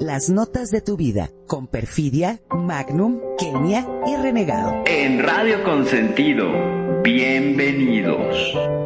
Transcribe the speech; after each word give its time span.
las 0.00 0.30
notas 0.30 0.70
de 0.70 0.80
tu 0.80 0.96
vida 0.96 1.30
con 1.46 1.68
Perfidia, 1.68 2.40
Magnum, 2.50 3.20
Kenia 3.38 3.86
y 4.06 4.16
Renegado. 4.16 4.82
En 4.86 5.22
Radio 5.22 5.62
Consentido, 5.62 7.02
bienvenidos. 7.02 8.85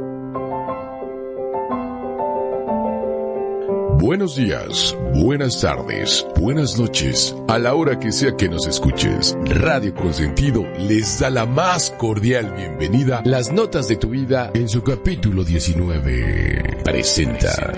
Buenos 4.01 4.35
días, 4.35 4.97
buenas 5.13 5.61
tardes, 5.61 6.25
buenas 6.35 6.79
noches, 6.79 7.35
a 7.47 7.59
la 7.59 7.75
hora 7.75 7.99
que 7.99 8.11
sea 8.11 8.35
que 8.35 8.49
nos 8.49 8.65
escuches. 8.65 9.37
Radio 9.45 9.93
Consentido 9.93 10.65
les 10.79 11.19
da 11.19 11.29
la 11.29 11.45
más 11.45 11.91
cordial 11.99 12.51
bienvenida. 12.55 13.21
Las 13.25 13.51
notas 13.51 13.87
de 13.87 13.97
tu 13.97 14.09
vida 14.09 14.49
en 14.55 14.67
su 14.69 14.81
capítulo 14.81 15.43
19. 15.43 16.79
Presenta. 16.83 17.75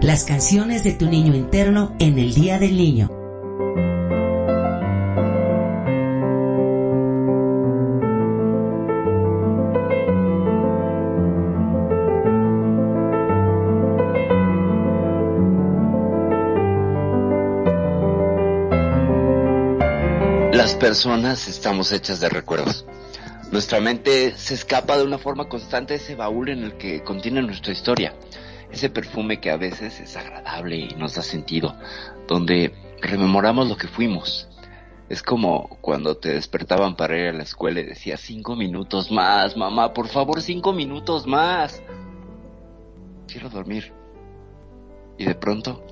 Las 0.00 0.24
canciones 0.24 0.82
de 0.82 0.94
tu 0.94 1.06
niño 1.08 1.36
interno 1.36 1.94
en 2.00 2.18
el 2.18 2.34
Día 2.34 2.58
del 2.58 2.76
Niño. 2.76 3.13
Personas 20.84 21.48
estamos 21.48 21.92
hechas 21.92 22.20
de 22.20 22.28
recuerdos. 22.28 22.84
Nuestra 23.50 23.80
mente 23.80 24.36
se 24.36 24.52
escapa 24.52 24.98
de 24.98 25.04
una 25.04 25.16
forma 25.16 25.48
constante 25.48 25.94
de 25.94 25.98
ese 25.98 26.14
baúl 26.14 26.50
en 26.50 26.62
el 26.62 26.76
que 26.76 27.02
contiene 27.02 27.40
nuestra 27.40 27.72
historia. 27.72 28.14
Ese 28.70 28.90
perfume 28.90 29.40
que 29.40 29.50
a 29.50 29.56
veces 29.56 29.98
es 29.98 30.14
agradable 30.14 30.76
y 30.76 30.88
nos 30.98 31.14
da 31.14 31.22
sentido, 31.22 31.74
donde 32.28 32.74
rememoramos 33.00 33.66
lo 33.66 33.78
que 33.78 33.88
fuimos. 33.88 34.46
Es 35.08 35.22
como 35.22 35.78
cuando 35.80 36.18
te 36.18 36.34
despertaban 36.34 36.96
para 36.96 37.18
ir 37.18 37.28
a 37.28 37.32
la 37.32 37.44
escuela 37.44 37.80
y 37.80 37.84
decías 37.84 38.20
cinco 38.20 38.54
minutos 38.54 39.10
más, 39.10 39.56
mamá, 39.56 39.94
por 39.94 40.08
favor, 40.08 40.42
cinco 40.42 40.74
minutos 40.74 41.26
más. 41.26 41.82
Quiero 43.26 43.48
dormir. 43.48 43.90
Y 45.16 45.24
de 45.24 45.34
pronto, 45.34 45.82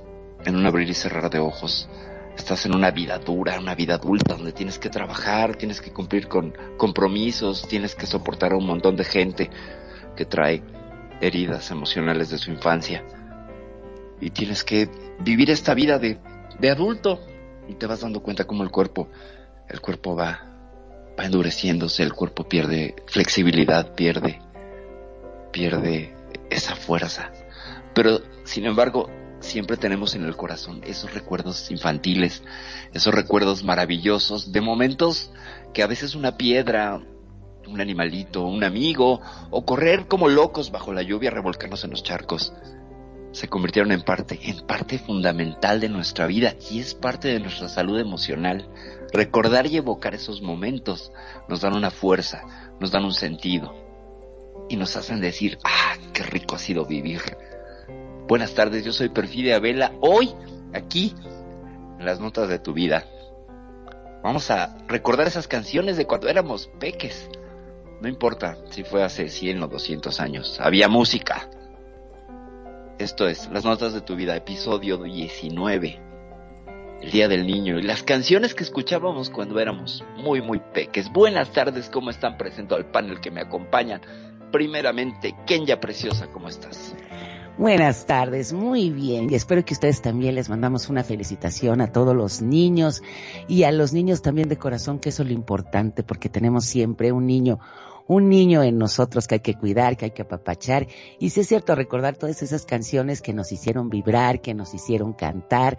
en 0.45 0.55
un 0.55 0.67
abrir 0.67 0.87
y 0.87 0.93
cerrar 0.93 1.31
de 1.31 1.39
ojos, 1.39 1.89
estás 2.37 2.65
en 2.65 2.75
una 2.75 2.91
vida 2.91 3.17
dura, 3.19 3.59
una 3.59 3.75
vida 3.75 3.95
adulta, 3.95 4.35
donde 4.35 4.51
tienes 4.51 4.79
que 4.79 4.89
trabajar, 4.89 5.55
tienes 5.55 5.81
que 5.81 5.91
cumplir 5.91 6.27
con 6.27 6.53
compromisos, 6.77 7.67
tienes 7.67 7.95
que 7.95 8.05
soportar 8.05 8.53
a 8.53 8.57
un 8.57 8.65
montón 8.65 8.95
de 8.95 9.03
gente 9.03 9.49
que 10.15 10.25
trae 10.25 10.63
heridas 11.21 11.71
emocionales 11.71 12.29
de 12.29 12.37
su 12.37 12.51
infancia. 12.51 13.03
Y 14.19 14.29
tienes 14.31 14.63
que 14.63 14.89
vivir 15.19 15.49
esta 15.49 15.73
vida 15.73 15.99
de, 15.99 16.19
de 16.59 16.69
adulto. 16.69 17.19
Y 17.67 17.75
te 17.75 17.87
vas 17.87 18.01
dando 18.01 18.21
cuenta 18.21 18.45
cómo 18.45 18.63
el 18.63 18.71
cuerpo, 18.71 19.07
el 19.69 19.79
cuerpo 19.79 20.15
va, 20.15 20.45
va 21.17 21.25
endureciéndose, 21.25 22.03
el 22.03 22.13
cuerpo 22.13 22.43
pierde 22.43 22.95
flexibilidad, 23.07 23.95
pierde, 23.95 24.41
pierde 25.51 26.13
esa 26.49 26.75
fuerza. 26.75 27.31
Pero, 27.93 28.19
sin 28.43 28.65
embargo, 28.65 29.09
siempre 29.43 29.77
tenemos 29.77 30.15
en 30.15 30.23
el 30.23 30.35
corazón 30.35 30.81
esos 30.85 31.13
recuerdos 31.13 31.69
infantiles, 31.69 32.43
esos 32.93 33.13
recuerdos 33.13 33.63
maravillosos, 33.63 34.51
de 34.51 34.61
momentos 34.61 35.31
que 35.73 35.83
a 35.83 35.87
veces 35.87 36.15
una 36.15 36.37
piedra, 36.37 37.01
un 37.67 37.81
animalito, 37.81 38.43
un 38.43 38.63
amigo, 38.63 39.21
o 39.51 39.65
correr 39.65 40.07
como 40.07 40.29
locos 40.29 40.71
bajo 40.71 40.93
la 40.93 41.03
lluvia 41.03 41.29
revolcarnos 41.29 41.83
en 41.83 41.91
los 41.91 42.03
charcos. 42.03 42.53
Se 43.31 43.47
convirtieron 43.47 43.91
en 43.91 44.01
parte, 44.01 44.39
en 44.43 44.65
parte 44.65 44.99
fundamental 44.99 45.79
de 45.79 45.89
nuestra 45.89 46.27
vida 46.27 46.55
y 46.69 46.79
es 46.79 46.93
parte 46.93 47.27
de 47.29 47.39
nuestra 47.39 47.67
salud 47.67 47.99
emocional. 47.99 48.69
Recordar 49.11 49.67
y 49.67 49.77
evocar 49.77 50.13
esos 50.13 50.41
momentos 50.41 51.11
nos 51.49 51.61
dan 51.61 51.75
una 51.75 51.91
fuerza, 51.91 52.43
nos 52.79 52.91
dan 52.91 53.05
un 53.05 53.13
sentido 53.13 53.75
y 54.69 54.77
nos 54.77 54.95
hacen 54.95 55.19
decir, 55.19 55.57
ah, 55.63 55.95
qué 56.13 56.23
rico 56.23 56.55
ha 56.55 56.59
sido 56.59 56.85
vivir. 56.85 57.21
Buenas 58.27 58.53
tardes, 58.53 58.85
yo 58.85 58.93
soy 58.93 59.09
Perfidia 59.09 59.59
Vela. 59.59 59.91
Hoy, 59.99 60.33
aquí, 60.73 61.13
en 61.99 62.05
las 62.05 62.21
notas 62.21 62.47
de 62.47 62.57
tu 62.57 62.71
vida, 62.71 63.05
vamos 64.23 64.49
a 64.49 64.77
recordar 64.87 65.27
esas 65.27 65.49
canciones 65.49 65.97
de 65.97 66.05
cuando 66.05 66.29
éramos 66.29 66.69
peques. 66.79 67.29
No 68.01 68.07
importa 68.07 68.57
si 68.69 68.85
fue 68.85 69.03
hace 69.03 69.27
100 69.27 69.63
o 69.63 69.67
200 69.67 70.21
años, 70.21 70.57
había 70.61 70.87
música. 70.87 71.49
Esto 72.97 73.27
es, 73.27 73.49
las 73.51 73.65
notas 73.65 73.93
de 73.93 73.99
tu 73.99 74.15
vida, 74.15 74.37
episodio 74.37 74.97
19, 74.97 75.99
el 77.01 77.11
Día 77.11 77.27
del 77.27 77.45
Niño, 77.45 77.77
y 77.77 77.81
las 77.81 78.03
canciones 78.03 78.55
que 78.55 78.63
escuchábamos 78.63 79.29
cuando 79.29 79.59
éramos 79.59 80.01
muy, 80.15 80.41
muy 80.41 80.59
peques. 80.73 81.11
Buenas 81.11 81.51
tardes, 81.51 81.89
¿cómo 81.89 82.09
están? 82.09 82.37
Presento 82.37 82.75
al 82.75 82.85
panel 82.85 83.19
que 83.19 83.31
me 83.31 83.41
acompañan. 83.41 84.01
Primeramente, 84.49 85.35
Kenya 85.45 85.81
Preciosa, 85.81 86.27
¿cómo 86.27 86.47
estás? 86.47 86.95
Buenas 87.57 88.07
tardes, 88.07 88.51
muy 88.51 88.89
bien. 88.89 89.29
Y 89.29 89.35
espero 89.35 89.63
que 89.63 89.75
ustedes 89.75 90.01
también 90.01 90.33
les 90.33 90.49
mandamos 90.49 90.89
una 90.89 91.03
felicitación 91.03 91.81
a 91.81 91.91
todos 91.91 92.15
los 92.15 92.41
niños 92.41 93.03
y 93.47 93.61
a 93.63 93.71
los 93.71 93.93
niños 93.93 94.23
también 94.23 94.49
de 94.49 94.57
corazón, 94.57 94.97
que 94.97 95.09
eso 95.09 95.21
es 95.21 95.29
lo 95.29 95.35
importante, 95.35 96.01
porque 96.01 96.29
tenemos 96.29 96.65
siempre 96.65 97.11
un 97.11 97.27
niño 97.27 97.59
un 98.05 98.27
niño 98.27 98.63
en 98.63 98.77
nosotros 98.77 99.27
que 99.27 99.35
hay 99.35 99.41
que 99.41 99.55
cuidar, 99.55 99.97
que 99.97 100.05
hay 100.05 100.11
que 100.11 100.23
apapachar. 100.23 100.87
Y 101.19 101.29
si 101.29 101.41
es 101.41 101.47
cierto, 101.47 101.75
recordar 101.75 102.17
todas 102.17 102.41
esas 102.41 102.65
canciones 102.65 103.21
que 103.21 103.33
nos 103.33 103.51
hicieron 103.51 103.89
vibrar, 103.89 104.41
que 104.41 104.53
nos 104.53 104.73
hicieron 104.73 105.13
cantar, 105.13 105.77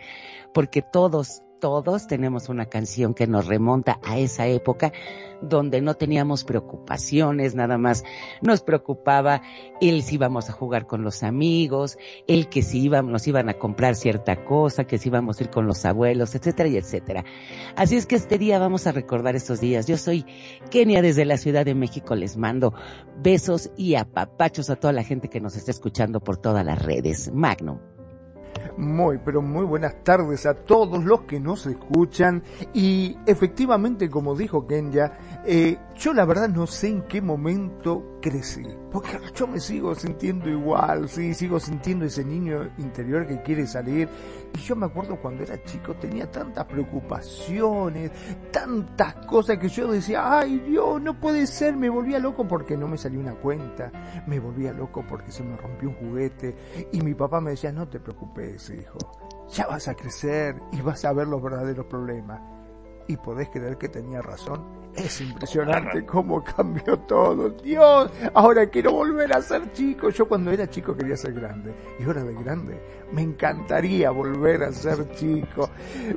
porque 0.52 0.82
todos, 0.82 1.42
todos 1.60 2.06
tenemos 2.06 2.48
una 2.48 2.66
canción 2.66 3.14
que 3.14 3.26
nos 3.26 3.46
remonta 3.46 3.98
a 4.02 4.18
esa 4.18 4.46
época 4.46 4.92
donde 5.40 5.80
no 5.80 5.94
teníamos 5.94 6.44
preocupaciones, 6.44 7.54
nada 7.54 7.78
más 7.78 8.04
nos 8.40 8.62
preocupaba 8.62 9.42
el 9.80 10.02
si 10.02 10.16
íbamos 10.16 10.48
a 10.48 10.52
jugar 10.52 10.86
con 10.86 11.02
los 11.02 11.22
amigos, 11.22 11.98
el 12.26 12.48
que 12.48 12.62
si 12.62 12.82
íbamos, 12.82 13.12
nos 13.12 13.26
iban 13.26 13.48
a 13.48 13.54
comprar 13.54 13.94
cierta 13.94 14.44
cosa, 14.44 14.84
que 14.84 14.98
si 14.98 15.08
íbamos 15.08 15.40
a 15.40 15.44
ir 15.44 15.50
con 15.50 15.66
los 15.66 15.84
abuelos, 15.84 16.34
etcétera 16.34 16.68
y 16.68 16.76
etcétera. 16.76 17.24
Así 17.76 17.96
es 17.96 18.06
que 18.06 18.16
este 18.16 18.38
día 18.38 18.58
vamos 18.58 18.86
a 18.86 18.92
recordar 18.92 19.36
estos 19.36 19.60
días. 19.60 19.86
Yo 19.86 19.96
soy 19.96 20.24
Kenia 20.70 21.02
desde 21.02 21.24
la 21.24 21.36
Ciudad 21.36 21.64
de 21.64 21.74
México, 21.74 22.14
les 22.14 22.36
mando 22.36 22.74
besos 23.22 23.70
y 23.76 23.94
apapachos 23.94 24.70
a 24.70 24.76
toda 24.76 24.92
la 24.92 25.04
gente 25.04 25.28
que 25.28 25.40
nos 25.40 25.56
está 25.56 25.70
escuchando 25.70 26.20
por 26.20 26.36
todas 26.36 26.64
las 26.64 26.80
redes. 26.80 27.30
Magnum. 27.32 27.93
Muy, 28.76 29.18
pero 29.24 29.40
muy 29.40 29.64
buenas 29.64 30.02
tardes 30.02 30.46
a 30.46 30.54
todos 30.54 31.04
los 31.04 31.22
que 31.22 31.38
nos 31.38 31.64
escuchan. 31.66 32.42
Y 32.72 33.16
efectivamente, 33.24 34.10
como 34.10 34.34
dijo 34.34 34.66
Kenya, 34.66 35.33
eh, 35.46 35.78
yo 35.96 36.14
la 36.14 36.24
verdad 36.24 36.48
no 36.48 36.66
sé 36.66 36.88
en 36.88 37.02
qué 37.02 37.20
momento 37.20 38.18
crecí. 38.22 38.64
Porque 38.90 39.18
yo 39.34 39.46
me 39.46 39.60
sigo 39.60 39.94
sintiendo 39.94 40.48
igual, 40.48 41.08
sí, 41.08 41.34
sigo 41.34 41.60
sintiendo 41.60 42.04
ese 42.04 42.24
niño 42.24 42.70
interior 42.78 43.26
que 43.26 43.42
quiere 43.42 43.66
salir. 43.66 44.08
Y 44.54 44.58
yo 44.58 44.76
me 44.76 44.86
acuerdo 44.86 45.20
cuando 45.20 45.42
era 45.42 45.62
chico 45.64 45.94
tenía 45.94 46.30
tantas 46.30 46.64
preocupaciones, 46.66 48.12
tantas 48.52 49.14
cosas 49.26 49.58
que 49.58 49.68
yo 49.68 49.90
decía, 49.90 50.38
ay 50.38 50.60
Dios, 50.60 51.02
no 51.02 51.18
puede 51.20 51.46
ser, 51.46 51.76
me 51.76 51.88
volvía 51.88 52.18
loco 52.18 52.46
porque 52.46 52.76
no 52.76 52.86
me 52.86 52.96
salió 52.96 53.20
una 53.20 53.34
cuenta, 53.34 53.90
me 54.26 54.38
volvía 54.38 54.72
loco 54.72 55.04
porque 55.08 55.32
se 55.32 55.42
me 55.42 55.56
rompió 55.56 55.88
un 55.90 55.96
juguete. 55.96 56.54
Y 56.92 57.00
mi 57.00 57.14
papá 57.14 57.40
me 57.40 57.50
decía, 57.50 57.72
no 57.72 57.88
te 57.88 58.00
preocupes, 58.00 58.70
hijo, 58.70 58.98
ya 59.50 59.66
vas 59.66 59.88
a 59.88 59.94
crecer 59.94 60.56
y 60.72 60.80
vas 60.80 61.04
a 61.04 61.12
ver 61.12 61.26
los 61.26 61.42
verdaderos 61.42 61.86
problemas. 61.86 62.53
Y 63.06 63.16
podés 63.16 63.48
creer 63.50 63.76
que 63.76 63.88
tenía 63.88 64.22
razón 64.22 64.84
es 64.96 65.20
impresionante 65.20 66.04
cómo 66.04 66.42
cambió 66.42 66.98
todo. 67.00 67.50
Dios, 67.50 68.10
ahora 68.32 68.66
quiero 68.66 68.92
volver 68.92 69.32
a 69.32 69.42
ser 69.42 69.72
chico. 69.72 70.10
Yo 70.10 70.26
cuando 70.26 70.50
era 70.50 70.68
chico 70.68 70.96
quería 70.96 71.16
ser 71.16 71.32
grande. 71.32 71.74
Y 71.98 72.04
ahora 72.04 72.22
de 72.22 72.34
grande 72.34 72.80
me 73.12 73.22
encantaría 73.22 74.10
volver 74.10 74.64
a 74.64 74.72
ser 74.72 75.10
chico. 75.14 75.70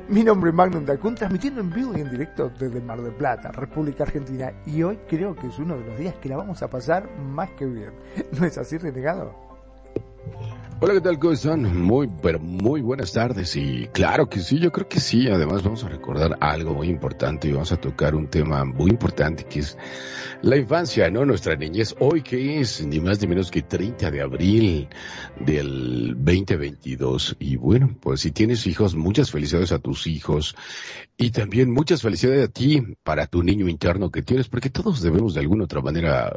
Mi 0.08 0.22
nombre 0.22 0.50
es 0.50 0.56
Magnum 0.56 0.84
Dacun, 0.84 1.14
transmitiendo 1.14 1.60
en 1.60 1.70
vivo 1.70 1.96
y 1.96 2.00
en 2.00 2.10
directo 2.10 2.50
desde 2.58 2.80
Mar 2.80 3.00
del 3.00 3.12
Plata, 3.12 3.50
República 3.52 4.04
Argentina. 4.04 4.52
Y 4.66 4.82
hoy 4.82 4.98
creo 5.08 5.34
que 5.34 5.48
es 5.48 5.58
uno 5.58 5.76
de 5.76 5.84
los 5.84 5.98
días 5.98 6.14
que 6.16 6.28
la 6.28 6.36
vamos 6.36 6.62
a 6.62 6.70
pasar 6.70 7.08
más 7.18 7.50
que 7.50 7.66
bien. 7.66 7.92
¿No 8.38 8.46
es 8.46 8.58
así, 8.58 8.78
renegado? 8.78 9.34
Hola, 10.80 10.94
¿qué 10.94 11.00
tal? 11.00 11.18
¿Cómo 11.18 11.32
están? 11.32 11.82
Muy, 11.82 12.08
pero 12.22 12.38
muy 12.38 12.82
buenas 12.82 13.12
tardes. 13.12 13.56
Y 13.56 13.88
claro 13.88 14.28
que 14.28 14.38
sí, 14.38 14.60
yo 14.60 14.70
creo 14.70 14.88
que 14.88 15.00
sí. 15.00 15.26
Además, 15.26 15.64
vamos 15.64 15.82
a 15.82 15.88
recordar 15.88 16.38
algo 16.38 16.72
muy 16.72 16.88
importante 16.88 17.48
y 17.48 17.52
vamos 17.52 17.72
a 17.72 17.80
tocar 17.80 18.14
un 18.14 18.28
tema 18.28 18.64
muy 18.64 18.90
importante 18.90 19.42
que 19.42 19.58
es 19.58 19.76
la 20.40 20.56
infancia, 20.56 21.10
¿no? 21.10 21.24
Nuestra 21.24 21.56
niñez. 21.56 21.96
Hoy 21.98 22.22
que 22.22 22.60
es 22.60 22.86
ni 22.86 23.00
más 23.00 23.20
ni 23.20 23.26
menos 23.26 23.50
que 23.50 23.62
30 23.62 24.08
de 24.08 24.20
abril 24.20 24.88
del 25.40 26.14
2022. 26.16 27.38
Y 27.40 27.56
bueno, 27.56 27.96
pues 28.00 28.20
si 28.20 28.30
tienes 28.30 28.64
hijos, 28.68 28.94
muchas 28.94 29.32
felicidades 29.32 29.72
a 29.72 29.80
tus 29.80 30.06
hijos 30.06 30.54
y 31.16 31.32
también 31.32 31.72
muchas 31.72 32.02
felicidades 32.02 32.48
a 32.48 32.52
ti 32.52 32.96
para 33.02 33.26
tu 33.26 33.42
niño 33.42 33.68
interno 33.68 34.12
que 34.12 34.22
tienes, 34.22 34.46
porque 34.46 34.70
todos 34.70 35.02
debemos 35.02 35.34
de 35.34 35.40
alguna 35.40 35.64
otra 35.64 35.80
manera 35.80 36.32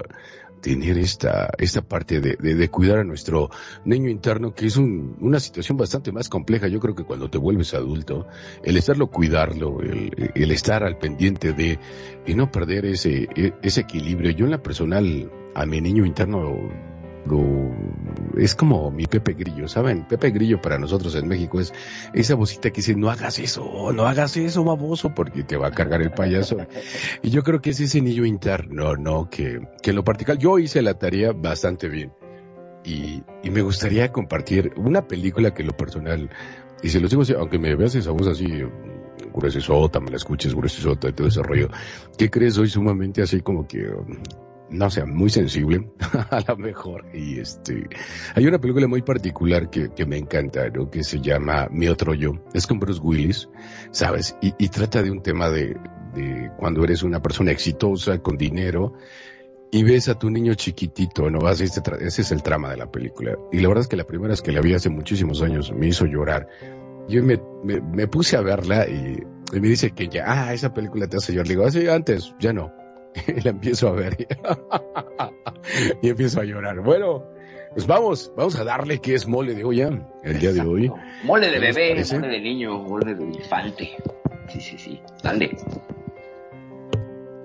tener 0.62 0.98
esta, 0.98 1.50
esta 1.58 1.82
parte 1.82 2.22
de, 2.22 2.36
de, 2.36 2.70
cuidar 2.70 3.00
a 3.00 3.04
nuestro 3.04 3.50
niño 3.84 4.10
interno, 4.10 4.54
que 4.54 4.68
es 4.68 4.78
un, 4.78 5.18
una 5.20 5.40
situación 5.40 5.78
bastante 5.78 6.12
más 6.12 6.30
compleja. 6.30 6.68
Yo 6.68 6.80
creo 6.80 6.96
que 6.96 7.04
cuando 7.04 7.30
te 7.30 7.38
vuelves 7.38 7.74
adulto, 7.74 8.28
el 8.64 8.78
estarlo 8.78 9.08
cuidarlo, 9.08 9.82
el, 9.82 10.32
el 10.34 10.52
estar 10.52 10.84
al 10.84 10.98
pendiente 10.98 11.54
de, 11.54 11.80
y 12.26 12.36
no 12.36 12.52
perder 12.52 12.86
ese, 12.86 13.28
e, 13.36 13.54
ese 13.62 13.82
equilibrio. 13.82 14.32
Yo 14.32 14.46
en 14.46 14.52
la 14.52 14.62
personal, 14.62 15.32
a 15.56 15.66
mi 15.66 15.82
niño 15.82 16.06
interno 16.06 16.91
es 18.38 18.56
como 18.56 18.92
mi 18.92 19.06
Pepe 19.06 19.34
Grillo, 19.34 19.68
¿saben? 19.68 20.08
Pepe 20.08 20.32
Grillo 20.32 20.62
para 20.62 20.78
nosotros 20.78 21.16
en 21.16 21.28
México 21.28 21.60
es 21.60 21.74
esa 22.14 22.36
vocita 22.36 22.72
que 22.72 22.78
dice, 22.78 22.96
no 22.96 23.10
hagas 23.10 23.40
eso, 23.40 23.92
no 23.94 24.06
hagas 24.06 24.38
eso, 24.38 24.64
baboso, 24.64 25.14
porque 25.14 25.44
te 25.44 25.58
va 25.58 25.68
a 25.68 25.72
cargar 25.72 26.02
el 26.02 26.12
payaso. 26.12 26.58
Y 27.22 27.30
yo 27.30 27.44
creo 27.44 27.62
que 27.62 27.72
es 27.72 27.80
ese 27.80 28.02
niño 28.02 28.26
interno, 28.26 28.96
¿no? 28.96 29.30
Que, 29.30 29.62
que 29.82 29.94
lo 29.94 30.04
particular, 30.04 30.40
yo 30.40 30.60
hice 30.60 30.82
la 30.82 30.96
tarea 30.96 31.32
bastante 31.34 31.90
bien. 31.90 32.12
Y, 32.84 33.24
y 33.44 33.52
me 33.52 33.62
gustaría 33.62 34.12
compartir 34.12 34.74
una 34.76 35.08
película 35.08 35.54
que 35.54 35.62
en 35.62 35.68
lo 35.68 35.78
personal, 35.78 36.30
y 36.82 36.90
se 36.90 37.00
los 37.00 37.12
digo, 37.12 37.24
aunque 37.40 37.60
me 37.60 37.76
veas 37.76 37.94
esa 37.94 38.12
voz 38.12 38.28
así, 38.28 38.64
gruesota, 39.34 40.00
me 40.00 40.10
la 40.10 40.18
escuches 40.18 40.56
gruesota 40.56 41.10
y 41.10 41.14
todo 41.14 41.28
ese 41.28 41.44
rollo, 41.44 41.70
¿qué 42.18 42.30
crees? 42.30 42.56
Soy 42.56 42.70
sumamente 42.70 43.22
así 43.22 43.42
como 43.42 43.68
que 43.68 43.88
no 44.72 44.90
sé, 44.90 45.06
muy 45.06 45.30
sensible, 45.30 45.90
a 46.30 46.44
lo 46.48 46.58
mejor. 46.58 47.06
Y 47.14 47.40
este, 47.40 47.88
hay 48.34 48.48
una 48.48 48.60
película 48.60 48.88
muy 48.88 49.02
particular 49.02 49.70
que, 49.70 49.90
que 49.94 50.06
me 50.06 50.18
encanta, 50.18 50.70
¿no? 50.70 50.90
Que 50.90 51.04
se 51.04 51.20
llama 51.20 51.68
Mi 51.72 51.88
Otro 51.90 52.14
Yo. 52.14 52.32
Es 52.54 52.68
con 52.68 52.80
Bruce 52.80 53.02
Willis, 53.02 53.50
¿sabes? 53.92 54.36
Y, 54.42 54.54
y 54.58 54.70
trata 54.70 55.04
de 55.04 55.12
un 55.12 55.22
tema 55.22 55.50
de, 55.50 55.76
de 56.16 56.52
cuando 56.58 56.84
eres 56.84 57.04
una 57.04 57.22
persona 57.22 57.52
exitosa, 57.52 58.20
con 58.20 58.38
dinero, 58.38 58.94
y 59.72 59.84
ves 59.84 60.10
a 60.10 60.18
tu 60.18 60.30
niño 60.30 60.54
chiquitito, 60.54 61.30
¿no? 61.30 61.50
Ese, 61.50 61.66
ese 61.66 62.22
es 62.22 62.32
el 62.32 62.42
trama 62.42 62.72
de 62.72 62.78
la 62.78 62.90
película. 62.90 63.38
Y 63.52 63.60
la 63.60 63.68
verdad 63.68 63.84
es 63.84 63.88
que 63.88 63.98
la 63.98 64.08
primera 64.08 64.32
vez 64.32 64.42
que 64.42 64.52
la 64.52 64.62
vi 64.62 64.74
hace 64.74 64.90
muchísimos 64.90 65.42
años 65.42 65.72
me 65.74 65.88
hizo 65.88 66.06
llorar. 66.06 66.48
Yo 67.10 67.24
me, 67.24 67.42
me, 67.64 67.82
me 67.82 68.08
puse 68.08 68.38
a 68.38 68.42
verla 68.42 68.88
y, 68.88 69.22
y, 69.54 69.60
me 69.60 69.68
dice 69.68 69.92
que 69.92 70.08
ya, 70.08 70.24
ah, 70.28 70.54
esa 70.54 70.74
película 70.74 71.08
te 71.08 71.18
hace 71.18 71.34
llorar. 71.34 71.48
Le 71.48 71.54
digo, 71.56 71.66
así 71.66 71.88
ah, 71.88 71.96
antes, 71.96 72.34
ya 72.40 72.54
no 72.54 72.81
la 73.44 73.50
empiezo 73.50 73.90
a 73.90 73.92
ver 73.92 74.18
y 76.02 76.10
empiezo 76.10 76.42
a 76.42 76.44
llorar. 76.44 76.82
Bueno, 76.82 77.26
pues 77.74 77.88
vamos, 77.88 78.32
vamos 78.36 78.56
a 78.58 78.64
darle 78.64 79.00
que 79.00 79.16
es 79.16 79.28
mole 79.28 79.56
de 79.56 79.64
olla 79.64 79.90
el 80.24 80.40
día 80.40 80.52
de 80.52 80.62
hoy. 80.62 80.92
Mole 81.24 81.50
de 81.50 81.60
bebé, 81.60 82.04
mole 82.12 82.28
de 82.28 82.40
niño, 82.40 82.80
mole 82.80 83.16
de 83.16 83.24
infante. 83.24 83.98
Sí, 84.50 84.60
sí, 84.60 84.78
sí. 84.78 85.02
Dale. 85.24 85.56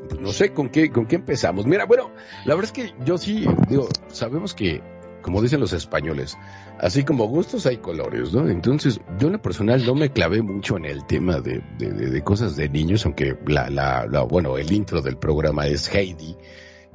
Pues 0.09 0.21
no 0.21 0.33
sé 0.33 0.53
con 0.53 0.69
qué, 0.69 0.91
con 0.91 1.07
qué 1.07 1.17
empezamos. 1.17 1.67
Mira, 1.67 1.85
bueno, 1.85 2.11
la 2.45 2.55
verdad 2.55 2.73
es 2.73 2.73
que 2.73 2.95
yo 3.05 3.19
sí, 3.19 3.47
digo, 3.69 3.89
sabemos 4.09 4.55
que 4.55 4.81
como 5.27 5.43
dicen 5.43 5.59
los 5.59 5.73
españoles, 5.73 6.39
así 6.79 7.03
como 7.03 7.27
gustos 7.27 7.67
hay 7.67 7.79
colores, 7.79 8.33
¿no? 8.33 8.49
Entonces, 8.49 9.01
yo 9.19 9.27
en 9.27 9.33
lo 9.33 9.43
personal 9.43 9.85
no 9.85 9.97
me 9.97 10.13
clavé 10.13 10.41
mucho 10.41 10.77
en 10.77 10.85
el 10.85 11.05
tema 11.05 11.41
de, 11.41 11.65
de, 11.79 11.91
de 11.91 12.23
cosas 12.23 12.55
de 12.55 12.69
niños, 12.69 13.05
aunque 13.05 13.37
la, 13.45 13.69
la, 13.69 14.07
la, 14.07 14.23
bueno, 14.23 14.57
el 14.57 14.71
intro 14.71 15.03
del 15.03 15.19
programa 15.19 15.67
es 15.67 15.93
Heidi, 15.93 16.37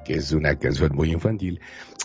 que 0.06 0.14
es 0.14 0.32
una 0.32 0.58
canción 0.58 0.92
muy 0.96 1.12
infantil. 1.12 1.60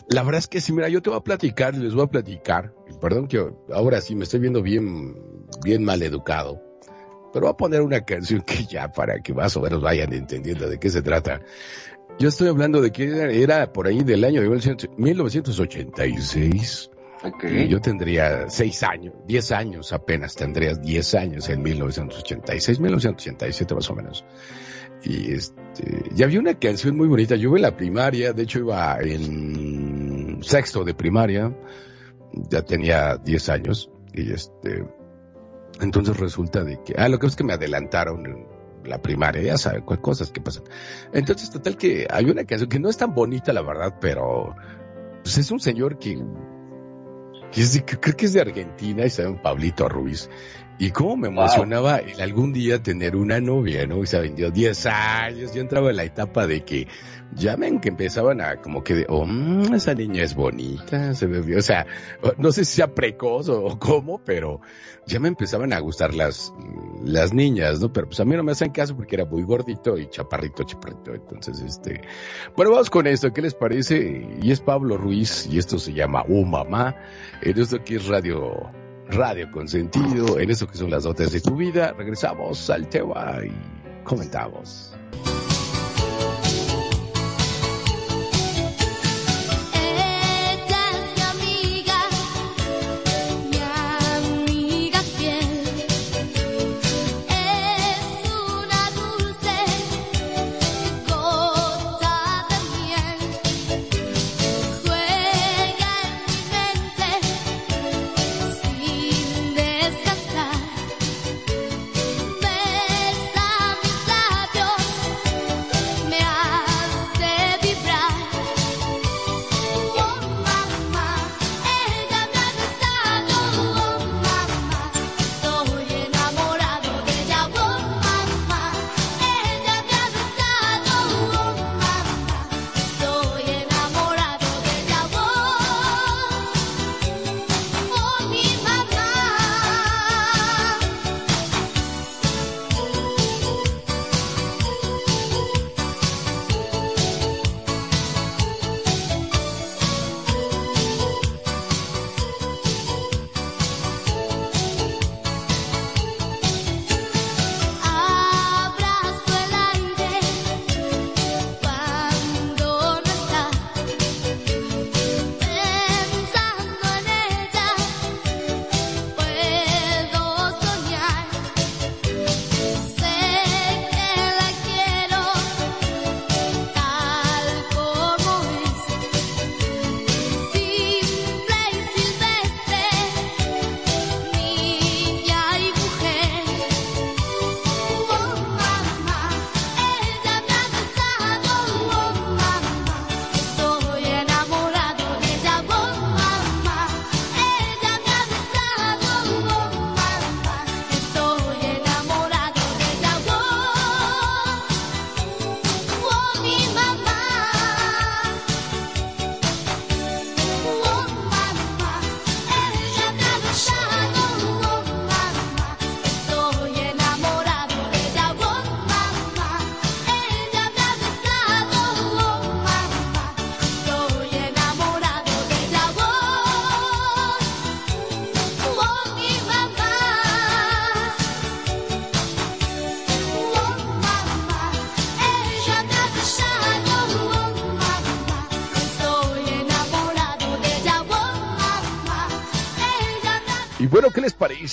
La 0.09 0.25
verdad 0.25 0.41
es 0.41 0.49
que 0.49 0.61
sí, 0.61 0.73
mira, 0.73 0.89
yo 0.89 1.01
te 1.01 1.11
voy 1.11 1.19
a 1.21 1.23
platicar, 1.23 1.77
les 1.77 1.95
voy 1.95 2.03
a 2.03 2.09
platicar, 2.09 2.75
perdón 3.01 3.29
que 3.29 3.49
ahora 3.73 4.01
sí 4.01 4.17
me 4.17 4.25
estoy 4.25 4.41
viendo 4.41 4.63
bien, 4.63 5.15
bien 5.63 5.85
mal 5.85 6.03
educado, 6.03 6.61
pero 7.33 7.47
voy 7.47 7.53
a 7.53 7.57
poner 7.57 7.83
una 7.83 8.01
canción 8.05 8.41
que 8.41 8.65
ya 8.65 8.91
para 8.91 9.21
que 9.21 9.33
más 9.33 9.57
o 9.57 9.61
menos 9.61 9.81
vayan 9.81 10.13
entendiendo 10.13 10.69
de 10.69 10.81
qué 10.81 10.91
se 10.91 11.03
trata. 11.03 11.41
Yo 12.19 12.29
estoy 12.29 12.49
hablando 12.49 12.81
de 12.81 12.91
que 12.93 13.43
era 13.43 13.71
por 13.73 13.87
ahí 13.87 14.03
del 14.03 14.25
año 14.25 14.41
de 14.41 14.49
1986. 14.97 16.91
Okay. 17.23 17.69
Yo 17.69 17.79
tendría 17.81 18.49
seis 18.49 18.83
años, 18.83 19.13
diez 19.27 19.53
años 19.53 19.93
apenas, 19.93 20.35
tendrías 20.35 20.81
diez 20.81 21.15
años 21.15 21.49
en 21.51 21.63
1986, 21.63 22.81
1987 22.81 23.75
más 23.75 23.91
o 23.91 23.95
menos. 23.95 24.25
Y 25.03 25.33
este, 25.33 26.05
ya 26.15 26.25
había 26.25 26.41
una 26.41 26.59
canción 26.59 26.97
muy 26.97 27.07
bonita. 27.07 27.37
Yo 27.37 27.51
iba 27.51 27.59
en 27.59 27.63
la 27.63 27.77
primaria, 27.77 28.33
de 28.33 28.45
hecho 28.45 28.61
iba 28.61 28.99
en 29.01 30.39
sexto 30.43 30.85
de 30.85 30.95
primaria, 30.95 31.55
ya 32.33 32.63
tenía 32.63 33.19
diez 33.19 33.51
años. 33.51 33.91
Y 34.15 34.33
este, 34.33 34.87
entonces 35.81 36.17
resulta 36.17 36.65
de 36.65 36.83
que, 36.83 36.95
ah, 36.97 37.11
lo 37.11 37.19
que 37.19 37.27
es 37.27 37.37
que 37.37 37.45
me 37.45 37.53
adelantaron 37.53 38.56
la 38.87 39.03
primaria, 39.03 39.43
ya 39.43 39.59
saben, 39.59 39.83
cosas 39.83 40.31
que 40.31 40.41
pasan. 40.41 40.65
Entonces, 41.13 41.51
total 41.51 41.77
que 41.77 42.07
hay 42.11 42.25
una 42.27 42.45
canción 42.45 42.69
que 42.69 42.79
no 42.79 42.89
es 42.89 42.97
tan 42.97 43.15
bonita, 43.15 43.53
la 43.53 43.63
verdad, 43.63 43.97
pero 44.01 44.55
pues 45.23 45.39
es 45.39 45.51
un 45.51 45.61
señor 45.61 45.99
que, 45.99 46.23
que, 47.51 47.99
creo 47.99 48.17
que 48.17 48.27
es 48.27 48.33
de 48.33 48.41
Argentina 48.41 49.05
y 49.05 49.11
se 49.11 49.25
llama 49.25 49.43
Pablito 49.43 49.89
Ruiz. 49.89 50.31
Y 50.79 50.91
cómo 50.91 51.17
me 51.17 51.29
emocionaba 51.29 51.97
el 51.97 52.21
algún 52.21 52.53
día 52.53 52.83
tener 52.83 53.17
una 53.17 53.41
novia, 53.41 53.87
¿no? 53.87 54.03
Y 54.03 54.07
se 54.07 54.21
vendió 54.21 54.51
10 54.51 54.87
años. 54.87 55.55
Yo 55.55 55.63
entraba 55.63 55.89
en 55.89 55.97
la 55.97 56.05
etapa 56.05 56.47
de 56.47 56.65
que 56.65 56.87
ya 57.35 57.57
ven 57.57 57.81
que 57.81 57.89
empezaban 57.89 58.41
a 58.41 58.57
como 58.57 58.83
que, 58.83 59.07
oh, 59.09 59.27
mm, 59.27 59.75
esa 59.75 59.95
niña 59.95 60.23
es 60.23 60.35
bonita, 60.35 61.15
se 61.15 61.27
ve, 61.27 61.57
o 61.57 61.63
sea, 61.63 61.87
no 62.39 62.53
sé 62.53 62.65
si 62.65 62.77
sea 62.77 62.95
precoz 62.95 63.49
o 63.49 63.79
cómo, 63.79 64.19
pero 64.25 64.61
ya 65.07 65.21
me 65.21 65.29
empezaban 65.29 65.73
a 65.73 65.79
gustar 65.79 66.15
las, 66.15 66.53
las 67.05 67.33
niñas, 67.33 67.81
¿no? 67.81 67.93
Pero 67.93 68.09
pues 68.09 68.19
a 68.21 68.25
mí 68.25 68.35
no 68.37 68.43
me 68.43 68.53
hacen 68.53 68.71
caso 68.71 68.97
porque 68.97 69.15
era 69.15 69.25
muy 69.25 69.45
gordito 69.45 69.97
y 69.97 70.09
chaparrito, 70.09 70.65
chaparrito. 70.65 71.15
Entonces, 71.15 71.61
este, 71.61 72.01
bueno, 72.57 72.73
vamos 72.73 72.91
con 72.91 73.07
esto, 73.07 73.33
¿qué 73.33 73.43
les 73.43 73.55
parece? 73.55 74.27
Y 74.43 74.51
es 74.51 74.61
Pablo 74.61 74.97
Ruiz 74.97 75.47
y 75.47 75.59
esto 75.59 75.79
se 75.79 75.93
llama 75.93 76.25
Oh 76.29 76.45
Mamá. 76.45 76.97
En 77.43 77.59
esto 77.59 77.77
aquí 77.77 77.95
es 77.95 78.07
Radio, 78.07 78.71
Radio 79.09 79.51
Consentido, 79.53 80.41
en 80.41 80.51
esto 80.51 80.67
que 80.67 80.77
son 80.77 80.91
las 80.91 81.05
dotes 81.05 81.33
de 81.33 81.41
tu 81.41 81.55
vida. 81.55 81.93
Regresamos 81.93 82.69
al 82.71 82.89
tema 82.89 83.39
y 83.45 84.03
comentamos. 84.03 84.97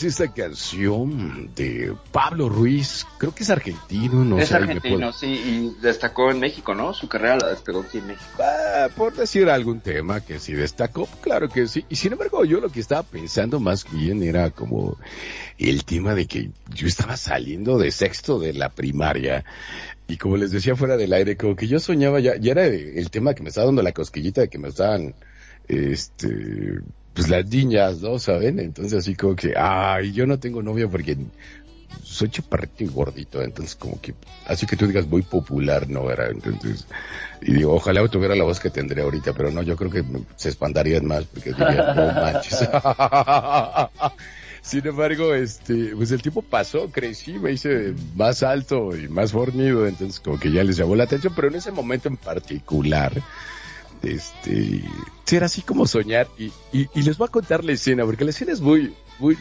Parece 0.03 0.23
esta 0.23 0.33
canción 0.33 1.49
de 1.55 1.93
Pablo 2.11 2.49
Ruiz? 2.49 3.05
Creo 3.17 3.33
que 3.33 3.43
es 3.43 3.49
argentino, 3.49 4.25
no 4.25 4.37
es 4.37 4.51
argentino, 4.51 5.13
sí, 5.13 5.27
y 5.27 5.81
destacó 5.81 6.29
en 6.29 6.39
México, 6.39 6.75
¿no? 6.75 6.93
Su 6.93 7.07
carrera 7.07 7.37
la 7.37 7.49
despegó 7.49 7.81
aquí 7.81 7.99
en 7.99 8.07
México. 8.07 8.25
Ah, 8.39 8.89
por 8.95 9.13
decir 9.13 9.49
algún 9.49 9.79
tema 9.79 10.19
que 10.21 10.39
sí 10.39 10.53
destacó, 10.53 11.07
claro 11.21 11.47
que 11.47 11.67
sí. 11.67 11.85
Y 11.89 11.95
sin 11.95 12.11
embargo, 12.11 12.43
yo 12.43 12.59
lo 12.59 12.69
que 12.69 12.81
estaba 12.81 13.03
pensando 13.03 13.59
más 13.59 13.89
bien 13.89 14.23
era 14.23 14.51
como 14.51 14.97
el 15.57 15.85
tema 15.85 16.15
de 16.15 16.25
que 16.25 16.51
yo 16.73 16.87
estaba 16.87 17.15
saliendo 17.15 17.77
de 17.77 17.91
sexto 17.91 18.39
de 18.39 18.53
la 18.53 18.69
primaria. 18.69 19.45
Y 20.07 20.17
como 20.17 20.35
les 20.35 20.51
decía 20.51 20.75
fuera 20.75 20.97
del 20.97 21.13
aire, 21.13 21.37
como 21.37 21.55
que 21.55 21.67
yo 21.67 21.79
soñaba 21.79 22.19
ya, 22.19 22.35
ya 22.35 22.51
era 22.51 22.65
el 22.65 23.09
tema 23.09 23.33
que 23.33 23.43
me 23.43 23.49
estaba 23.49 23.67
dando 23.67 23.81
la 23.81 23.93
cosquillita 23.93 24.41
de 24.41 24.49
que 24.49 24.57
me 24.57 24.67
estaban, 24.67 25.15
este, 25.67 26.79
pues 27.13 27.29
las 27.29 27.45
niñas, 27.47 28.01
¿no? 28.01 28.19
¿Saben? 28.19 28.59
Entonces 28.59 28.93
así 28.93 29.15
como 29.15 29.35
que, 29.35 29.53
ay, 29.57 30.11
yo 30.13 30.25
no 30.25 30.39
tengo 30.39 30.61
novia 30.61 30.87
porque 30.87 31.17
soy 32.03 32.29
chaparrito 32.29 32.83
y 32.83 32.87
gordito, 32.87 33.41
entonces 33.41 33.75
como 33.75 33.99
que, 34.01 34.13
así 34.45 34.65
que 34.65 34.75
tú 34.75 34.87
digas 34.87 35.07
muy 35.07 35.21
popular, 35.21 35.89
¿no? 35.89 36.09
Era, 36.09 36.29
entonces, 36.29 36.87
y 37.41 37.53
digo, 37.53 37.73
ojalá 37.73 38.07
tuviera 38.07 38.35
la 38.35 38.43
voz 38.43 38.59
que 38.59 38.69
tendré 38.69 39.01
ahorita, 39.01 39.33
pero 39.33 39.51
no, 39.51 39.61
yo 39.61 39.75
creo 39.75 39.91
que 39.91 40.03
se 40.35 40.49
espantarían 40.49 41.05
más 41.05 41.25
porque 41.25 41.51
dirían, 41.51 41.95
no 41.95 42.13
manches. 42.13 42.67
Sin 44.61 44.87
embargo, 44.87 45.33
este, 45.33 45.93
pues 45.95 46.11
el 46.11 46.21
tiempo 46.21 46.41
pasó, 46.41 46.89
crecí, 46.89 47.33
me 47.33 47.51
hice 47.51 47.93
más 48.15 48.43
alto 48.43 48.95
y 48.95 49.09
más 49.09 49.33
fornido, 49.33 49.85
entonces 49.85 50.21
como 50.21 50.39
que 50.39 50.51
ya 50.51 50.63
les 50.63 50.77
llamó 50.77 50.95
la 50.95 51.03
atención, 51.03 51.33
pero 51.35 51.49
en 51.49 51.55
ese 51.55 51.71
momento 51.71 52.07
en 52.07 52.15
particular, 52.15 53.11
este, 54.03 54.83
era 55.31 55.47
así 55.47 55.61
como 55.61 55.87
soñar 55.87 56.27
y, 56.37 56.51
y, 56.71 57.01
les 57.01 57.17
voy 57.17 57.27
a 57.27 57.31
contar 57.31 57.63
la 57.63 57.71
escena, 57.71 58.05
porque 58.05 58.23
la 58.23 58.29
escena 58.29 58.51
es 58.51 58.61
muy, 58.61 58.93
muy, 59.19 59.37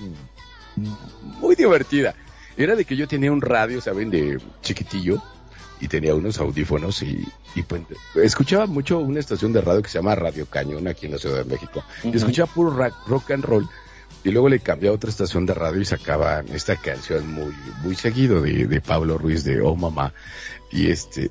muy 1.41 1.55
divertida. 1.55 2.15
Era 2.57 2.77
de 2.77 2.85
que 2.85 2.97
yo 2.97 3.09
tenía 3.09 3.33
un 3.33 3.41
radio, 3.41 3.81
¿saben? 3.81 4.11
De 4.11 4.39
chiquitillo 4.63 5.23
y 5.81 5.89
tenía 5.89 6.15
unos 6.15 6.39
audífonos 6.39 7.03
y, 7.03 7.27
y 7.55 7.63
pues, 7.63 7.83
escuchaba 8.15 8.67
mucho 8.67 9.01
una 9.01 9.21
estación 9.21 9.53
de 9.53 9.61
radio 9.61 9.83
que 9.83 9.89
se 9.89 9.99
llama 9.99 10.15
Radio 10.15 10.47
Cañón 10.47 10.87
aquí 10.87 11.07
en 11.07 11.13
la 11.13 11.19
Ciudad 11.19 11.39
de 11.39 11.45
México. 11.45 11.85
Y 12.05 12.17
escuchaba 12.17 12.53
puro 12.53 12.71
rock, 13.07 13.31
and 13.33 13.45
roll 13.45 13.69
y 14.25 14.31
luego 14.31 14.49
le 14.49 14.61
cambié 14.61 14.91
a 14.91 14.93
otra 14.93 15.11
estación 15.11 15.45
de 15.47 15.55
radio 15.55 15.81
y 15.81 15.85
sacaban 15.85 16.47
esta 16.51 16.77
canción 16.77 17.33
muy 17.33 17.53
muy 17.83 17.97
seguido 17.97 18.41
de, 18.41 18.67
de 18.67 18.81
Pablo 18.81 19.19
Ruiz 19.19 19.43
de 19.43 19.61
Oh 19.61 19.75
Mamá 19.75 20.15
y 20.71 20.91
este 20.91 21.31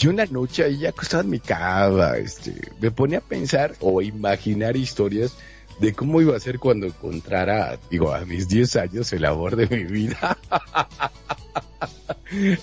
y 0.00 0.06
una 0.06 0.26
noche 0.26 0.64
ahí 0.64 0.78
ya 0.78 0.90
acostado 0.90 1.24
en 1.24 1.30
mi 1.30 1.40
cama 1.40 2.16
este 2.18 2.54
me 2.80 2.90
ponía 2.90 3.18
a 3.18 3.22
pensar 3.22 3.74
o 3.80 4.00
imaginar 4.00 4.76
historias 4.76 5.36
de 5.80 5.92
cómo 5.92 6.20
iba 6.20 6.36
a 6.36 6.40
ser 6.40 6.58
cuando 6.58 6.86
encontrara, 6.86 7.78
digo, 7.90 8.12
a 8.12 8.24
mis 8.24 8.48
10 8.48 8.76
años 8.76 9.12
el 9.12 9.24
amor 9.24 9.56
de 9.56 9.66
mi 9.68 9.84
vida. 9.84 10.36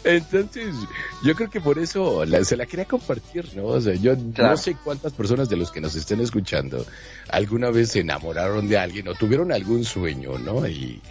Entonces, 0.04 0.76
yo 1.24 1.36
creo 1.36 1.50
que 1.50 1.62
por 1.62 1.80
eso 1.80 2.24
se 2.44 2.58
la 2.58 2.66
quería 2.66 2.86
compartir, 2.86 3.56
¿no? 3.56 3.68
O 3.68 3.82
sea, 3.82 3.96
yo 3.96 4.16
no 4.16 4.58
sé 4.58 4.76
cuántas 4.84 5.14
personas 5.14 5.50
de 5.50 5.56
los 5.56 5.72
que 5.72 5.82
nos 5.82 5.96
estén 5.96 6.20
escuchando 6.20 6.86
alguna 7.30 7.72
vez 7.72 7.92
se 7.92 8.02
enamoraron 8.02 8.68
de 8.68 8.78
alguien 8.78 9.08
o 9.08 9.16
tuvieron 9.16 9.52
algún 9.52 9.86
sueño, 9.86 10.38
¿no? 10.38 10.68
Y, 10.68 11.02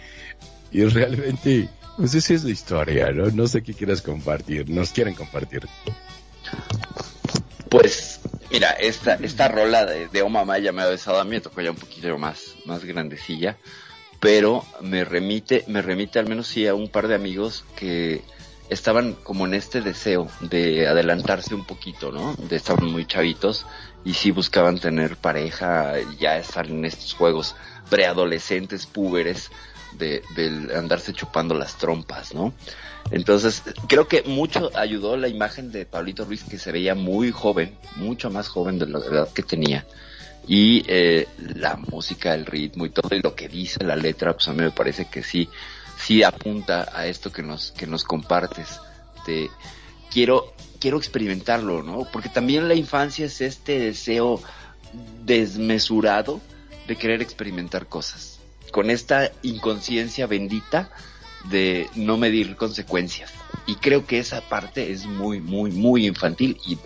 y 0.71 0.85
realmente, 0.85 1.69
pues 1.97 2.13
esa 2.13 2.33
es 2.33 2.43
la 2.43 2.51
historia, 2.51 3.11
¿no? 3.11 3.29
No 3.31 3.47
sé 3.47 3.63
qué 3.63 3.73
quieras 3.73 4.01
compartir, 4.01 4.69
nos 4.69 4.91
quieren 4.91 5.15
compartir. 5.15 5.67
Pues 7.69 8.15
Mira, 8.51 8.71
esta, 8.71 9.15
esta 9.15 9.47
rola 9.47 9.85
de, 9.85 10.07
de 10.07 10.21
Oh 10.21 10.29
Mamá 10.29 10.59
me 10.59 10.81
ha 10.81 10.85
besado 10.85 11.19
a 11.19 11.23
mí, 11.23 11.31
me 11.31 11.41
tocó 11.41 11.61
ya 11.61 11.71
un 11.71 11.77
poquito 11.77 12.17
más, 12.17 12.55
más 12.65 12.85
grandecilla, 12.85 13.57
pero 14.19 14.63
me 14.81 15.03
remite, 15.03 15.65
me 15.67 15.81
remite 15.81 16.19
al 16.19 16.27
menos 16.27 16.47
sí 16.47 16.67
a 16.67 16.75
un 16.75 16.89
par 16.89 17.07
de 17.07 17.15
amigos 17.15 17.65
que 17.75 18.23
estaban 18.69 19.13
como 19.13 19.45
en 19.45 19.55
este 19.55 19.81
deseo 19.81 20.29
de 20.41 20.87
adelantarse 20.87 21.53
un 21.55 21.65
poquito, 21.65 22.11
¿no? 22.11 22.35
De 22.35 22.55
estar 22.55 22.81
muy 22.81 23.05
chavitos 23.05 23.65
y 24.03 24.13
sí 24.13 24.31
buscaban 24.31 24.79
tener 24.79 25.17
pareja, 25.17 25.95
ya 26.19 26.37
estar 26.37 26.67
en 26.67 26.85
estos 26.85 27.13
juegos 27.13 27.55
preadolescentes, 27.89 28.85
púberes, 28.85 29.51
de, 29.97 30.21
andarse 30.75 31.13
chupando 31.13 31.55
las 31.55 31.77
trompas, 31.77 32.33
¿no? 32.33 32.53
Entonces, 33.11 33.63
creo 33.87 34.07
que 34.07 34.23
mucho 34.23 34.71
ayudó 34.75 35.15
la 35.17 35.27
imagen 35.27 35.71
de 35.71 35.85
Pablito 35.85 36.25
Ruiz, 36.25 36.43
que 36.43 36.57
se 36.57 36.71
veía 36.71 36.95
muy 36.95 37.31
joven, 37.31 37.75
mucho 37.95 38.29
más 38.29 38.47
joven 38.47 38.79
de 38.79 38.87
la 38.87 38.99
edad 38.99 39.31
que 39.31 39.43
tenía. 39.43 39.85
Y 40.47 40.83
eh, 40.87 41.27
la 41.37 41.75
música, 41.75 42.33
el 42.33 42.45
ritmo 42.45 42.85
y 42.85 42.89
todo, 42.89 43.15
y 43.15 43.21
lo 43.21 43.35
que 43.35 43.47
dice 43.47 43.83
la 43.83 43.95
letra, 43.95 44.33
pues 44.33 44.47
a 44.47 44.53
mí 44.53 44.61
me 44.61 44.71
parece 44.71 45.05
que 45.05 45.23
sí, 45.23 45.49
sí 45.97 46.23
apunta 46.23 46.89
a 46.93 47.07
esto 47.07 47.31
que 47.31 47.43
nos, 47.43 47.71
que 47.71 47.87
nos 47.87 48.03
compartes. 48.03 48.79
De, 49.27 49.49
quiero, 50.11 50.53
quiero 50.79 50.97
experimentarlo, 50.97 51.83
¿no? 51.83 52.07
Porque 52.11 52.29
también 52.29 52.67
la 52.67 52.75
infancia 52.75 53.25
es 53.25 53.41
este 53.41 53.79
deseo 53.79 54.41
desmesurado 55.23 56.41
de 56.87 56.95
querer 56.95 57.21
experimentar 57.21 57.87
cosas. 57.87 58.34
Con 58.75 58.89
esta 58.89 59.31
inconsciencia 59.41 60.27
bendita 60.27 60.89
de 61.49 61.87
no 61.95 62.17
medir 62.17 62.57
consecuencias. 62.57 63.31
Y 63.65 63.75
creo 63.75 64.05
que 64.05 64.19
esa 64.19 64.41
parte 64.41 64.91
es 64.91 65.05
muy, 65.05 65.39
muy, 65.39 65.71
muy 65.71 66.05
infantil 66.05 66.57
y 66.67 66.77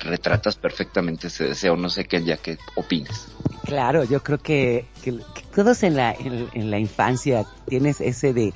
retratas 0.00 0.56
perfectamente 0.56 1.28
ese 1.28 1.44
deseo. 1.44 1.76
No 1.76 1.90
sé 1.90 2.06
qué 2.06 2.24
ya 2.24 2.38
que 2.38 2.58
opines. 2.74 3.28
Claro, 3.64 4.02
yo 4.02 4.20
creo 4.24 4.38
que, 4.38 4.86
que, 5.00 5.20
todos 5.54 5.84
en 5.84 5.94
la, 5.94 6.12
en, 6.12 6.72
la 6.72 6.80
infancia 6.80 7.46
tienes 7.68 8.00
ese 8.00 8.32
de, 8.32 8.52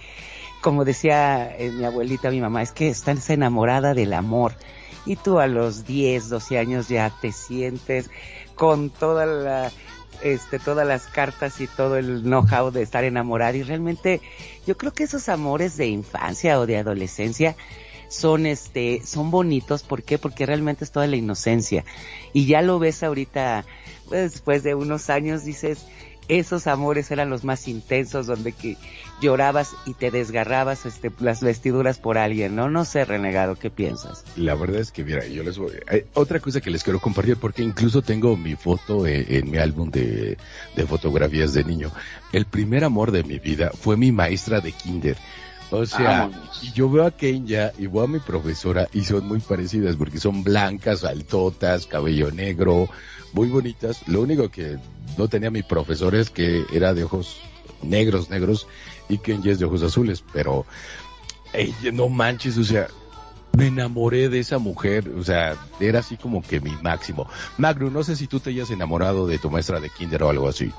como 0.60 0.84
decía 0.84 1.56
eh, 1.56 1.70
mi 1.70 1.84
abuelita, 1.84 2.32
mi 2.32 2.40
mamá, 2.40 2.62
es 2.62 2.72
que 2.72 2.88
estás 2.88 3.30
enamorada 3.30 3.94
del 3.94 4.12
amor. 4.12 4.56
Y 5.06 5.14
tú 5.14 5.38
a 5.38 5.46
los 5.46 5.86
10, 5.86 6.30
12 6.30 6.58
años 6.58 6.88
ya 6.88 7.12
te 7.20 7.30
sientes 7.30 8.10
con 8.56 8.90
toda 8.90 9.24
la 9.24 9.70
este, 10.22 10.58
todas 10.58 10.86
las 10.86 11.06
cartas 11.06 11.60
y 11.60 11.66
todo 11.66 11.96
el 11.96 12.22
know-how 12.22 12.70
de 12.70 12.82
estar 12.82 13.04
enamorado 13.04 13.56
y 13.56 13.62
realmente 13.62 14.20
yo 14.66 14.76
creo 14.76 14.92
que 14.92 15.04
esos 15.04 15.28
amores 15.28 15.76
de 15.76 15.86
infancia 15.86 16.58
o 16.60 16.66
de 16.66 16.76
adolescencia 16.78 17.56
son 18.08 18.46
este 18.46 19.00
son 19.04 19.30
bonitos. 19.30 19.82
¿por 19.82 20.02
qué? 20.02 20.18
porque 20.18 20.46
realmente 20.46 20.84
es 20.84 20.92
toda 20.92 21.06
la 21.06 21.16
inocencia. 21.16 21.84
Y 22.32 22.46
ya 22.46 22.62
lo 22.62 22.78
ves 22.78 23.02
ahorita 23.02 23.64
pues, 24.08 24.32
después 24.32 24.62
de 24.62 24.74
unos 24.74 25.10
años 25.10 25.44
dices 25.44 25.86
esos 26.28 26.66
amores 26.66 27.10
eran 27.10 27.30
los 27.30 27.44
más 27.44 27.68
intensos 27.68 28.26
donde 28.26 28.52
que 28.52 28.76
llorabas 29.20 29.74
y 29.86 29.94
te 29.94 30.10
desgarrabas 30.10 30.86
este, 30.86 31.10
las 31.20 31.42
vestiduras 31.42 31.98
por 31.98 32.18
alguien, 32.18 32.56
¿no? 32.56 32.68
No 32.68 32.84
sé, 32.84 33.04
renegado, 33.04 33.54
¿qué 33.56 33.70
piensas? 33.70 34.24
La 34.36 34.54
verdad 34.54 34.80
es 34.80 34.90
que, 34.90 35.04
mira, 35.04 35.26
yo 35.26 35.42
les 35.42 35.58
voy... 35.58 35.72
Hay 35.88 36.04
otra 36.14 36.40
cosa 36.40 36.60
que 36.60 36.70
les 36.70 36.82
quiero 36.82 37.00
compartir, 37.00 37.36
porque 37.36 37.62
incluso 37.62 38.02
tengo 38.02 38.36
mi 38.36 38.56
foto 38.56 39.06
en, 39.06 39.50
mi 39.50 39.58
álbum 39.58 39.90
de, 39.90 40.36
de 40.74 40.86
fotografías 40.86 41.52
de 41.52 41.64
niño. 41.64 41.90
El 42.32 42.46
primer 42.46 42.84
amor 42.84 43.12
de 43.12 43.22
mi 43.22 43.38
vida 43.38 43.70
fue 43.78 43.96
mi 43.96 44.12
maestra 44.12 44.60
de 44.60 44.72
kinder. 44.72 45.16
O 45.72 45.86
sea, 45.86 46.30
yo 46.74 46.90
veo 46.90 47.06
a 47.06 47.10
Kenya 47.10 47.72
y 47.78 47.86
veo 47.86 48.02
a 48.02 48.06
mi 48.06 48.18
profesora 48.18 48.88
y 48.92 49.04
son 49.04 49.26
muy 49.26 49.40
parecidas 49.40 49.96
porque 49.96 50.20
son 50.20 50.44
blancas, 50.44 51.02
altotas, 51.02 51.86
cabello 51.86 52.30
negro, 52.30 52.90
muy 53.32 53.48
bonitas. 53.48 54.06
Lo 54.06 54.20
único 54.20 54.50
que 54.50 54.76
no 55.16 55.28
tenía 55.28 55.50
mi 55.50 55.62
profesor 55.62 56.14
es 56.14 56.28
que 56.28 56.66
era 56.74 56.92
de 56.92 57.04
ojos 57.04 57.38
negros, 57.82 58.28
negros 58.28 58.66
y 59.08 59.16
Kenji 59.16 59.48
es 59.48 59.58
de 59.58 59.64
ojos 59.64 59.82
azules, 59.82 60.22
pero 60.32 60.66
no 61.92 62.08
manches, 62.10 62.58
o 62.58 62.64
sea, 62.64 62.88
me 63.56 63.68
enamoré 63.68 64.28
de 64.28 64.40
esa 64.40 64.58
mujer, 64.58 65.10
o 65.16 65.24
sea, 65.24 65.56
era 65.80 66.00
así 66.00 66.18
como 66.18 66.42
que 66.42 66.60
mi 66.60 66.72
máximo. 66.82 67.26
Magno, 67.56 67.90
no 67.90 68.02
sé 68.02 68.16
si 68.16 68.26
tú 68.26 68.40
te 68.40 68.50
hayas 68.50 68.70
enamorado 68.70 69.26
de 69.26 69.38
tu 69.38 69.50
maestra 69.50 69.80
de 69.80 69.88
kinder 69.88 70.22
o 70.22 70.28
algo 70.28 70.48
así. 70.48 70.70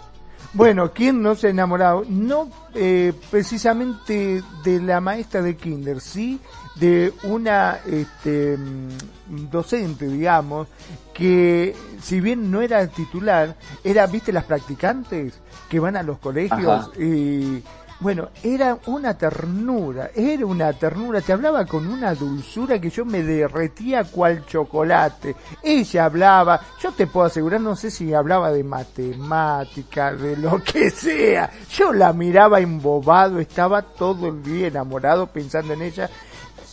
Bueno, 0.53 0.91
¿quién 0.91 1.21
no 1.21 1.35
se 1.35 1.47
ha 1.47 1.49
enamorado? 1.49 2.03
No 2.07 2.49
eh, 2.75 3.13
precisamente 3.31 4.43
de 4.63 4.81
la 4.81 5.01
maestra 5.01 5.41
de 5.41 5.55
kinder, 5.55 5.99
sí 5.99 6.39
de 6.75 7.13
una 7.23 7.79
este, 7.85 8.57
mm, 8.57 9.49
docente, 9.49 10.07
digamos, 10.07 10.67
que 11.13 11.75
si 12.01 12.19
bien 12.19 12.49
no 12.49 12.61
era 12.61 12.85
titular, 12.87 13.55
era, 13.83 14.07
viste, 14.07 14.33
las 14.33 14.45
practicantes 14.45 15.33
que 15.69 15.79
van 15.79 15.95
a 15.97 16.03
los 16.03 16.17
colegios 16.17 16.91
y 16.99 17.63
bueno, 17.99 18.29
era 18.43 18.77
una 18.87 19.17
ternura, 19.17 20.11
era 20.15 20.45
una 20.45 20.73
ternura, 20.73 21.21
te 21.21 21.33
hablaba 21.33 21.65
con 21.65 21.87
una 21.87 22.13
dulzura 22.13 22.79
que 22.79 22.89
yo 22.89 23.05
me 23.05 23.23
derretía 23.23 24.03
cual 24.03 24.45
chocolate. 24.45 25.35
Ella 25.61 26.05
hablaba, 26.05 26.59
yo 26.81 26.91
te 26.91 27.07
puedo 27.07 27.27
asegurar, 27.27 27.61
no 27.61 27.75
sé 27.75 27.91
si 27.91 28.13
hablaba 28.13 28.51
de 28.51 28.63
matemática, 28.63 30.13
de 30.13 30.35
lo 30.37 30.61
que 30.63 30.89
sea. 30.89 31.49
Yo 31.69 31.93
la 31.93 32.13
miraba 32.13 32.59
embobado, 32.59 33.39
estaba 33.39 33.81
todo 33.81 34.27
el 34.27 34.43
día 34.43 34.67
enamorado 34.67 35.27
pensando 35.27 35.73
en 35.73 35.83
ella. 35.83 36.09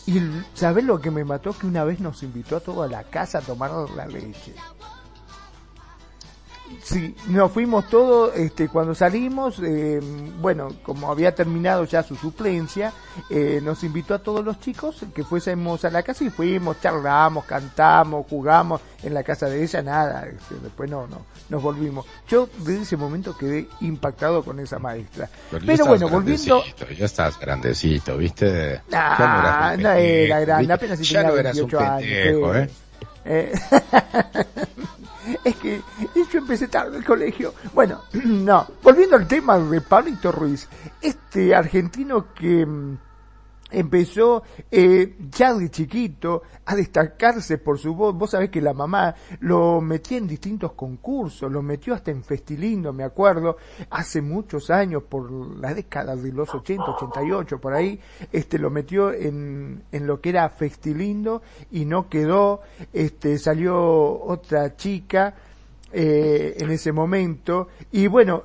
Y 0.07 0.19
¿sabes 0.53 0.83
lo 0.83 0.99
que 0.99 1.11
me 1.11 1.23
mató? 1.23 1.53
Que 1.53 1.67
una 1.67 1.83
vez 1.83 1.99
nos 1.99 2.23
invitó 2.23 2.57
a 2.57 2.59
toda 2.59 2.87
la 2.87 3.03
casa 3.03 3.37
a 3.37 3.41
tomar 3.41 3.71
la 3.95 4.07
leche. 4.07 4.53
Sí, 6.83 7.15
nos 7.27 7.51
fuimos 7.51 7.89
todos, 7.89 8.35
este, 8.35 8.67
cuando 8.67 8.95
salimos, 8.95 9.59
eh, 9.63 9.99
bueno, 10.39 10.69
como 10.83 11.11
había 11.11 11.33
terminado 11.33 11.85
ya 11.85 12.03
su 12.03 12.15
suplencia, 12.15 12.91
eh, 13.29 13.59
nos 13.63 13.83
invitó 13.83 14.15
a 14.15 14.19
todos 14.19 14.43
los 14.43 14.59
chicos 14.59 15.05
que 15.13 15.23
fuésemos 15.23 15.85
a 15.85 15.89
la 15.89 16.03
casa 16.03 16.23
y 16.23 16.29
fuimos, 16.29 16.81
charlamos, 16.81 17.45
cantamos, 17.45 18.25
jugamos 18.29 18.81
en 19.03 19.13
la 19.13 19.23
casa 19.23 19.47
de 19.47 19.63
ella, 19.63 19.81
nada, 19.81 20.25
este, 20.27 20.55
después 20.61 20.89
no, 20.89 21.07
no, 21.07 21.25
nos 21.49 21.61
volvimos. 21.61 22.05
Yo 22.27 22.49
desde 22.59 22.81
ese 22.81 22.97
momento 22.97 23.37
quedé 23.37 23.67
impactado 23.81 24.43
con 24.43 24.59
esa 24.59 24.79
maestra. 24.79 25.29
Pero, 25.65 25.85
bueno, 25.85 26.09
volviendo... 26.09 26.63
Ya 26.97 27.05
estás 27.05 27.39
grandecito, 27.39 28.17
¿viste? 28.17 28.81
no, 28.91 29.77
no 29.77 29.89
era 29.91 30.39
grande, 30.41 30.73
apenas 30.73 30.99
si 30.99 31.13
tenía 31.13 31.31
28 31.31 31.79
años. 31.79 32.55
¿eh? 32.55 32.69
Eh, 33.25 33.53
es 35.43 35.55
que 35.55 35.81
yo 36.31 36.39
empecé 36.39 36.67
tarde 36.67 36.97
el 36.97 37.05
colegio. 37.05 37.53
Bueno, 37.73 38.01
no, 38.25 38.67
volviendo 38.81 39.15
al 39.15 39.27
tema 39.27 39.57
de 39.57 39.81
Pablito 39.81 40.31
Ruiz, 40.31 40.67
este 41.01 41.55
argentino 41.55 42.33
que 42.33 42.65
mm, 42.65 42.97
empezó 43.71 44.43
eh, 44.69 45.15
ya 45.31 45.53
de 45.53 45.69
chiquito 45.69 46.43
a 46.65 46.75
destacarse 46.75 47.57
por 47.57 47.79
su 47.79 47.95
voz. 47.95 48.15
Vos 48.15 48.31
sabés 48.31 48.49
que 48.49 48.61
la 48.61 48.73
mamá 48.73 49.15
lo 49.39 49.81
metía 49.81 50.17
en 50.17 50.27
distintos 50.27 50.73
concursos, 50.73 51.51
lo 51.51 51.61
metió 51.61 51.93
hasta 51.93 52.11
en 52.11 52.23
Festilindo, 52.23 52.93
me 52.93 53.03
acuerdo, 53.03 53.57
hace 53.89 54.21
muchos 54.21 54.69
años, 54.69 55.03
por 55.03 55.31
la 55.31 55.73
década 55.73 56.15
de 56.15 56.31
los 56.31 56.53
80, 56.53 56.83
88, 56.83 57.59
por 57.59 57.73
ahí, 57.73 57.99
este, 58.31 58.59
lo 58.59 58.69
metió 58.69 59.11
en, 59.13 59.83
en 59.91 60.07
lo 60.07 60.19
que 60.19 60.29
era 60.29 60.49
Festilindo 60.49 61.41
y 61.71 61.85
no 61.85 62.09
quedó, 62.09 62.61
este, 62.93 63.37
salió 63.37 64.21
otra 64.23 64.75
chica, 64.75 65.35
eh, 65.93 66.55
en 66.57 66.71
ese 66.71 66.93
momento 66.93 67.67
y 67.91 68.07
bueno 68.07 68.43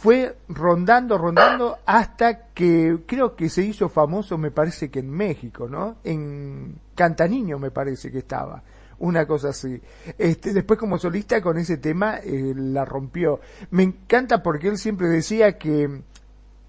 fue 0.00 0.36
rondando, 0.48 1.18
rondando 1.18 1.78
hasta 1.84 2.46
que 2.52 3.00
creo 3.04 3.34
que 3.34 3.48
se 3.48 3.62
hizo 3.62 3.88
famoso, 3.88 4.38
me 4.38 4.52
parece 4.52 4.90
que 4.90 5.00
en 5.00 5.10
México, 5.10 5.68
¿no? 5.68 5.96
En, 6.04 6.78
canta 6.94 7.26
niño 7.26 7.58
me 7.58 7.72
parece 7.72 8.12
que 8.12 8.18
estaba 8.18 8.62
una 9.00 9.26
cosa 9.26 9.48
así. 9.48 9.80
Este, 10.16 10.52
después 10.52 10.78
como 10.78 10.98
solista 10.98 11.42
con 11.42 11.58
ese 11.58 11.78
tema 11.78 12.18
eh, 12.18 12.54
la 12.56 12.84
rompió. 12.84 13.40
Me 13.70 13.82
encanta 13.82 14.40
porque 14.40 14.68
él 14.68 14.78
siempre 14.78 15.08
decía 15.08 15.58
que 15.58 16.02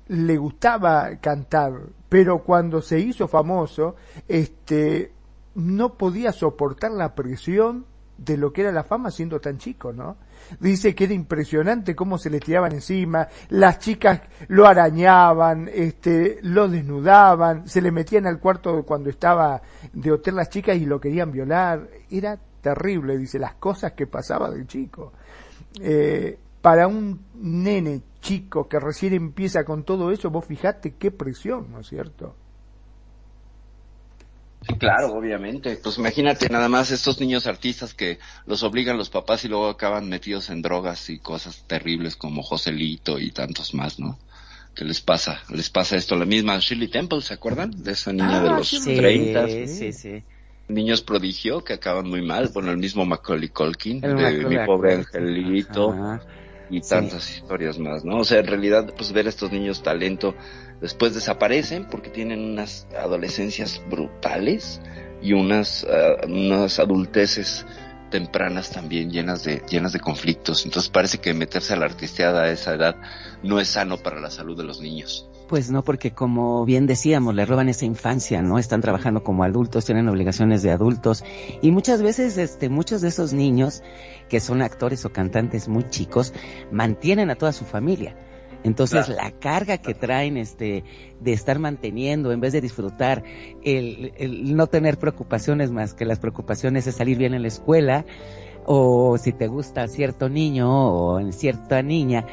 le 0.07 0.37
gustaba 0.37 1.17
cantar, 1.17 1.73
pero 2.09 2.43
cuando 2.43 2.81
se 2.81 2.99
hizo 2.99 3.27
famoso, 3.27 3.95
este, 4.27 5.11
no 5.53 5.93
podía 5.99 6.31
soportar 6.31 6.91
la 6.91 7.13
presión 7.13 7.85
de 8.17 8.37
lo 8.37 8.51
que 8.51 8.61
era 8.61 8.71
la 8.71 8.83
fama 8.83 9.11
siendo 9.11 9.39
tan 9.39 9.59
chico, 9.59 9.93
¿no? 9.93 10.17
Dice 10.59 10.95
que 10.95 11.05
era 11.05 11.13
impresionante 11.13 11.95
cómo 11.95 12.17
se 12.17 12.29
le 12.29 12.39
tiraban 12.39 12.71
encima, 12.71 13.27
las 13.49 13.79
chicas 13.79 14.21
lo 14.47 14.67
arañaban, 14.67 15.69
este, 15.73 16.39
lo 16.43 16.67
desnudaban, 16.67 17.67
se 17.67 17.81
le 17.81 17.91
metían 17.91 18.25
al 18.25 18.39
cuarto 18.39 18.83
cuando 18.83 19.09
estaba 19.09 19.61
de 19.93 20.11
hotel 20.11 20.35
las 20.35 20.49
chicas 20.49 20.77
y 20.77 20.85
lo 20.85 20.99
querían 20.99 21.31
violar. 21.31 21.87
Era 22.09 22.37
terrible, 22.61 23.17
dice, 23.17 23.39
las 23.39 23.55
cosas 23.55 23.93
que 23.93 24.07
pasaba 24.07 24.49
de 24.49 24.65
chico. 24.65 25.13
Eh, 25.79 26.37
para 26.61 26.87
un 26.87 27.21
nene 27.35 28.01
chico 28.21 28.67
que 28.67 28.79
recién 28.79 29.13
empieza 29.13 29.63
con 29.63 29.83
todo 29.83 30.11
eso, 30.11 30.29
vos 30.29 30.45
fijate 30.45 30.95
qué 30.95 31.11
presión, 31.11 31.71
¿no 31.71 31.79
es 31.79 31.87
cierto? 31.87 32.35
Sí, 34.69 34.75
claro, 34.75 35.13
obviamente. 35.13 35.77
Pues 35.81 35.97
imagínate 35.97 36.47
nada 36.49 36.69
más 36.69 36.91
estos 36.91 37.19
niños 37.19 37.47
artistas 37.47 37.93
que 37.93 38.19
los 38.45 38.63
obligan 38.63 38.97
los 38.97 39.09
papás 39.09 39.43
y 39.45 39.47
luego 39.47 39.67
acaban 39.67 40.07
metidos 40.07 40.49
en 40.49 40.61
drogas 40.61 41.09
y 41.09 41.19
cosas 41.19 41.63
terribles 41.65 42.15
como 42.15 42.43
Joselito 42.43 43.19
y 43.19 43.31
tantos 43.31 43.73
más, 43.73 43.99
¿no? 43.99 44.19
Que 44.75 44.85
les 44.85 45.01
pasa, 45.01 45.41
les 45.49 45.69
pasa 45.69 45.95
esto. 45.95 46.15
La 46.15 46.25
misma 46.25 46.59
Shirley 46.59 46.87
Temple, 46.87 47.21
¿se 47.21 47.33
acuerdan? 47.33 47.71
De 47.83 47.93
esa 47.93 48.13
niña 48.13 48.41
de 48.41 48.49
ah, 48.49 48.57
los 48.57 48.69
30. 48.69 49.47
Sí, 49.67 49.91
sí, 49.91 50.23
Niños 50.67 51.01
prodigio 51.01 51.63
que 51.63 51.73
acaban 51.73 52.07
muy 52.07 52.21
mal. 52.21 52.51
Bueno, 52.53 52.69
el 52.69 52.77
mismo 52.77 53.03
Macaulay 53.03 53.49
Culkin, 53.49 54.01
de 54.01 54.45
Mi 54.45 54.57
Pobre 54.67 54.93
Angelito 54.93 56.19
y 56.69 56.81
tantas 56.81 57.37
historias 57.37 57.79
más, 57.79 58.05
¿no? 58.05 58.17
O 58.17 58.23
sea, 58.23 58.39
en 58.39 58.47
realidad, 58.47 58.93
pues 58.95 59.11
ver 59.11 59.25
a 59.25 59.29
estos 59.29 59.51
niños 59.51 59.81
talento 59.81 60.35
después 60.81 61.13
desaparecen 61.13 61.85
porque 61.85 62.09
tienen 62.09 62.39
unas 62.39 62.87
adolescencias 62.97 63.81
brutales 63.89 64.81
y 65.21 65.33
unas, 65.33 65.83
uh, 65.83 66.27
unas 66.27 66.79
adulteces 66.79 67.65
tempranas 68.09 68.71
también 68.71 69.11
llenas 69.11 69.43
de 69.43 69.61
llenas 69.69 69.93
de 69.93 69.99
conflictos. 69.99 70.65
Entonces 70.65 70.89
parece 70.89 71.19
que 71.19 71.33
meterse 71.33 71.73
a 71.73 71.77
la 71.77 71.85
artisteada 71.85 72.43
a 72.43 72.51
esa 72.51 72.73
edad 72.73 72.95
no 73.43 73.59
es 73.59 73.69
sano 73.69 73.97
para 73.97 74.19
la 74.19 74.31
salud 74.31 74.57
de 74.57 74.63
los 74.63 74.81
niños. 74.81 75.29
Pues 75.47 75.71
no, 75.71 75.83
porque 75.83 76.11
como 76.11 76.63
bien 76.63 76.85
decíamos, 76.85 77.33
le 77.33 77.43
roban 77.43 77.69
esa 77.69 77.85
infancia, 77.85 78.43
¿no? 78.43 78.59
Están 78.59 78.81
trabajando 78.81 79.23
como 79.23 79.43
adultos, 79.43 79.85
tienen 79.85 80.07
obligaciones 80.07 80.61
de 80.61 80.71
adultos 80.71 81.23
y 81.61 81.71
muchas 81.71 82.03
veces, 82.03 82.37
este, 82.37 82.69
muchos 82.69 83.01
de 83.01 83.07
esos 83.07 83.33
niños 83.33 83.81
que 84.27 84.39
son 84.41 84.61
actores 84.61 85.05
o 85.05 85.11
cantantes 85.11 85.67
muy 85.67 85.89
chicos 85.89 86.33
mantienen 86.71 87.31
a 87.31 87.35
toda 87.35 87.51
su 87.51 87.65
familia. 87.65 88.15
Entonces 88.63 89.07
la 89.09 89.31
carga 89.31 89.77
que 89.77 89.93
traen 89.93 90.37
este 90.37 90.83
de 91.19 91.33
estar 91.33 91.59
manteniendo 91.59 92.31
en 92.31 92.41
vez 92.41 92.53
de 92.53 92.61
disfrutar 92.61 93.23
el, 93.63 94.13
el, 94.17 94.55
no 94.55 94.67
tener 94.67 94.97
preocupaciones 94.97 95.71
más 95.71 95.93
que 95.93 96.05
las 96.05 96.19
preocupaciones 96.19 96.85
de 96.85 96.91
salir 96.91 97.17
bien 97.17 97.33
en 97.33 97.43
la 97.43 97.47
escuela 97.47 98.05
o 98.65 99.17
si 99.17 99.31
te 99.31 99.47
gusta 99.47 99.87
cierto 99.87 100.29
niño 100.29 100.69
o 100.69 101.19
en 101.19 101.31
cierta 101.31 101.81
niña 101.81 102.25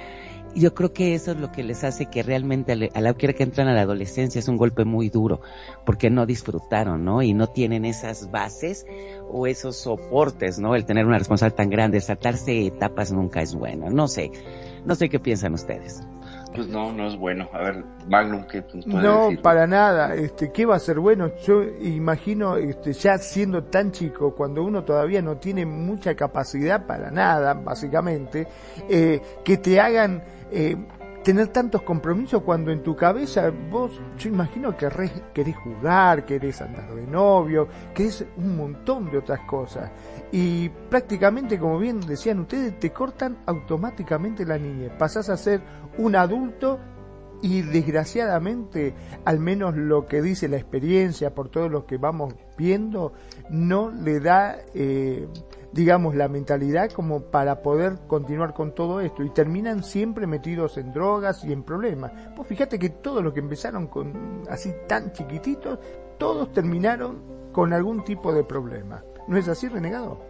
yo 0.56 0.74
creo 0.74 0.92
que 0.92 1.14
eso 1.14 1.32
es 1.32 1.36
lo 1.38 1.52
que 1.52 1.62
les 1.62 1.84
hace 1.84 2.06
que 2.06 2.22
realmente 2.22 2.72
a 2.72 3.00
la 3.00 3.10
hora 3.10 3.32
que 3.34 3.42
entran 3.42 3.68
a 3.68 3.74
la 3.74 3.82
adolescencia 3.82 4.38
es 4.38 4.48
un 4.48 4.56
golpe 4.56 4.84
muy 4.84 5.10
duro, 5.10 5.40
porque 5.84 6.08
no 6.08 6.24
disfrutaron, 6.24 7.04
¿no? 7.04 7.22
Y 7.22 7.34
no 7.34 7.48
tienen 7.48 7.84
esas 7.84 8.30
bases 8.30 8.86
o 9.30 9.46
esos 9.46 9.76
soportes, 9.76 10.58
¿no? 10.58 10.74
El 10.74 10.86
tener 10.86 11.04
una 11.04 11.18
responsabilidad 11.18 11.56
tan 11.56 11.70
grande, 11.70 12.00
saltarse 12.00 12.66
etapas 12.66 13.12
nunca 13.12 13.42
es 13.42 13.54
bueno. 13.54 13.90
No 13.90 14.08
sé, 14.08 14.32
no 14.86 14.94
sé 14.94 15.10
qué 15.10 15.20
piensan 15.20 15.52
ustedes. 15.52 16.02
Pues 16.54 16.68
no, 16.68 16.92
no 16.92 17.06
es 17.06 17.16
bueno. 17.16 17.48
A 17.52 17.58
ver, 17.58 17.84
Magnum, 18.08 18.46
¿qué 18.46 18.64
No, 18.86 19.30
para 19.42 19.66
nada. 19.66 20.14
Este, 20.14 20.50
¿Qué 20.52 20.64
va 20.64 20.76
a 20.76 20.78
ser 20.78 21.00
bueno? 21.00 21.30
Yo 21.44 21.62
imagino, 21.62 22.56
este, 22.56 22.92
ya 22.92 23.18
siendo 23.18 23.64
tan 23.64 23.92
chico, 23.92 24.34
cuando 24.34 24.62
uno 24.62 24.84
todavía 24.84 25.20
no 25.20 25.36
tiene 25.36 25.66
mucha 25.66 26.14
capacidad 26.14 26.86
para 26.86 27.10
nada, 27.10 27.54
básicamente, 27.54 28.46
eh, 28.88 29.20
que 29.44 29.58
te 29.58 29.80
hagan 29.80 30.22
eh, 30.50 30.76
tener 31.26 31.48
tantos 31.48 31.82
compromisos 31.82 32.40
cuando 32.44 32.70
en 32.70 32.84
tu 32.84 32.94
cabeza 32.94 33.50
vos, 33.68 34.00
yo 34.16 34.28
imagino 34.28 34.76
que 34.76 34.88
querés 35.34 35.56
jugar, 35.56 36.24
querés 36.24 36.62
andar 36.62 36.94
de 36.94 37.04
novio, 37.04 37.66
querés 37.92 38.24
un 38.36 38.56
montón 38.56 39.10
de 39.10 39.18
otras 39.18 39.40
cosas. 39.40 39.90
Y 40.36 40.68
prácticamente, 40.68 41.58
como 41.58 41.78
bien 41.78 41.98
decían 42.00 42.40
ustedes, 42.40 42.78
te 42.78 42.92
cortan 42.92 43.38
automáticamente 43.46 44.44
la 44.44 44.58
niñez. 44.58 44.92
Pasás 44.98 45.30
a 45.30 45.36
ser 45.38 45.62
un 45.96 46.14
adulto 46.14 46.78
y 47.40 47.62
desgraciadamente, 47.62 48.92
al 49.24 49.40
menos 49.40 49.74
lo 49.74 50.04
que 50.04 50.20
dice 50.20 50.46
la 50.46 50.58
experiencia, 50.58 51.34
por 51.34 51.48
todo 51.48 51.70
lo 51.70 51.86
que 51.86 51.96
vamos 51.96 52.34
viendo, 52.58 53.14
no 53.48 53.90
le 53.90 54.20
da, 54.20 54.58
eh, 54.74 55.26
digamos, 55.72 56.14
la 56.14 56.28
mentalidad 56.28 56.90
como 56.90 57.22
para 57.22 57.62
poder 57.62 58.00
continuar 58.06 58.52
con 58.52 58.74
todo 58.74 59.00
esto 59.00 59.22
y 59.22 59.30
terminan 59.30 59.82
siempre 59.82 60.26
metidos 60.26 60.76
en 60.76 60.92
drogas 60.92 61.46
y 61.46 61.52
en 61.54 61.62
problemas. 61.62 62.12
Pues 62.36 62.46
fíjate 62.46 62.78
que 62.78 62.90
todos 62.90 63.24
los 63.24 63.32
que 63.32 63.40
empezaron 63.40 63.86
con 63.86 64.42
así 64.50 64.70
tan 64.86 65.12
chiquititos, 65.12 65.78
todos 66.18 66.52
terminaron 66.52 67.22
con 67.52 67.72
algún 67.72 68.04
tipo 68.04 68.34
de 68.34 68.44
problema. 68.44 69.02
¿No 69.28 69.36
es 69.36 69.48
así, 69.48 69.68
renegado? 69.68 70.20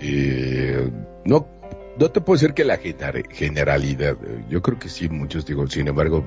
Eh, 0.00 0.90
no 1.24 1.46
no 1.98 2.10
te 2.10 2.20
puedo 2.20 2.38
decir 2.38 2.54
que 2.54 2.64
la 2.64 2.78
generalidad, 2.78 4.16
yo 4.48 4.62
creo 4.62 4.78
que 4.78 4.88
sí, 4.88 5.08
muchos 5.08 5.44
digo, 5.44 5.66
sin 5.66 5.88
embargo, 5.88 6.24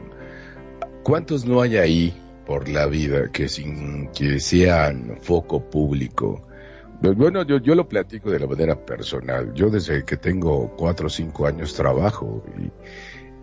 ¿cuántos 1.04 1.45
no 1.45 1.62
hay 1.62 1.78
ahí 1.78 2.13
por 2.45 2.69
la 2.69 2.86
vida 2.86 3.32
que 3.32 3.49
sin 3.49 4.10
que 4.10 4.39
sean 4.39 5.17
foco 5.21 5.69
público? 5.69 6.45
Pues 7.01 7.15
bueno, 7.15 7.43
yo, 7.43 7.58
yo 7.58 7.75
lo 7.75 7.89
platico 7.89 8.32
de 8.32 8.39
la 8.39 8.47
manera 8.47 8.86
personal. 8.86 9.54
Yo 9.54 9.69
desde 9.69 10.06
que 10.06 10.17
tengo 10.17 10.75
cuatro 10.78 11.08
o 11.08 11.10
cinco 11.10 11.45
años 11.47 11.73
trabajo 11.73 12.43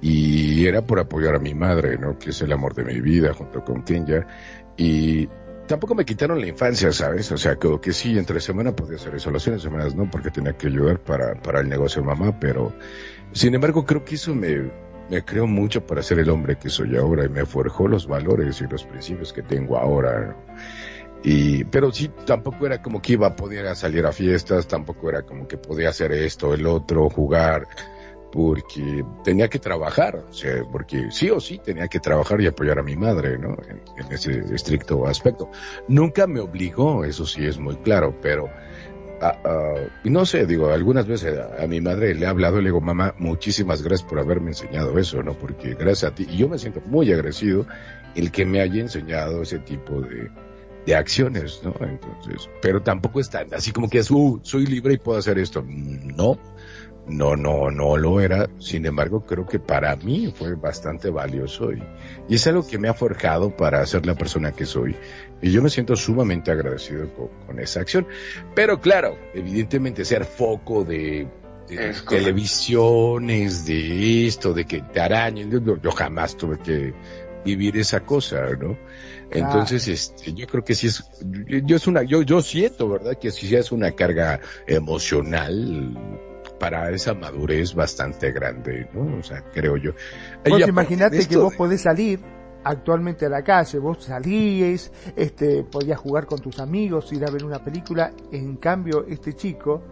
y, 0.00 0.08
y 0.08 0.66
era 0.66 0.82
por 0.82 1.00
apoyar 1.00 1.34
a 1.34 1.38
mi 1.38 1.54
madre, 1.54 1.98
¿no? 1.98 2.18
Que 2.18 2.30
es 2.30 2.40
el 2.40 2.52
amor 2.52 2.74
de 2.74 2.84
mi 2.84 3.00
vida 3.00 3.34
junto 3.34 3.62
con 3.64 3.82
Kenya. 3.82 4.26
Y 4.76 5.28
tampoco 5.66 5.94
me 5.94 6.04
quitaron 6.04 6.40
la 6.40 6.46
infancia, 6.46 6.92
¿sabes? 6.92 7.30
O 7.32 7.36
sea, 7.36 7.56
creo 7.56 7.80
que 7.80 7.92
sí, 7.92 8.18
entre 8.18 8.40
semana 8.40 8.74
podía 8.74 8.96
hacer 8.96 9.14
eso, 9.14 9.30
las 9.30 9.46
no, 9.94 10.10
porque 10.10 10.30
tenía 10.30 10.56
que 10.56 10.68
ayudar 10.68 10.98
para, 11.00 11.34
para 11.34 11.60
el 11.60 11.68
negocio 11.68 12.02
de 12.02 12.08
mamá, 12.08 12.38
pero 12.38 12.72
sin 13.32 13.54
embargo 13.54 13.84
creo 13.84 14.04
que 14.04 14.16
eso 14.16 14.34
me, 14.34 14.70
me 15.08 15.24
creó 15.24 15.46
mucho 15.46 15.86
para 15.86 16.02
ser 16.02 16.18
el 16.18 16.30
hombre 16.30 16.56
que 16.56 16.68
soy 16.68 16.96
ahora 16.96 17.24
y 17.24 17.28
me 17.28 17.44
forjó 17.44 17.88
los 17.88 18.06
valores 18.06 18.60
y 18.60 18.66
los 18.66 18.84
principios 18.84 19.32
que 19.32 19.42
tengo 19.42 19.78
ahora. 19.78 20.36
Y, 21.24 21.64
pero 21.64 21.92
sí, 21.92 22.10
tampoco 22.26 22.66
era 22.66 22.82
como 22.82 23.00
que 23.00 23.12
iba 23.12 23.28
a 23.28 23.36
poder 23.36 23.74
salir 23.76 24.04
a 24.06 24.12
fiestas, 24.12 24.66
tampoco 24.66 25.08
era 25.08 25.22
como 25.22 25.46
que 25.46 25.56
podía 25.56 25.90
hacer 25.90 26.12
esto, 26.12 26.52
el 26.52 26.66
otro, 26.66 27.08
jugar 27.08 27.68
porque 28.32 29.04
tenía 29.22 29.48
que 29.48 29.58
trabajar, 29.58 30.24
o 30.28 30.32
sea, 30.32 30.64
porque 30.72 31.10
sí 31.10 31.28
o 31.28 31.38
sí 31.38 31.60
tenía 31.62 31.86
que 31.86 32.00
trabajar 32.00 32.40
y 32.40 32.46
apoyar 32.46 32.78
a 32.78 32.82
mi 32.82 32.96
madre, 32.96 33.38
¿no? 33.38 33.56
En, 33.68 33.82
ese 34.10 34.42
estricto 34.54 35.06
aspecto. 35.06 35.50
Nunca 35.86 36.26
me 36.26 36.40
obligó, 36.40 37.04
eso 37.04 37.26
sí 37.26 37.44
es 37.44 37.58
muy 37.58 37.76
claro, 37.76 38.18
pero 38.22 38.48
ah, 39.20 39.38
ah, 39.44 39.74
no 40.04 40.24
sé, 40.24 40.46
digo, 40.46 40.70
algunas 40.70 41.06
veces 41.06 41.38
a, 41.38 41.66
mi 41.66 41.80
madre 41.82 42.14
le 42.14 42.24
he 42.24 42.28
hablado 42.28 42.58
y 42.58 42.62
le 42.62 42.68
digo, 42.68 42.80
mamá, 42.80 43.14
muchísimas 43.18 43.82
gracias 43.82 44.08
por 44.08 44.18
haberme 44.18 44.48
enseñado 44.48 44.98
eso, 44.98 45.22
¿no? 45.22 45.34
Porque 45.34 45.74
gracias 45.74 46.12
a 46.12 46.14
ti, 46.14 46.26
y 46.28 46.38
yo 46.38 46.48
me 46.48 46.58
siento 46.58 46.80
muy 46.86 47.12
agradecido 47.12 47.66
el 48.14 48.32
que 48.32 48.46
me 48.46 48.60
haya 48.60 48.80
enseñado 48.80 49.42
ese 49.42 49.58
tipo 49.58 50.00
de, 50.00 50.30
de 50.86 50.94
acciones, 50.96 51.60
¿no? 51.62 51.74
Entonces, 51.80 52.48
pero 52.60 52.82
tampoco 52.82 53.20
es 53.20 53.28
tan 53.28 53.52
así 53.54 53.72
como 53.72 53.88
que 53.88 53.98
es, 53.98 54.10
uh, 54.10 54.40
soy 54.42 54.66
libre 54.66 54.94
y 54.94 54.98
puedo 54.98 55.18
hacer 55.18 55.38
esto. 55.38 55.62
No, 55.66 56.38
no, 57.06 57.36
no, 57.36 57.70
no 57.70 57.96
lo 57.96 58.20
era. 58.20 58.48
Sin 58.58 58.86
embargo, 58.86 59.24
creo 59.26 59.46
que 59.46 59.58
para 59.58 59.96
mí 59.96 60.32
fue 60.34 60.54
bastante 60.54 61.10
valioso 61.10 61.72
y, 61.72 61.82
y, 62.28 62.34
es 62.36 62.46
algo 62.46 62.66
que 62.66 62.78
me 62.78 62.88
ha 62.88 62.94
forjado 62.94 63.56
para 63.56 63.84
ser 63.86 64.06
la 64.06 64.14
persona 64.14 64.52
que 64.52 64.64
soy. 64.64 64.96
Y 65.40 65.50
yo 65.50 65.62
me 65.62 65.70
siento 65.70 65.96
sumamente 65.96 66.50
agradecido 66.50 67.08
con, 67.46 67.58
esa 67.58 67.80
acción. 67.80 68.06
Pero 68.54 68.80
claro, 68.80 69.16
evidentemente 69.34 70.04
ser 70.04 70.24
foco 70.24 70.84
de, 70.84 71.28
televisiones, 72.08 73.66
de 73.66 74.26
esto, 74.26 74.52
de 74.52 74.64
que 74.64 74.82
te 74.82 75.00
arañen, 75.00 75.50
yo, 75.50 75.90
jamás 75.90 76.36
tuve 76.36 76.58
que 76.58 76.94
vivir 77.44 77.76
esa 77.76 78.00
cosa, 78.00 78.50
¿no? 78.60 78.78
Entonces, 79.30 79.88
este, 79.88 80.32
yo 80.34 80.46
creo 80.46 80.62
que 80.62 80.74
sí 80.74 80.88
es, 80.88 81.04
yo 81.64 81.76
es 81.76 81.86
una, 81.86 82.02
yo, 82.02 82.22
yo 82.22 82.42
siento, 82.42 82.88
¿verdad? 82.88 83.18
Que 83.18 83.30
sí 83.30 83.54
es 83.56 83.72
una 83.72 83.92
carga 83.92 84.40
emocional 84.66 85.96
para 86.62 86.90
esa 86.90 87.12
madurez 87.12 87.74
bastante 87.74 88.30
grande, 88.30 88.88
¿no? 88.92 89.18
O 89.18 89.22
sea, 89.24 89.42
creo 89.52 89.76
yo. 89.76 89.90
Pues 90.44 90.68
imagínate 90.68 91.26
que 91.26 91.36
vos 91.36 91.52
podés 91.56 91.82
salir 91.82 92.20
actualmente 92.62 93.26
a 93.26 93.28
la 93.28 93.42
calle, 93.42 93.80
vos 93.80 94.04
salíes, 94.04 94.92
este, 95.16 95.64
podías 95.64 95.98
jugar 95.98 96.24
con 96.24 96.38
tus 96.38 96.60
amigos, 96.60 97.12
ir 97.12 97.26
a 97.26 97.32
ver 97.32 97.44
una 97.44 97.58
película, 97.64 98.12
en 98.30 98.58
cambio 98.58 99.04
este 99.08 99.34
chico, 99.34 99.82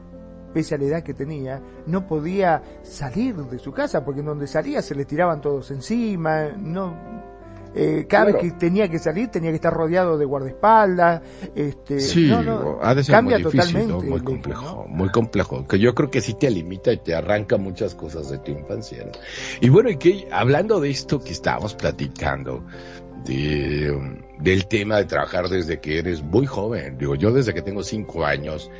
pese 0.54 0.76
a 0.76 0.78
la 0.78 0.84
edad 0.84 1.02
que 1.02 1.12
tenía, 1.12 1.60
no 1.86 2.06
podía 2.06 2.62
salir 2.84 3.34
de 3.34 3.58
su 3.58 3.72
casa, 3.72 4.04
porque 4.04 4.20
en 4.20 4.26
donde 4.26 4.46
salía 4.46 4.80
se 4.80 4.94
le 4.94 5.04
tiraban 5.04 5.40
todos 5.40 5.72
encima, 5.72 6.50
no, 6.56 6.94
eh, 7.74 8.06
cada 8.08 8.26
vez 8.26 8.36
que 8.36 8.50
tenía 8.52 8.88
que 8.88 8.98
salir 8.98 9.28
tenía 9.28 9.50
que 9.50 9.56
estar 9.56 9.72
rodeado 9.72 10.18
de 10.18 10.24
guardaespaldas. 10.24 11.22
Este, 11.54 12.00
sí, 12.00 12.32
ha 12.82 12.94
de 12.94 13.04
ser 13.04 13.22
muy 13.22 13.34
difícil, 13.34 13.86
muy 13.88 14.20
complejo, 14.20 14.86
muy 14.88 15.08
complejo. 15.10 15.66
Que 15.66 15.78
yo 15.78 15.94
creo 15.94 16.10
que 16.10 16.20
sí 16.20 16.34
te 16.34 16.50
limita 16.50 16.92
y 16.92 16.98
te 16.98 17.14
arranca 17.14 17.56
muchas 17.58 17.94
cosas 17.94 18.30
de 18.30 18.38
tu 18.38 18.52
infancia. 18.52 19.06
Y 19.60 19.68
bueno, 19.68 19.90
y 19.90 19.96
que 19.96 20.28
hablando 20.32 20.80
de 20.80 20.90
esto 20.90 21.20
que 21.20 21.30
estábamos 21.30 21.74
platicando, 21.74 22.64
de, 23.24 24.18
del 24.40 24.66
tema 24.66 24.96
de 24.96 25.04
trabajar 25.04 25.48
desde 25.48 25.80
que 25.80 25.98
eres 25.98 26.22
muy 26.22 26.46
joven, 26.46 26.98
digo, 26.98 27.14
yo 27.14 27.32
desde 27.32 27.54
que 27.54 27.62
tengo 27.62 27.82
cinco 27.82 28.24
años, 28.24 28.70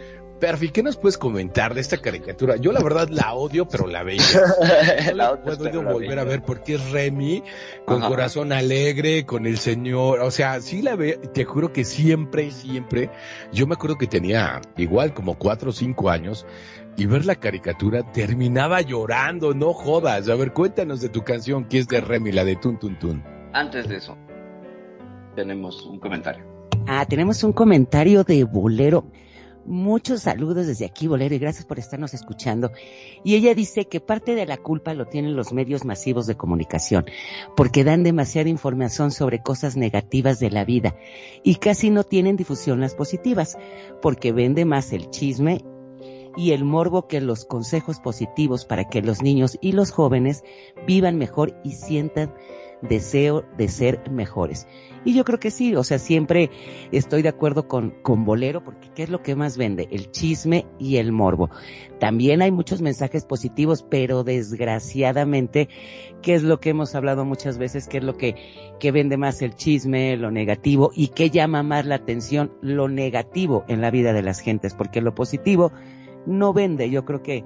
Perfi, 0.41 0.71
¿qué 0.71 0.83
nos 0.83 0.97
puedes 0.97 1.19
comentar 1.19 1.75
de 1.75 1.83
esta 1.83 1.99
caricatura? 1.99 2.57
Yo 2.57 2.73
la 2.73 2.83
verdad 2.83 3.09
la 3.11 3.35
odio, 3.35 3.69
pero 3.69 3.87
la 3.87 4.03
veía. 4.03 4.23
la 5.15 5.41
puedo 5.41 5.83
volver 5.83 6.19
a 6.19 6.25
ver 6.25 6.43
porque 6.43 6.75
es 6.75 6.91
Remy, 6.91 7.43
con 7.85 8.01
corazón 8.01 8.51
alegre, 8.53 9.27
con 9.27 9.47
el 9.47 9.59
señor. 9.59 10.21
O 10.21 10.31
sea, 10.31 10.61
sí 10.63 10.81
la 10.81 10.97
veo, 10.97 11.21
te 11.21 11.45
juro 11.45 11.75
que 11.75 11.85
siempre, 11.85 12.51
siempre. 12.51 13.11
Yo 13.53 13.67
me 13.67 13.75
acuerdo 13.75 13.99
que 13.99 14.07
tenía 14.07 14.63
igual 14.79 15.13
como 15.13 15.35
cuatro 15.39 15.71
o 15.71 15.73
cinco 15.73 16.09
años 16.09 16.47
y 16.97 17.05
ver 17.05 17.27
la 17.27 17.35
caricatura 17.35 18.11
terminaba 18.11 18.81
llorando, 18.81 19.53
no 19.53 19.75
jodas. 19.75 20.29
A 20.31 20.35
ver, 20.37 20.53
cuéntanos 20.53 21.03
de 21.03 21.11
tu 21.11 21.23
canción 21.23 21.67
que 21.67 21.81
es 21.81 21.87
de 21.87 22.01
Remy, 22.01 22.33
la 22.33 22.45
de 22.45 22.57
Tun 22.57 22.79
Tun 22.79 22.99
Tun. 22.99 23.23
Antes 23.53 23.89
de 23.89 23.97
eso, 23.97 24.17
tenemos 25.37 25.85
un 25.85 26.01
comentario. 26.01 26.45
Ah, 26.87 27.05
tenemos 27.07 27.45
un 27.45 27.53
comentario 27.53 28.25
de 28.25 28.45
Bolero. 28.45 29.05
Muchos 29.67 30.23
saludos 30.23 30.67
desde 30.67 30.87
aquí, 30.87 31.07
Bolero, 31.07 31.35
y 31.35 31.39
gracias 31.39 31.67
por 31.67 31.79
estarnos 31.79 32.15
escuchando. 32.15 32.73
Y 33.25 33.35
ella 33.35 33.55
dice 33.55 33.87
que 33.87 34.01
parte 34.01 34.35
de 34.35 34.47
la 34.47 34.57
culpa 34.57 34.95
lo 34.95 35.07
tienen 35.07 35.37
los 35.37 35.53
medios 35.53 35.85
masivos 35.85 36.27
de 36.27 36.37
comunicación, 36.37 37.05
porque 37.57 37.85
dan 37.85 38.03
demasiada 38.03 38.49
información 38.49 39.11
sobre 39.11 39.43
cosas 39.43 39.77
negativas 39.77 40.41
de 40.41 40.51
la 40.51 40.65
vida 40.65 40.97
y 41.45 41.57
casi 41.57 41.91
no 41.91 42.05
tienen 42.05 42.37
difusión 42.37 42.81
las 42.81 42.95
positivas, 42.95 43.59
porque 44.01 44.33
vende 44.33 44.65
más 44.65 44.93
el 44.93 45.11
chisme 45.11 45.65
y 46.37 46.53
el 46.53 46.65
morbo 46.65 47.07
que 47.07 47.21
los 47.21 47.45
consejos 47.45 48.01
positivos 48.01 48.65
para 48.65 48.89
que 48.89 49.03
los 49.03 49.23
niños 49.23 49.59
y 49.61 49.73
los 49.73 49.91
jóvenes 49.91 50.43
vivan 50.87 51.19
mejor 51.19 51.61
y 51.65 51.73
sientan 51.73 52.35
deseo 52.83 53.45
de 53.57 53.69
ser 53.69 54.11
mejores. 54.11 54.67
Y 55.05 55.15
yo 55.15 55.25
creo 55.25 55.41
que 55.41 55.51
sí, 55.51 55.75
o 55.75 55.85
sea, 55.85 55.99
siempre 55.99 56.51
estoy 56.93 57.23
de 57.23 57.31
acuerdo 57.31 57.69
con, 57.69 57.91
con 58.03 58.25
Bolero, 58.25 58.63
porque 58.63 58.91
¿qué 58.95 59.03
es 59.05 59.09
lo 59.09 59.23
que 59.23 59.35
más 59.35 59.57
vende? 59.57 59.89
El 59.91 60.11
chisme 60.11 60.67
y 60.79 60.97
el 60.97 61.11
morbo. 61.11 61.49
También 61.99 62.43
hay 62.43 62.51
muchos 62.51 62.83
mensajes 62.83 63.25
positivos, 63.25 63.83
pero 63.83 64.25
desgraciadamente, 64.25 65.69
¿qué 66.21 66.35
es 66.35 66.43
lo 66.43 66.61
que 66.61 66.71
hemos 66.71 66.95
hablado 66.95 67.25
muchas 67.25 67.57
veces? 67.57 67.89
¿Qué 67.89 67.99
es 67.99 68.05
lo 68.05 68.17
que, 68.17 68.35
que 68.79 68.93
vende 68.93 69.17
más 69.17 69.41
el 69.41 69.55
chisme, 69.55 70.17
lo 70.17 70.31
negativo? 70.31 70.91
¿Y 70.95 71.09
qué 71.09 71.31
llama 71.31 71.63
más 71.63 71.87
la 71.87 71.95
atención? 71.95 72.53
Lo 72.61 72.89
negativo 72.89 73.65
en 73.69 73.81
la 73.81 73.91
vida 73.91 74.13
de 74.13 74.23
las 74.23 74.41
gentes, 74.41 74.75
porque 74.75 75.01
lo 75.01 75.15
positivo 75.15 75.73
no 76.27 76.53
vende. 76.53 76.91
Yo 76.91 77.07
creo 77.07 77.23
que 77.23 77.43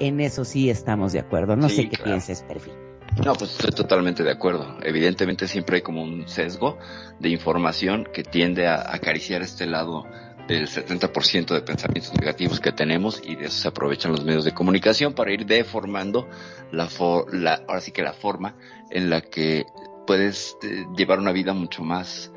en 0.00 0.20
eso 0.20 0.44
sí 0.44 0.70
estamos 0.70 1.12
de 1.12 1.20
acuerdo. 1.20 1.54
No 1.54 1.68
sé 1.68 1.88
qué 1.88 1.98
pienses, 2.02 2.42
Perfil. 2.42 2.85
No, 3.24 3.34
pues 3.34 3.52
estoy 3.52 3.70
totalmente 3.70 4.22
de 4.22 4.30
acuerdo. 4.30 4.78
Evidentemente 4.82 5.48
siempre 5.48 5.76
hay 5.76 5.82
como 5.82 6.02
un 6.02 6.28
sesgo 6.28 6.78
de 7.18 7.30
información 7.30 8.06
que 8.12 8.22
tiende 8.22 8.66
a 8.66 8.92
acariciar 8.94 9.42
este 9.42 9.66
lado 9.66 10.04
del 10.46 10.68
70% 10.68 11.54
de 11.54 11.60
pensamientos 11.62 12.12
negativos 12.14 12.60
que 12.60 12.72
tenemos 12.72 13.20
y 13.24 13.34
de 13.34 13.46
eso 13.46 13.58
se 13.62 13.68
aprovechan 13.68 14.12
los 14.12 14.24
medios 14.24 14.44
de 14.44 14.52
comunicación 14.52 15.12
para 15.12 15.32
ir 15.32 15.44
deformando 15.44 16.28
la, 16.70 16.88
la 17.32 17.62
ahora 17.66 17.80
sí 17.80 17.90
que 17.90 18.02
la 18.02 18.12
forma 18.12 18.54
en 18.90 19.10
la 19.10 19.22
que 19.22 19.66
puedes 20.06 20.56
eh, 20.62 20.86
llevar 20.96 21.18
una 21.18 21.32
vida 21.32 21.52
mucho 21.52 21.82
más 21.82 22.30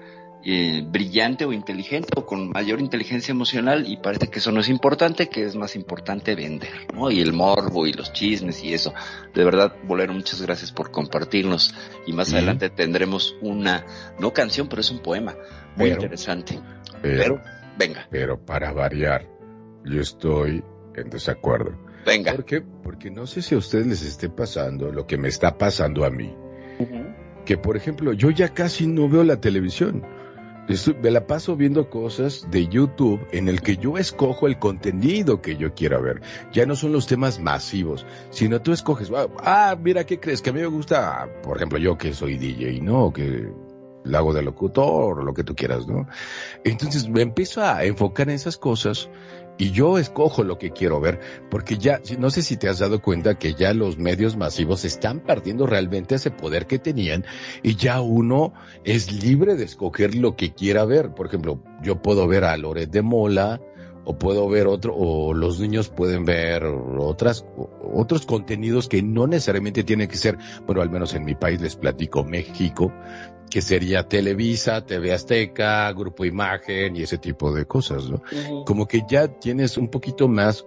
eh, 0.46 0.86
brillante 0.88 1.44
o 1.44 1.52
inteligente 1.52 2.08
o 2.16 2.26
con 2.26 2.50
mayor 2.52 2.80
inteligencia 2.80 3.34
emocional 3.34 3.86
y 3.86 3.98
parece 3.98 4.30
que 4.30 4.40
eso 4.40 4.54
no 4.54 4.62
es 4.62 4.70
importante, 4.70 5.28
que 5.28 5.44
es 5.44 5.58
más 5.58 5.76
importante 5.76 6.34
vender, 6.34 6.88
¿no? 6.94 7.12
Y 7.12 7.20
el 7.20 7.34
morbo 7.34 7.86
y 7.86 7.92
los 7.92 8.14
chismes 8.14 8.64
y 8.64 8.74
eso. 8.74 8.94
De 9.34 9.44
verdad, 9.44 9.76
Bolero, 9.84 10.14
muchas 10.14 10.42
gracias 10.42 10.72
por 10.72 10.92
compartirnos 10.92 11.76
y 12.08 12.14
más 12.14 12.34
adelante 12.34 12.70
tendremos 12.70 13.36
una, 13.42 13.86
no 14.18 14.32
canción, 14.32 14.70
pero 14.70 14.80
es 14.80 14.90
un 14.92 15.00
poema 15.00 15.36
muy 15.76 15.90
interesante. 15.90 16.58
Pero, 17.02 17.42
venga. 17.78 18.08
Pero 18.10 18.40
para 18.40 18.72
variar, 18.72 19.28
yo 19.84 20.00
estoy 20.00 20.64
en 20.96 21.10
desacuerdo. 21.10 21.78
Venga. 22.06 22.32
¿Por 22.32 22.46
qué? 22.46 22.62
Porque 22.62 23.12
no 23.12 23.28
sé 23.28 23.42
si 23.42 23.56
a 23.56 23.58
ustedes 23.58 23.88
les 23.88 24.04
esté 24.04 24.30
pasando 24.30 24.90
lo 24.90 25.06
que 25.06 25.18
me 25.18 25.28
está 25.28 25.58
pasando 25.58 26.06
a 26.06 26.10
mí. 26.10 26.34
Que 27.46 27.58
por 27.58 27.76
ejemplo, 27.76 28.14
yo 28.14 28.30
ya 28.30 28.54
casi 28.54 28.88
no 28.88 29.10
veo 29.10 29.26
la 29.26 29.42
televisión 29.42 30.06
me 31.02 31.10
la 31.10 31.26
paso 31.26 31.56
viendo 31.56 31.90
cosas 31.90 32.48
de 32.52 32.68
YouTube 32.68 33.26
en 33.32 33.48
el 33.48 33.62
que 33.62 33.78
yo 33.78 33.98
escojo 33.98 34.46
el 34.46 34.60
contenido 34.60 35.42
que 35.42 35.58
yo 35.58 35.74
quiera 35.74 36.00
ver. 36.00 36.22
Ya 36.54 36.68
no 36.68 36.76
son 36.76 36.92
los 36.92 37.08
temas 37.08 37.40
masivos, 37.40 38.06
sino 38.30 38.62
tú 38.62 38.72
escoges, 38.72 39.12
ah, 39.16 39.28
ah, 39.40 39.76
mira, 39.82 40.06
¿qué 40.06 40.20
crees? 40.20 40.42
Que 40.42 40.52
a 40.52 40.54
mí 40.54 40.60
me 40.60 40.68
gusta, 40.68 41.28
por 41.42 41.58
ejemplo, 41.58 41.80
yo 41.80 41.98
que 41.98 42.14
soy 42.14 42.38
DJ, 42.38 42.82
¿no? 42.82 43.12
Que 43.12 43.52
la 44.04 44.20
hago 44.20 44.34
de 44.34 44.44
locutor 44.44 45.24
lo 45.24 45.34
que 45.34 45.44
tú 45.44 45.56
quieras, 45.56 45.88
¿no? 45.88 46.08
Entonces 46.64 47.10
me 47.10 47.22
empiezo 47.22 47.64
a 47.64 47.84
enfocar 47.84 48.30
en 48.30 48.36
esas 48.36 48.58
cosas 48.58 49.10
y 49.60 49.72
yo 49.72 50.00
escojo 50.00 50.44
lo 50.44 50.58
que 50.58 50.72
quiero 50.72 51.00
ver, 51.02 51.20
porque 51.52 51.78
ya, 51.78 52.02
no 52.18 52.32
sé 52.32 52.42
si 52.42 52.58
te 52.58 52.70
has 52.70 52.80
dado 52.80 53.02
cuenta 53.02 53.38
que 53.38 53.54
ya 53.54 53.74
los 53.74 53.98
medios 53.98 54.38
masivos 54.38 54.86
están 54.86 55.20
perdiendo 55.20 55.68
realmente 55.68 56.16
ese 56.16 56.32
poder 56.32 56.66
que 56.66 56.80
tenían 56.80 57.26
y 57.62 57.76
ya 57.76 58.00
uno 58.00 58.54
es 58.86 59.12
libre 59.12 59.56
de 59.56 59.66
escoger 59.66 60.16
lo 60.16 60.38
que 60.38 60.54
quiera 60.54 60.86
ver. 60.86 61.14
Por 61.14 61.28
ejemplo, 61.28 61.62
yo 61.84 62.02
puedo 62.02 62.26
ver 62.28 62.46
a 62.46 62.56
Loret 62.56 62.90
de 62.90 63.02
Mola, 63.02 63.60
o 64.06 64.18
puedo 64.18 64.50
ver 64.50 64.66
otro, 64.66 64.96
o 64.96 65.36
los 65.36 65.60
niños 65.60 65.90
pueden 65.90 66.26
ver 66.26 66.64
otras, 66.64 67.46
otros 67.94 68.26
contenidos 68.26 68.88
que 68.88 69.04
no 69.04 69.28
necesariamente 69.28 69.84
tienen 69.84 70.08
que 70.08 70.18
ser, 70.18 70.38
bueno, 70.66 70.82
al 70.82 70.90
menos 70.90 71.14
en 71.14 71.26
mi 71.26 71.36
país 71.36 71.62
les 71.62 71.76
platico 71.76 72.24
México, 72.24 72.92
que 73.50 73.62
sería 73.62 74.08
Televisa, 74.08 74.86
TV 74.86 75.14
Azteca, 75.14 75.92
Grupo 75.94 76.26
Imagen 76.26 76.96
y 76.96 77.04
ese 77.04 77.18
tipo 77.18 77.52
de 77.54 77.66
cosas, 77.66 78.10
¿no? 78.10 78.22
Como 78.66 78.88
que 78.88 79.04
ya 79.10 79.28
tienes 79.28 79.78
un 79.78 79.90
poquito 79.90 80.28
más, 80.28 80.66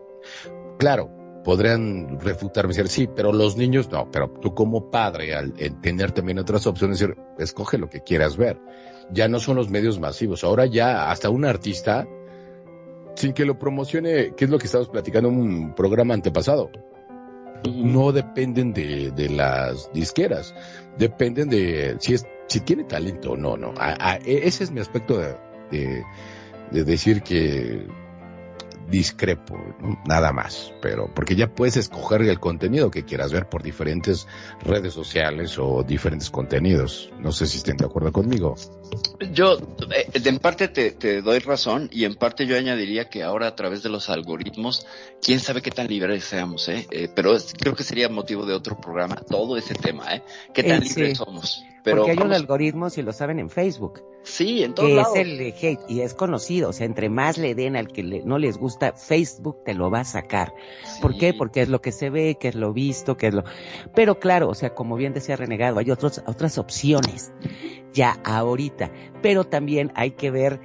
claro, 0.78 1.10
podrían 1.44 2.20
refutarme 2.20 2.72
y 2.72 2.76
decir, 2.76 2.88
sí, 2.88 3.08
pero 3.14 3.32
los 3.32 3.56
niños 3.56 3.90
no, 3.90 4.10
pero 4.10 4.30
tú 4.40 4.54
como 4.54 4.90
padre, 4.90 5.34
al 5.34 5.54
tener 5.80 6.12
también 6.12 6.38
otras 6.38 6.66
opciones, 6.66 6.98
decir, 6.98 7.16
escoge 7.38 7.78
lo 7.78 7.88
que 7.88 8.00
quieras 8.00 8.36
ver. 8.36 8.60
Ya 9.10 9.28
no 9.28 9.40
son 9.40 9.56
los 9.56 9.68
medios 9.68 9.98
masivos, 9.98 10.44
ahora 10.44 10.66
ya 10.66 11.10
hasta 11.10 11.30
un 11.30 11.44
artista, 11.44 12.06
sin 13.14 13.32
que 13.32 13.44
lo 13.44 13.58
promocione, 13.58 14.34
que 14.34 14.44
es 14.44 14.50
lo 14.50 14.58
que 14.58 14.66
estábamos 14.66 14.90
platicando 14.90 15.28
en 15.28 15.38
un 15.38 15.74
programa 15.74 16.14
antepasado, 16.14 16.70
no 17.70 18.12
dependen 18.12 18.72
de, 18.72 19.10
de 19.10 19.28
las 19.28 19.92
disqueras, 19.92 20.54
dependen 20.98 21.48
de 21.48 21.96
si 22.00 22.14
es 22.14 22.26
si 22.48 22.60
tiene 22.60 22.84
talento 22.84 23.32
o 23.32 23.36
no, 23.36 23.56
no. 23.56 23.74
E, 24.24 24.46
ese 24.46 24.64
es 24.64 24.70
mi 24.70 24.80
aspecto 24.80 25.18
de, 25.18 26.04
de, 26.70 26.84
decir 26.84 27.22
que 27.22 27.86
discrepo, 28.88 29.58
nada 30.06 30.32
más, 30.32 30.72
pero 30.82 31.10
porque 31.14 31.34
ya 31.34 31.48
puedes 31.48 31.76
escoger 31.78 32.20
el 32.22 32.38
contenido 32.38 32.90
que 32.90 33.04
quieras 33.04 33.32
ver 33.32 33.48
por 33.48 33.62
diferentes 33.62 34.26
redes 34.62 34.92
sociales 34.92 35.58
o 35.58 35.82
diferentes 35.82 36.28
contenidos. 36.30 37.10
No 37.18 37.32
sé 37.32 37.46
si 37.46 37.56
estén 37.56 37.78
de 37.78 37.86
acuerdo 37.86 38.12
conmigo. 38.12 38.54
Yo, 39.32 39.56
eh, 39.94 40.10
en 40.12 40.38
parte 40.38 40.68
te, 40.68 41.22
doy 41.22 41.38
razón 41.38 41.88
y 41.90 42.04
en 42.04 42.16
parte 42.16 42.46
yo 42.46 42.56
añadiría 42.56 43.08
que 43.08 43.22
ahora 43.22 43.46
a 43.46 43.56
través 43.56 43.82
de 43.82 43.88
los 43.88 44.10
algoritmos, 44.10 44.86
quién 45.22 45.40
sabe 45.40 45.62
qué 45.62 45.70
tan 45.70 45.86
libres 45.86 46.24
seamos, 46.24 46.68
¿eh? 46.68 46.86
eh 46.90 47.08
pero 47.14 47.34
creo 47.58 47.74
que 47.74 47.84
sería 47.84 48.10
motivo 48.10 48.44
de 48.44 48.54
otro 48.54 48.78
programa 48.78 49.16
todo 49.16 49.56
ese 49.56 49.74
tema, 49.74 50.14
¿eh? 50.14 50.22
¿Qué 50.52 50.62
tan 50.62 50.80
libres 50.80 51.16
somos? 51.16 51.64
Porque 51.84 52.12
hay 52.12 52.18
un 52.18 52.32
algoritmo, 52.32 52.90
si 52.90 53.02
lo 53.02 53.12
saben, 53.12 53.38
en 53.38 53.50
Facebook. 53.50 54.02
Sí, 54.22 54.62
en 54.62 54.74
todos 54.74 55.12
que 55.12 55.20
es 55.20 55.26
el 55.26 55.40
hate 55.40 55.80
y 55.88 56.00
es 56.00 56.14
conocido. 56.14 56.70
O 56.70 56.72
sea, 56.72 56.86
entre 56.86 57.08
más 57.08 57.38
le 57.38 57.54
den 57.54 57.76
al 57.76 57.88
que 57.88 58.02
no 58.02 58.38
les 58.38 58.56
gusta, 58.56 58.92
Facebook 58.92 59.64
te 59.64 59.74
lo 59.74 59.90
va 59.90 60.00
a 60.00 60.04
sacar. 60.04 60.54
¿Por 61.00 61.16
qué? 61.18 61.34
Porque 61.34 61.62
es 61.62 61.68
lo 61.68 61.80
que 61.80 61.90
se 61.90 62.08
ve, 62.08 62.36
que 62.38 62.48
es 62.48 62.54
lo 62.54 62.72
visto, 62.72 63.16
que 63.16 63.28
es 63.28 63.34
lo... 63.34 63.44
Pero 63.94 64.20
claro, 64.20 64.48
o 64.48 64.54
sea, 64.54 64.74
como 64.74 64.96
bien 64.96 65.12
decía 65.12 65.34
Renegado, 65.36 65.80
hay 65.80 65.90
otros, 65.90 66.22
otras 66.26 66.56
opciones 66.58 67.32
ya 67.92 68.12
ahorita. 68.24 68.92
Pero 69.20 69.44
también 69.44 69.90
hay 69.96 70.12
que 70.12 70.30
ver 70.30 70.60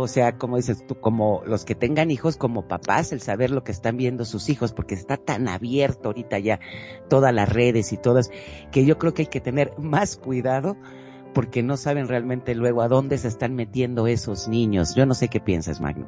o 0.00 0.08
sea, 0.08 0.38
como 0.38 0.56
dices 0.56 0.86
tú, 0.86 1.00
como 1.00 1.42
los 1.46 1.64
que 1.64 1.74
tengan 1.74 2.10
hijos 2.10 2.36
como 2.36 2.68
papás, 2.68 3.12
el 3.12 3.20
saber 3.20 3.50
lo 3.50 3.64
que 3.64 3.72
están 3.72 3.96
viendo 3.96 4.24
sus 4.24 4.48
hijos, 4.48 4.72
porque 4.72 4.94
está 4.94 5.16
tan 5.16 5.48
abierto 5.48 6.08
ahorita 6.08 6.38
ya 6.38 6.60
todas 7.08 7.34
las 7.34 7.48
redes 7.48 7.92
y 7.92 7.96
todas, 7.96 8.30
que 8.70 8.84
yo 8.84 8.98
creo 8.98 9.14
que 9.14 9.22
hay 9.22 9.28
que 9.28 9.40
tener 9.40 9.72
más 9.78 10.16
cuidado 10.16 10.76
porque 11.34 11.62
no 11.62 11.76
saben 11.76 12.08
realmente 12.08 12.54
luego 12.54 12.82
a 12.82 12.88
dónde 12.88 13.18
se 13.18 13.28
están 13.28 13.54
metiendo 13.54 14.06
esos 14.06 14.48
niños. 14.48 14.94
Yo 14.94 15.04
no 15.04 15.14
sé 15.14 15.28
qué 15.28 15.38
piensas, 15.38 15.80
Magno. 15.80 16.06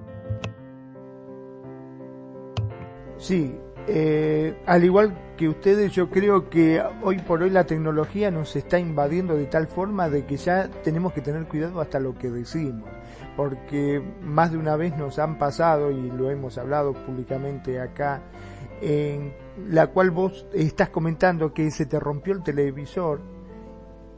Sí, 3.19 3.55
eh, 3.89 4.55
al 4.67 4.85
igual 4.85 5.17
que 5.37 5.49
ustedes, 5.49 5.93
yo 5.93 6.11
creo 6.11 6.51
que 6.51 6.83
hoy 7.03 7.19
por 7.19 7.43
hoy 7.43 7.51
la 7.51 7.65
tecnología 7.65 8.31
nos 8.31 8.55
está 8.55 8.79
invadiendo 8.79 9.35
de 9.35 9.47
tal 9.47 9.67
forma 9.67 10.11
de 10.11 10.27
que 10.27 10.37
ya 10.37 10.69
tenemos 10.83 11.13
que 11.13 11.21
tener 11.21 11.47
cuidado 11.47 11.81
hasta 11.81 11.99
lo 11.99 12.15
que 12.19 12.31
decimos, 12.31 12.89
porque 13.39 14.03
más 14.21 14.51
de 14.51 14.59
una 14.59 14.75
vez 14.75 14.97
nos 14.97 15.21
han 15.21 15.39
pasado, 15.39 15.93
y 15.93 16.11
lo 16.11 16.29
hemos 16.29 16.59
hablado 16.59 16.93
públicamente 16.93 17.81
acá, 17.81 18.21
en 18.83 19.33
la 19.69 19.87
cual 19.87 20.11
vos 20.11 20.45
estás 20.53 20.89
comentando 20.89 21.55
que 21.55 21.71
se 21.71 21.87
te 21.87 22.01
rompió 22.01 22.35
el 22.35 22.43
televisor 22.43 23.21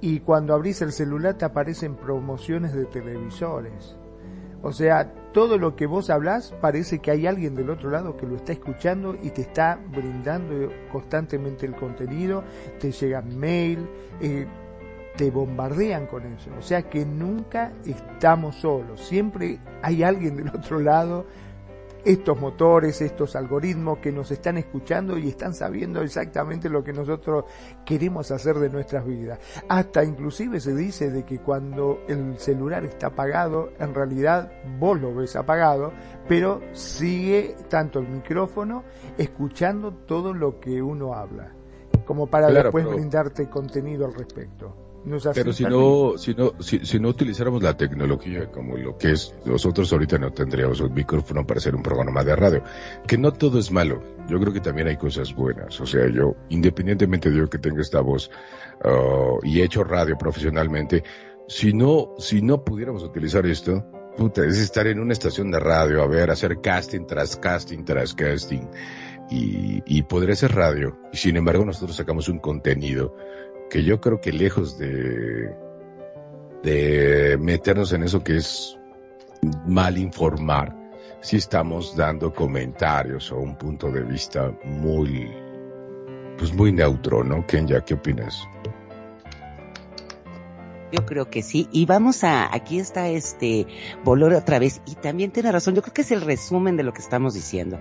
y 0.00 0.20
cuando 0.20 0.54
abrís 0.54 0.80
el 0.80 0.92
celular 0.92 1.35
te 1.35 1.44
aparecen 1.44 1.96
promociones 1.96 2.72
de 2.72 2.87
televisores. 2.87 3.94
O 4.62 4.72
sea, 4.72 5.12
todo 5.35 5.59
lo 5.59 5.76
que 5.76 5.85
vos 5.85 6.09
hablás 6.09 6.54
parece 6.59 7.00
que 7.00 7.11
hay 7.11 7.26
alguien 7.26 7.54
del 7.54 7.68
otro 7.68 7.90
lado 7.90 8.16
que 8.16 8.26
lo 8.26 8.37
está 8.37 8.52
escuchando 8.52 9.14
y 9.22 9.28
te 9.33 9.42
está 9.42 9.78
brindando 9.90 10.72
constantemente 10.90 11.66
el 11.66 11.76
contenido, 11.76 12.42
te 12.78 12.90
llegan 12.90 13.38
mail, 13.38 13.87
eh, 14.22 14.46
te 15.20 15.30
bombardean 15.30 16.06
con 16.06 16.24
eso. 16.33 16.48
O 16.59 16.62
sea 16.62 16.88
que 16.88 17.04
nunca 17.04 17.74
estamos 17.85 18.56
solos, 18.56 19.02
siempre 19.02 19.61
hay 19.83 20.02
alguien 20.02 20.35
del 20.37 20.48
otro 20.48 20.80
lado 20.80 21.26
estos 22.02 22.40
motores, 22.40 23.02
estos 23.02 23.37
algoritmos 23.37 23.98
que 23.98 24.12
nos 24.12 24.30
están 24.30 24.56
escuchando 24.56 25.18
y 25.18 25.28
están 25.28 25.52
sabiendo 25.52 26.00
exactamente 26.00 26.70
lo 26.70 26.83
que 26.83 26.94
nosotros 26.94 27.44
queremos 27.85 28.30
hacer 28.30 28.56
de 28.56 28.70
nuestras 28.70 29.04
vidas. 29.04 29.38
Hasta 29.68 30.02
inclusive 30.02 30.59
se 30.59 30.74
dice 30.74 31.11
de 31.11 31.26
que 31.26 31.40
cuando 31.40 32.00
el 32.09 32.38
celular 32.38 32.87
está 32.87 33.09
apagado, 33.09 33.72
en 33.78 33.94
realidad 33.94 34.50
vos 34.78 34.98
lo 34.98 35.14
ves 35.14 35.37
apagado, 35.37 35.92
pero 36.26 36.62
sigue 36.72 37.56
tanto 37.68 37.98
el 37.98 38.09
micrófono 38.09 38.85
escuchando 39.18 39.92
todo 39.92 40.33
lo 40.33 40.59
que 40.59 40.80
uno 40.80 41.12
habla, 41.12 41.52
como 42.06 42.26
para 42.26 42.50
después 42.50 42.87
brindarte 42.87 43.50
contenido 43.50 44.06
al 44.06 44.14
respecto. 44.14 44.89
Pero 45.34 45.52
si 45.52 45.64
no, 45.64 46.18
si 46.18 46.34
no, 46.34 46.52
si, 46.60 47.00
no 47.00 47.08
utilizáramos 47.08 47.62
la 47.62 47.74
tecnología 47.74 48.50
como 48.50 48.76
lo 48.76 48.98
que 48.98 49.12
es, 49.12 49.34
nosotros 49.46 49.90
ahorita 49.92 50.18
no 50.18 50.30
tendríamos 50.30 50.80
un 50.80 50.92
micrófono 50.92 51.46
para 51.46 51.58
hacer 51.58 51.74
un 51.74 51.82
programa 51.82 52.22
de 52.22 52.36
radio. 52.36 52.62
Que 53.06 53.16
no 53.16 53.32
todo 53.32 53.58
es 53.58 53.70
malo. 53.70 54.02
Yo 54.28 54.38
creo 54.38 54.52
que 54.52 54.60
también 54.60 54.88
hay 54.88 54.96
cosas 54.96 55.34
buenas. 55.34 55.80
O 55.80 55.86
sea, 55.86 56.06
yo, 56.08 56.36
independientemente 56.50 57.30
de 57.30 57.38
yo 57.38 57.48
que 57.48 57.58
tenga 57.58 57.80
esta 57.80 58.00
voz 58.00 58.30
uh, 58.84 59.38
y 59.42 59.60
he 59.60 59.64
hecho 59.64 59.84
radio 59.84 60.18
profesionalmente, 60.18 61.02
si 61.48 61.72
no, 61.72 62.14
si 62.18 62.42
no 62.42 62.62
pudiéramos 62.62 63.02
utilizar 63.02 63.46
esto, 63.46 63.82
puta, 64.18 64.44
es 64.44 64.58
estar 64.58 64.86
en 64.86 65.00
una 65.00 65.14
estación 65.14 65.50
de 65.50 65.60
radio, 65.60 66.02
a 66.02 66.06
ver, 66.08 66.30
hacer 66.30 66.60
casting 66.60 67.06
tras 67.06 67.36
casting 67.36 67.84
tras 67.84 68.12
casting 68.12 68.66
y, 69.30 69.82
y 69.86 70.02
poder 70.02 70.32
hacer 70.32 70.54
radio. 70.54 70.98
Y 71.10 71.16
sin 71.16 71.38
embargo, 71.38 71.64
nosotros 71.64 71.96
sacamos 71.96 72.28
un 72.28 72.38
contenido 72.38 73.16
que 73.70 73.85
yo 73.85 74.00
creo 74.00 74.20
que 74.20 74.33
lejos 74.33 74.76
de, 74.78 75.54
de 76.62 77.38
meternos 77.40 77.92
en 77.92 78.02
eso 78.02 78.22
que 78.22 78.37
es 78.37 78.78
mal 79.66 79.96
informar, 79.96 80.76
si 81.22 81.37
estamos 81.37 81.96
dando 81.96 82.35
comentarios 82.35 83.30
o 83.33 83.38
un 83.38 83.56
punto 83.56 83.90
de 83.90 84.02
vista 84.02 84.52
muy, 84.64 85.30
pues 86.37 86.52
muy 86.52 86.72
neutro, 86.72 87.22
¿no? 87.22 87.46
Kenya, 87.46 87.80
¿qué 87.83 87.94
opinas? 87.94 88.46
Yo 90.92 91.06
creo 91.06 91.30
que 91.30 91.42
sí. 91.42 91.68
Y 91.70 91.87
vamos 91.87 92.24
a, 92.24 92.52
aquí 92.52 92.78
está 92.80 93.09
este 93.09 93.66
Bolero 94.02 94.37
otra 94.37 94.59
vez. 94.59 94.80
Y 94.87 94.96
también 94.96 95.30
tiene 95.30 95.52
razón. 95.52 95.74
Yo 95.74 95.83
creo 95.83 95.94
que 95.94 96.02
es 96.02 96.11
el 96.11 96.20
resumen 96.20 96.76
de 96.76 96.83
lo 96.83 96.92
que 96.92 97.00
estamos 97.00 97.35
diciendo. 97.35 97.78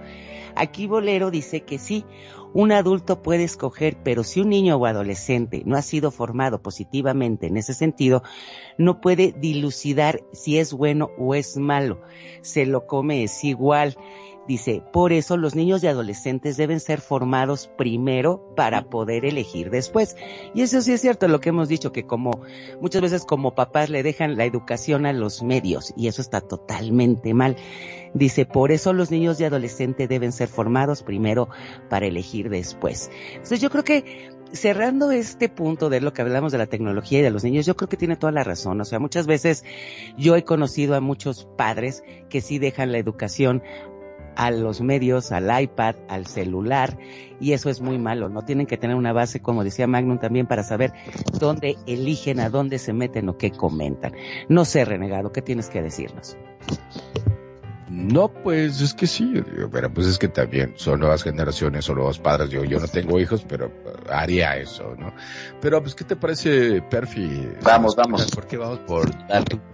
Aquí 0.55 0.87
Bolero 0.87 1.31
dice 1.31 1.61
que 1.61 1.79
sí, 1.79 2.05
un 2.53 2.71
adulto 2.71 3.21
puede 3.21 3.43
escoger, 3.43 3.97
pero 4.03 4.23
si 4.23 4.39
un 4.39 4.49
niño 4.49 4.77
o 4.77 4.85
adolescente 4.85 5.61
no 5.65 5.77
ha 5.77 5.81
sido 5.81 6.11
formado 6.11 6.61
positivamente 6.61 7.47
en 7.47 7.57
ese 7.57 7.73
sentido, 7.73 8.23
no 8.77 9.01
puede 9.01 9.33
dilucidar 9.33 10.21
si 10.33 10.57
es 10.57 10.73
bueno 10.73 11.11
o 11.17 11.35
es 11.35 11.57
malo. 11.57 12.01
Se 12.41 12.65
lo 12.65 12.87
come 12.87 13.23
es 13.23 13.43
igual. 13.43 13.97
Dice, 14.49 14.81
por 14.91 15.13
eso 15.13 15.37
los 15.37 15.53
niños 15.53 15.83
y 15.83 15.87
adolescentes 15.87 16.57
deben 16.57 16.79
ser 16.79 17.01
formados 17.01 17.69
primero 17.77 18.51
para 18.55 18.89
poder 18.89 19.23
elegir 19.23 19.69
después. 19.69 20.17
Y 20.55 20.63
eso 20.63 20.81
sí 20.81 20.91
es 20.91 21.01
cierto, 21.01 21.27
lo 21.27 21.39
que 21.39 21.49
hemos 21.49 21.69
dicho, 21.69 21.91
que 21.91 22.07
como 22.07 22.31
muchas 22.81 23.03
veces 23.03 23.25
como 23.25 23.53
papás 23.53 23.91
le 23.91 24.01
dejan 24.01 24.37
la 24.37 24.45
educación 24.45 25.05
a 25.05 25.13
los 25.13 25.43
medios 25.43 25.93
y 25.95 26.07
eso 26.07 26.23
está 26.23 26.41
totalmente 26.41 27.35
mal. 27.35 27.57
Dice, 28.15 28.47
por 28.47 28.71
eso 28.71 28.91
los 28.91 29.11
niños 29.11 29.39
y 29.39 29.43
adolescentes 29.43 30.09
deben 30.09 30.31
ser 30.31 30.47
formados 30.47 31.03
primero 31.03 31.49
para 31.87 32.07
elegir 32.07 32.49
después. 32.49 33.11
Entonces 33.33 33.61
yo 33.61 33.69
creo 33.69 33.83
que 33.83 34.31
cerrando 34.51 35.11
este 35.11 35.47
punto 35.47 35.91
de 35.91 36.01
lo 36.01 36.11
que 36.11 36.23
hablamos 36.23 36.51
de 36.51 36.57
la 36.57 36.65
tecnología 36.65 37.19
y 37.19 37.21
de 37.21 37.29
los 37.29 37.43
niños, 37.43 37.67
yo 37.67 37.75
creo 37.75 37.87
que 37.87 37.97
tiene 37.97 38.15
toda 38.15 38.31
la 38.31 38.43
razón. 38.43 38.81
O 38.81 38.85
sea, 38.85 38.97
muchas 38.97 39.27
veces 39.27 39.63
yo 40.17 40.35
he 40.35 40.43
conocido 40.43 40.95
a 40.95 41.01
muchos 41.01 41.47
padres 41.55 42.03
que 42.29 42.41
sí 42.41 42.57
dejan 42.57 42.91
la 42.91 42.97
educación 42.97 43.61
a 44.35 44.51
los 44.51 44.81
medios, 44.81 45.31
al 45.31 45.61
iPad, 45.61 45.95
al 46.07 46.25
celular, 46.25 46.97
y 47.39 47.53
eso 47.53 47.69
es 47.69 47.81
muy 47.81 47.97
malo. 47.97 48.29
No 48.29 48.43
tienen 48.43 48.65
que 48.65 48.77
tener 48.77 48.95
una 48.95 49.13
base, 49.13 49.39
como 49.41 49.63
decía 49.63 49.87
Magnum 49.87 50.19
también, 50.19 50.47
para 50.47 50.63
saber 50.63 50.93
dónde 51.39 51.77
eligen, 51.87 52.39
a 52.39 52.49
dónde 52.49 52.79
se 52.79 52.93
meten 52.93 53.29
o 53.29 53.37
qué 53.37 53.51
comentan. 53.51 54.13
No 54.47 54.65
sé, 54.65 54.85
renegado, 54.85 55.31
¿qué 55.31 55.41
tienes 55.41 55.69
que 55.69 55.81
decirnos? 55.81 56.37
No, 57.89 58.31
pues 58.31 58.81
es 58.81 58.93
que 58.93 59.07
sí, 59.07 59.43
pero 59.71 59.91
pues 59.91 60.05
es 60.07 60.17
que 60.19 60.27
también 60.27 60.73
son 60.77 60.99
nuevas 60.99 61.23
generaciones, 61.23 61.85
son 61.85 61.95
nuevos 61.95 62.19
padres. 62.19 62.49
Yo, 62.49 62.63
yo 62.63 62.79
no 62.79 62.87
tengo 62.87 63.19
hijos, 63.19 63.43
pero 63.47 63.71
haría 64.11 64.55
eso, 64.57 64.95
¿no? 64.97 65.11
Pero 65.59 65.81
pues, 65.81 65.95
¿qué 65.95 66.03
te 66.03 66.15
parece, 66.15 66.81
Perfi? 66.83 67.49
Vamos, 67.63 67.95
vamos. 67.95 68.29
¿Por 68.29 68.45
qué 68.45 68.57
vamos 68.57 68.79
por 68.79 69.09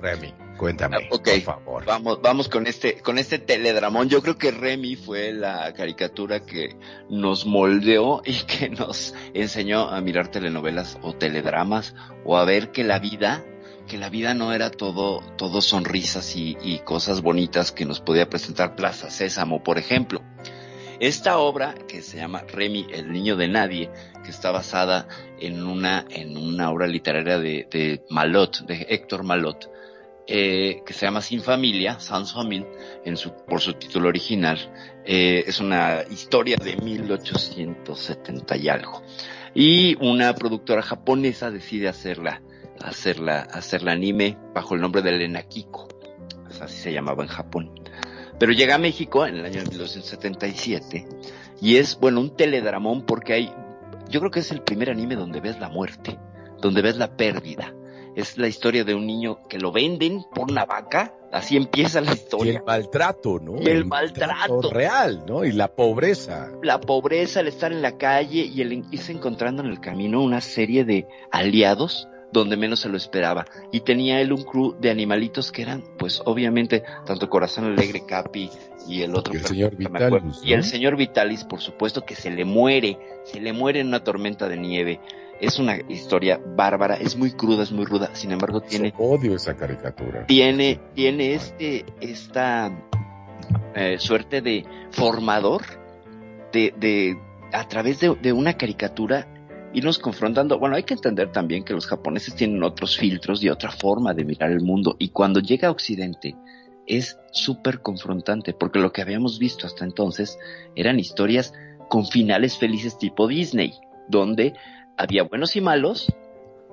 Remy? 0.01 0.44
Cuéntame, 0.57 0.97
ah, 0.97 1.09
por 1.09 1.41
favor. 1.41 1.85
Vamos, 1.85 2.21
vamos 2.21 2.47
con 2.47 2.65
este, 2.65 3.01
con 3.01 3.17
este 3.17 3.39
teledramón. 3.39 4.07
Yo 4.07 4.21
creo 4.21 4.37
que 4.37 4.51
Remy 4.51 4.95
fue 4.95 5.33
la 5.33 5.73
caricatura 5.73 6.39
que 6.45 6.77
nos 7.09 7.45
moldeó 7.45 8.21
y 8.25 8.33
que 8.45 8.69
nos 8.69 9.13
enseñó 9.33 9.89
a 9.89 9.99
mirar 10.01 10.29
telenovelas 10.29 10.97
o 11.01 11.13
teledramas 11.13 11.93
o 12.23 12.37
a 12.37 12.45
ver 12.45 12.71
que 12.71 12.85
la 12.85 12.99
vida, 12.99 13.43
que 13.87 13.97
la 13.97 14.09
vida 14.09 14.33
no 14.33 14.53
era 14.53 14.71
todo, 14.71 15.19
todo 15.37 15.61
sonrisas 15.61 16.35
y, 16.37 16.57
y 16.61 16.79
cosas 16.79 17.21
bonitas 17.21 17.71
que 17.71 17.85
nos 17.85 17.99
podía 17.99 18.29
presentar 18.29 18.75
Plaza 18.75 19.09
Sésamo, 19.09 19.61
por 19.61 19.77
ejemplo. 19.77 20.21
Esta 21.01 21.37
obra, 21.39 21.75
que 21.89 22.01
se 22.01 22.15
llama 22.15 22.43
Remy, 22.47 22.87
el 22.93 23.11
niño 23.11 23.35
de 23.35 23.49
nadie, 23.49 23.91
que 24.23 24.31
está 24.31 24.51
basada 24.51 25.09
en 25.41 25.65
una, 25.67 26.05
en 26.09 26.37
una 26.37 26.71
obra 26.71 26.87
literaria 26.87 27.37
de, 27.37 27.67
de 27.69 28.05
Malot, 28.09 28.65
de 28.65 28.85
Héctor 28.89 29.23
Malot, 29.23 29.74
eh, 30.27 30.81
que 30.85 30.93
se 30.93 31.05
llama 31.05 31.21
Sin 31.21 31.41
Familia, 31.41 31.99
Sans 31.99 32.33
Famille, 32.33 32.67
en 33.03 33.15
su, 33.15 33.31
por 33.45 33.61
su 33.61 33.73
título 33.73 34.09
original. 34.09 34.57
Eh, 35.05 35.43
es 35.45 35.59
una 35.59 36.03
historia 36.09 36.57
de 36.57 36.77
1870 36.77 38.57
y 38.57 38.69
algo. 38.69 39.03
Y 39.53 39.95
una 40.03 40.33
productora 40.33 40.81
japonesa 40.81 41.51
decide 41.51 41.87
hacerla, 41.87 42.41
hacerla, 42.81 43.41
hacerla 43.41 43.91
anime 43.91 44.37
bajo 44.53 44.75
el 44.75 44.81
nombre 44.81 45.01
de 45.01 45.11
Elena 45.11 45.43
Kiko. 45.43 45.87
así 46.59 46.77
se 46.77 46.93
llamaba 46.93 47.23
en 47.23 47.29
Japón. 47.29 47.71
Pero 48.39 48.51
llega 48.51 48.75
a 48.75 48.79
México 48.79 49.25
en 49.25 49.35
el 49.35 49.45
año 49.45 49.61
1977 49.61 51.07
y 51.61 51.77
es, 51.77 51.97
bueno, 51.99 52.19
un 52.19 52.35
teledramón 52.35 53.05
porque 53.05 53.33
hay, 53.33 53.53
yo 54.09 54.19
creo 54.19 54.31
que 54.31 54.41
es 54.41 54.51
el 54.51 54.61
primer 54.61 54.89
anime 54.89 55.15
donde 55.15 55.39
ves 55.39 55.59
la 55.59 55.69
muerte, 55.69 56.19
donde 56.61 56.81
ves 56.81 56.97
la 56.97 57.15
pérdida, 57.15 57.73
es 58.15 58.37
la 58.37 58.47
historia 58.47 58.83
de 58.83 58.95
un 58.95 59.05
niño 59.05 59.47
que 59.47 59.59
lo 59.59 59.71
venden 59.71 60.23
por 60.33 60.49
una 60.49 60.65
vaca, 60.65 61.13
así 61.31 61.57
empieza 61.57 62.01
la 62.01 62.13
historia. 62.13 62.53
Y 62.53 62.55
el 62.55 62.63
maltrato, 62.63 63.39
¿no? 63.39 63.61
Y 63.61 63.67
el, 63.67 63.85
maltrato. 63.85 64.69
real, 64.71 65.23
¿no? 65.27 65.43
Y 65.43 65.51
la 65.51 65.67
pobreza. 65.67 66.51
La 66.63 66.79
pobreza, 66.79 67.41
el 67.41 67.47
estar 67.47 67.71
en 67.71 67.81
la 67.81 67.97
calle 67.97 68.45
y 68.45 68.61
el 68.61 68.85
irse 68.91 69.11
encontrando 69.11 69.63
en 69.63 69.69
el 69.69 69.79
camino 69.79 70.23
una 70.23 70.41
serie 70.41 70.85
de 70.85 71.07
aliados 71.31 72.07
donde 72.31 72.57
menos 72.57 72.81
se 72.81 72.89
lo 72.89 72.97
esperaba. 72.97 73.45
Y 73.71 73.81
tenía 73.81 74.21
él 74.21 74.33
un 74.33 74.43
crew 74.43 74.75
de 74.79 74.91
animalitos 74.91 75.51
que 75.51 75.61
eran, 75.61 75.83
pues 75.97 76.21
obviamente, 76.25 76.83
tanto 77.05 77.29
Corazón 77.29 77.65
Alegre, 77.65 78.05
Capi 78.05 78.49
y 78.87 79.01
el 79.01 79.15
otro. 79.15 79.33
Y 79.33 79.37
el 79.37 79.45
señor 79.45 79.75
Vitalis. 79.75 80.41
Y 80.43 80.53
el 80.53 80.63
señor 80.63 80.95
Vitalis, 80.95 81.43
por 81.43 81.61
supuesto, 81.61 82.05
que 82.05 82.15
se 82.15 82.29
le 82.29 82.45
muere, 82.45 82.97
se 83.23 83.39
le 83.39 83.53
muere 83.53 83.79
en 83.79 83.87
una 83.87 84.03
tormenta 84.03 84.47
de 84.47 84.57
nieve. 84.57 84.99
Es 85.41 85.59
una 85.59 85.77
historia 85.89 86.39
bárbara, 86.55 86.95
es 86.95 87.15
muy 87.17 87.31
cruda, 87.31 87.63
es 87.63 87.71
muy 87.71 87.85
ruda, 87.85 88.09
sin 88.13 88.31
embargo 88.31 88.61
tiene... 88.61 88.93
odio 88.97 89.35
esa 89.35 89.55
caricatura. 89.55 90.25
Tiene, 90.27 90.79
tiene 90.93 91.33
este, 91.33 91.85
esta 91.99 92.71
eh, 93.75 93.97
suerte 93.99 94.41
de 94.41 94.65
formador, 94.91 95.61
de, 96.53 96.73
de, 96.77 97.17
a 97.51 97.67
través 97.67 97.99
de, 97.99 98.15
de 98.15 98.31
una 98.31 98.53
caricatura 98.53 99.27
irnos 99.73 99.99
confrontando. 99.99 100.57
Bueno, 100.57 100.77
hay 100.77 100.83
que 100.83 100.93
entender 100.93 101.31
también 101.31 101.63
que 101.63 101.73
los 101.73 101.85
japoneses 101.85 102.35
tienen 102.35 102.63
otros 102.63 102.97
filtros 102.97 103.43
y 103.43 103.49
otra 103.49 103.71
forma 103.71 104.13
de 104.13 104.23
mirar 104.23 104.51
el 104.51 104.61
mundo. 104.61 104.95
Y 104.99 105.09
cuando 105.09 105.41
llega 105.41 105.67
a 105.67 105.71
Occidente 105.71 106.35
es 106.87 107.19
súper 107.31 107.81
confrontante, 107.81 108.53
porque 108.53 108.79
lo 108.79 108.93
que 108.93 109.01
habíamos 109.01 109.37
visto 109.37 109.67
hasta 109.67 109.83
entonces 109.83 110.37
eran 110.75 110.99
historias 110.99 111.53
con 111.89 112.05
finales 112.05 112.57
felices 112.57 112.97
tipo 112.97 113.27
Disney, 113.27 113.73
donde 114.07 114.53
había 114.97 115.23
buenos 115.23 115.55
y 115.55 115.61
malos, 115.61 116.07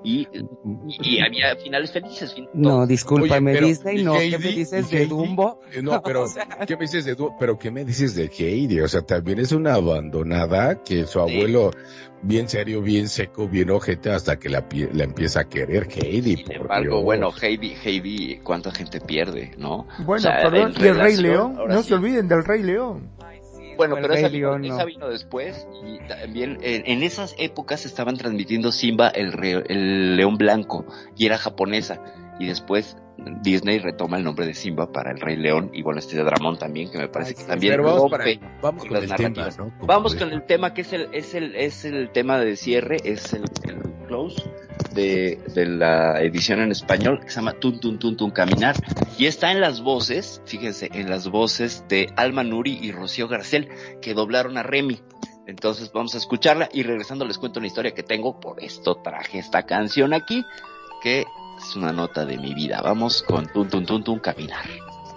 y, 0.03 0.27
y, 1.01 1.21
había 1.21 1.55
finales 1.55 1.91
felices. 1.91 2.35
no, 2.53 2.85
discúlpame, 2.85 3.59
Disney, 3.61 4.03
no, 4.03 4.15
¿qué 4.15 4.37
me 4.37 4.51
dices 4.51 4.89
de 4.89 5.05
Dumbo? 5.05 5.61
No, 5.81 6.01
pero, 6.01 6.25
¿qué 6.67 6.75
me 6.75 6.81
dices 6.81 7.05
de 7.05 7.15
Dumbo? 7.15 7.37
Pero, 7.39 7.57
¿qué 7.57 7.71
me 7.71 7.85
dices 7.85 8.13
de 8.15 8.25
Heidi? 8.25 8.81
O 8.81 8.87
sea, 8.87 9.01
también 9.01 9.39
es 9.39 9.53
una 9.53 9.75
abandonada 9.75 10.83
que 10.83 11.05
su 11.05 11.19
abuelo, 11.19 11.71
bien 12.21 12.49
serio, 12.49 12.81
bien 12.81 13.07
seco, 13.07 13.47
bien 13.47 13.69
ojete, 13.69 14.11
hasta 14.11 14.37
que 14.37 14.49
la, 14.49 14.65
la 14.91 15.05
empieza 15.05 15.41
a 15.41 15.43
querer 15.45 15.87
Heidi. 15.89 16.35
Sin 16.37 16.51
embargo, 16.51 17.01
bueno, 17.01 17.31
Heidi, 17.41 17.73
Heidi, 17.81 18.39
¿cuánta 18.43 18.71
gente 18.71 18.99
pierde, 18.99 19.51
no? 19.57 19.87
Bueno, 19.99 20.29
perdón, 20.41 20.73
y 20.77 20.85
el 20.85 20.99
Rey 20.99 21.15
León, 21.15 21.57
no 21.67 21.81
se 21.81 21.93
olviden 21.93 22.27
del 22.27 22.43
Rey 22.43 22.61
León. 22.61 23.09
Bueno, 23.77 23.95
pero 24.01 24.13
esa 24.13 24.29
vino, 24.29 24.57
vino, 24.57 25.09
después 25.09 25.67
y 25.85 25.99
también 26.07 26.57
en, 26.61 27.03
esas 27.03 27.35
épocas 27.37 27.85
estaban 27.85 28.17
transmitiendo 28.17 28.71
Simba 28.71 29.09
el, 29.09 29.33
el 29.67 30.15
león 30.15 30.37
blanco 30.37 30.85
y 31.15 31.25
era 31.25 31.37
japonesa 31.37 32.01
y 32.39 32.47
después 32.47 32.97
Disney 33.41 33.79
retoma 33.79 34.17
el 34.17 34.23
nombre 34.23 34.45
de 34.45 34.53
Simba 34.53 34.91
para 34.91 35.11
el 35.11 35.19
Rey 35.19 35.35
León 35.35 35.69
y 35.73 35.81
bueno 35.83 35.99
este 35.99 36.17
de 36.17 36.23
Dramón 36.23 36.57
también 36.57 36.91
que 36.91 36.97
me 36.97 37.07
parece 37.07 37.35
que 37.35 37.43
también 37.43 37.81
vamos, 37.81 38.11
vamos 38.61 38.85
con 38.85 38.97
el 38.97 39.15
tema, 39.15 39.49
vamos 39.81 40.15
con 40.15 40.31
el 40.31 40.45
tema 40.45 40.73
que 40.73 40.81
es 40.81 40.93
el 40.93 41.09
es 41.13 41.35
el 41.35 41.55
es 41.55 41.85
el 41.85 42.09
tema 42.11 42.39
de 42.39 42.55
cierre 42.55 42.97
es 43.03 43.33
el, 43.33 43.43
el 43.63 43.81
close 44.07 44.43
de, 44.93 45.39
de, 45.53 45.65
la 45.65 46.21
edición 46.21 46.61
en 46.61 46.71
español 46.71 47.19
que 47.21 47.29
se 47.29 47.35
llama 47.35 47.53
Tun 47.53 47.79
Tun 47.79 47.99
Tun 47.99 48.17
Tun 48.17 48.31
Caminar. 48.31 48.75
Y 49.17 49.25
está 49.25 49.51
en 49.51 49.61
las 49.61 49.81
voces, 49.81 50.41
fíjense, 50.45 50.89
en 50.93 51.09
las 51.09 51.29
voces 51.29 51.85
de 51.89 52.11
Alma 52.15 52.43
Nuri 52.43 52.77
y 52.81 52.91
Rocío 52.91 53.27
Garcel 53.27 53.69
que 54.01 54.13
doblaron 54.13 54.57
a 54.57 54.63
Remy. 54.63 54.99
Entonces 55.47 55.91
vamos 55.91 56.15
a 56.15 56.17
escucharla 56.17 56.69
y 56.71 56.83
regresando 56.83 57.25
les 57.25 57.37
cuento 57.37 57.59
una 57.59 57.67
historia 57.67 57.93
que 57.93 58.03
tengo, 58.03 58.39
por 58.39 58.63
esto 58.63 58.95
traje 58.95 59.39
esta 59.39 59.63
canción 59.63 60.13
aquí, 60.13 60.43
que 61.01 61.25
es 61.63 61.75
una 61.75 61.93
nota 61.93 62.25
de 62.25 62.37
mi 62.37 62.53
vida. 62.53 62.81
Vamos 62.81 63.23
con 63.23 63.47
Tun 63.47 63.69
Tun 63.69 64.19
Caminar. 64.19 64.65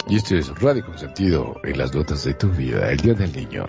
Y 0.09 0.17
este 0.17 0.39
es 0.39 0.49
Radio 0.61 0.85
Consentido 0.85 1.57
en 1.65 1.79
las 1.79 1.95
notas 1.95 2.25
de 2.25 2.35
tu 2.35 2.49
vida, 2.51 2.91
el 2.91 2.99
Día 2.99 3.15
del 3.15 3.33
Niño. 3.33 3.67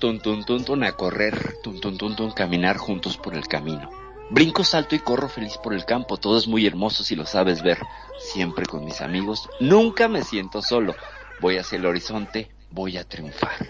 Tun, 0.00 0.18
tun, 0.18 0.44
tun, 0.44 0.64
tun, 0.64 0.82
a 0.82 0.92
correr, 0.92 1.58
tun, 1.62 1.80
tun, 1.80 1.96
tun, 1.96 2.16
tun, 2.16 2.32
caminar 2.32 2.78
juntos 2.78 3.18
por 3.18 3.34
el 3.34 3.46
camino. 3.46 3.90
Brinco, 4.30 4.64
salto 4.64 4.94
y 4.94 5.00
corro 5.00 5.28
feliz 5.28 5.58
por 5.58 5.74
el 5.74 5.84
campo, 5.84 6.16
todo 6.16 6.38
es 6.38 6.48
muy 6.48 6.66
hermoso 6.66 7.04
si 7.04 7.14
lo 7.14 7.26
sabes 7.26 7.62
ver. 7.62 7.78
Siempre 8.18 8.66
con 8.66 8.84
mis 8.84 9.00
amigos, 9.00 9.48
nunca 9.60 10.08
me 10.08 10.22
siento 10.22 10.62
solo. 10.62 10.94
Voy 11.40 11.58
hacia 11.58 11.76
el 11.76 11.86
horizonte, 11.86 12.50
voy 12.70 12.96
a 12.96 13.04
triunfar. 13.04 13.68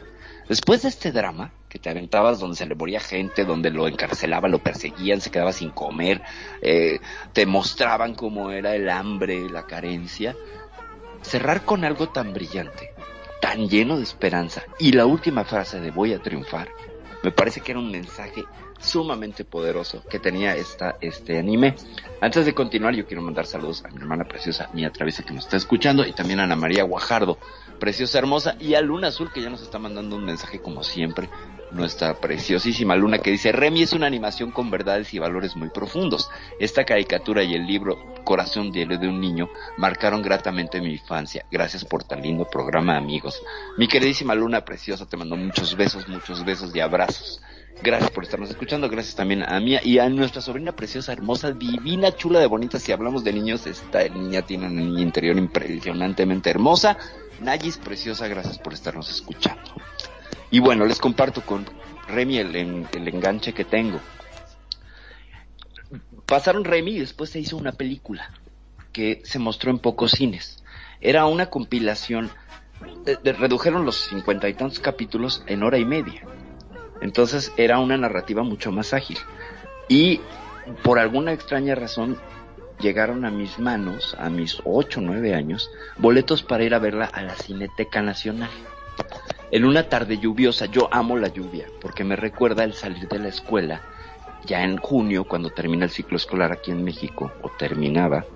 Después 0.48 0.82
de 0.82 0.88
este 0.88 1.12
drama, 1.12 1.52
que 1.68 1.78
te 1.78 1.90
aventabas 1.90 2.40
donde 2.40 2.56
se 2.56 2.66
le 2.66 2.74
moría 2.74 3.00
gente, 3.00 3.44
donde 3.44 3.70
lo 3.70 3.88
encarcelaban, 3.88 4.50
lo 4.50 4.60
perseguían, 4.60 5.20
se 5.20 5.30
quedaba 5.30 5.52
sin 5.52 5.70
comer, 5.70 6.22
eh, 6.62 7.00
te 7.32 7.46
mostraban 7.46 8.14
cómo 8.14 8.50
era 8.50 8.74
el 8.74 8.88
hambre, 8.88 9.48
la 9.50 9.66
carencia, 9.66 10.36
cerrar 11.22 11.64
con 11.64 11.84
algo 11.84 12.08
tan 12.08 12.32
brillante 12.32 12.94
tan 13.40 13.68
lleno 13.68 13.96
de 13.96 14.04
esperanza. 14.04 14.62
Y 14.80 14.92
la 14.92 15.04
última 15.04 15.44
frase 15.44 15.78
de 15.78 15.90
voy 15.90 16.14
a 16.14 16.22
triunfar, 16.22 16.70
me 17.22 17.30
parece 17.30 17.60
que 17.60 17.72
era 17.72 17.78
un 17.78 17.90
mensaje 17.90 18.46
sumamente 18.78 19.44
poderoso 19.44 20.02
que 20.08 20.18
tenía 20.18 20.56
esta, 20.56 20.96
este 21.02 21.38
anime. 21.38 21.74
Antes 22.22 22.46
de 22.46 22.54
continuar, 22.54 22.94
yo 22.94 23.06
quiero 23.06 23.20
mandar 23.22 23.44
saludos 23.44 23.84
a 23.84 23.88
mi 23.88 23.98
hermana 23.98 24.24
preciosa, 24.24 24.70
Mía 24.72 24.90
Travesa, 24.90 25.22
que 25.22 25.34
nos 25.34 25.44
está 25.44 25.58
escuchando, 25.58 26.06
y 26.06 26.12
también 26.14 26.40
a 26.40 26.44
Ana 26.44 26.56
María 26.56 26.84
Guajardo, 26.84 27.38
preciosa 27.78 28.18
hermosa, 28.18 28.56
y 28.58 28.72
a 28.72 28.80
Luna 28.80 29.08
Azul, 29.08 29.30
que 29.30 29.42
ya 29.42 29.50
nos 29.50 29.60
está 29.60 29.78
mandando 29.78 30.16
un 30.16 30.24
mensaje 30.24 30.60
como 30.60 30.82
siempre, 30.82 31.28
nuestra 31.72 32.14
preciosísima 32.20 32.96
Luna, 32.96 33.18
que 33.18 33.30
dice, 33.30 33.52
Remy 33.52 33.82
es 33.82 33.92
una 33.92 34.06
animación 34.06 34.50
con 34.50 34.70
verdades 34.70 35.12
y 35.14 35.18
valores 35.18 35.56
muy 35.56 35.70
profundos. 35.70 36.30
Esta 36.58 36.84
caricatura 36.84 37.42
y 37.42 37.54
el 37.54 37.66
libro 37.66 37.98
Corazón 38.24 38.72
Diario 38.72 38.98
de 38.98 39.08
un 39.08 39.20
Niño 39.20 39.48
marcaron 39.76 40.22
gratamente 40.22 40.80
mi 40.80 40.92
infancia. 40.92 41.44
Gracias 41.50 41.84
por 41.84 42.04
tan 42.04 42.22
lindo 42.22 42.44
programa, 42.44 42.96
amigos. 42.96 43.42
Mi 43.76 43.88
queridísima 43.88 44.34
Luna 44.34 44.64
preciosa, 44.64 45.06
te 45.06 45.16
mando 45.16 45.36
muchos 45.36 45.76
besos, 45.76 46.08
muchos 46.08 46.44
besos 46.44 46.74
y 46.74 46.80
abrazos. 46.80 47.40
Gracias 47.82 48.10
por 48.10 48.24
estarnos 48.24 48.50
escuchando, 48.50 48.90
gracias 48.90 49.14
también 49.14 49.42
a 49.42 49.58
Mía 49.58 49.80
y 49.82 49.98
a 49.98 50.08
nuestra 50.10 50.42
sobrina 50.42 50.72
preciosa, 50.72 51.12
hermosa, 51.12 51.52
divina, 51.52 52.14
chula 52.14 52.38
de 52.38 52.46
bonita. 52.46 52.78
Si 52.78 52.92
hablamos 52.92 53.24
de 53.24 53.32
niños, 53.32 53.66
esta 53.66 54.06
niña 54.08 54.42
tiene 54.42 54.66
una 54.66 54.82
niña 54.82 55.00
interior 55.00 55.38
impresionantemente 55.38 56.50
hermosa. 56.50 56.98
Nayis, 57.40 57.78
preciosa, 57.78 58.28
gracias 58.28 58.58
por 58.58 58.74
estarnos 58.74 59.08
escuchando. 59.08 59.72
Y 60.50 60.60
bueno, 60.60 60.84
les 60.86 60.98
comparto 60.98 61.42
con 61.42 61.66
Remy 62.08 62.38
el, 62.38 62.56
el 62.56 63.08
enganche 63.08 63.52
que 63.52 63.64
tengo. 63.64 64.00
Pasaron 66.26 66.64
Remy 66.64 66.92
y 66.92 67.00
después 67.00 67.30
se 67.30 67.40
hizo 67.40 67.56
una 67.56 67.72
película 67.72 68.30
que 68.92 69.20
se 69.24 69.38
mostró 69.38 69.70
en 69.70 69.78
pocos 69.78 70.12
cines. 70.12 70.62
Era 71.00 71.26
una 71.26 71.46
compilación, 71.46 72.30
redujeron 73.22 73.84
los 73.84 73.96
cincuenta 73.96 74.48
y 74.48 74.54
tantos 74.54 74.80
capítulos 74.80 75.42
en 75.46 75.62
hora 75.62 75.78
y 75.78 75.84
media. 75.84 76.22
Entonces 77.00 77.52
era 77.56 77.78
una 77.78 77.96
narrativa 77.96 78.42
mucho 78.42 78.72
más 78.72 78.92
ágil. 78.92 79.18
Y 79.88 80.20
por 80.82 80.98
alguna 80.98 81.32
extraña 81.32 81.74
razón 81.74 82.18
llegaron 82.80 83.24
a 83.24 83.30
mis 83.30 83.58
manos, 83.58 84.16
a 84.18 84.30
mis 84.30 84.60
8 84.64 85.00
o 85.00 85.02
9 85.02 85.34
años, 85.34 85.70
boletos 85.98 86.42
para 86.42 86.64
ir 86.64 86.74
a 86.74 86.78
verla 86.78 87.06
a 87.06 87.22
la 87.22 87.34
Cineteca 87.34 88.02
Nacional. 88.02 88.50
En 89.50 89.64
una 89.64 89.88
tarde 89.88 90.18
lluviosa, 90.18 90.66
yo 90.66 90.88
amo 90.92 91.16
la 91.16 91.28
lluvia, 91.28 91.66
porque 91.80 92.04
me 92.04 92.16
recuerda 92.16 92.64
el 92.64 92.74
salir 92.74 93.08
de 93.08 93.18
la 93.18 93.28
escuela, 93.28 93.82
ya 94.44 94.62
en 94.62 94.76
junio, 94.76 95.24
cuando 95.24 95.50
termina 95.50 95.84
el 95.84 95.90
ciclo 95.90 96.16
escolar 96.16 96.52
aquí 96.52 96.70
en 96.70 96.84
México, 96.84 97.32
o 97.42 97.50
terminaba, 97.58 98.26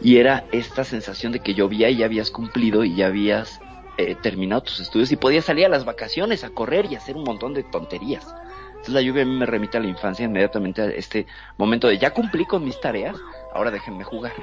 y 0.00 0.16
era 0.16 0.46
esta 0.52 0.84
sensación 0.84 1.32
de 1.32 1.40
que 1.40 1.54
llovía 1.54 1.90
y 1.90 1.98
ya 1.98 2.06
habías 2.06 2.30
cumplido 2.30 2.84
y 2.84 2.94
ya 2.96 3.06
habías 3.06 3.60
eh, 3.98 4.14
terminado 4.14 4.62
tus 4.62 4.80
estudios 4.80 5.10
y 5.10 5.16
podías 5.16 5.44
salir 5.44 5.66
a 5.66 5.68
las 5.68 5.84
vacaciones 5.84 6.44
a 6.44 6.50
correr 6.50 6.86
y 6.90 6.94
hacer 6.94 7.16
un 7.16 7.24
montón 7.24 7.54
de 7.54 7.64
tonterías. 7.64 8.24
Entonces 8.70 8.94
la 8.94 9.02
lluvia 9.02 9.22
a 9.22 9.26
mí 9.26 9.36
me 9.36 9.46
remite 9.46 9.76
a 9.76 9.80
la 9.80 9.88
infancia 9.88 10.24
inmediatamente 10.24 10.82
a 10.82 10.86
este 10.86 11.26
momento 11.56 11.88
de 11.88 11.98
ya 11.98 12.12
cumplí 12.12 12.46
con 12.46 12.64
mis 12.64 12.80
tareas, 12.80 13.16
ahora 13.52 13.72
déjenme 13.72 14.04
jugar. 14.04 14.34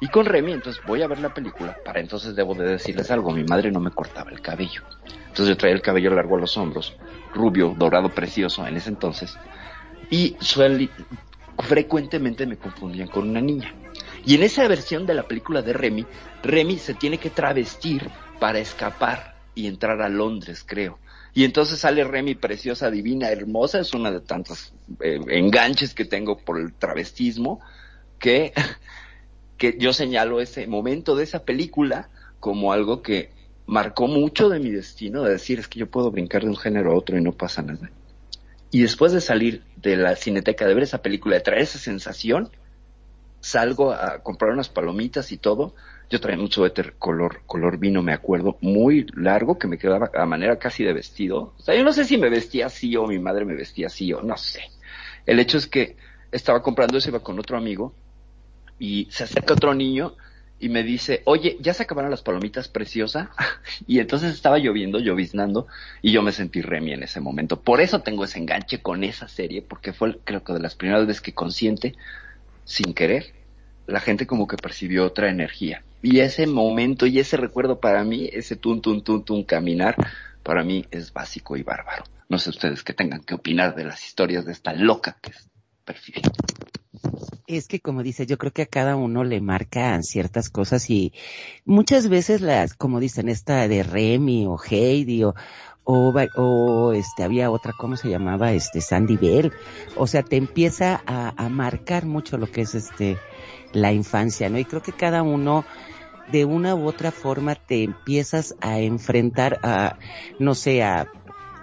Y 0.00 0.08
con 0.08 0.24
Remy, 0.24 0.52
entonces 0.52 0.82
voy 0.84 1.02
a 1.02 1.06
ver 1.06 1.20
la 1.20 1.28
película. 1.28 1.76
Para 1.84 2.00
entonces 2.00 2.34
debo 2.34 2.54
de 2.54 2.66
decirles 2.66 3.10
algo, 3.10 3.32
mi 3.32 3.44
madre 3.44 3.70
no 3.70 3.80
me 3.80 3.90
cortaba 3.90 4.30
el 4.30 4.40
cabello. 4.40 4.82
Entonces 5.28 5.48
yo 5.48 5.56
traía 5.56 5.74
el 5.74 5.82
cabello 5.82 6.14
largo 6.14 6.36
a 6.36 6.40
los 6.40 6.56
hombros, 6.56 6.96
rubio, 7.34 7.74
dorado, 7.76 8.08
precioso 8.08 8.66
en 8.66 8.76
ese 8.76 8.88
entonces. 8.88 9.36
Y 10.10 10.36
frecuentemente 11.58 12.46
me 12.46 12.56
confundían 12.56 13.08
con 13.08 13.28
una 13.28 13.40
niña. 13.40 13.74
Y 14.24 14.34
en 14.34 14.42
esa 14.42 14.66
versión 14.68 15.06
de 15.06 15.14
la 15.14 15.28
película 15.28 15.62
de 15.62 15.72
Remy, 15.72 16.06
Remy 16.42 16.78
se 16.78 16.94
tiene 16.94 17.18
que 17.18 17.30
travestir 17.30 18.08
para 18.38 18.58
escapar 18.58 19.36
y 19.54 19.66
entrar 19.66 20.00
a 20.02 20.08
Londres, 20.08 20.64
creo. 20.66 20.98
Y 21.32 21.44
entonces 21.44 21.78
sale 21.78 22.04
Remy 22.04 22.34
preciosa, 22.34 22.90
divina, 22.90 23.30
hermosa, 23.30 23.80
es 23.80 23.94
una 23.94 24.10
de 24.10 24.20
tantos 24.20 24.72
eh, 25.00 25.20
enganches 25.28 25.94
que 25.94 26.04
tengo 26.04 26.38
por 26.38 26.58
el 26.58 26.74
travestismo, 26.74 27.60
que, 28.18 28.52
que 29.60 29.76
yo 29.78 29.92
señalo 29.92 30.40
ese 30.40 30.66
momento 30.66 31.14
de 31.14 31.24
esa 31.24 31.44
película 31.44 32.08
como 32.40 32.72
algo 32.72 33.02
que 33.02 33.28
marcó 33.66 34.08
mucho 34.08 34.48
de 34.48 34.58
mi 34.58 34.70
destino, 34.70 35.22
de 35.22 35.32
decir, 35.32 35.58
es 35.58 35.68
que 35.68 35.78
yo 35.78 35.90
puedo 35.90 36.10
brincar 36.10 36.42
de 36.42 36.48
un 36.48 36.56
género 36.56 36.92
a 36.92 36.96
otro 36.96 37.18
y 37.18 37.22
no 37.22 37.32
pasa 37.32 37.60
nada. 37.60 37.90
Y 38.70 38.80
después 38.80 39.12
de 39.12 39.20
salir 39.20 39.62
de 39.76 39.98
la 39.98 40.16
cineteca, 40.16 40.66
de 40.66 40.72
ver 40.72 40.84
esa 40.84 41.02
película, 41.02 41.34
de 41.36 41.42
traer 41.42 41.60
esa 41.60 41.78
sensación, 41.78 42.48
salgo 43.40 43.92
a 43.92 44.22
comprar 44.22 44.50
unas 44.52 44.70
palomitas 44.70 45.30
y 45.30 45.36
todo, 45.36 45.74
yo 46.08 46.20
traía 46.20 46.40
un 46.40 46.50
suéter 46.50 46.94
color, 46.94 47.42
color 47.44 47.76
vino, 47.76 48.00
me 48.00 48.14
acuerdo, 48.14 48.56
muy 48.62 49.08
largo, 49.14 49.58
que 49.58 49.68
me 49.68 49.76
quedaba 49.76 50.10
a 50.14 50.24
manera 50.24 50.58
casi 50.58 50.84
de 50.84 50.94
vestido. 50.94 51.52
O 51.58 51.62
sea, 51.62 51.76
yo 51.76 51.84
no 51.84 51.92
sé 51.92 52.06
si 52.06 52.16
me 52.16 52.30
vestía 52.30 52.64
así 52.64 52.96
o 52.96 53.06
mi 53.06 53.18
madre 53.18 53.44
me 53.44 53.54
vestía 53.54 53.88
así 53.88 54.10
o 54.14 54.22
no 54.22 54.38
sé. 54.38 54.62
El 55.26 55.38
hecho 55.38 55.58
es 55.58 55.66
que 55.66 55.98
estaba 56.32 56.62
comprando 56.62 56.96
eso, 56.96 57.10
iba 57.10 57.20
con 57.20 57.38
otro 57.38 57.58
amigo, 57.58 57.94
y 58.80 59.06
se 59.10 59.24
acerca 59.24 59.54
otro 59.54 59.74
niño 59.74 60.16
y 60.58 60.68
me 60.68 60.82
dice, 60.82 61.22
oye, 61.24 61.56
¿ya 61.60 61.72
se 61.72 61.84
acabaron 61.84 62.10
las 62.10 62.22
palomitas 62.22 62.68
preciosa? 62.68 63.30
y 63.86 64.00
entonces 64.00 64.34
estaba 64.34 64.58
lloviendo, 64.58 64.98
lloviznando, 64.98 65.68
y 66.02 66.12
yo 66.12 66.22
me 66.22 66.32
sentí 66.32 66.60
Remy 66.60 66.94
en 66.94 67.02
ese 67.02 67.20
momento. 67.20 67.60
Por 67.60 67.80
eso 67.80 68.00
tengo 68.00 68.24
ese 68.24 68.38
enganche 68.38 68.82
con 68.82 69.04
esa 69.04 69.28
serie, 69.28 69.62
porque 69.62 69.92
fue 69.92 70.18
creo 70.24 70.42
que 70.42 70.54
de 70.54 70.60
las 70.60 70.74
primeras 70.74 71.06
veces 71.06 71.22
que 71.22 71.32
consciente, 71.32 71.94
sin 72.64 72.92
querer, 72.94 73.32
la 73.86 74.00
gente 74.00 74.26
como 74.26 74.46
que 74.46 74.56
percibió 74.56 75.06
otra 75.06 75.30
energía. 75.30 75.82
Y 76.02 76.20
ese 76.20 76.46
momento 76.46 77.06
y 77.06 77.18
ese 77.18 77.36
recuerdo 77.36 77.80
para 77.80 78.04
mí, 78.04 78.28
ese 78.32 78.56
tun, 78.56 78.80
tun, 78.80 79.02
tun, 79.02 79.24
tun, 79.24 79.44
caminar, 79.44 79.96
para 80.42 80.64
mí 80.64 80.86
es 80.90 81.12
básico 81.12 81.56
y 81.56 81.62
bárbaro. 81.62 82.04
No 82.28 82.38
sé 82.38 82.50
ustedes 82.50 82.82
qué 82.82 82.94
tengan 82.94 83.22
que 83.22 83.34
opinar 83.34 83.74
de 83.74 83.84
las 83.84 84.06
historias 84.06 84.46
de 84.46 84.52
esta 84.52 84.72
loca 84.72 85.18
que 85.20 85.30
es 85.30 85.48
perfil. 85.84 86.22
Es 87.46 87.66
que 87.66 87.80
como 87.80 88.02
dice, 88.02 88.26
yo 88.26 88.38
creo 88.38 88.52
que 88.52 88.62
a 88.62 88.66
cada 88.66 88.96
uno 88.96 89.24
le 89.24 89.40
marcan 89.40 90.02
ciertas 90.02 90.50
cosas 90.50 90.88
y 90.90 91.12
muchas 91.64 92.08
veces 92.08 92.40
las, 92.40 92.74
como 92.74 93.00
dicen, 93.00 93.28
esta 93.28 93.66
de 93.68 93.82
Remy 93.82 94.46
o 94.46 94.56
Heidi 94.58 95.24
o, 95.24 95.34
o, 95.84 96.12
o, 96.36 96.92
este 96.92 97.24
había 97.24 97.50
otra 97.50 97.72
cómo 97.76 97.96
se 97.96 98.08
llamaba 98.08 98.52
este 98.52 98.80
Sandy 98.80 99.16
Bell. 99.16 99.52
O 99.96 100.06
sea 100.06 100.22
te 100.22 100.36
empieza 100.36 101.02
a, 101.06 101.32
a, 101.36 101.48
marcar 101.48 102.06
mucho 102.06 102.38
lo 102.38 102.50
que 102.50 102.62
es 102.62 102.74
este 102.74 103.18
la 103.72 103.92
infancia 103.92 104.48
no 104.48 104.58
y 104.58 104.64
creo 104.64 104.82
que 104.82 104.92
cada 104.92 105.22
uno 105.22 105.64
de 106.30 106.44
una 106.44 106.74
u 106.74 106.86
otra 106.86 107.10
forma 107.10 107.54
te 107.54 107.82
empiezas 107.82 108.54
a 108.60 108.78
enfrentar 108.78 109.58
a, 109.62 109.98
no 110.38 110.54
sé, 110.54 110.82
a, 110.82 111.10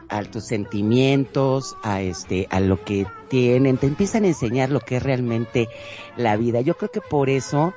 a 0.10 0.24
tus 0.24 0.46
sentimientos, 0.46 1.78
a 1.84 2.02
este, 2.02 2.48
a 2.50 2.60
lo 2.60 2.84
que 2.84 3.08
tienen, 3.30 3.78
te 3.78 3.88
empiezan 3.88 4.24
a 4.24 4.28
enseñar 4.28 4.70
lo 4.70 4.80
que 4.80 4.98
es 4.98 5.04
realmente 5.04 5.68
la 6.16 6.38
vida. 6.38 6.62
Yo 6.62 6.76
creo 6.76 6.92
que 6.92 7.02
por 7.02 7.30
eso 7.30 7.74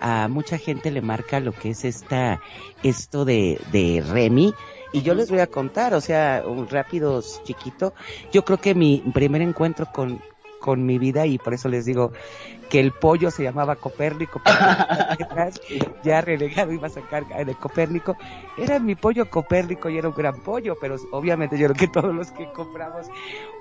a 0.00 0.28
mucha 0.28 0.58
gente 0.58 0.90
le 0.90 1.02
marca 1.02 1.40
lo 1.40 1.52
que 1.52 1.70
es 1.70 1.84
esta, 1.84 2.40
esto 2.82 3.24
de, 3.24 3.60
de 3.72 4.04
Remy. 4.06 4.54
Y 4.92 5.02
yo 5.02 5.14
les 5.14 5.30
voy 5.30 5.40
a 5.40 5.46
contar, 5.46 5.92
o 5.94 6.00
sea, 6.00 6.42
un 6.46 6.68
rápido 6.68 7.22
chiquito. 7.44 7.92
Yo 8.32 8.44
creo 8.44 8.58
que 8.58 8.74
mi 8.74 9.02
primer 9.12 9.42
encuentro 9.42 9.86
con, 9.92 10.20
con 10.60 10.86
mi 10.86 10.98
vida 10.98 11.26
y 11.26 11.38
por 11.38 11.54
eso 11.54 11.68
les 11.68 11.84
digo 11.84 12.12
que 12.68 12.80
el 12.80 12.92
pollo 12.92 13.30
se 13.30 13.42
llamaba 13.42 13.76
Copérnico, 13.76 14.40
ya 16.04 16.20
relegado 16.20 16.72
iba 16.72 16.86
a 16.86 16.90
sacar 16.90 17.26
de 17.26 17.54
Copérnico, 17.54 18.16
era 18.56 18.78
mi 18.78 18.94
pollo 18.94 19.30
Copérnico 19.30 19.88
y 19.88 19.98
era 19.98 20.08
un 20.08 20.14
gran 20.14 20.40
pollo, 20.40 20.76
pero 20.80 20.96
obviamente 21.12 21.58
yo 21.58 21.66
creo 21.68 21.76
que 21.76 21.88
todos 21.88 22.14
los 22.14 22.30
que 22.30 22.50
compramos 22.52 23.06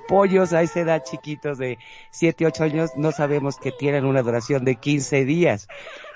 pollos 0.07 0.53
a 0.53 0.61
esa 0.61 0.81
edad 0.81 1.03
chiquitos 1.03 1.57
de 1.57 1.77
7, 2.11 2.45
8 2.45 2.63
años 2.63 2.91
no 2.95 3.11
sabemos 3.11 3.57
que 3.57 3.71
tienen 3.71 4.05
una 4.05 4.21
duración 4.21 4.65
de 4.65 4.75
15 4.75 5.25
días. 5.25 5.67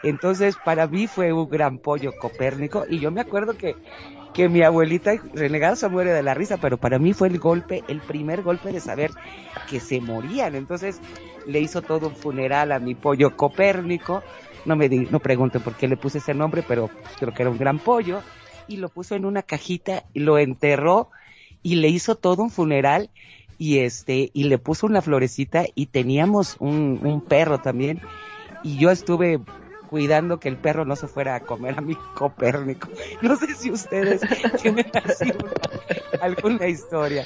Entonces 0.03 0.57
para 0.63 0.87
mí 0.87 1.07
fue 1.07 1.33
un 1.33 1.49
gran 1.49 1.77
pollo 1.77 2.11
Copérnico 2.19 2.85
y 2.89 2.99
yo 2.99 3.11
me 3.11 3.21
acuerdo 3.21 3.57
que 3.57 3.75
que 4.33 4.49
mi 4.49 4.61
abuelita 4.61 5.13
renegada 5.33 5.75
se 5.75 5.89
muere 5.89 6.13
de 6.13 6.23
la 6.23 6.33
risa, 6.33 6.57
pero 6.57 6.77
para 6.77 6.99
mí 6.99 7.13
fue 7.13 7.27
el 7.27 7.39
golpe, 7.39 7.83
el 7.87 7.99
primer 8.01 8.43
golpe 8.43 8.71
de 8.71 8.79
saber 8.79 9.11
que 9.69 9.79
se 9.79 9.99
morían. 9.99 10.55
Entonces 10.55 11.01
le 11.45 11.59
hizo 11.59 11.81
todo 11.81 12.07
un 12.09 12.15
funeral 12.15 12.71
a 12.71 12.79
mi 12.79 12.95
pollo 12.95 13.35
Copérnico. 13.35 14.23
No 14.65 14.75
me 14.75 14.89
di, 14.89 15.07
no 15.09 15.19
pregunten 15.19 15.61
por 15.61 15.75
qué 15.75 15.87
le 15.87 15.97
puse 15.97 16.19
ese 16.19 16.33
nombre, 16.33 16.63
pero 16.67 16.89
creo 17.19 17.33
que 17.33 17.43
era 17.43 17.51
un 17.51 17.57
gran 17.57 17.79
pollo. 17.79 18.21
Y 18.67 18.77
lo 18.77 18.89
puso 18.89 19.15
en 19.15 19.25
una 19.25 19.41
cajita 19.41 20.05
lo 20.13 20.37
enterró 20.37 21.09
y 21.63 21.75
le 21.75 21.89
hizo 21.89 22.15
todo 22.15 22.43
un 22.43 22.49
funeral 22.49 23.09
y 23.57 23.79
este, 23.79 24.31
y 24.33 24.45
le 24.45 24.57
puso 24.57 24.87
una 24.87 25.01
florecita 25.01 25.65
y 25.75 25.87
teníamos 25.87 26.55
un, 26.59 26.99
un 27.03 27.21
perro 27.21 27.59
también. 27.59 28.01
Y 28.63 28.77
yo 28.77 28.91
estuve 28.91 29.39
cuidando 29.91 30.39
que 30.39 30.47
el 30.47 30.55
perro 30.55 30.85
no 30.85 30.95
se 30.95 31.09
fuera 31.09 31.35
a 31.35 31.41
comer 31.41 31.77
a 31.77 31.81
mi 31.81 31.95
Copérnico. 32.15 32.87
No 33.21 33.35
sé 33.35 33.53
si 33.55 33.69
ustedes 33.69 34.21
tienen 34.61 34.89
así 34.93 35.33
alguna 36.21 36.67
historia. 36.67 37.25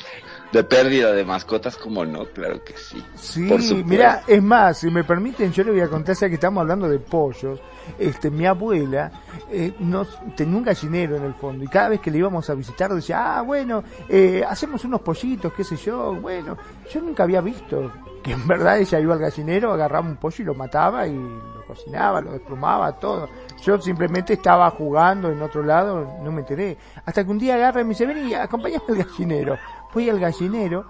De 0.51 0.63
pérdida 0.63 1.11
de 1.11 1.25
mascotas, 1.25 1.75
como 1.75 2.05
no, 2.05 2.25
claro 2.25 2.63
que 2.63 2.77
sí. 2.77 3.03
Sí, 3.15 3.41
mira, 3.85 4.23
es 4.27 4.41
más, 4.41 4.79
si 4.79 4.89
me 4.89 5.03
permiten, 5.03 5.51
yo 5.51 5.63
le 5.63 5.71
voy 5.71 5.81
a 5.81 5.89
contar, 5.89 6.15
ya 6.15 6.29
que 6.29 6.35
estamos 6.35 6.61
hablando 6.61 6.87
de 6.87 6.99
pollos, 6.99 7.59
este, 7.99 8.31
mi 8.31 8.45
abuela 8.45 9.11
eh, 9.51 9.73
nos, 9.79 10.17
tenía 10.35 10.57
un 10.57 10.63
gallinero 10.63 11.17
en 11.17 11.23
el 11.23 11.33
fondo 11.33 11.63
y 11.63 11.67
cada 11.67 11.89
vez 11.89 11.99
que 11.99 12.09
le 12.09 12.19
íbamos 12.19 12.49
a 12.49 12.55
visitar 12.55 12.93
decía, 12.93 13.37
ah, 13.37 13.41
bueno, 13.41 13.83
eh, 14.07 14.43
hacemos 14.47 14.83
unos 14.85 15.01
pollitos, 15.01 15.53
qué 15.53 15.63
sé 15.63 15.75
yo, 15.75 16.15
bueno, 16.15 16.57
yo 16.91 17.01
nunca 17.01 17.23
había 17.23 17.41
visto 17.41 17.91
que 18.25 18.31
en 18.31 18.47
verdad 18.47 18.79
ella 18.79 18.99
iba 18.99 19.13
al 19.13 19.19
gallinero, 19.19 19.71
agarraba 19.71 20.07
un 20.07 20.15
pollo 20.15 20.37
y 20.39 20.45
lo 20.45 20.55
mataba 20.55 21.05
y 21.05 21.13
lo 21.13 21.63
cocinaba, 21.67 22.21
lo 22.21 22.31
desplumaba, 22.31 22.93
todo. 22.93 23.29
Yo 23.61 23.79
simplemente 23.79 24.33
estaba 24.33 24.67
jugando 24.71 25.29
en 25.29 25.39
otro 25.43 25.61
lado, 25.61 26.17
no 26.23 26.31
me 26.31 26.39
enteré. 26.39 26.75
Hasta 27.05 27.23
que 27.23 27.29
un 27.29 27.37
día 27.37 27.53
agarra 27.53 27.81
y 27.81 27.83
me 27.83 27.89
dice, 27.91 28.07
vení, 28.07 28.33
acompáñame 28.33 28.83
al 28.89 28.95
gallinero. 28.95 29.57
Voy 29.95 30.09
al 30.09 30.19
gallinero, 30.19 30.85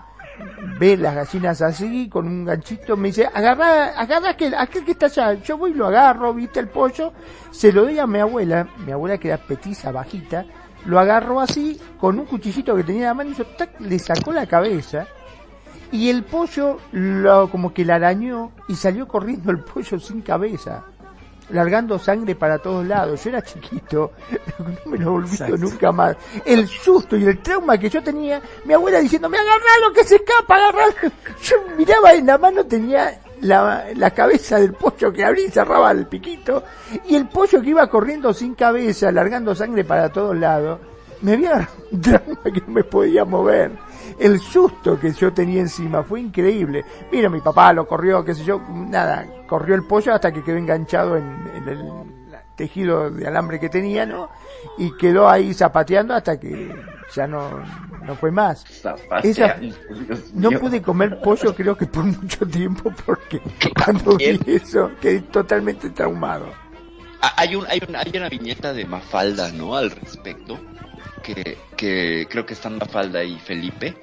ve 0.79 0.97
las 0.97 1.13
gallinas 1.13 1.61
así, 1.61 2.09
con 2.09 2.27
un 2.27 2.43
ganchito, 2.43 2.97
me 2.97 3.09
dice, 3.09 3.29
agarra, 3.31 3.89
agarra 3.89 4.31
aquel, 4.31 4.55
aquel 4.55 4.83
que 4.83 4.93
está 4.93 5.05
allá. 5.05 5.35
Yo 5.35 5.59
voy 5.59 5.71
y 5.71 5.73
lo 5.75 5.85
agarro, 5.85 6.33
viste 6.33 6.59
el 6.59 6.69
pollo, 6.69 7.13
se 7.51 7.71
lo 7.71 7.83
doy 7.83 7.99
a 7.99 8.07
mi 8.07 8.17
abuela, 8.17 8.67
mi 8.83 8.91
abuela 8.91 9.19
que 9.19 9.27
era 9.27 9.37
petiza, 9.37 9.91
bajita, 9.91 10.43
lo 10.85 10.97
agarró 10.99 11.39
así, 11.39 11.79
con 11.99 12.17
un 12.17 12.25
cuchillito 12.25 12.75
que 12.75 12.83
tenía 12.83 13.01
en 13.03 13.07
la 13.09 13.13
mano, 13.13 13.29
y 13.29 13.35
yo, 13.35 13.45
le 13.81 13.99
sacó 13.99 14.33
la 14.33 14.47
cabeza, 14.47 15.05
y 15.91 16.09
el 16.09 16.23
pollo 16.23 16.79
lo, 16.91 17.47
como 17.51 17.75
que 17.75 17.85
la 17.85 17.95
arañó 17.95 18.53
y 18.67 18.73
salió 18.73 19.07
corriendo 19.07 19.51
el 19.51 19.59
pollo 19.59 19.99
sin 19.99 20.21
cabeza, 20.21 20.83
largando 21.49 21.99
sangre 21.99 22.35
para 22.35 22.57
todos 22.59 22.85
lados. 22.85 23.23
Yo 23.23 23.29
era 23.29 23.41
chiquito, 23.41 24.11
no 24.59 24.91
me 24.91 24.97
lo 24.97 25.13
olvido 25.13 25.57
nunca 25.57 25.91
más. 25.91 26.15
El 26.45 26.67
susto 26.67 27.15
y 27.17 27.25
el 27.25 27.39
trauma 27.39 27.77
que 27.77 27.89
yo 27.89 28.01
tenía, 28.01 28.41
mi 28.65 28.73
abuela 28.73 28.99
diciéndome, 28.99 29.37
lo 29.81 29.93
que 29.93 30.03
se 30.03 30.15
escapa, 30.15 30.55
agarralo. 30.55 30.93
Yo 31.43 31.55
miraba 31.77 32.13
en 32.13 32.25
la 32.25 32.37
mano, 32.37 32.65
tenía 32.65 33.19
la, 33.41 33.85
la, 33.95 34.11
cabeza 34.11 34.59
del 34.59 34.73
pollo 34.73 35.11
que 35.11 35.23
abría 35.23 35.47
y 35.47 35.51
cerraba 35.51 35.91
el 35.91 36.07
piquito, 36.07 36.63
y 37.05 37.15
el 37.15 37.27
pollo 37.27 37.61
que 37.61 37.69
iba 37.69 37.87
corriendo 37.89 38.33
sin 38.33 38.55
cabeza, 38.55 39.11
largando 39.11 39.53
sangre 39.53 39.83
para 39.83 40.09
todos 40.09 40.35
lados, 40.35 40.79
me 41.21 41.33
había 41.33 41.69
un 41.91 42.01
trauma 42.01 42.43
que 42.43 42.61
no 42.61 42.67
me 42.67 42.83
podía 42.83 43.25
mover. 43.25 43.71
El 44.19 44.39
susto 44.39 44.99
que 44.99 45.11
yo 45.11 45.33
tenía 45.33 45.61
encima 45.61 46.03
fue 46.03 46.21
increíble. 46.21 46.85
Mira, 47.11 47.29
mi 47.29 47.41
papá 47.41 47.73
lo 47.73 47.87
corrió, 47.87 48.23
qué 48.23 48.33
sé 48.33 48.43
yo, 48.43 48.61
nada, 48.69 49.25
corrió 49.47 49.75
el 49.75 49.83
pollo 49.83 50.13
hasta 50.13 50.31
que 50.31 50.43
quedó 50.43 50.57
enganchado 50.57 51.17
en, 51.17 51.25
el 51.67 51.91
tejido 52.55 53.11
de 53.11 53.27
alambre 53.27 53.59
que 53.59 53.69
tenía, 53.69 54.05
¿no? 54.05 54.29
Y 54.77 54.95
quedó 54.97 55.29
ahí 55.29 55.53
zapateando 55.53 56.13
hasta 56.13 56.39
que 56.39 56.73
ya 57.13 57.27
no, 57.27 57.61
no 58.05 58.15
fue 58.15 58.31
más. 58.31 58.63
Esa, 59.23 59.57
no 60.33 60.51
pude 60.51 60.81
comer 60.81 61.19
pollo 61.21 61.53
creo 61.53 61.75
que 61.75 61.85
por 61.85 62.05
mucho 62.05 62.45
tiempo 62.47 62.91
porque 63.05 63.41
cuando 63.83 64.15
vi 64.15 64.39
eso 64.45 64.91
quedé 65.01 65.21
totalmente 65.21 65.89
traumado. 65.89 66.47
Ah, 67.21 67.33
hay, 67.37 67.55
un, 67.55 67.65
hay, 67.67 67.81
una, 67.87 67.99
hay 67.99 68.11
una 68.15 68.29
viñeta 68.29 68.71
de 68.71 68.85
Mafalda, 68.85 69.51
¿no? 69.51 69.75
Al 69.75 69.91
respecto, 69.91 70.59
que, 71.25 71.57
que 71.75 72.27
creo 72.29 72.45
que 72.45 72.53
están 72.53 72.77
Mafalda 72.77 73.23
y 73.23 73.39
Felipe, 73.39 73.95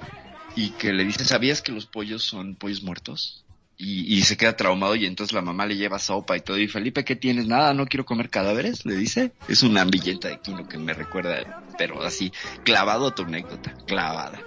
y 0.57 0.71
que 0.71 0.93
le 0.93 1.05
dice, 1.05 1.25
¿sabías 1.25 1.63
que 1.63 1.73
los 1.73 1.87
pollos 1.87 2.23
son 2.23 2.57
pollos 2.57 2.83
muertos? 2.83 3.45
Y, 3.85 4.23
se 4.23 4.37
queda 4.37 4.57
traumado 4.57 4.95
y 4.95 5.07
entonces 5.07 5.35
la 5.35 5.43
mamá 5.43 5.67
le 5.67 5.77
lleva 5.77 5.99
sopa 5.99 6.37
y 6.37 6.41
todo. 6.41 6.57
Y 6.57 6.69
Felipe, 6.69 7.05
¿qué 7.05 7.17
tienes? 7.17 7.49
Nada, 7.49 7.75
no 7.75 7.87
quiero 7.87 8.05
comer 8.05 8.31
cadáveres, 8.31 8.87
le 8.87 8.95
dice. 8.95 9.33
Es 9.49 9.65
una 9.65 9.81
ambillenta 9.81 10.29
de 10.29 10.39
Kino 10.39 10.69
que 10.69 10.79
me 10.79 10.95
recuerda, 10.95 11.65
pero 11.77 12.01
así, 12.05 12.33
clavado 12.63 13.09
a 13.09 13.15
tu 13.15 13.23
anécdota, 13.23 13.75
clavada. 13.85 14.41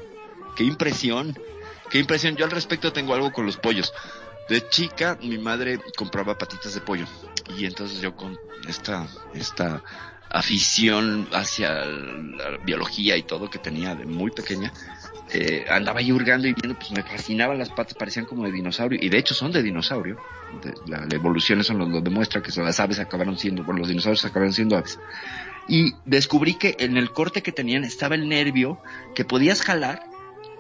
Qué 0.55 0.63
impresión, 0.63 1.37
qué 1.89 1.99
impresión. 1.99 2.37
Yo 2.37 2.45
al 2.45 2.51
respecto 2.51 2.93
tengo 2.93 3.13
algo 3.13 3.33
con 3.33 3.45
los 3.45 3.57
pollos. 3.57 3.91
De 4.47 4.69
chica, 4.69 5.17
mi 5.21 5.37
madre 5.37 5.81
compraba 5.97 6.37
patitas 6.37 6.73
de 6.73 6.79
pollo. 6.79 7.05
Y 7.57 7.65
entonces 7.65 7.99
yo 7.99 8.15
con 8.15 8.39
esta, 8.69 9.05
esta 9.33 9.83
afición 10.35 11.27
hacia 11.31 11.85
la 11.85 12.57
biología 12.65 13.15
y 13.15 13.23
todo 13.23 13.49
que 13.49 13.57
tenía 13.57 13.95
de 13.95 14.05
muy 14.05 14.31
pequeña, 14.31 14.71
eh, 15.31 15.65
andaba 15.69 16.01
ahí 16.01 16.11
hurgando 16.11 16.47
y 16.47 16.53
viendo, 16.53 16.77
pues 16.77 16.91
me 16.91 17.03
fascinaban 17.03 17.57
las 17.57 17.69
patas, 17.69 17.93
parecían 17.93 18.25
como 18.25 18.43
de 18.43 18.51
dinosaurio, 18.51 18.99
y 19.01 19.07
de 19.07 19.17
hecho 19.17 19.33
son 19.33 19.53
de 19.53 19.63
dinosaurio. 19.63 20.17
la, 20.87 21.07
evolución 21.09 21.61
eso 21.61 21.73
nos 21.73 22.03
demuestra, 22.03 22.43
que 22.43 22.51
las 22.61 22.79
aves 22.81 22.99
acabaron 22.99 23.37
siendo, 23.37 23.63
bueno, 23.63 23.79
los 23.79 23.87
dinosaurios 23.87 24.25
acabaron 24.25 24.53
siendo 24.53 24.77
aves. 24.77 24.99
Y 25.69 25.93
descubrí 26.03 26.55
que 26.55 26.75
en 26.79 26.97
el 26.97 27.11
corte 27.11 27.41
que 27.41 27.53
tenían 27.53 27.85
estaba 27.85 28.15
el 28.15 28.27
nervio 28.27 28.77
que 29.15 29.23
podías 29.23 29.61
jalar 29.61 30.03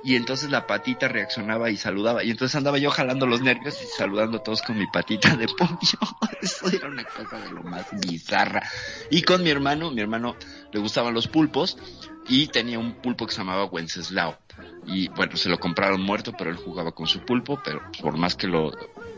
y 0.05 0.15
entonces 0.15 0.51
la 0.51 0.67
patita 0.67 1.07
reaccionaba 1.07 1.71
y 1.71 1.77
saludaba. 1.77 2.23
Y 2.23 2.29
entonces 2.29 2.55
andaba 2.55 2.77
yo 2.77 2.91
jalando 2.91 3.25
los 3.25 3.41
nervios 3.41 3.81
y 3.81 3.87
saludando 3.87 4.37
a 4.37 4.43
todos 4.43 4.61
con 4.61 4.77
mi 4.77 4.85
patita 4.85 5.35
de 5.35 5.47
pollo. 5.47 5.99
Eso 6.41 6.67
era 6.67 6.87
una 6.87 7.03
cosa 7.05 7.39
de 7.39 7.51
lo 7.51 7.63
más 7.63 7.87
bizarra. 8.05 8.61
Y 9.09 9.23
con 9.23 9.41
mi 9.41 9.49
hermano, 9.49 9.89
mi 9.89 10.01
hermano 10.01 10.35
le 10.71 10.79
gustaban 10.79 11.15
los 11.15 11.27
pulpos 11.27 11.79
y 12.27 12.45
tenía 12.47 12.77
un 12.77 12.93
pulpo 13.01 13.25
que 13.25 13.33
se 13.33 13.39
llamaba 13.39 13.65
Wenceslao. 13.65 14.37
Y 14.85 15.07
bueno, 15.09 15.37
se 15.37 15.49
lo 15.49 15.59
compraron 15.59 16.01
muerto, 16.01 16.33
pero 16.37 16.51
él 16.51 16.57
jugaba 16.57 16.91
con 16.91 17.07
su 17.07 17.21
pulpo, 17.21 17.59
pero 17.65 17.81
por 17.99 18.15
más 18.15 18.35
que 18.35 18.45
lo, 18.45 18.71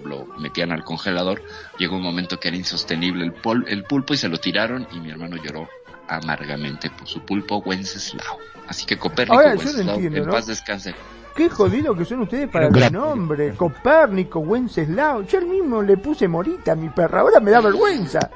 lo 0.05 0.25
metían 0.39 0.71
al 0.71 0.85
congelador, 0.85 1.43
llegó 1.77 1.97
un 1.97 2.03
momento 2.03 2.39
que 2.39 2.47
era 2.47 2.55
insostenible 2.55 3.25
el, 3.25 3.33
el 3.67 3.83
pulpo 3.83 4.13
y 4.13 4.17
se 4.17 4.29
lo 4.29 4.37
tiraron 4.37 4.87
y 4.93 5.01
mi 5.01 5.09
hermano 5.09 5.35
lloró 5.35 5.67
amargamente 6.07 6.89
por 6.89 7.07
su 7.07 7.21
pulpo 7.21 7.57
Wenceslao. 7.57 8.39
Así 8.67 8.85
que 8.85 8.97
Copérnico 8.97 9.37
Wenceslao, 9.37 9.99
en 9.99 10.25
paz 10.25 10.45
descanse. 10.45 10.93
Qué 11.37 11.49
jodido 11.49 11.95
que 11.95 12.03
son 12.03 12.21
ustedes 12.21 12.49
para 12.49 12.67
el 12.67 12.91
nombre. 12.91 13.53
Copérnico, 13.53 14.39
Wenceslao. 14.39 15.21
Yo 15.21 15.37
el 15.37 15.45
mismo 15.45 15.83
le 15.83 15.95
puse 15.97 16.27
Morita 16.27 16.71
a 16.71 16.75
mi 16.75 16.89
perra. 16.89 17.21
Ahora 17.21 17.39
me 17.39 17.51
da 17.51 17.61
vergüenza. 17.61 18.31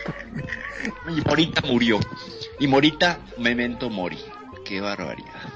y 1.08 1.20
Morita 1.22 1.62
murió. 1.66 1.98
Y 2.58 2.66
Morita, 2.66 3.18
memento 3.38 3.88
mori. 3.88 4.18
Qué 4.66 4.82
barbaridad. 4.82 5.48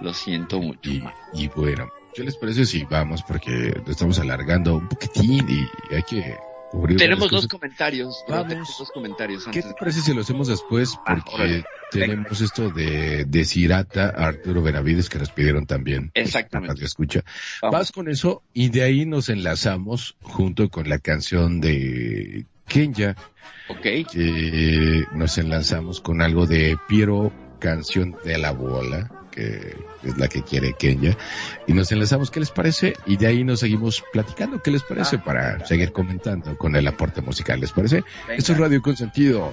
Lo 0.00 0.14
siento 0.14 0.60
mucho. 0.60 0.90
Y, 1.34 1.48
bueno, 1.48 1.90
¿qué 2.14 2.24
les 2.24 2.38
parece 2.38 2.64
si 2.64 2.84
vamos? 2.84 3.22
Porque 3.22 3.78
estamos 3.86 4.18
alargando 4.18 4.76
un 4.76 4.88
poquitín 4.88 5.46
y 5.46 5.94
hay 5.94 6.02
que 6.04 6.38
tenemos 6.96 7.30
dos 7.30 7.48
comentarios. 7.48 8.24
Tenemos 8.26 8.76
dos 8.78 8.90
comentarios 8.92 9.46
¿Qué 9.50 9.62
te 9.62 9.74
parece 9.74 10.00
si 10.00 10.14
lo 10.14 10.20
hacemos 10.20 10.48
después? 10.48 10.98
Ah, 11.06 11.22
Porque 11.24 11.64
tenemos 11.90 12.40
esto 12.40 12.70
de, 12.70 13.24
de 13.24 13.44
Cirata, 13.44 14.08
Arturo 14.08 14.62
Benavides, 14.62 15.08
que 15.08 15.18
nos 15.18 15.30
pidieron 15.30 15.66
también. 15.66 16.10
Exactamente. 16.14 16.84
escucha. 16.84 17.24
Vas 17.62 17.92
con 17.92 18.08
eso 18.08 18.42
y 18.52 18.68
de 18.68 18.82
ahí 18.82 19.06
nos 19.06 19.28
enlazamos 19.28 20.16
junto 20.22 20.68
con 20.68 20.88
la 20.88 20.98
canción 20.98 21.60
de 21.60 22.46
Kenya. 22.66 23.16
Ok. 23.68 24.10
Que 24.12 25.04
nos 25.12 25.38
enlazamos 25.38 26.00
con 26.00 26.22
algo 26.22 26.46
de 26.46 26.78
Piero, 26.88 27.32
canción 27.58 28.16
de 28.24 28.38
la 28.38 28.52
bola 28.52 29.17
que 29.38 29.76
es 30.02 30.18
la 30.18 30.26
que 30.26 30.42
quiere 30.42 30.74
Kenya, 30.74 31.16
y 31.66 31.72
nos 31.72 31.92
enlazamos, 31.92 32.30
¿qué 32.30 32.40
les 32.40 32.50
parece? 32.50 32.94
Y 33.06 33.16
de 33.16 33.28
ahí 33.28 33.44
nos 33.44 33.60
seguimos 33.60 34.02
platicando, 34.12 34.60
¿qué 34.60 34.70
les 34.72 34.82
parece? 34.82 35.16
Ah. 35.16 35.24
Para 35.24 35.66
seguir 35.66 35.92
comentando 35.92 36.56
con 36.58 36.74
el 36.74 36.86
aporte 36.88 37.20
musical, 37.20 37.60
¿les 37.60 37.72
parece? 37.72 38.02
Esto 38.28 38.52
es 38.52 38.58
Radio 38.58 38.82
Consentido. 38.82 39.52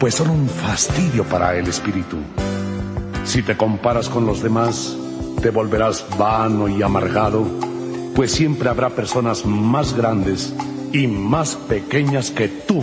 pues 0.00 0.14
son 0.14 0.30
un 0.30 0.48
fastidio 0.48 1.24
para 1.24 1.54
el 1.56 1.68
espíritu. 1.68 2.16
Si 3.26 3.42
te 3.42 3.54
comparas 3.54 4.08
con 4.08 4.24
los 4.24 4.42
demás, 4.42 4.96
te 5.42 5.50
volverás 5.50 6.06
vano 6.18 6.68
y 6.68 6.82
amargado, 6.82 7.44
pues 8.14 8.32
siempre 8.32 8.70
habrá 8.70 8.88
personas 8.88 9.44
más 9.44 9.94
grandes 9.94 10.54
y 10.94 11.06
más 11.06 11.54
pequeñas 11.54 12.30
que 12.30 12.48
tú 12.48 12.82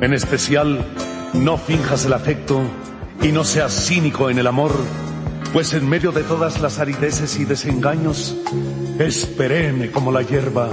En 0.00 0.14
especial, 0.14 0.84
no 1.34 1.56
finjas 1.58 2.04
el 2.04 2.12
afecto 2.12 2.60
y 3.22 3.32
no 3.32 3.44
seas 3.44 3.86
cínico 3.86 4.30
en 4.30 4.38
el 4.38 4.46
amor, 4.46 4.72
pues 5.52 5.74
en 5.74 5.88
medio 5.88 6.12
de 6.12 6.22
todas 6.22 6.60
las 6.60 6.78
arideces 6.78 7.38
y 7.38 7.44
desengaños, 7.44 8.36
es 8.98 9.26
perenne 9.26 9.90
como 9.90 10.12
la 10.12 10.22
hierba, 10.22 10.68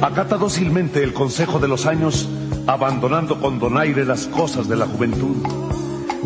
Acata 0.00 0.36
dócilmente 0.36 1.02
el 1.02 1.12
consejo 1.12 1.58
de 1.58 1.68
los 1.68 1.86
años, 1.86 2.28
abandonando 2.66 3.40
con 3.40 3.58
donaire 3.58 4.04
las 4.04 4.26
cosas 4.26 4.68
de 4.68 4.76
la 4.76 4.86
juventud. 4.86 5.36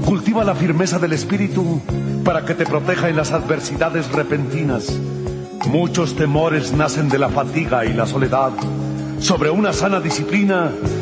Cultiva 0.05 0.43
la 0.43 0.55
firmeza 0.55 0.99
del 0.99 1.12
espíritu 1.12 1.81
para 2.25 2.45
que 2.45 2.55
te 2.55 2.64
proteja 2.64 3.09
en 3.09 3.16
las 3.16 3.33
adversidades 3.33 4.11
repentinas. 4.11 4.91
Muchos 5.69 6.16
temores 6.16 6.73
nacen 6.73 7.09
de 7.09 7.19
la 7.19 7.29
fatiga 7.29 7.85
y 7.85 7.93
la 7.93 8.07
soledad. 8.07 8.51
Sobre 9.21 9.51
una 9.51 9.73
sana 9.73 10.01
disciplina, 10.01 10.73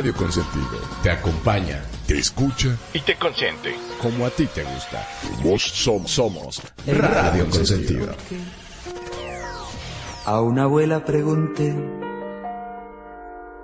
Radio 0.00 0.14
Consentido 0.14 0.80
te 1.02 1.10
acompaña, 1.10 1.82
te 2.06 2.18
escucha 2.18 2.74
y 2.94 3.00
te 3.00 3.16
consiente. 3.16 3.74
Como 4.00 4.24
a 4.24 4.30
ti 4.30 4.46
te 4.46 4.64
gusta. 4.64 5.06
Vos 5.44 5.62
somos, 5.62 6.10
somos 6.10 6.62
Radio 6.86 7.44
Consentido. 7.50 8.08
A 10.24 10.40
una 10.40 10.62
abuela 10.62 11.04
pregunté 11.04 11.76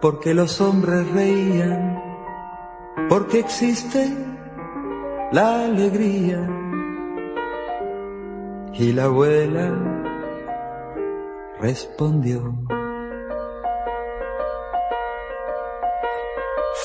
por 0.02 0.20
qué 0.20 0.34
los 0.34 0.60
hombres 0.60 1.10
reían, 1.12 2.02
por 3.08 3.28
qué 3.28 3.38
existe 3.38 4.14
la 5.32 5.64
alegría. 5.64 6.46
Y 8.74 8.92
la 8.92 9.04
abuela 9.04 9.72
respondió. 11.62 12.75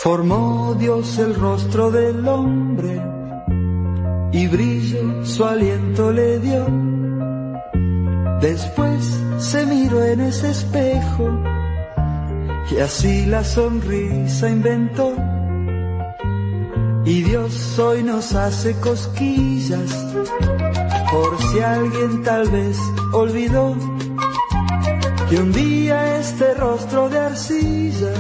Formó 0.04 0.76
Dios 0.80 1.20
el 1.20 1.36
rostro 1.36 1.92
del 1.92 2.28
hombre 2.28 3.00
y 4.32 4.48
brillo 4.48 5.24
su 5.24 5.46
aliento 5.46 6.12
le 6.12 6.40
dio. 6.40 6.66
Después 8.42 9.22
se 9.38 9.64
miró 9.68 10.04
en 10.04 10.22
ese 10.22 10.50
espejo 10.50 11.30
y 12.72 12.80
así 12.80 13.28
la 13.28 13.44
sonrisa 13.44 14.50
inventó. 14.50 15.14
Y 17.06 17.22
Dios 17.22 17.78
hoy 17.78 18.02
nos 18.02 18.34
hace 18.34 18.74
cosquillas 18.80 20.16
por 21.12 21.38
si 21.44 21.60
alguien 21.60 22.24
tal 22.24 22.50
vez 22.50 22.80
olvidó 23.14 23.76
que 25.30 25.36
un 25.38 25.52
día 25.52 26.18
este 26.18 26.56
rostro 26.56 27.08
de 27.08 27.20
arcilla 27.20 28.14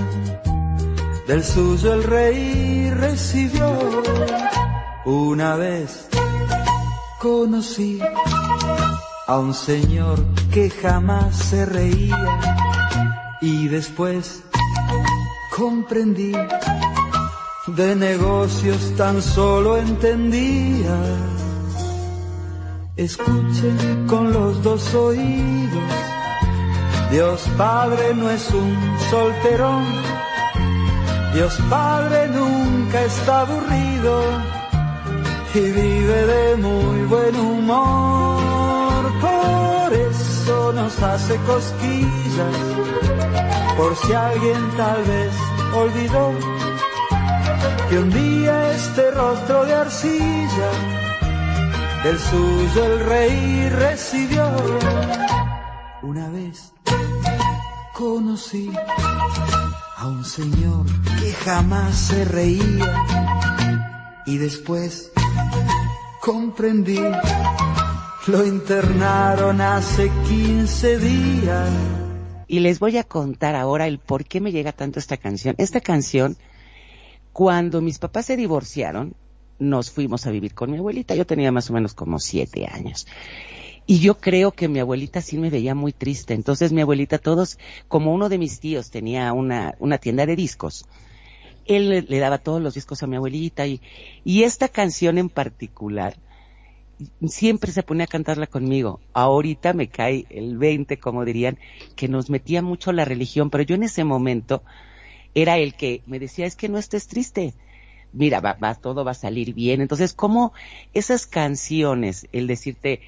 del 1.28 1.44
suyo 1.44 1.94
el 1.94 2.04
rey 2.04 2.90
recibió. 2.92 3.70
Una 5.06 5.56
vez 5.56 6.08
conocí 7.20 8.00
a 9.28 9.40
un 9.40 9.54
señor 9.54 10.24
que 10.52 10.70
jamás 10.70 11.36
se 11.36 11.66
reía 11.66 12.40
y 13.42 13.68
después 13.68 14.44
comprendí 15.56 16.34
de 17.68 17.96
negocios 17.96 18.94
tan 18.98 19.22
solo 19.22 19.78
entendía. 19.78 20.98
Escuchen 22.98 24.06
con 24.08 24.32
los 24.34 24.62
dos 24.62 24.94
oídos, 24.94 25.94
Dios 27.10 27.50
Padre 27.58 28.14
no 28.14 28.30
es 28.30 28.50
un 28.52 28.78
solterón 29.10 30.11
Dios 31.34 31.58
Padre 31.70 32.28
nunca 32.28 33.02
está 33.04 33.42
aburrido 33.42 34.22
y 35.54 35.60
vive 35.60 36.26
de 36.26 36.56
muy 36.58 37.02
buen 37.04 37.36
humor. 37.40 39.04
Por 39.22 39.94
eso 39.94 40.74
nos 40.74 41.02
hace 41.02 41.38
cosquillas, 41.38 42.58
por 43.78 43.96
si 43.96 44.14
alguien 44.14 44.72
tal 44.76 45.04
vez 45.04 45.34
olvidó 45.74 46.34
que 47.90 47.98
un 47.98 48.10
día 48.10 48.74
este 48.74 49.12
rostro 49.12 49.66
de 49.66 49.74
arcilla 49.74 50.72
del 52.04 52.20
suyo 52.20 52.86
el 52.86 53.06
rey 53.06 53.70
recibió. 53.70 54.50
Una 56.02 56.28
vez 56.30 56.74
conocí 57.94 58.72
a 60.02 60.08
un 60.08 60.26
señor 60.26 60.88
que 61.20 61.32
jamás 61.32 61.96
se 61.96 62.26
reía 62.26 63.06
y 64.26 64.38
después 64.38 65.12
comprendí, 66.20 67.00
lo 68.26 68.46
internaron 68.46 69.62
hace 69.62 70.10
15 70.28 70.98
días. 70.98 71.70
Y 72.48 72.62
les 72.62 72.80
voy 72.80 72.98
a 72.98 73.04
contar 73.04 73.56
ahora 73.56 73.86
el 73.86 74.00
por 74.00 74.26
qué 74.26 74.42
me 74.42 74.52
llega 74.52 74.72
tanto 74.72 74.98
esta 74.98 75.18
canción. 75.18 75.54
Esta 75.60 75.82
canción, 75.82 76.36
cuando 77.32 77.80
mis 77.80 78.00
papás 78.00 78.26
se 78.26 78.36
divorciaron, 78.36 79.14
nos 79.60 79.92
fuimos 79.92 80.26
a 80.26 80.32
vivir 80.32 80.56
con 80.56 80.72
mi 80.72 80.80
abuelita. 80.80 81.14
Yo 81.14 81.28
tenía 81.28 81.52
más 81.52 81.70
o 81.70 81.74
menos 81.74 81.94
como 81.94 82.18
siete 82.18 82.66
años. 82.66 83.06
Y 83.86 84.00
yo 84.00 84.20
creo 84.20 84.52
que 84.52 84.68
mi 84.68 84.80
abuelita 84.80 85.22
sí 85.22 85.38
me 85.38 85.50
veía 85.50 85.76
muy 85.76 85.92
triste. 85.92 86.34
Entonces 86.34 86.72
mi 86.72 86.82
abuelita, 86.82 87.18
todos, 87.18 87.58
como 87.88 88.14
uno 88.14 88.30
de 88.30 88.38
mis 88.38 88.60
tíos 88.60 88.92
tenía 88.92 89.34
una, 89.34 89.76
una 89.80 89.98
tienda 89.98 90.26
de 90.26 90.36
discos, 90.36 90.86
él 91.66 92.06
le, 92.08 92.20
daba 92.20 92.38
todos 92.38 92.62
los 92.62 92.74
discos 92.74 93.04
a 93.04 93.08
mi 93.08 93.16
abuelita 93.16 93.68
y, 93.68 93.82
y 94.24 94.44
esta 94.44 94.68
canción 94.68 95.18
en 95.18 95.30
particular, 95.30 96.18
siempre 97.28 97.72
se 97.72 97.84
ponía 97.84 98.06
a 98.06 98.08
cantarla 98.08 98.48
conmigo. 98.48 99.00
Ahorita 99.14 99.74
me 99.74 99.88
cae 99.88 100.26
el 100.30 100.58
20, 100.58 100.98
como 100.98 101.26
dirían, 101.26 101.58
que 101.96 102.08
nos 102.08 102.30
metía 102.30 102.62
mucho 102.62 102.92
la 102.92 103.06
religión, 103.06 103.50
pero 103.50 103.64
yo 103.64 103.76
en 103.76 103.84
ese 103.84 104.04
momento 104.04 104.64
era 105.34 105.58
el 105.58 105.74
que 105.74 106.02
me 106.06 106.20
decía, 106.20 106.46
es 106.46 106.56
que 106.56 106.70
no 106.70 106.78
estés 106.78 107.08
triste. 107.08 107.54
Mira, 108.14 108.42
va, 108.42 108.54
va, 108.54 108.76
todo 108.76 109.06
va 109.06 109.12
a 109.12 109.16
salir 109.16 109.54
bien. 109.54 109.82
Entonces, 109.82 110.14
como 110.14 110.52
esas 110.94 111.26
canciones, 111.28 112.28
el 112.34 112.48
decirte, 112.48 113.02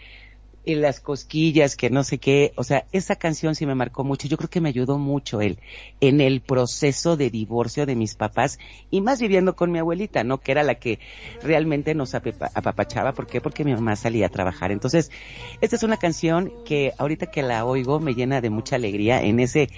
en 0.65 0.81
las 0.81 0.99
cosquillas, 0.99 1.75
que 1.75 1.89
no 1.89 2.03
sé 2.03 2.17
qué, 2.17 2.53
o 2.55 2.63
sea, 2.63 2.85
esa 2.91 3.15
canción 3.15 3.55
sí 3.55 3.65
me 3.65 3.75
marcó 3.75 4.03
mucho, 4.03 4.27
yo 4.27 4.37
creo 4.37 4.49
que 4.49 4.61
me 4.61 4.69
ayudó 4.69 4.97
mucho 4.97 5.41
él 5.41 5.59
en 5.99 6.21
el 6.21 6.41
proceso 6.41 7.17
de 7.17 7.29
divorcio 7.29 7.85
de 7.85 7.95
mis 7.95 8.15
papás 8.15 8.59
y 8.89 9.01
más 9.01 9.19
viviendo 9.19 9.55
con 9.55 9.71
mi 9.71 9.79
abuelita, 9.79 10.23
¿no? 10.23 10.39
Que 10.39 10.53
era 10.53 10.63
la 10.63 10.75
que 10.75 10.99
realmente 11.41 11.95
nos 11.95 12.15
apapachaba, 12.15 13.13
¿por 13.13 13.27
qué? 13.27 13.41
Porque 13.41 13.65
mi 13.65 13.73
mamá 13.73 13.95
salía 13.95 14.27
a 14.27 14.29
trabajar. 14.29 14.71
Entonces, 14.71 15.11
esta 15.59 15.75
es 15.75 15.83
una 15.83 15.97
canción 15.97 16.53
que 16.65 16.93
ahorita 16.97 17.27
que 17.27 17.43
la 17.43 17.65
oigo 17.65 17.99
me 17.99 18.13
llena 18.13 18.39
de 18.39 18.49
mucha 18.49 18.77
alegría 18.77 19.21
en 19.21 19.39
ese, 19.39 19.69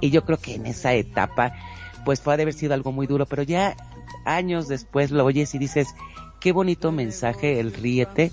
y 0.00 0.10
yo 0.10 0.24
creo 0.24 0.38
que 0.38 0.54
en 0.54 0.66
esa 0.66 0.94
etapa, 0.94 1.54
pues 2.04 2.20
puede 2.20 2.42
haber 2.42 2.54
sido 2.54 2.74
algo 2.74 2.90
muy 2.90 3.06
duro, 3.06 3.26
pero 3.26 3.44
ya 3.44 3.76
años 4.24 4.66
después 4.66 5.12
lo 5.12 5.24
oyes 5.24 5.54
y 5.54 5.58
dices, 5.58 5.94
qué 6.40 6.50
bonito 6.50 6.90
mensaje 6.90 7.60
el 7.60 7.72
ríete 7.72 8.32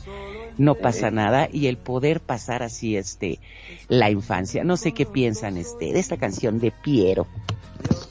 no 0.60 0.76
pasa 0.76 1.10
nada 1.10 1.48
y 1.52 1.68
el 1.68 1.78
poder 1.78 2.20
pasar 2.20 2.64
así 2.64 2.98
este 2.98 3.40
la 3.88 4.12
infancia. 4.12 4.64
No 4.64 4.76
sé 4.76 4.92
qué 4.92 5.06
piensan 5.06 5.58
este 5.58 5.94
de 5.94 6.00
esta 6.00 6.18
canción 6.18 6.60
de 6.60 6.72
Piero. 6.72 7.26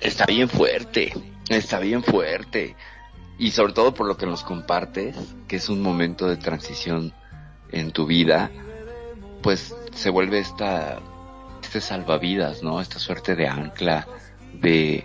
Está 0.00 0.24
bien 0.24 0.48
fuerte, 0.48 1.12
está 1.50 1.78
bien 1.78 2.02
fuerte 2.02 2.74
y 3.38 3.50
sobre 3.50 3.74
todo 3.74 3.92
por 3.92 4.06
lo 4.06 4.16
que 4.16 4.24
nos 4.24 4.42
compartes, 4.42 5.14
que 5.46 5.56
es 5.56 5.68
un 5.68 5.82
momento 5.82 6.26
de 6.26 6.38
transición 6.38 7.12
en 7.70 7.92
tu 7.92 8.06
vida, 8.06 8.50
pues 9.42 9.76
se 9.94 10.08
vuelve 10.08 10.38
esta 10.38 11.00
este 11.62 11.82
salvavidas, 11.82 12.62
¿no? 12.62 12.80
Esta 12.80 12.98
suerte 12.98 13.36
de 13.36 13.46
ancla 13.46 14.08
de 14.54 15.04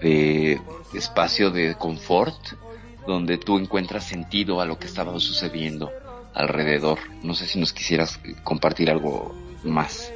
de 0.00 0.60
espacio 0.94 1.50
de 1.50 1.74
confort 1.74 2.52
donde 3.04 3.36
tú 3.36 3.58
encuentras 3.58 4.04
sentido 4.04 4.60
a 4.60 4.64
lo 4.64 4.78
que 4.78 4.86
estaba 4.86 5.18
sucediendo 5.18 5.90
alrededor. 6.34 6.98
No 7.22 7.34
sé 7.34 7.46
si 7.46 7.58
nos 7.58 7.72
quisieras 7.72 8.20
compartir 8.44 8.90
algo 8.90 9.34
más. 9.64 10.12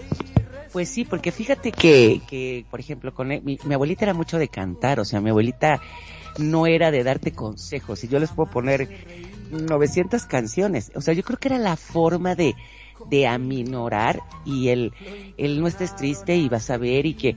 Pues 0.72 0.88
sí, 0.88 1.04
porque 1.04 1.32
fíjate 1.32 1.70
que, 1.70 2.22
que 2.26 2.64
por 2.70 2.80
ejemplo, 2.80 3.12
con 3.12 3.28
mi, 3.28 3.58
abuelita 3.72 4.06
era 4.06 4.14
mucho 4.14 4.38
de 4.38 4.48
cantar, 4.48 5.00
o 5.00 5.04
sea, 5.04 5.20
mi 5.20 5.28
abuelita 5.28 5.80
no 6.38 6.66
era 6.66 6.90
de 6.90 7.04
darte 7.04 7.32
consejos, 7.32 8.02
y 8.04 8.08
yo 8.08 8.18
les 8.18 8.30
puedo 8.30 8.50
poner 8.50 8.88
900 9.50 10.24
canciones, 10.24 10.90
o 10.94 11.02
sea, 11.02 11.12
yo 11.12 11.22
creo 11.24 11.38
que 11.38 11.48
era 11.48 11.58
la 11.58 11.76
forma 11.76 12.34
de, 12.34 12.54
de 13.10 13.26
aminorar 13.26 14.20
y 14.44 14.68
el, 14.68 14.92
el 15.36 15.60
no 15.60 15.66
estés 15.66 15.94
triste 15.96 16.36
y 16.36 16.48
vas 16.48 16.70
a 16.70 16.76
ver 16.76 17.06
y 17.06 17.14
que, 17.14 17.36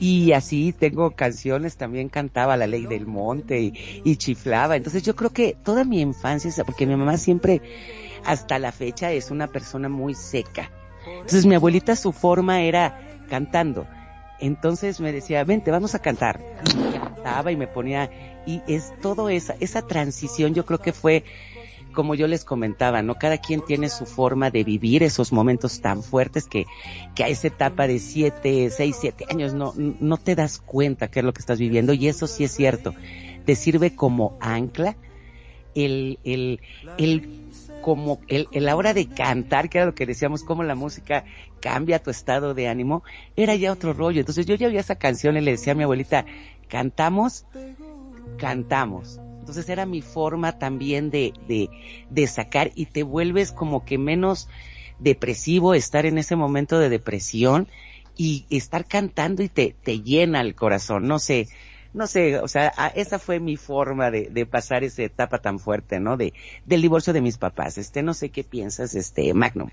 y 0.00 0.32
así 0.32 0.72
tengo 0.72 1.12
canciones, 1.12 1.76
también 1.76 2.08
cantaba 2.08 2.56
La 2.56 2.66
Ley 2.66 2.86
del 2.86 3.06
Monte 3.06 3.60
y, 3.60 4.00
y 4.04 4.16
chiflaba, 4.16 4.76
entonces 4.76 5.02
yo 5.02 5.14
creo 5.14 5.30
que 5.30 5.56
toda 5.64 5.84
mi 5.84 6.00
infancia, 6.00 6.50
porque 6.64 6.86
mi 6.86 6.96
mamá 6.96 7.16
siempre, 7.18 7.62
hasta 8.24 8.58
la 8.58 8.72
fecha 8.72 9.12
es 9.12 9.30
una 9.30 9.46
persona 9.46 9.88
muy 9.88 10.14
seca. 10.14 10.70
Entonces 11.06 11.46
mi 11.46 11.54
abuelita 11.54 11.96
su 11.96 12.12
forma 12.12 12.62
era 12.62 13.00
cantando. 13.28 13.86
Entonces 14.40 15.00
me 15.00 15.12
decía, 15.12 15.44
vente, 15.44 15.70
vamos 15.70 15.94
a 15.94 16.00
cantar. 16.00 16.40
Y 16.68 16.98
cantaba 16.98 17.52
y 17.52 17.56
me 17.56 17.68
ponía, 17.68 18.10
y 18.44 18.60
es 18.66 18.92
todo 19.00 19.28
esa, 19.28 19.54
esa 19.60 19.82
transición 19.82 20.54
yo 20.54 20.66
creo 20.66 20.80
que 20.80 20.92
fue, 20.92 21.24
como 21.92 22.14
yo 22.14 22.26
les 22.26 22.44
comentaba, 22.44 23.02
¿no? 23.02 23.14
Cada 23.16 23.38
quien 23.38 23.60
tiene 23.60 23.88
su 23.88 24.06
forma 24.06 24.50
de 24.50 24.64
vivir 24.64 25.02
esos 25.02 25.32
momentos 25.32 25.80
tan 25.80 26.02
fuertes 26.02 26.46
que, 26.46 26.66
que 27.14 27.24
a 27.24 27.28
esa 27.28 27.48
etapa 27.48 27.86
de 27.86 27.98
siete, 27.98 28.70
seis, 28.70 28.96
siete 29.00 29.26
años 29.30 29.54
no, 29.54 29.72
no 29.76 30.16
te 30.16 30.34
das 30.34 30.58
cuenta 30.58 31.08
qué 31.08 31.20
es 31.20 31.24
lo 31.24 31.32
que 31.32 31.40
estás 31.40 31.58
viviendo 31.58 31.92
y 31.92 32.08
eso 32.08 32.26
sí 32.26 32.44
es 32.44 32.52
cierto. 32.52 32.94
Te 33.44 33.54
sirve 33.54 33.94
como 33.94 34.36
ancla 34.40 34.96
el, 35.74 36.18
el, 36.24 36.60
el 36.98 37.40
como 37.82 38.20
el, 38.28 38.48
la 38.52 38.76
hora 38.76 38.94
de 38.94 39.08
cantar, 39.08 39.68
que 39.68 39.78
era 39.78 39.86
lo 39.86 39.94
que 39.94 40.06
decíamos, 40.06 40.44
cómo 40.44 40.62
la 40.62 40.74
música 40.74 41.24
cambia 41.60 42.02
tu 42.02 42.10
estado 42.10 42.54
de 42.54 42.68
ánimo, 42.68 43.02
era 43.36 43.54
ya 43.56 43.72
otro 43.72 43.92
rollo. 43.92 44.20
Entonces 44.20 44.46
yo 44.46 44.54
ya 44.54 44.68
oía 44.68 44.80
esa 44.80 44.96
canción 44.96 45.36
y 45.36 45.40
le 45.40 45.52
decía 45.52 45.72
a 45.72 45.76
mi 45.76 45.82
abuelita, 45.82 46.24
cantamos, 46.68 47.44
cantamos. 48.38 49.20
Entonces 49.52 49.68
era 49.68 49.84
mi 49.84 50.00
forma 50.00 50.58
también 50.58 51.10
de, 51.10 51.34
de, 51.46 51.68
de 52.08 52.26
sacar 52.26 52.70
y 52.74 52.86
te 52.86 53.02
vuelves 53.02 53.52
como 53.52 53.84
que 53.84 53.98
menos 53.98 54.48
depresivo, 54.98 55.74
estar 55.74 56.06
en 56.06 56.16
ese 56.16 56.36
momento 56.36 56.78
de 56.78 56.88
depresión 56.88 57.68
y 58.16 58.46
estar 58.48 58.86
cantando 58.86 59.42
y 59.42 59.50
te, 59.50 59.76
te 59.82 60.00
llena 60.00 60.40
el 60.40 60.54
corazón. 60.54 61.06
No 61.06 61.18
sé, 61.18 61.48
no 61.92 62.06
sé, 62.06 62.38
o 62.38 62.48
sea, 62.48 62.68
esa 62.94 63.18
fue 63.18 63.40
mi 63.40 63.58
forma 63.58 64.10
de, 64.10 64.30
de, 64.30 64.46
pasar 64.46 64.84
esa 64.84 65.02
etapa 65.02 65.42
tan 65.42 65.58
fuerte, 65.58 66.00
¿no? 66.00 66.16
De, 66.16 66.32
del 66.64 66.80
divorcio 66.80 67.12
de 67.12 67.20
mis 67.20 67.36
papás. 67.36 67.76
Este, 67.76 68.02
no 68.02 68.14
sé 68.14 68.30
qué 68.30 68.44
piensas, 68.44 68.94
este, 68.94 69.34
Magnum. 69.34 69.68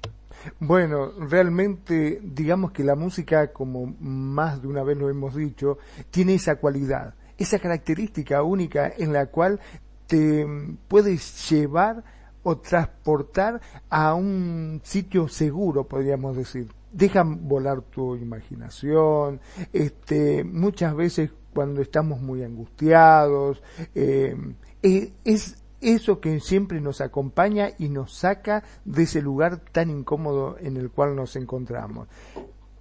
Bueno, 0.59 1.13
realmente, 1.17 2.19
digamos 2.21 2.73
que 2.73 2.83
la 2.83 2.95
música, 2.95 3.53
como 3.53 3.95
más 4.01 4.61
de 4.61 4.67
una 4.67 4.83
vez 4.83 4.97
lo 4.97 5.09
hemos 5.09 5.35
dicho, 5.35 5.77
tiene 6.11 6.33
esa 6.33 6.57
cualidad, 6.57 7.13
esa 7.39 7.59
característica 7.59 8.43
única 8.43 8.91
en 8.97 9.13
la 9.13 9.27
cual 9.27 9.59
te 10.07 10.45
puedes 10.87 11.49
llevar 11.49 12.03
o 12.43 12.57
transportar 12.57 13.61
a 13.89 14.13
un 14.13 14.81
sitio 14.83 15.27
seguro, 15.27 15.87
podríamos 15.87 16.35
decir. 16.35 16.67
Dejan 16.91 17.47
volar 17.47 17.81
tu 17.83 18.15
imaginación, 18.15 19.39
este, 19.71 20.43
muchas 20.43 20.95
veces 20.95 21.29
cuando 21.53 21.81
estamos 21.81 22.19
muy 22.19 22.43
angustiados. 22.43 23.61
Eh, 23.93 24.35
es 24.81 25.63
eso 25.81 26.19
que 26.19 26.39
siempre 26.39 26.81
nos 26.81 27.01
acompaña 27.01 27.69
y 27.77 27.89
nos 27.89 28.13
saca 28.13 28.63
de 28.85 29.03
ese 29.03 29.21
lugar 29.21 29.59
tan 29.71 29.89
incómodo 29.89 30.57
en 30.59 30.77
el 30.77 30.89
cual 30.89 31.15
nos 31.15 31.35
encontramos. 31.35 32.07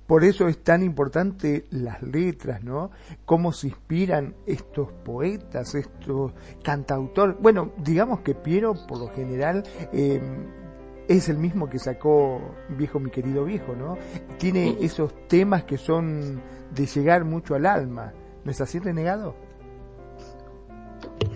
Por 0.08 0.24
eso 0.24 0.48
es 0.48 0.64
tan 0.64 0.82
importante 0.82 1.66
las 1.70 2.02
letras, 2.02 2.64
¿no? 2.64 2.90
Cómo 3.26 3.52
se 3.52 3.68
inspiran 3.68 4.34
estos 4.46 4.90
poetas, 5.04 5.74
estos 5.74 6.32
cantautores. 6.64 7.36
Bueno, 7.38 7.74
digamos 7.84 8.20
que 8.20 8.34
Piero, 8.34 8.72
por 8.88 9.00
lo 9.00 9.08
general, 9.08 9.64
eh, 9.92 10.18
es 11.08 11.28
el 11.28 11.36
mismo 11.36 11.68
que 11.68 11.78
sacó 11.78 12.40
Viejo, 12.70 12.98
mi 12.98 13.10
querido 13.10 13.44
viejo, 13.44 13.76
¿no? 13.76 13.98
Tiene 14.38 14.78
esos 14.80 15.12
temas 15.28 15.64
que 15.64 15.76
son 15.76 16.40
de 16.74 16.86
llegar 16.86 17.26
mucho 17.26 17.54
al 17.54 17.66
alma. 17.66 18.14
¿No 18.44 18.50
es 18.50 18.62
así, 18.62 18.78
renegado? 18.78 19.36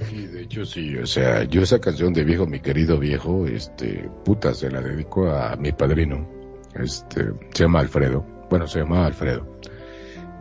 Sí, 0.09 0.27
de 0.29 0.43
hecho 0.45 0.64
sí, 0.64 0.97
o 0.97 1.07
sea, 1.07 1.45
yo 1.45 1.61
esa 1.61 1.79
canción 1.79 2.14
de 2.14 2.25
viejo, 2.25 2.47
mi 2.47 2.61
querido 2.61 2.99
viejo, 2.99 3.47
este, 3.47 4.09
puta, 4.25 4.55
se 4.55 4.70
la 4.70 4.81
dedico 4.81 5.31
a 5.31 5.57
mi 5.57 5.73
padrino, 5.73 6.27
este, 6.75 7.33
se 7.53 7.64
llama 7.64 7.81
Alfredo, 7.81 8.25
bueno, 8.53 8.66
se 8.66 8.80
llama 8.80 9.07
Alfredo, 9.07 9.46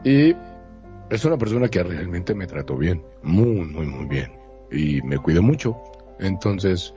y 0.03 0.35
es 1.09 1.23
una 1.23 1.37
persona 1.37 1.69
que 1.69 1.81
realmente 1.81 2.35
me 2.35 2.45
trató 2.45 2.75
bien, 2.75 3.01
muy, 3.23 3.65
muy, 3.65 3.85
muy 3.85 4.05
bien, 4.05 4.33
y 4.69 5.01
me 5.03 5.17
cuidó 5.17 5.41
mucho, 5.41 5.77
entonces, 6.19 6.93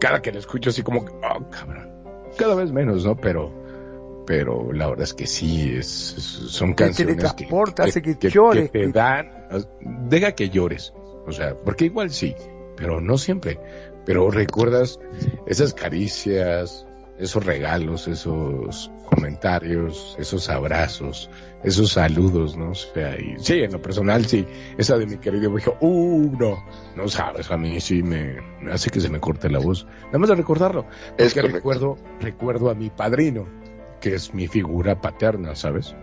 cada 0.00 0.20
que 0.20 0.32
la 0.32 0.40
escucho 0.40 0.70
así 0.70 0.82
como, 0.82 1.02
oh, 1.02 1.50
cabrón, 1.50 1.88
cada 2.36 2.56
vez 2.56 2.72
menos, 2.72 3.06
¿no? 3.06 3.14
Pero, 3.14 3.52
pero 4.26 4.72
la 4.72 4.88
verdad 4.88 5.04
es 5.04 5.14
que 5.14 5.28
sí, 5.28 5.72
es, 5.76 5.86
son 5.86 6.74
canciones 6.74 7.14
que, 7.14 7.46
hace 7.78 8.02
que, 8.02 8.28
llores, 8.28 8.72
te 8.72 8.88
dan, 8.88 9.30
deja 10.08 10.32
que 10.32 10.50
llores, 10.50 10.92
o 11.28 11.30
sea, 11.30 11.54
porque 11.54 11.84
igual 11.84 12.10
sí, 12.10 12.34
pero 12.76 13.00
no 13.00 13.18
siempre, 13.18 13.60
pero 14.04 14.32
recuerdas 14.32 14.98
esas 15.46 15.74
caricias, 15.74 16.85
esos 17.18 17.44
regalos, 17.44 18.08
esos 18.08 18.90
comentarios, 19.06 20.16
esos 20.18 20.48
abrazos, 20.48 21.30
esos 21.64 21.92
saludos, 21.92 22.56
¿no? 22.56 22.70
O 22.70 22.74
sea, 22.74 23.18
y 23.18 23.36
sí, 23.38 23.62
en 23.62 23.72
lo 23.72 23.80
personal 23.80 24.26
sí, 24.26 24.46
esa 24.76 24.98
de 24.98 25.06
mi 25.06 25.18
querido 25.18 25.54
dijo, 25.54 25.76
uh, 25.80 26.36
no, 26.38 26.64
no 26.94 27.08
sabes, 27.08 27.50
a 27.50 27.56
mí 27.56 27.80
sí 27.80 28.02
me, 28.02 28.36
hace 28.70 28.90
que 28.90 29.00
se 29.00 29.08
me 29.08 29.20
corte 29.20 29.48
la 29.48 29.58
voz, 29.58 29.86
nada 30.06 30.18
más 30.18 30.28
de 30.28 30.36
recordarlo, 30.36 30.86
es 31.16 31.34
que 31.34 31.42
recuerdo, 31.42 31.96
recuerdo 32.20 32.70
a 32.70 32.74
mi 32.74 32.90
padrino, 32.90 33.46
que 34.00 34.14
es 34.14 34.34
mi 34.34 34.46
figura 34.46 35.00
paterna, 35.00 35.54
¿sabes? 35.54 35.94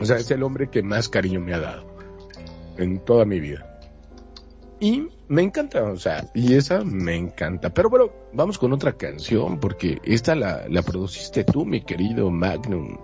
O 0.00 0.04
sea, 0.04 0.16
es 0.16 0.30
el 0.30 0.42
hombre 0.42 0.68
que 0.68 0.82
más 0.82 1.08
cariño 1.08 1.40
me 1.40 1.54
ha 1.54 1.60
dado 1.60 1.86
en 2.76 3.00
toda 3.00 3.24
mi 3.24 3.40
vida. 3.40 3.71
Y 4.82 5.08
me 5.28 5.42
encanta, 5.42 5.84
o 5.84 5.96
sea, 5.96 6.28
y 6.34 6.56
esa 6.56 6.82
me 6.82 7.14
encanta. 7.14 7.72
Pero 7.72 7.88
bueno, 7.88 8.10
vamos 8.32 8.58
con 8.58 8.72
otra 8.72 8.94
canción, 8.94 9.60
porque 9.60 10.00
esta 10.02 10.34
la, 10.34 10.64
la 10.68 10.82
produciste 10.82 11.44
tú, 11.44 11.64
mi 11.64 11.82
querido 11.82 12.28
Magnum, 12.32 12.98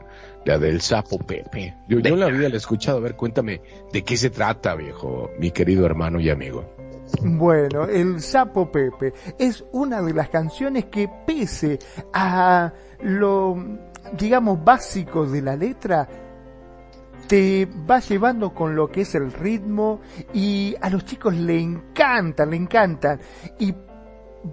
la 0.45 0.59
del 0.59 0.81
sapo 0.81 1.18
Pepe. 1.18 1.76
Yo, 1.89 2.01
yo 2.01 2.14
en 2.14 2.18
la 2.18 2.26
vida 2.26 2.49
la 2.49 2.57
he 2.57 2.59
escuchado, 2.59 2.99
a 2.99 3.01
ver, 3.03 3.14
cuéntame 3.14 3.61
de 3.93 4.03
qué 4.03 4.16
se 4.16 4.31
trata, 4.31 4.74
viejo, 4.74 5.31
mi 5.39 5.53
querido 5.53 5.87
hermano 5.87 6.18
y 6.18 6.31
amigo. 6.31 6.64
Bueno, 7.22 7.85
El 7.85 8.20
Sapo 8.20 8.70
Pepe 8.72 9.14
es 9.39 9.64
una 9.70 10.03
de 10.03 10.12
las 10.12 10.31
canciones 10.31 10.87
que 10.87 11.09
pese 11.24 11.79
a 12.12 12.72
lo, 13.03 13.57
digamos, 14.18 14.64
básico 14.64 15.26
de 15.26 15.43
la 15.43 15.55
letra, 15.55 16.09
te 17.29 17.66
va 17.89 18.01
llevando 18.01 18.53
con 18.55 18.74
lo 18.74 18.89
que 18.91 19.03
es 19.03 19.14
el 19.14 19.33
ritmo 19.33 20.01
y 20.33 20.74
a 20.81 20.91
los 20.91 21.05
chicos 21.05 21.35
le 21.35 21.61
encantan, 21.61 22.51
le 22.51 22.57
encantan. 22.57 23.20
Y 23.59 23.74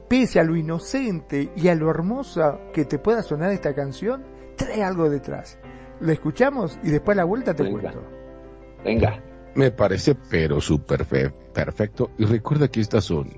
pese 0.09 0.39
a 0.39 0.43
lo 0.43 0.55
inocente 0.55 1.51
y 1.55 1.67
a 1.69 1.75
lo 1.75 1.89
hermosa 1.89 2.59
que 2.73 2.85
te 2.85 2.99
pueda 2.99 3.23
sonar 3.23 3.51
esta 3.51 3.73
canción, 3.73 4.23
trae 4.57 4.83
algo 4.83 5.09
detrás. 5.09 5.57
Lo 6.01 6.11
escuchamos 6.11 6.77
y 6.83 6.89
después 6.89 7.15
a 7.17 7.21
la 7.21 7.23
vuelta 7.23 7.53
te 7.53 7.63
Venga. 7.63 7.79
cuento. 7.81 8.03
Venga. 8.83 9.23
Me 9.55 9.71
parece 9.71 10.15
pero 10.29 10.59
súper 10.59 11.05
fe- 11.05 11.29
perfecto. 11.53 12.11
Y 12.17 12.25
recuerda 12.25 12.67
que 12.67 12.81
estas 12.81 13.05
son 13.05 13.29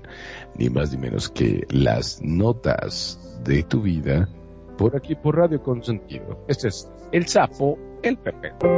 ni 0.56 0.68
más 0.68 0.90
ni 0.90 0.98
menos 0.98 1.28
que 1.28 1.64
las 1.70 2.20
notas 2.22 3.38
de 3.44 3.62
tu 3.62 3.82
vida 3.82 4.28
por 4.76 4.96
aquí 4.96 5.14
por 5.14 5.36
Radio 5.36 5.62
Consentido. 5.62 6.44
Este 6.48 6.68
es 6.68 6.90
el 7.12 7.26
sapo, 7.26 7.78
el 8.02 8.16
Pepe. 8.18 8.52
Pepe, 8.60 8.68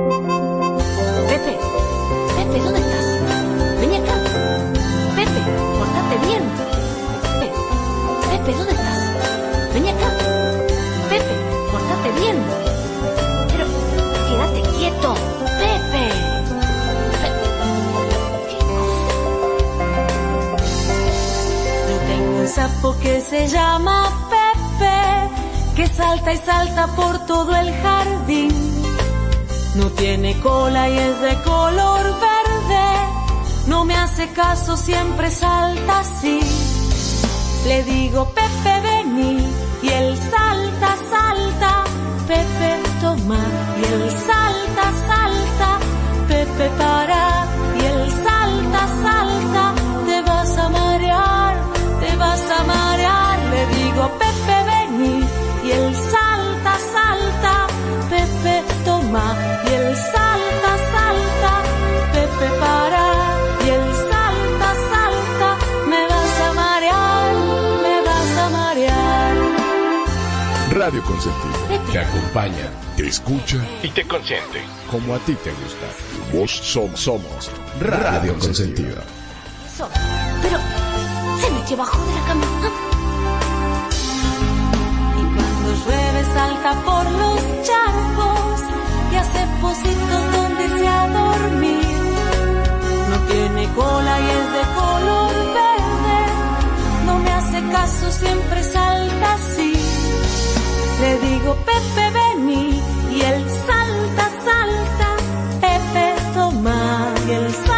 Pepe, 2.36 2.58
¿dónde 2.60 2.80
estás? 2.80 3.06
Vení 3.80 3.96
acá. 3.96 4.14
Pepe, 5.16 5.40
portate 5.78 6.16
bien. 6.26 6.42
Pepe, 7.40 7.52
Pepe, 8.30 8.50
¿dónde 8.56 8.72
estás? 8.72 9.00
Vení 9.74 9.88
acá. 9.90 10.08
Pepe, 11.08 11.34
portate 11.70 12.10
bien. 12.20 12.36
Pero, 13.48 13.64
quédate 14.28 14.60
quieto. 14.78 15.14
Pepe. 15.58 16.30
Sapo 22.46 22.96
que 23.00 23.20
se 23.20 23.46
llama 23.46 24.10
Pepe, 24.28 25.09
que 25.80 25.86
salta 25.86 26.30
y 26.34 26.36
salta 26.36 26.86
por 26.88 27.24
todo 27.24 27.56
el 27.56 27.72
jardín. 27.82 28.52
No 29.76 29.86
tiene 30.00 30.38
cola 30.40 30.90
y 30.90 30.98
es 30.98 31.20
de 31.22 31.34
color 31.42 32.02
verde, 32.28 32.88
no 33.66 33.86
me 33.86 33.94
hace 33.94 34.28
caso, 34.32 34.76
siempre 34.76 35.30
salta 35.30 36.00
así. 36.00 36.40
Le 37.66 37.82
digo 37.84 38.26
Pepe 38.40 38.74
vení 38.88 39.38
y 39.82 39.88
él 39.88 40.18
salta, 40.34 40.90
salta, 41.14 41.72
Pepe 42.28 42.70
toma. 43.00 43.42
Y 43.80 43.82
él 43.94 44.10
salta, 44.30 44.84
salta, 45.08 45.68
Pepe 46.28 46.66
para. 46.76 47.22
Y 47.80 47.86
él 47.92 48.02
salta, 48.26 48.80
salta, 49.06 49.74
te 50.06 50.20
vas 50.28 50.58
a 50.58 50.68
marear, 50.68 51.54
te 52.02 52.16
vas 52.16 52.44
a 52.58 52.64
marear. 52.64 53.38
Le 53.52 53.62
digo 53.76 54.10
Pepe 54.18 54.39
Y 59.10 59.12
él 59.12 59.96
salta, 59.96 60.78
salta, 60.92 61.62
Pepe 62.12 62.48
para 62.60 63.04
y 63.66 63.70
él 63.70 63.92
salta, 64.08 64.74
salta, 64.88 65.58
me 65.88 66.06
vas 66.06 66.40
a 66.40 66.52
marear, 66.52 67.34
me 67.82 68.02
vas 68.06 68.38
a 68.38 68.50
marear. 68.50 69.34
Radio 70.70 71.02
Consentido. 71.02 71.90
Te 71.90 71.98
acompaña, 71.98 72.70
te 72.96 73.08
escucha 73.08 73.56
y 73.82 73.88
te 73.88 74.06
consiente. 74.06 74.62
Como 74.88 75.16
a 75.16 75.18
ti 75.18 75.34
te 75.34 75.50
gusta. 75.50 75.86
Vos 76.32 76.52
somos, 76.52 77.00
somos 77.00 77.50
Radio 77.80 78.38
Consentido. 78.38 79.02
Eso. 79.74 79.88
Pero, 80.40 80.58
se 81.40 81.50
metió 81.50 81.74
abajo 81.74 81.98
de 82.06 82.14
la 82.14 82.26
cama. 82.26 82.46
Y 85.18 85.22
cuando 85.34 85.84
llueve 85.84 86.24
salta 86.32 86.80
por 86.84 87.10
los 87.10 87.40
charcos 87.66 88.59
pocitos 89.60 90.32
donde 90.32 90.68
se 90.78 90.88
a 90.88 91.06
dormir. 91.08 91.86
No 93.10 93.16
tiene 93.30 93.68
cola 93.74 94.20
y 94.20 94.26
es 94.38 94.52
de 94.56 94.64
color 94.80 95.34
verde, 95.60 96.20
no 97.06 97.18
me 97.18 97.30
hace 97.32 97.60
caso, 97.70 98.10
siempre 98.10 98.62
salta 98.62 99.34
así. 99.34 99.72
Le 101.00 101.18
digo 101.18 101.56
Pepe 101.70 102.10
vení 102.18 102.82
y 103.12 103.20
él 103.22 103.44
salta, 103.66 104.24
salta, 104.48 105.08
Pepe 105.60 106.14
toma 106.34 107.14
y 107.26 107.30
él 107.32 107.54
salta, 107.54 107.69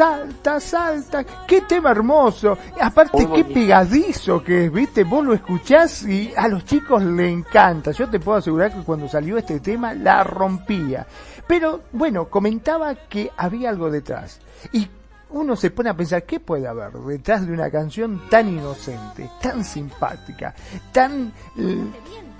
salta. 0.00 0.58
Salta, 0.60 1.24
qué 1.46 1.60
tema 1.62 1.90
hermoso. 1.90 2.56
Aparte, 2.80 3.28
qué 3.34 3.44
pegadizo 3.44 4.42
que 4.42 4.64
es, 4.64 4.72
viste, 4.72 5.04
vos 5.04 5.22
lo 5.24 5.34
escuchás 5.34 6.04
y 6.04 6.32
a 6.34 6.48
los 6.48 6.64
chicos 6.64 7.02
le 7.02 7.28
encanta. 7.28 7.90
Yo 7.90 8.08
te 8.08 8.18
puedo 8.18 8.38
asegurar 8.38 8.72
que 8.72 8.82
cuando 8.82 9.08
salió 9.08 9.36
este 9.36 9.60
tema 9.60 9.92
la 9.92 10.24
rompía. 10.24 11.06
Pero 11.46 11.82
bueno, 11.92 12.30
comentaba 12.30 12.94
que 12.94 13.30
había 13.36 13.68
algo 13.68 13.90
detrás. 13.90 14.40
Y 14.72 14.88
uno 15.32 15.54
se 15.54 15.70
pone 15.70 15.90
a 15.90 15.94
pensar, 15.94 16.22
¿qué 16.22 16.40
puede 16.40 16.66
haber 16.66 16.92
detrás 16.92 17.46
de 17.46 17.52
una 17.52 17.70
canción 17.70 18.22
tan 18.30 18.48
inocente, 18.48 19.28
tan 19.42 19.62
simpática, 19.62 20.54
tan 20.92 21.30
eh, 21.58 21.84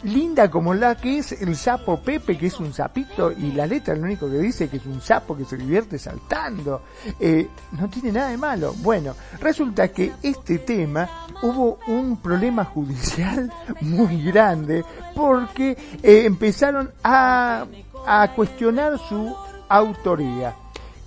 linda 0.04 0.50
como 0.50 0.74
la 0.74 0.94
que 0.94 1.18
es 1.18 1.32
el 1.32 1.56
sapo 1.56 2.00
Pepe, 2.00 2.36
que 2.38 2.46
es 2.46 2.58
un 2.60 2.72
sapito, 2.72 3.32
y 3.32 3.52
la 3.52 3.66
letra 3.66 3.94
lo 3.94 4.02
único 4.02 4.30
que 4.30 4.38
dice 4.38 4.68
que 4.68 4.78
es 4.78 4.86
un 4.86 5.00
sapo 5.00 5.36
que 5.36 5.44
se 5.44 5.56
divierte 5.56 5.98
saltando. 5.98 6.82
Eh, 7.18 7.48
no 7.72 7.88
tiene 7.88 8.12
nada 8.12 8.30
de 8.30 8.36
malo. 8.36 8.74
Bueno, 8.78 9.14
resulta 9.40 9.88
que 9.88 10.12
este 10.22 10.58
tema 10.58 11.08
hubo 11.42 11.78
un 11.88 12.20
problema 12.20 12.64
judicial 12.64 13.52
muy 13.80 14.22
grande 14.24 14.84
porque 15.14 15.76
eh, 16.02 16.24
empezaron 16.24 16.90
a, 17.02 17.66
a 18.06 18.34
cuestionar 18.34 18.98
su 18.98 19.34
autoría. 19.68 20.54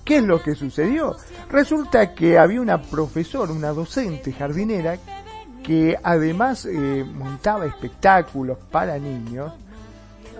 ¿Qué 0.04 0.18
es 0.18 0.24
lo 0.24 0.42
que 0.44 0.54
sucedió? 0.54 1.16
Resulta 1.50 2.14
que 2.14 2.38
había 2.38 2.60
una 2.60 2.82
profesora, 2.82 3.54
una 3.54 3.70
docente 3.70 4.34
jardinera, 4.34 4.98
que 5.64 5.98
además 6.04 6.66
eh, 6.66 7.06
montaba 7.06 7.66
espectáculos 7.66 8.58
para 8.70 8.98
niños. 9.00 9.54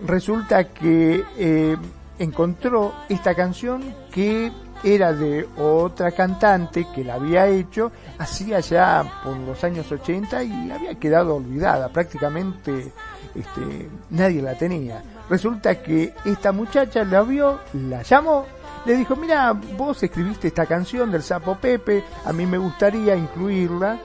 Resulta 0.06 0.66
que 0.66 1.24
eh, 1.38 1.78
encontró 2.20 2.94
esta 3.10 3.34
canción 3.34 3.96
que 4.12 4.52
era 4.84 5.14
de 5.14 5.48
otra 5.58 6.12
cantante 6.12 6.88
que 6.94 7.06
la 7.06 7.14
había 7.14 7.48
hecho 7.48 7.92
hacía 8.18 8.60
ya 8.60 9.22
por 9.24 9.38
los 9.38 9.64
años 9.64 9.90
80 9.90 10.44
y 10.44 10.72
había 10.72 10.96
quedado 10.96 11.36
olvidada, 11.36 11.88
prácticamente 11.88 12.92
este, 13.34 13.90
nadie 14.10 14.42
la 14.42 14.56
tenía. 14.58 15.02
Resulta 15.30 15.82
que 15.82 16.14
esta 16.26 16.52
muchacha 16.52 17.06
la 17.06 17.22
vio, 17.22 17.60
la 17.74 18.04
llamó, 18.04 18.46
le 18.86 18.98
dijo, 18.98 19.16
mira, 19.16 19.54
vos 19.54 20.04
escribiste 20.04 20.50
esta 20.50 20.66
canción 20.66 21.10
del 21.12 21.24
Sapo 21.24 21.56
Pepe, 21.56 22.04
a 22.26 22.34
mí 22.34 22.46
me 22.46 22.58
gustaría 22.58 23.16
incluirla 23.16 23.98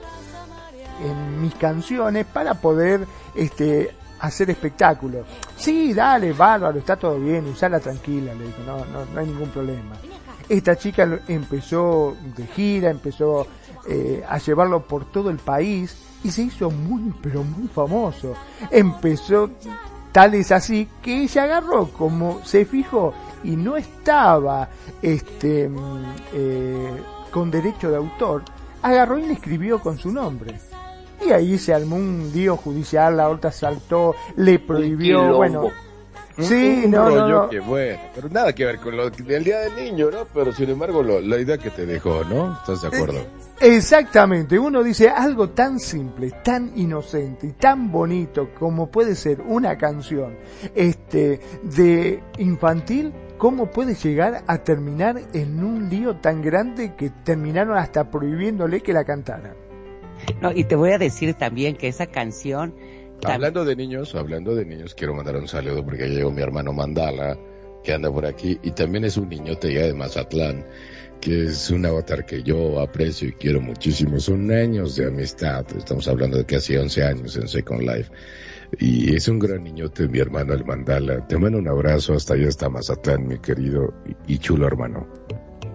en 1.03 1.41
mis 1.41 1.55
canciones 1.55 2.27
para 2.27 2.55
poder 2.55 3.07
este 3.35 3.95
hacer 4.21 4.51
espectáculos. 4.51 5.27
Sí, 5.57 5.93
dale, 5.95 6.33
bárbaro, 6.33 6.79
está 6.79 6.97
todo 6.97 7.19
bien, 7.19 7.47
usala 7.47 7.81
tranquila, 7.81 8.35
le 8.35 8.47
dijo, 8.47 8.59
no, 8.67 8.85
no, 8.87 9.05
no 9.13 9.21
hay 9.21 9.27
ningún 9.27 9.51
problema. 9.51 9.97
Esta 10.49 10.77
chica 10.77 11.21
empezó 11.29 12.17
de 12.37 12.47
gira, 12.47 12.91
empezó 12.91 13.47
eh, 13.87 14.25
a 14.29 14.39
llevarlo 14.39 14.83
por 14.87 15.11
todo 15.11 15.31
el 15.31 15.39
país 15.39 15.97
y 16.25 16.31
se 16.31 16.43
hizo 16.43 16.71
muy, 16.71 17.15
pero 17.23 17.45
muy 17.45 17.69
famoso. 17.69 18.35
Empezó, 18.71 19.51
tal 20.11 20.35
es 20.35 20.51
así, 20.51 20.89
que 21.03 21.23
ella 21.23 21.45
agarró, 21.45 21.89
como 21.93 22.45
se 22.45 22.65
fijó 22.65 23.15
y 23.45 23.57
no 23.57 23.77
estaba 23.77 24.69
este 25.03 25.69
mm, 25.69 26.05
eh, 26.33 27.03
con 27.31 27.51
derecho 27.51 27.91
de 27.91 27.97
autor, 27.97 28.43
agarró 28.83 29.19
y 29.19 29.27
le 29.27 29.35
escribió 29.35 29.81
con 29.81 29.99
su 29.99 30.11
nombre. 30.11 30.59
Y 31.27 31.33
ahí 31.33 31.59
se 31.59 31.75
armó 31.75 31.97
un 31.97 32.31
lío 32.33 32.57
judicial, 32.57 33.17
la 33.17 33.29
otra 33.29 33.51
saltó, 33.53 34.15
le 34.37 34.59
prohibió, 34.61 35.37
bueno, 35.37 35.71
sí, 36.39 36.83
un 36.85 36.91
no, 36.93 37.09
no, 37.09 37.11
rollo 37.11 37.43
no. 37.43 37.49
que 37.51 37.61
bueno, 37.61 37.99
pero 38.15 38.29
nada 38.29 38.53
que 38.53 38.65
ver 38.65 38.79
con 38.79 38.97
lo 38.97 39.11
del 39.11 39.45
Día 39.45 39.59
del 39.61 39.75
Niño, 39.77 40.11
¿no? 40.11 40.25
Pero 40.33 40.53
sin 40.53 40.71
embargo, 40.71 41.03
lo- 41.03 41.21
la 41.21 41.39
idea 41.39 41.59
que 41.59 41.71
te 41.71 41.85
dejó, 41.87 42.23
¿no? 42.25 42.53
¿Estás 42.61 42.83
de 42.83 42.89
acuerdo? 42.97 43.21
Exactamente, 43.61 44.57
uno 44.59 44.83
dice 44.85 45.09
algo 45.09 45.51
tan 45.51 45.81
simple, 45.81 46.31
tan 46.45 46.73
inocente 46.77 47.49
y 47.49 47.53
tan 47.53 47.91
bonito 47.91 48.51
como 48.59 48.87
puede 48.89 49.15
ser 49.17 49.41
una 49.41 49.77
canción 49.77 50.37
este 50.77 51.41
de 51.65 52.23
infantil, 52.39 53.13
cómo 53.37 53.67
puede 53.71 53.95
llegar 53.95 54.43
a 54.47 54.59
terminar 54.59 55.21
en 55.33 55.65
un 55.65 55.89
lío 55.91 56.17
tan 56.17 56.41
grande 56.41 56.95
que 56.97 57.11
terminaron 57.25 57.77
hasta 57.77 58.09
prohibiéndole 58.11 58.81
que 58.81 58.93
la 58.93 59.05
cantara. 59.05 59.55
No, 60.41 60.53
y 60.53 60.65
te 60.65 60.77
voy 60.77 60.91
a 60.93 60.99
decir 60.99 61.35
también 61.35 61.77
que 61.77 61.89
esa 61.89 62.07
canción 62.07 62.75
Hablando 63.25 63.65
de 63.65 63.75
niños, 63.75 64.15
hablando 64.15 64.55
de 64.55 64.65
niños, 64.65 64.95
quiero 64.95 65.15
mandar 65.15 65.37
un 65.37 65.49
saludo 65.49 65.85
porque 65.85 66.09
llegó 66.09 66.31
mi 66.31 66.41
hermano 66.41 66.73
Mandala, 66.73 67.37
que 67.83 67.93
anda 67.93 68.13
por 68.13 68.25
aquí, 68.25 68.59
y 68.63 68.71
también 68.71 69.05
es 69.05 69.17
un 69.17 69.29
niño 69.29 69.59
ya 69.61 69.87
de 69.87 69.95
Mazatlán, 69.95 70.65
que 71.21 71.45
es 71.45 71.71
un 71.71 71.85
avatar 71.85 72.25
que 72.25 72.43
yo 72.43 72.81
aprecio 72.81 73.29
y 73.29 73.33
quiero 73.33 73.61
muchísimo. 73.61 74.21
Son 74.21 74.51
años 74.53 74.95
de 74.97 75.07
amistad, 75.07 75.67
estamos 75.77 76.07
hablando 76.07 76.39
de 76.39 76.45
casi 76.45 76.77
11 76.77 77.03
años 77.03 77.37
en 77.37 77.49
Second 77.49 77.83
Life. 77.83 78.11
Y 78.79 79.15
es 79.17 79.27
un 79.27 79.39
gran 79.39 79.65
niñote, 79.65 80.07
mi 80.09 80.21
hermano 80.21 80.53
el 80.53 80.65
Mandala. 80.65 81.27
Te 81.27 81.39
mando 81.39 81.59
un 81.59 81.69
abrazo 81.69 82.15
hasta 82.15 82.35
allá, 82.35 82.49
hasta 82.49 82.69
Mazatlán, 82.69 83.27
mi 83.27 83.39
querido 83.39 83.93
y 84.29 84.39
chulo 84.39 84.67
hermano. 84.67 85.09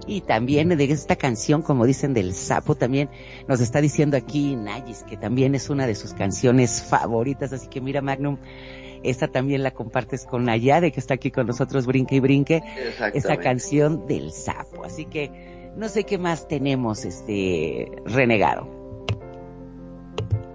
Y 0.07 0.21
también 0.21 0.69
de 0.69 0.83
esta 0.85 1.15
canción, 1.15 1.61
como 1.61 1.85
dicen 1.85 2.13
del 2.13 2.33
sapo, 2.33 2.75
también 2.75 3.09
nos 3.47 3.61
está 3.61 3.81
diciendo 3.81 4.17
aquí 4.17 4.55
Nayis, 4.55 5.03
que 5.03 5.17
también 5.17 5.55
es 5.55 5.69
una 5.69 5.87
de 5.87 5.95
sus 5.95 6.13
canciones 6.13 6.81
favoritas. 6.81 7.53
Así 7.53 7.67
que 7.67 7.81
mira, 7.81 8.01
Magnum, 8.01 8.37
esta 9.03 9.27
también 9.27 9.63
la 9.63 9.71
compartes 9.71 10.25
con 10.25 10.45
Nayade, 10.45 10.91
que 10.91 10.99
está 10.99 11.13
aquí 11.15 11.31
con 11.31 11.47
nosotros, 11.47 11.85
Brinque 11.85 12.15
y 12.15 12.19
Brinque. 12.19 12.61
Esta 13.13 13.37
canción 13.37 14.07
del 14.07 14.31
sapo. 14.31 14.83
Así 14.85 15.05
que 15.05 15.71
no 15.75 15.89
sé 15.89 16.03
qué 16.03 16.17
más 16.17 16.47
tenemos, 16.47 17.05
este, 17.05 17.91
renegado. 18.05 18.83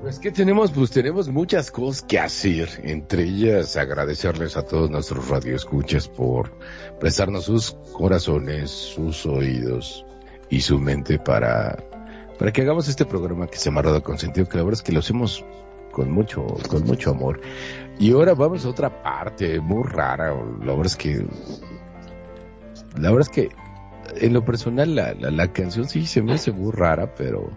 Pues 0.01 0.21
que 0.21 0.31
tenemos, 0.31 0.71
pues 0.71 0.91
tenemos 0.91 1.29
muchas 1.29 1.73
cosas 1.73 2.03
que 2.03 2.21
hacer, 2.21 2.69
entre 2.85 3.25
ellas 3.25 3.77
agradecerles 3.77 4.57
a 4.57 4.63
todos 4.63 4.89
nuestros 4.91 5.29
radioescuchas 5.29 6.09
por 6.09 6.53
prestarnos 7.01 7.45
sus 7.45 7.77
corazones, 7.93 8.71
sus 8.71 9.27
oídos 9.27 10.05
y 10.51 10.61
su 10.61 10.79
mente 10.79 11.19
para, 11.19 11.77
para 12.39 12.53
que 12.53 12.63
hagamos 12.63 12.89
este 12.89 13.05
programa 13.05 13.47
que 13.47 13.59
se 13.59 13.71
ha 13.71 13.83
dado 13.83 14.03
con 14.03 14.19
sentido, 14.19 14.49
que 14.49 14.57
la 14.57 14.65
verdad 14.65 14.81
es 14.81 14.83
que 14.83 14.93
lo 14.93 15.01
hacemos 15.01 15.45
con 15.93 16.11
mucho, 16.11 16.45
con 16.69 16.85
mucho 16.85 17.11
amor. 17.11 17.41
Y 17.99 18.13
ahora 18.13 18.35
vamos 18.35 18.65
a 18.65 18.69
otra 18.69 19.03
parte 19.03 19.61
muy 19.61 19.83
rara, 19.85 20.35
la 20.61 20.73
verdad 20.73 20.87
es 20.87 20.97
que, 20.97 21.27
la 22.97 23.11
verdad 23.11 23.21
es 23.21 23.29
que 23.31 23.49
en 24.17 24.33
lo 24.33 24.45
personal 24.45 24.95
la, 24.95 25.15
la, 25.15 25.31
la 25.31 25.53
canción 25.53 25.89
sí 25.89 26.07
se 26.07 26.23
me 26.23 26.33
hace 26.33 26.53
muy 26.53 26.73
rara, 26.73 27.15
pero 27.15 27.51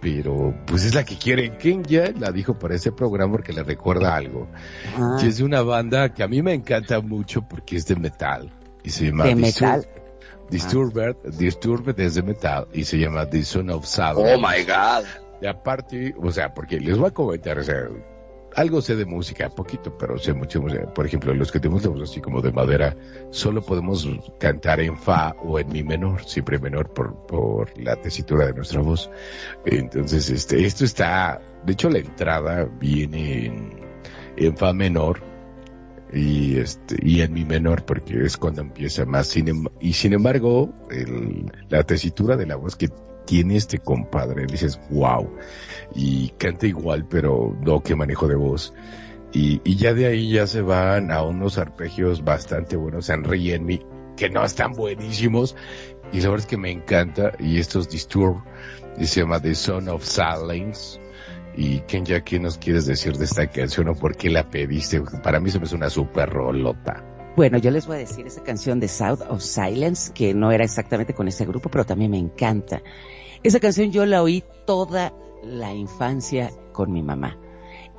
pero 0.00 0.54
pues 0.66 0.84
es 0.84 0.94
la 0.94 1.04
que 1.04 1.16
quiere. 1.16 1.52
ya 1.86 2.12
la 2.18 2.30
dijo 2.30 2.58
para 2.58 2.74
ese 2.74 2.92
programa 2.92 3.32
porque 3.32 3.52
le 3.52 3.62
recuerda 3.62 4.14
algo. 4.14 4.48
Ah. 4.96 5.18
Y 5.22 5.26
es 5.26 5.38
de 5.38 5.44
una 5.44 5.62
banda 5.62 6.12
que 6.14 6.22
a 6.22 6.28
mí 6.28 6.42
me 6.42 6.54
encanta 6.54 7.00
mucho 7.00 7.42
porque 7.42 7.76
es 7.76 7.86
de 7.86 7.96
metal. 7.96 8.50
Y 8.84 8.90
se 8.90 9.06
llama 9.06 9.24
¿De 9.24 9.34
metal? 9.34 9.86
Disturbed, 10.50 11.16
Disturbed 11.36 11.98
es 12.00 12.14
de 12.14 12.22
metal 12.22 12.68
y 12.72 12.84
se 12.84 12.98
llama 12.98 13.28
The 13.28 13.44
Son 13.44 13.70
of 13.70 13.86
Salad. 13.86 14.34
Oh 14.34 14.38
my 14.38 14.64
god. 14.64 15.04
Y 15.40 15.46
aparte, 15.46 16.14
o 16.20 16.32
sea, 16.32 16.52
porque 16.54 16.80
les 16.80 16.96
voy 16.96 17.08
a 17.08 17.10
comentar, 17.10 17.58
o 17.58 17.62
sea, 17.62 17.88
algo 18.58 18.82
sé 18.82 18.96
de 18.96 19.06
música, 19.06 19.48
poquito, 19.50 19.96
pero 19.96 20.18
sé 20.18 20.32
mucho. 20.32 20.60
Por 20.94 21.06
ejemplo, 21.06 21.32
los 21.32 21.52
que 21.52 21.60
tenemos 21.60 21.84
la 21.84 21.90
voz 21.90 22.10
así 22.10 22.20
como 22.20 22.42
de 22.42 22.50
madera, 22.50 22.96
solo 23.30 23.62
podemos 23.62 24.08
cantar 24.40 24.80
en 24.80 24.96
fa 24.96 25.36
o 25.44 25.60
en 25.60 25.68
mi 25.68 25.84
menor, 25.84 26.24
siempre 26.24 26.58
menor 26.58 26.92
por, 26.92 27.14
por 27.26 27.78
la 27.78 27.94
tesitura 27.96 28.46
de 28.46 28.54
nuestra 28.54 28.80
voz. 28.80 29.10
Entonces, 29.64 30.28
este, 30.30 30.64
esto 30.64 30.84
está, 30.84 31.40
de 31.64 31.72
hecho 31.72 31.88
la 31.88 31.98
entrada 31.98 32.64
viene 32.64 33.46
en, 34.36 34.56
fa 34.56 34.72
menor 34.72 35.20
y 36.12 36.58
este 36.58 36.96
y 37.02 37.20
en 37.20 37.32
mi 37.34 37.44
menor 37.44 37.84
porque 37.84 38.24
es 38.24 38.36
cuando 38.36 38.62
empieza 38.62 39.04
más 39.04 39.36
em, 39.36 39.66
y 39.78 39.92
sin 39.92 40.14
embargo 40.14 40.72
la 41.68 41.82
tesitura 41.82 42.36
de 42.36 42.46
la 42.46 42.56
voz 42.56 42.76
que 42.76 42.88
tiene 43.28 43.56
este 43.56 43.78
compadre 43.78 44.46
dices 44.46 44.80
wow 44.88 45.30
y 45.94 46.30
canta 46.38 46.66
igual, 46.66 47.06
pero 47.06 47.54
no 47.60 47.82
que 47.82 47.94
manejo 47.94 48.26
de 48.26 48.36
voz. 48.36 48.72
Y, 49.32 49.60
y 49.64 49.76
ya 49.76 49.92
de 49.92 50.06
ahí 50.06 50.32
ya 50.32 50.46
se 50.46 50.62
van 50.62 51.12
a 51.12 51.22
unos 51.22 51.58
arpegios 51.58 52.24
bastante 52.24 52.76
buenos, 52.76 53.10
Henry 53.10 53.52
en 53.52 53.66
mí, 53.66 53.82
que 54.16 54.30
no 54.30 54.42
están 54.42 54.72
buenísimos. 54.72 55.56
Y 56.10 56.22
la 56.22 56.30
verdad 56.30 56.46
es 56.46 56.46
que 56.46 56.56
me 56.56 56.70
encanta. 56.70 57.32
Y 57.38 57.58
estos 57.58 57.90
Disturb, 57.90 58.42
y 58.96 59.04
se 59.04 59.20
llama 59.20 59.40
The 59.40 59.54
Son 59.54 59.90
of 59.90 60.04
Silence. 60.04 60.98
Y 61.54 61.80
Kenya, 61.80 62.22
¿qué 62.24 62.40
nos 62.40 62.56
quieres 62.56 62.86
decir 62.86 63.18
de 63.18 63.26
esta 63.26 63.46
canción 63.48 63.88
o 63.88 63.94
por 63.94 64.16
qué 64.16 64.30
la 64.30 64.48
pediste? 64.48 65.02
Para 65.22 65.38
mí 65.38 65.50
se 65.50 65.58
me 65.58 65.66
es 65.66 65.72
una 65.72 65.90
super 65.90 66.30
rolota. 66.30 67.04
Bueno, 67.36 67.58
yo 67.58 67.70
les 67.70 67.86
voy 67.86 67.96
a 67.96 67.98
decir 68.00 68.26
esa 68.26 68.42
canción 68.42 68.80
de 68.80 68.88
South 68.88 69.20
of 69.28 69.42
Silence, 69.42 70.12
que 70.12 70.34
no 70.34 70.50
era 70.50 70.64
exactamente 70.64 71.14
con 71.14 71.28
ese 71.28 71.44
grupo, 71.46 71.68
pero 71.68 71.84
también 71.84 72.10
me 72.10 72.18
encanta. 72.18 72.82
Esa 73.42 73.60
canción 73.60 73.92
yo 73.92 74.04
la 74.06 74.22
oí 74.22 74.44
toda 74.66 75.12
la 75.42 75.72
infancia 75.72 76.50
con 76.72 76.92
mi 76.92 77.02
mamá. 77.02 77.38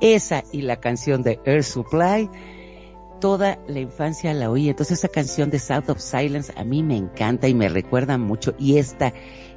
Esa 0.00 0.44
y 0.52 0.62
la 0.62 0.80
canción 0.80 1.22
de 1.22 1.40
Air 1.44 1.64
Supply, 1.64 2.30
toda 3.20 3.58
la 3.66 3.80
infancia 3.80 4.34
la 4.34 4.50
oí. 4.50 4.68
Entonces 4.68 4.98
esa 4.98 5.08
canción 5.08 5.50
de 5.50 5.58
South 5.58 5.88
of 5.88 6.00
Silence 6.00 6.52
a 6.56 6.64
mí 6.64 6.82
me 6.82 6.96
encanta 6.96 7.48
y 7.48 7.54
me 7.54 7.68
recuerda 7.68 8.18
mucho. 8.18 8.54
Y 8.58 8.78
esta, 8.78 9.12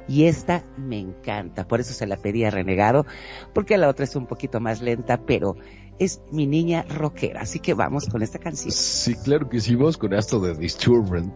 y 0.08 0.24
esta 0.24 0.64
me 0.76 0.98
encanta. 0.98 1.66
Por 1.66 1.80
eso 1.80 1.92
se 1.92 2.06
la 2.06 2.16
pedí 2.16 2.44
a 2.44 2.50
Renegado, 2.50 3.06
porque 3.52 3.78
la 3.78 3.88
otra 3.88 4.04
es 4.04 4.16
un 4.16 4.26
poquito 4.26 4.60
más 4.60 4.80
lenta, 4.80 5.18
pero 5.26 5.56
es 5.98 6.20
mi 6.30 6.46
niña 6.46 6.84
rockera. 6.88 7.42
Así 7.42 7.60
que 7.60 7.74
vamos 7.74 8.06
con 8.06 8.22
esta 8.22 8.38
canción. 8.38 8.70
Sí, 8.72 9.14
claro 9.14 9.48
que 9.48 9.60
sí, 9.60 9.74
vamos 9.74 9.96
con 9.96 10.12
esto 10.14 10.40
de 10.40 10.54
Disturbance. 10.54 11.32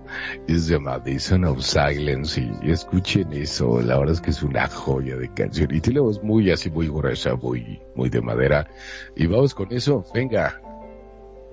Es 0.47 0.67
de 0.67 0.79
Madison 0.79 1.45
of 1.45 1.63
Silence 1.63 2.41
y, 2.41 2.71
escuchen 2.71 3.33
eso. 3.33 3.81
La 3.81 3.99
verdad 3.99 4.15
es 4.15 4.21
que 4.21 4.31
es 4.31 4.43
una 4.43 4.69
joya 4.69 5.17
de 5.17 5.33
canción 5.33 5.75
y 5.75 5.81
tiene 5.81 6.01
voz 6.01 6.23
muy 6.23 6.51
así, 6.51 6.71
muy 6.71 6.89
gruesa, 6.89 7.35
muy, 7.37 7.81
muy 7.95 8.11
de 8.11 8.21
madera. 8.21 8.69
Y 9.17 9.27
vamos 9.27 9.55
con 9.55 9.73
eso. 9.73 10.05
Venga. 10.15 10.61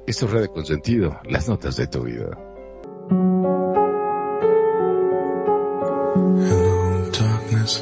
Esto 0.07 0.27
es 0.27 0.31
Radio 0.33 0.51
Consentido, 0.51 1.19
las 1.23 1.49
notas 1.49 1.77
de 1.77 1.87
tu 1.87 2.03
vida. 2.03 2.37
Hello, 6.37 7.09
darkness, 7.11 7.81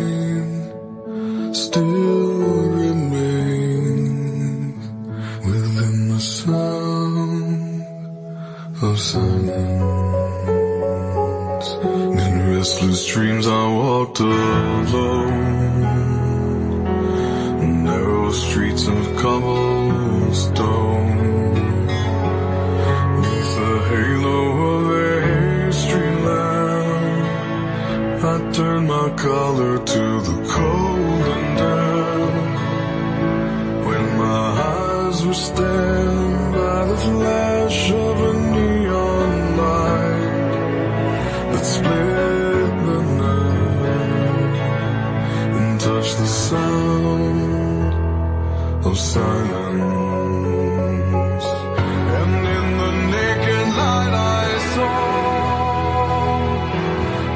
of 8.83 8.99
silence. 8.99 9.45
In 11.83 12.55
restless 12.55 13.05
dreams 13.05 13.47
I 13.47 13.67
walked 13.67 14.19
alone. 14.19 15.49
Narrow 17.83 18.31
streets 18.31 18.87
of 18.87 19.15
cobblestone. 19.17 20.33
Neath 23.21 23.55
the 23.55 23.73
halo 23.89 24.39
of 24.69 24.89
a 24.89 25.73
street 25.73 26.19
lamp, 26.25 27.25
I 28.23 28.51
turned 28.51 28.87
my 28.87 29.09
collar 29.15 29.77
to 29.77 30.21
the 30.27 30.37
cold 30.49 31.25
and 31.35 31.57
damp. 31.57 32.35
When 33.85 34.05
my 34.17 34.47
eyes 34.73 35.17
were 35.25 35.33
stabbed 35.33 36.53
by 36.53 36.85
the 36.85 36.97
flash 36.97 37.91
of 37.91 38.19
a 38.21 38.40
sound 46.51 47.93
of 48.85 48.95
silence. 49.13 49.87
And 52.19 52.33
in 52.57 52.65
the 52.81 52.91
naked 53.15 53.67
light 53.79 54.13
I 54.43 54.47
saw 54.73 54.95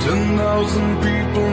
ten 0.03 0.21
thousand 0.39 0.91
people, 1.07 1.44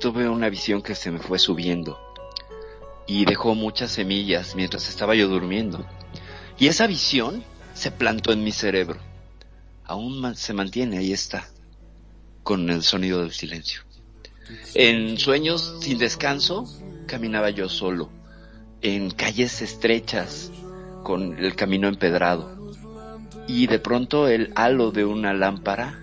tuve 0.00 0.28
una 0.28 0.48
visión 0.48 0.80
que 0.80 0.94
se 0.94 1.10
me 1.10 1.18
fue 1.18 1.38
subiendo 1.38 1.98
y 3.06 3.24
dejó 3.24 3.54
muchas 3.54 3.90
semillas 3.90 4.54
mientras 4.54 4.88
estaba 4.88 5.14
yo 5.14 5.28
durmiendo. 5.28 5.84
Y 6.58 6.68
esa 6.68 6.86
visión 6.86 7.44
se 7.74 7.90
plantó 7.90 8.32
en 8.32 8.44
mi 8.44 8.52
cerebro. 8.52 8.98
Aún 9.84 10.34
se 10.36 10.52
mantiene, 10.52 10.98
ahí 10.98 11.12
está, 11.12 11.48
con 12.42 12.70
el 12.70 12.82
sonido 12.82 13.22
del 13.22 13.32
silencio. 13.32 13.82
En 14.74 15.18
sueños 15.18 15.78
sin 15.80 15.98
descanso, 15.98 16.64
caminaba 17.06 17.50
yo 17.50 17.68
solo, 17.68 18.10
en 18.82 19.10
calles 19.10 19.62
estrechas, 19.62 20.52
con 21.02 21.38
el 21.38 21.56
camino 21.56 21.88
empedrado. 21.88 22.72
Y 23.48 23.66
de 23.66 23.80
pronto 23.80 24.28
el 24.28 24.52
halo 24.54 24.92
de 24.92 25.04
una 25.04 25.32
lámpara 25.32 26.02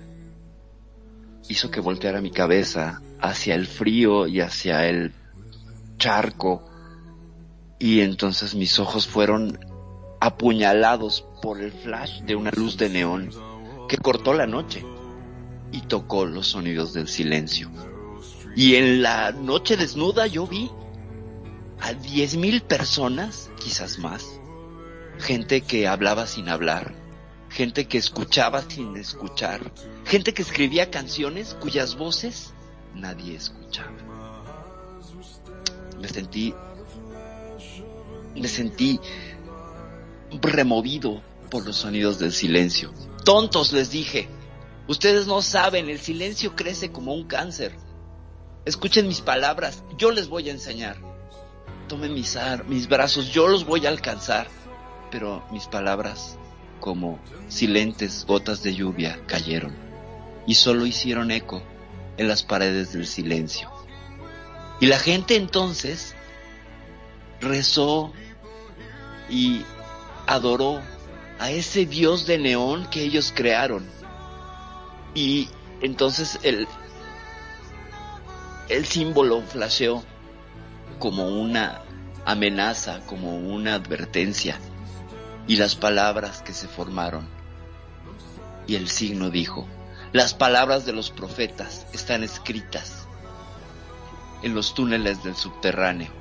hizo 1.47 1.71
que 1.71 1.81
volteara 1.81 2.21
mi 2.21 2.31
cabeza 2.31 3.01
hacia 3.23 3.55
el 3.55 3.67
frío 3.67 4.27
y 4.27 4.41
hacia 4.41 4.85
el 4.87 5.13
charco. 5.97 6.69
Y 7.79 8.01
entonces 8.01 8.53
mis 8.53 8.77
ojos 8.79 9.07
fueron 9.07 9.59
apuñalados 10.19 11.25
por 11.41 11.61
el 11.61 11.71
flash 11.71 12.21
de 12.23 12.35
una 12.35 12.51
luz 12.51 12.77
de 12.77 12.89
neón 12.89 13.29
que 13.87 13.97
cortó 13.97 14.33
la 14.33 14.45
noche 14.45 14.85
y 15.71 15.81
tocó 15.81 16.25
los 16.25 16.47
sonidos 16.47 16.93
del 16.93 17.07
silencio. 17.07 17.71
Y 18.57 18.75
en 18.75 19.01
la 19.01 19.31
noche 19.31 19.77
desnuda 19.77 20.27
yo 20.27 20.45
vi 20.45 20.69
a 21.79 21.93
diez 21.93 22.35
mil 22.35 22.61
personas, 22.61 23.49
quizás 23.57 23.99
más, 23.99 24.39
gente 25.17 25.61
que 25.61 25.87
hablaba 25.87 26.27
sin 26.27 26.49
hablar, 26.49 26.93
gente 27.49 27.87
que 27.87 27.97
escuchaba 27.97 28.63
sin 28.67 28.97
escuchar, 28.97 29.71
gente 30.05 30.33
que 30.33 30.41
escribía 30.41 30.91
canciones 30.91 31.55
cuyas 31.59 31.95
voces 31.95 32.52
nadie 32.95 33.35
escuchaba. 33.35 33.91
Me 35.99 36.07
sentí, 36.07 36.53
me 38.35 38.47
sentí 38.47 38.99
removido 40.41 41.21
por 41.49 41.65
los 41.65 41.77
sonidos 41.77 42.19
del 42.19 42.33
silencio. 42.33 42.91
Tontos 43.23 43.71
les 43.71 43.91
dije, 43.91 44.27
ustedes 44.87 45.27
no 45.27 45.41
saben, 45.41 45.89
el 45.89 45.99
silencio 45.99 46.55
crece 46.55 46.91
como 46.91 47.13
un 47.13 47.25
cáncer. 47.25 47.75
Escuchen 48.65 49.07
mis 49.07 49.21
palabras, 49.21 49.83
yo 49.97 50.11
les 50.11 50.27
voy 50.27 50.49
a 50.49 50.53
enseñar. 50.53 50.97
Tomen 51.87 52.13
mis, 52.13 52.37
mis 52.67 52.87
brazos, 52.87 53.31
yo 53.31 53.47
los 53.47 53.65
voy 53.65 53.85
a 53.85 53.89
alcanzar. 53.89 54.47
Pero 55.11 55.45
mis 55.51 55.67
palabras, 55.67 56.37
como 56.79 57.19
silentes 57.49 58.25
gotas 58.25 58.63
de 58.63 58.73
lluvia, 58.73 59.19
cayeron 59.27 59.75
y 60.45 60.55
solo 60.55 60.85
hicieron 60.85 61.31
eco 61.31 61.61
en 62.23 62.29
las 62.29 62.43
paredes 62.43 62.93
del 62.93 63.05
silencio. 63.05 63.69
Y 64.79 64.87
la 64.87 64.97
gente 64.97 65.35
entonces 65.35 66.15
rezó 67.39 68.11
y 69.29 69.63
adoró 70.25 70.81
a 71.39 71.51
ese 71.51 71.85
dios 71.85 72.25
de 72.25 72.37
neón 72.39 72.89
que 72.89 73.03
ellos 73.03 73.31
crearon. 73.35 73.85
Y 75.13 75.49
entonces 75.81 76.39
el, 76.43 76.67
el 78.69 78.85
símbolo 78.85 79.41
flasheó 79.41 80.03
como 80.99 81.27
una 81.27 81.81
amenaza, 82.25 83.01
como 83.05 83.37
una 83.37 83.75
advertencia. 83.75 84.57
Y 85.45 85.57
las 85.57 85.75
palabras 85.75 86.41
que 86.41 86.53
se 86.53 86.67
formaron. 86.67 87.27
Y 88.65 88.75
el 88.75 88.87
signo 88.87 89.29
dijo, 89.29 89.67
las 90.13 90.35
palabras 90.35 90.85
de 90.85 90.93
los 90.93 91.09
profetas 91.09 91.87
están 91.91 92.23
escritas 92.23 93.07
en 94.43 94.53
los 94.53 94.75
túneles 94.75 95.23
del 95.23 95.35
subterráneo, 95.35 96.11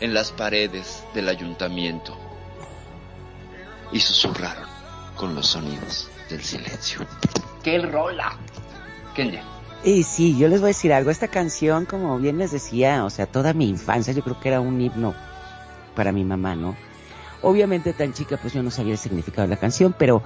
en 0.00 0.12
las 0.12 0.32
paredes 0.32 1.02
del 1.14 1.30
ayuntamiento, 1.30 2.14
y 3.90 4.00
susurraron 4.00 4.68
con 5.16 5.34
los 5.34 5.46
sonidos 5.46 6.10
del 6.28 6.42
silencio. 6.42 7.06
¡Qué 7.62 7.78
rola! 7.78 8.36
Kenya. 9.14 9.42
Y 9.82 10.02
sí, 10.02 10.36
yo 10.36 10.48
les 10.48 10.60
voy 10.60 10.68
a 10.68 10.68
decir 10.68 10.92
algo. 10.92 11.10
Esta 11.10 11.28
canción, 11.28 11.86
como 11.86 12.18
bien 12.18 12.36
les 12.38 12.50
decía, 12.50 13.04
o 13.04 13.10
sea, 13.10 13.26
toda 13.26 13.54
mi 13.54 13.68
infancia, 13.68 14.12
yo 14.12 14.22
creo 14.22 14.38
que 14.38 14.48
era 14.48 14.60
un 14.60 14.80
himno 14.80 15.14
para 15.96 16.12
mi 16.12 16.24
mamá, 16.24 16.54
¿no? 16.54 16.76
Obviamente 17.40 17.92
tan 17.92 18.12
chica, 18.12 18.36
pues 18.36 18.52
yo 18.52 18.62
no 18.62 18.70
sabía 18.70 18.92
el 18.92 18.98
significado 18.98 19.48
de 19.48 19.54
la 19.54 19.60
canción, 19.60 19.94
pero 19.98 20.22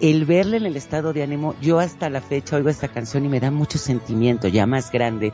el 0.00 0.24
verla 0.24 0.56
en 0.56 0.66
el 0.66 0.76
estado 0.76 1.12
de 1.12 1.22
ánimo, 1.22 1.54
yo 1.60 1.78
hasta 1.78 2.10
la 2.10 2.20
fecha 2.20 2.56
oigo 2.56 2.68
esta 2.68 2.88
canción 2.88 3.24
y 3.24 3.28
me 3.28 3.40
da 3.40 3.50
mucho 3.50 3.78
sentimiento, 3.78 4.48
ya 4.48 4.66
más 4.66 4.90
grande. 4.90 5.32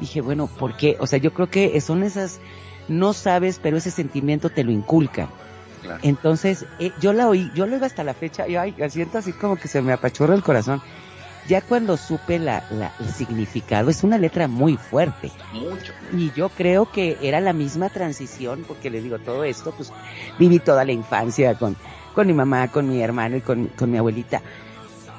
Dije, 0.00 0.20
bueno, 0.20 0.46
¿por 0.46 0.76
qué? 0.76 0.96
O 1.00 1.06
sea, 1.06 1.18
yo 1.18 1.32
creo 1.32 1.50
que 1.50 1.80
son 1.80 2.02
esas, 2.02 2.40
no 2.88 3.12
sabes, 3.12 3.60
pero 3.62 3.76
ese 3.76 3.90
sentimiento 3.90 4.50
te 4.50 4.64
lo 4.64 4.72
inculca. 4.72 5.28
Entonces, 6.02 6.64
eh, 6.78 6.92
yo 7.00 7.12
la 7.12 7.28
oí, 7.28 7.50
yo 7.54 7.66
lo 7.66 7.74
oigo 7.74 7.84
hasta 7.84 8.04
la 8.04 8.14
fecha 8.14 8.48
y 8.48 8.56
ay, 8.56 8.74
siento 8.88 9.18
así 9.18 9.32
como 9.32 9.56
que 9.56 9.68
se 9.68 9.82
me 9.82 9.92
apachurra 9.92 10.34
el 10.34 10.42
corazón 10.42 10.80
ya 11.46 11.60
cuando 11.60 11.96
supe 11.96 12.38
la, 12.38 12.64
el 12.98 13.08
significado, 13.12 13.90
es 13.90 14.02
una 14.02 14.18
letra 14.18 14.48
muy 14.48 14.76
fuerte. 14.76 15.30
Mucho. 15.52 15.92
Y 16.12 16.32
yo 16.32 16.48
creo 16.48 16.90
que 16.90 17.18
era 17.20 17.40
la 17.40 17.52
misma 17.52 17.90
transición, 17.90 18.64
porque 18.66 18.90
les 18.90 19.02
digo 19.02 19.18
todo 19.18 19.44
esto, 19.44 19.72
pues 19.72 19.92
viví 20.38 20.58
toda 20.58 20.84
la 20.84 20.92
infancia 20.92 21.54
con, 21.54 21.76
con 22.14 22.26
mi 22.26 22.32
mamá, 22.32 22.70
con 22.70 22.88
mi 22.88 23.00
hermano 23.00 23.36
y 23.36 23.40
con, 23.40 23.66
con 23.66 23.90
mi 23.90 23.98
abuelita. 23.98 24.42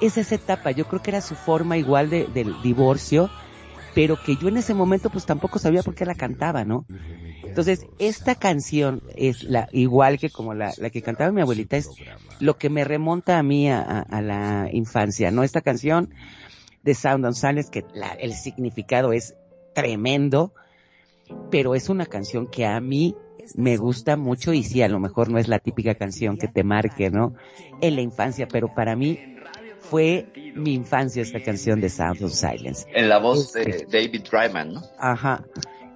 Es 0.01 0.17
esa 0.17 0.35
etapa, 0.35 0.71
yo 0.71 0.85
creo 0.85 1.01
que 1.01 1.11
era 1.11 1.21
su 1.21 1.35
forma 1.35 1.77
igual 1.77 2.09
de, 2.09 2.27
del 2.27 2.61
divorcio, 2.61 3.29
pero 3.93 4.21
que 4.21 4.35
yo 4.35 4.49
en 4.49 4.57
ese 4.57 4.73
momento 4.73 5.09
pues 5.09 5.25
tampoco 5.25 5.57
sabía 5.57 5.81
por 5.81 5.95
qué 5.95 6.05
la 6.05 6.15
cantaba, 6.15 6.65
¿no? 6.65 6.85
Entonces, 7.43 7.85
esta 7.99 8.35
canción 8.35 9.01
es 9.15 9.43
la 9.43 9.69
igual 9.71 10.19
que 10.19 10.29
como 10.29 10.53
la, 10.53 10.73
la 10.77 10.89
que 10.89 11.01
cantaba 11.01 11.31
mi 11.31 11.39
abuelita, 11.39 11.77
es 11.77 11.89
lo 12.41 12.57
que 12.57 12.69
me 12.69 12.83
remonta 12.83 13.39
a 13.39 13.43
mí 13.43 13.69
a, 13.69 14.05
la 14.21 14.67
infancia, 14.73 15.31
¿no? 15.31 15.43
Esta 15.43 15.61
canción 15.61 16.13
de 16.83 16.93
Sound 16.93 17.25
on 17.25 17.33
Silence, 17.33 17.71
que 17.71 17.85
la, 17.93 18.09
el 18.09 18.33
significado 18.33 19.13
es 19.13 19.35
tremendo, 19.73 20.53
pero 21.49 21.75
es 21.75 21.87
una 21.87 22.05
canción 22.05 22.47
que 22.47 22.65
a 22.65 22.79
mí 22.81 23.15
me 23.55 23.77
gusta 23.77 24.17
mucho 24.17 24.53
y 24.53 24.63
sí, 24.63 24.81
a 24.81 24.87
lo 24.87 24.99
mejor 24.99 25.29
no 25.29 25.37
es 25.37 25.47
la 25.47 25.59
típica 25.59 25.95
canción 25.95 26.37
que 26.37 26.47
te 26.47 26.63
marque, 26.63 27.09
¿no? 27.09 27.35
En 27.81 27.95
la 27.95 28.01
infancia, 28.01 28.47
pero 28.47 28.73
para 28.73 28.95
mí 28.95 29.35
fue 29.79 30.27
mi 30.55 30.73
infancia 30.73 31.21
esta 31.21 31.41
canción 31.41 31.79
de 31.79 31.89
Sound 31.89 32.23
of 32.23 32.33
Silence. 32.33 32.85
En 32.93 33.09
la 33.09 33.19
voz 33.19 33.53
de 33.53 33.61
este, 33.61 33.85
David 33.85 34.23
Dryman, 34.29 34.73
¿no? 34.73 34.81
Ajá. 34.97 35.45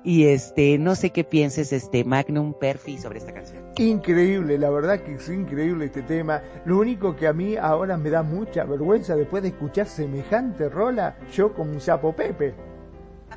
Y 0.04 0.28
este, 0.28 0.78
no 0.78 0.96
sé 0.96 1.10
qué 1.10 1.24
pienses, 1.24 1.74
este, 1.74 2.06
Magnum 2.06 2.54
Perfi 2.54 2.98
sobre 2.98 3.20
esta 3.20 3.34
canción. 3.34 3.66
Increíble, 3.78 4.58
la 4.58 4.70
verdad 4.70 5.02
que 5.02 5.16
es 5.16 5.30
increíble 5.30 5.86
este 5.86 6.04
tema. 6.04 6.42
Lo 6.66 6.80
único 6.80 7.16
que 7.16 7.28
a 7.28 7.34
mí 7.34 7.58
ahora 7.58 7.98
me 7.98 8.10
da 8.10 8.24
mucha 8.24 8.64
vergüenza 8.64 9.16
después 9.16 9.44
de 9.44 9.50
escuchar 9.50 9.88
semejante 9.88 10.70
rola, 10.70 11.18
yo 11.34 11.54
como 11.54 11.72
un 11.72 11.82
sapo 11.82 12.14
Pepe. 12.14 12.69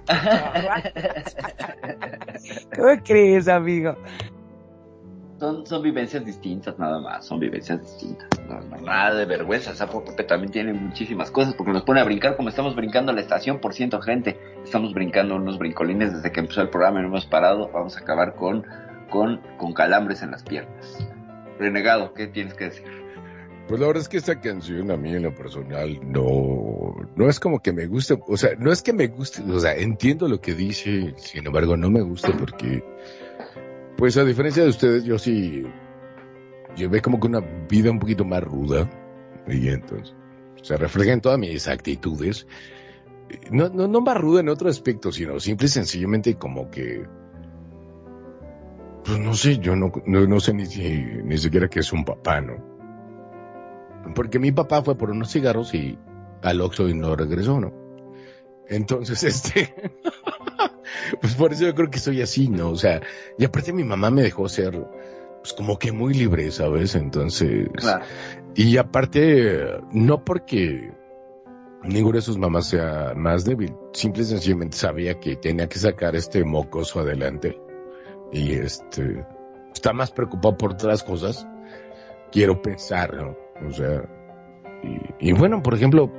¿Cómo 2.77 3.03
crees, 3.05 3.49
amigo? 3.49 3.97
Son, 5.39 5.67
son 5.67 5.83
vivencias 5.83 6.25
distintas 6.25 6.79
nada 6.79 7.01
más, 7.01 7.27
son 7.27 7.41
vivencias 7.41 7.81
distintas. 7.81 8.29
nada 8.81 9.15
de 9.15 9.25
vergüenza, 9.25 9.75
Sapo 9.75 10.05
Pepe 10.05 10.23
también 10.25 10.53
tiene 10.53 10.73
muchísimas 10.73 11.33
cosas 11.33 11.55
porque 11.55 11.73
nos 11.73 11.83
pone 11.83 12.01
a 12.01 12.05
brincar 12.05 12.37
como 12.37 12.49
estamos 12.49 12.77
brincando 12.77 13.11
a 13.11 13.15
la 13.15 13.21
estación, 13.21 13.59
por 13.59 13.75
ciento 13.75 14.01
gente. 14.01 14.39
Estamos 14.65 14.95
brincando 14.95 15.37
unos 15.37 15.59
brincolines 15.59 16.13
desde 16.13 16.31
que 16.31 16.41
empezó 16.41 16.63
el 16.63 16.69
programa 16.69 17.01
y 17.01 17.03
no 17.03 17.09
hemos 17.09 17.27
parado. 17.27 17.71
Vamos 17.73 17.97
a 17.97 18.01
acabar 18.01 18.35
con, 18.35 18.65
con, 19.11 19.41
con 19.59 19.73
calambres 19.73 20.23
en 20.23 20.31
las 20.31 20.45
piernas. 20.45 20.99
Renegado, 21.59 22.15
¿qué 22.15 22.29
tienes 22.29 22.55
que 22.55 22.67
decir? 22.67 22.85
Pues 23.69 23.81
la 23.81 23.87
verdad 23.87 24.03
es 24.03 24.09
que 24.09 24.17
esta 24.19 24.41
canción 24.41 24.91
a 24.91 24.97
mí 24.97 25.15
en 25.15 25.23
lo 25.23 25.35
personal 25.35 26.01
no, 26.05 26.97
no 27.17 27.29
es 27.29 27.41
como 27.41 27.61
que 27.61 27.73
me 27.73 27.87
guste, 27.87 28.19
o 28.27 28.37
sea, 28.37 28.51
no 28.59 28.73
es 28.73 28.83
que 28.83 28.93
me 28.93 29.07
guste, 29.07 29.43
o 29.43 29.61
sea, 29.61 29.75
entiendo 29.75 30.29
lo 30.29 30.41
que 30.41 30.55
dice, 30.55 31.15
sin 31.17 31.47
embargo 31.47 31.77
no 31.77 31.91
me 31.91 32.03
gusta 32.03 32.37
porque 32.37 32.83
pues 33.97 34.17
a 34.17 34.25
diferencia 34.25 34.65
de 34.65 34.69
ustedes, 34.69 35.05
yo 35.05 35.19
sí 35.19 35.65
llevé 36.77 37.01
como 37.01 37.21
que 37.21 37.27
una 37.27 37.41
vida 37.69 37.91
un 37.91 37.99
poquito 37.99 38.25
más 38.25 38.43
ruda. 38.43 38.91
Y 39.47 39.69
entonces 39.69 40.15
se 40.63 40.77
refleja 40.77 41.13
en 41.13 41.21
todas 41.21 41.39
mis 41.39 41.69
actitudes. 41.69 42.47
No, 43.51 43.69
no, 43.69 43.89
no 43.89 44.01
más 44.01 44.17
ruda 44.17 44.41
en 44.41 44.49
otro 44.49 44.69
aspecto, 44.69 45.11
sino 45.13 45.39
simple 45.41 45.67
y 45.67 45.71
sencillamente 45.71 46.35
como 46.37 46.71
que. 46.71 47.05
Pues 49.05 49.19
no 49.19 49.35
sé, 49.35 49.59
yo 49.59 49.75
no, 49.75 49.93
no, 50.07 50.41
sé 50.41 50.55
ni, 50.55 50.65
ni 50.65 51.39
siquiera 51.39 51.69
que 51.69 51.81
es 51.81 51.93
un 51.93 52.05
papá, 52.05 52.41
¿no? 52.41 52.72
Porque 54.15 54.39
mi 54.39 54.53
papá 54.53 54.83
fue 54.83 54.97
por 54.97 55.11
unos 55.11 55.31
cigarros 55.31 55.75
y 55.75 55.99
al 56.43 56.61
Oxxo 56.61 56.89
y 56.89 56.95
no 56.95 57.15
regresó, 57.17 57.61
¿no? 57.61 57.73
Entonces, 58.69 59.23
este. 59.25 59.75
pues 61.21 61.35
por 61.35 61.53
eso 61.53 61.67
yo 61.67 61.75
creo 61.75 61.91
que 61.91 61.99
soy 61.99 62.23
así, 62.23 62.49
¿no? 62.49 62.71
O 62.71 62.77
sea, 62.77 63.01
y 63.39 63.45
aparte 63.45 63.73
mi 63.73 63.85
mamá 63.85 64.11
me 64.11 64.23
dejó 64.23 64.49
ser 64.49 64.87
pues 65.43 65.55
como 65.55 65.79
que 65.79 65.91
muy 65.91 66.15
libre, 66.15 66.51
¿sabes? 66.53 66.95
Entonces, 66.95 67.69
y 68.55 68.77
aparte, 68.77 69.81
no 69.91 70.25
porque 70.25 70.93
ninguno 71.83 72.17
de 72.17 72.23
sus 72.23 72.39
mamás 72.39 72.69
sea 72.69 73.13
más 73.17 73.45
débil, 73.45 73.75
simple 73.93 74.23
y 74.23 74.27
sencillamente 74.27 74.77
sabía 74.77 75.19
que 75.19 75.35
tenía 75.37 75.69
que 75.69 75.81
sacar 75.81 76.15
este 76.15 76.45
mocoso 76.45 77.01
adelante 77.01 77.61
y 78.33 78.53
este, 78.53 79.27
está 79.75 79.93
más 79.93 80.13
preocupado 80.13 80.57
por 80.57 80.73
otras 80.75 81.03
cosas, 81.03 81.47
quiero 82.31 82.63
pensar, 82.63 83.15
¿no? 83.15 83.37
O 83.67 83.73
sea, 83.73 84.05
y, 84.83 85.29
y 85.31 85.33
bueno, 85.33 85.63
por 85.63 85.75
ejemplo, 85.75 86.11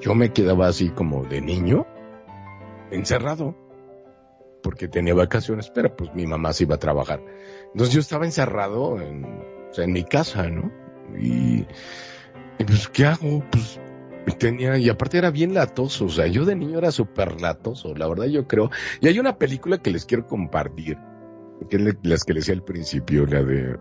yo 0.00 0.14
me 0.14 0.32
quedaba 0.32 0.68
así 0.68 0.90
como 0.90 1.24
de 1.24 1.40
niño, 1.40 1.86
encerrado, 2.90 3.56
porque 4.62 4.88
tenía 4.88 5.14
vacaciones, 5.14 5.70
pero 5.70 5.94
pues 5.96 6.14
mi 6.14 6.26
mamá 6.26 6.52
se 6.52 6.64
iba 6.64 6.76
a 6.76 6.78
trabajar. 6.78 7.22
Entonces 7.72 7.94
yo 7.94 8.00
estaba 8.00 8.24
encerrado 8.24 9.00
en, 9.00 9.26
en 9.76 9.92
mi 9.92 10.04
casa, 10.04 10.48
¿no? 10.48 10.70
Y, 11.18 11.66
pues, 12.64 12.88
¿qué 12.88 13.06
hago? 13.06 13.42
Pues 13.50 13.80
tenía, 14.38 14.76
y 14.76 14.88
aparte 14.88 15.18
era 15.18 15.30
bien 15.30 15.54
latoso, 15.54 16.04
o 16.04 16.08
sea, 16.10 16.26
yo 16.26 16.44
de 16.44 16.54
niño 16.54 16.78
era 16.78 16.90
súper 16.90 17.40
latoso, 17.40 17.94
la 17.94 18.06
verdad 18.08 18.26
yo 18.26 18.46
creo. 18.46 18.70
Y 19.00 19.08
hay 19.08 19.18
una 19.18 19.38
película 19.38 19.78
que 19.78 19.90
les 19.90 20.04
quiero 20.04 20.26
compartir, 20.26 20.98
que 21.68 21.76
es 21.76 21.96
las 22.02 22.24
que 22.24 22.34
les 22.34 22.44
decía 22.44 22.54
al 22.54 22.64
principio, 22.64 23.26
la 23.26 23.42
de 23.42 23.76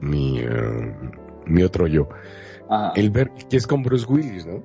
mi, 0.00 0.40
eh, 0.40 0.94
mi 1.46 1.62
otro 1.62 1.86
yo. 1.86 2.08
El 2.94 3.10
ver, 3.10 3.30
que 3.48 3.56
es 3.56 3.66
con 3.66 3.82
Bruce 3.82 4.06
Willis, 4.08 4.46
¿no? 4.46 4.62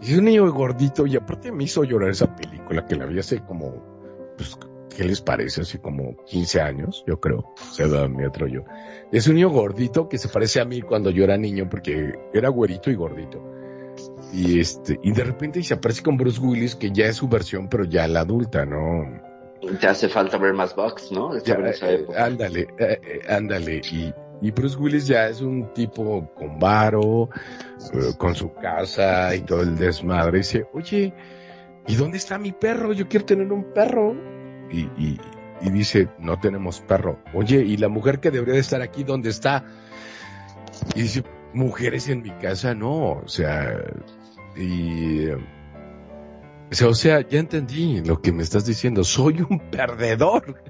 Y 0.00 0.12
es 0.12 0.18
un 0.18 0.26
niño 0.26 0.50
gordito 0.52 1.06
y 1.06 1.16
aparte 1.16 1.50
me 1.50 1.64
hizo 1.64 1.82
llorar 1.82 2.10
esa 2.10 2.34
película 2.34 2.86
que 2.86 2.96
la 2.96 3.06
vi 3.06 3.18
hace 3.18 3.40
como, 3.40 3.74
pues, 4.36 4.56
¿qué 4.96 5.04
les 5.04 5.20
parece? 5.20 5.62
Así 5.62 5.78
como 5.78 6.16
15 6.26 6.60
años, 6.60 7.04
yo 7.06 7.20
creo, 7.20 7.54
se 7.72 7.88
da 7.88 8.06
mi 8.06 8.24
otro 8.24 8.46
yo. 8.46 8.62
Es 9.10 9.26
un 9.26 9.36
niño 9.36 9.50
gordito 9.50 10.08
que 10.08 10.18
se 10.18 10.28
parece 10.28 10.60
a 10.60 10.64
mí 10.64 10.82
cuando 10.82 11.10
yo 11.10 11.24
era 11.24 11.36
niño 11.36 11.68
porque 11.68 12.14
era 12.32 12.48
güerito 12.48 12.90
y 12.90 12.94
gordito. 12.94 13.42
Y 14.32 14.60
este, 14.60 15.00
y 15.02 15.12
de 15.12 15.24
repente 15.24 15.62
se 15.62 15.74
aparece 15.74 16.02
con 16.02 16.16
Bruce 16.16 16.40
Willis 16.40 16.76
que 16.76 16.90
ya 16.92 17.06
es 17.06 17.16
su 17.16 17.28
versión, 17.28 17.68
pero 17.68 17.84
ya 17.84 18.06
la 18.06 18.20
adulta, 18.20 18.64
¿no? 18.64 19.20
Te 19.80 19.86
hace 19.88 20.08
falta 20.08 20.38
ver 20.38 20.52
más 20.52 20.76
box, 20.76 21.10
¿no? 21.10 21.36
Eh, 21.36 22.06
ándale, 22.16 22.68
eh, 22.78 23.00
eh, 23.02 23.20
ándale. 23.28 23.80
Y, 23.90 24.12
y 24.40 24.50
Bruce 24.50 24.76
Willis 24.76 25.06
ya 25.06 25.28
es 25.28 25.40
un 25.40 25.72
tipo 25.74 26.32
con 26.34 26.58
varo, 26.58 27.28
con 28.18 28.34
su 28.34 28.52
casa 28.54 29.34
y 29.34 29.40
todo 29.40 29.62
el 29.62 29.76
desmadre. 29.76 30.38
Dice, 30.38 30.66
oye, 30.72 31.12
¿y 31.86 31.94
dónde 31.96 32.18
está 32.18 32.38
mi 32.38 32.52
perro? 32.52 32.92
Yo 32.92 33.08
quiero 33.08 33.26
tener 33.26 33.52
un 33.52 33.72
perro. 33.72 34.14
Y, 34.70 34.82
y, 34.96 35.20
y 35.60 35.70
dice, 35.70 36.08
no 36.18 36.38
tenemos 36.38 36.80
perro. 36.80 37.18
Oye, 37.34 37.62
¿y 37.62 37.76
la 37.78 37.88
mujer 37.88 38.20
que 38.20 38.30
debería 38.30 38.54
de 38.54 38.60
estar 38.60 38.80
aquí, 38.80 39.02
dónde 39.02 39.30
está? 39.30 39.64
Y 40.94 41.02
dice, 41.02 41.24
mujeres 41.52 42.08
en 42.08 42.22
mi 42.22 42.30
casa, 42.30 42.74
no. 42.74 43.12
O 43.12 43.28
sea, 43.28 43.76
y... 44.56 45.28
O 46.70 46.92
sea, 46.92 47.26
ya 47.26 47.38
entendí 47.38 48.02
lo 48.02 48.20
que 48.20 48.30
me 48.30 48.42
estás 48.42 48.66
diciendo. 48.66 49.02
Soy 49.02 49.40
un 49.48 49.58
perdedor. 49.70 50.62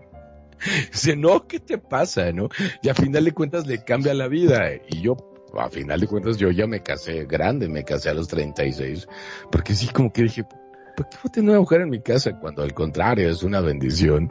Dice, 0.92 1.16
no, 1.16 1.46
¿qué 1.46 1.60
te 1.60 1.78
pasa, 1.78 2.32
no? 2.32 2.48
Y 2.82 2.88
a 2.88 2.94
final 2.94 3.24
de 3.24 3.32
cuentas 3.32 3.66
le 3.66 3.84
cambia 3.84 4.14
la 4.14 4.28
vida. 4.28 4.70
Y 4.88 5.02
yo, 5.02 5.16
a 5.56 5.68
final 5.68 6.00
de 6.00 6.06
cuentas, 6.06 6.36
yo 6.36 6.50
ya 6.50 6.66
me 6.66 6.82
casé 6.82 7.24
grande, 7.24 7.68
me 7.68 7.84
casé 7.84 8.10
a 8.10 8.14
los 8.14 8.28
36. 8.28 9.06
Porque 9.50 9.74
sí, 9.74 9.88
como 9.88 10.12
que 10.12 10.22
dije, 10.22 10.44
¿por 10.44 11.08
qué 11.08 11.16
voy 11.22 11.28
a 11.28 11.32
tener 11.32 11.50
una 11.50 11.60
mujer 11.60 11.80
en 11.82 11.90
mi 11.90 12.00
casa? 12.00 12.38
Cuando 12.38 12.62
al 12.62 12.74
contrario, 12.74 13.30
es 13.30 13.42
una 13.42 13.60
bendición 13.60 14.30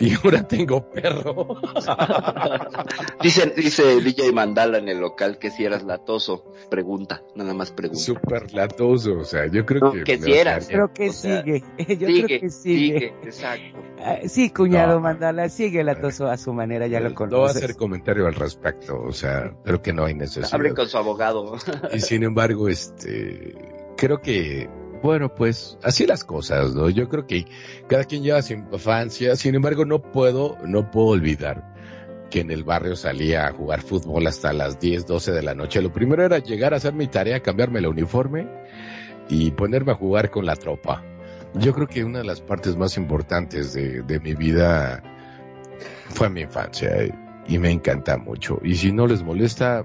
y 0.00 0.14
ahora 0.14 0.48
tengo 0.48 0.90
perro. 0.90 1.60
dice, 3.22 3.52
dice 3.54 4.00
DJ 4.00 4.32
Mandala 4.32 4.78
en 4.78 4.88
el 4.88 4.98
local 4.98 5.38
que 5.38 5.50
si 5.50 5.64
eras 5.64 5.84
latoso. 5.84 6.52
Pregunta, 6.70 7.22
nada 7.36 7.52
más 7.52 7.70
pregunta. 7.70 8.02
Súper 8.02 8.52
latoso, 8.54 9.18
o 9.18 9.24
sea, 9.24 9.46
yo 9.46 9.66
creo 9.66 9.92
que... 9.92 10.04
que 10.04 10.18
si 10.18 10.32
eras. 10.32 10.68
Creo 10.70 10.92
que 10.92 11.12
sigue, 11.12 11.62
yo 11.78 12.06
creo 12.06 12.40
que 12.40 12.48
sigue. 12.48 13.14
exacto. 13.22 13.78
Ah, 13.98 14.18
sí, 14.26 14.50
cuñado 14.50 15.00
Mandala, 15.00 15.48
sigue 15.48 15.84
latoso 15.84 16.28
a 16.28 16.36
su 16.38 16.54
manera, 16.54 16.86
ya 16.86 17.00
lo 17.00 17.14
conoces. 17.14 17.32
No 17.32 17.38
voy 17.40 17.48
a 17.48 17.50
hacer 17.50 17.76
comentario 17.76 18.26
al 18.26 18.34
respecto, 18.34 19.02
o 19.02 19.12
sea, 19.12 19.52
creo 19.64 19.82
que 19.82 19.92
no 19.92 20.04
hay 20.04 20.14
necesidad. 20.14 20.54
Hable 20.54 20.72
con 20.72 20.88
su 20.88 20.96
abogado. 20.96 21.56
y 21.92 22.00
sin 22.00 22.22
embargo, 22.22 22.68
este, 22.68 23.54
creo 23.96 24.20
que 24.22 24.68
bueno, 25.02 25.34
pues 25.34 25.78
así 25.82 26.06
las 26.06 26.24
cosas, 26.24 26.74
¿no? 26.74 26.90
Yo 26.90 27.08
creo 27.08 27.26
que 27.26 27.46
cada 27.88 28.04
quien 28.04 28.22
lleva 28.22 28.42
su 28.42 28.54
infancia, 28.54 29.36
sin 29.36 29.54
embargo 29.54 29.84
no 29.84 30.00
puedo, 30.00 30.56
no 30.64 30.90
puedo 30.90 31.08
olvidar 31.08 31.74
que 32.30 32.40
en 32.40 32.50
el 32.50 32.64
barrio 32.64 32.96
salía 32.96 33.46
a 33.46 33.52
jugar 33.52 33.82
fútbol 33.82 34.26
hasta 34.26 34.52
las 34.52 34.78
10, 34.78 35.06
12 35.06 35.32
de 35.32 35.42
la 35.42 35.54
noche. 35.54 35.82
Lo 35.82 35.92
primero 35.92 36.24
era 36.24 36.38
llegar 36.38 36.74
a 36.74 36.76
hacer 36.76 36.94
mi 36.94 37.08
tarea, 37.08 37.40
cambiarme 37.40 37.80
el 37.80 37.86
uniforme 37.88 38.46
y 39.28 39.50
ponerme 39.50 39.92
a 39.92 39.96
jugar 39.96 40.30
con 40.30 40.46
la 40.46 40.56
tropa. 40.56 41.02
Yo 41.54 41.74
creo 41.74 41.88
que 41.88 42.04
una 42.04 42.18
de 42.18 42.24
las 42.24 42.40
partes 42.40 42.76
más 42.76 42.96
importantes 42.96 43.72
de, 43.72 44.02
de 44.02 44.20
mi 44.20 44.34
vida 44.34 45.02
fue 46.10 46.30
mi 46.30 46.42
infancia 46.42 46.90
y 47.48 47.58
me 47.58 47.70
encanta 47.70 48.16
mucho. 48.16 48.60
Y 48.62 48.76
si 48.76 48.92
no 48.92 49.06
les 49.08 49.22
molesta, 49.22 49.84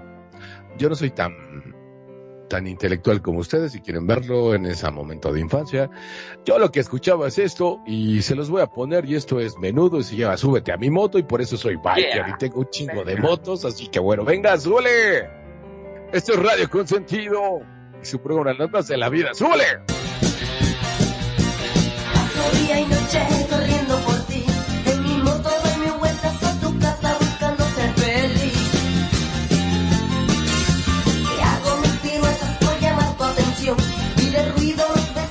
yo 0.78 0.88
no 0.88 0.94
soy 0.94 1.10
tan 1.10 1.32
tan 2.48 2.66
intelectual 2.66 3.22
como 3.22 3.40
ustedes 3.40 3.74
y 3.74 3.80
quieren 3.80 4.06
verlo 4.06 4.54
en 4.54 4.66
ese 4.66 4.90
momento 4.90 5.32
de 5.32 5.40
infancia. 5.40 5.90
Yo 6.44 6.58
lo 6.58 6.70
que 6.70 6.80
escuchaba 6.80 7.28
es 7.28 7.38
esto 7.38 7.80
y 7.86 8.22
se 8.22 8.34
los 8.34 8.50
voy 8.50 8.62
a 8.62 8.66
poner 8.66 9.04
y 9.06 9.14
esto 9.14 9.40
es 9.40 9.58
menudo 9.58 9.98
y 9.98 10.04
se 10.04 10.16
llama 10.16 10.36
Súbete 10.36 10.72
a 10.72 10.76
mi 10.76 10.90
moto 10.90 11.18
y 11.18 11.22
por 11.22 11.40
eso 11.40 11.56
soy 11.56 11.76
biker 11.76 12.28
y 12.28 12.38
tengo 12.38 12.60
un 12.60 12.70
chingo 12.70 13.04
de 13.04 13.16
motos, 13.16 13.64
así 13.64 13.88
que 13.88 13.98
bueno, 13.98 14.24
venga, 14.24 14.58
súbele. 14.58 15.28
Esto 16.12 16.34
es 16.34 16.38
Radio 16.42 16.70
Consentido 16.70 17.60
y 18.00 18.06
su 18.06 18.20
programa 18.20 18.54
Notas 18.54 18.88
de 18.88 18.96
la 18.96 19.08
Vida, 19.08 19.34
súbele. 19.34 19.64
Día 22.52 22.80
y 22.80 22.84
noche 22.86 23.75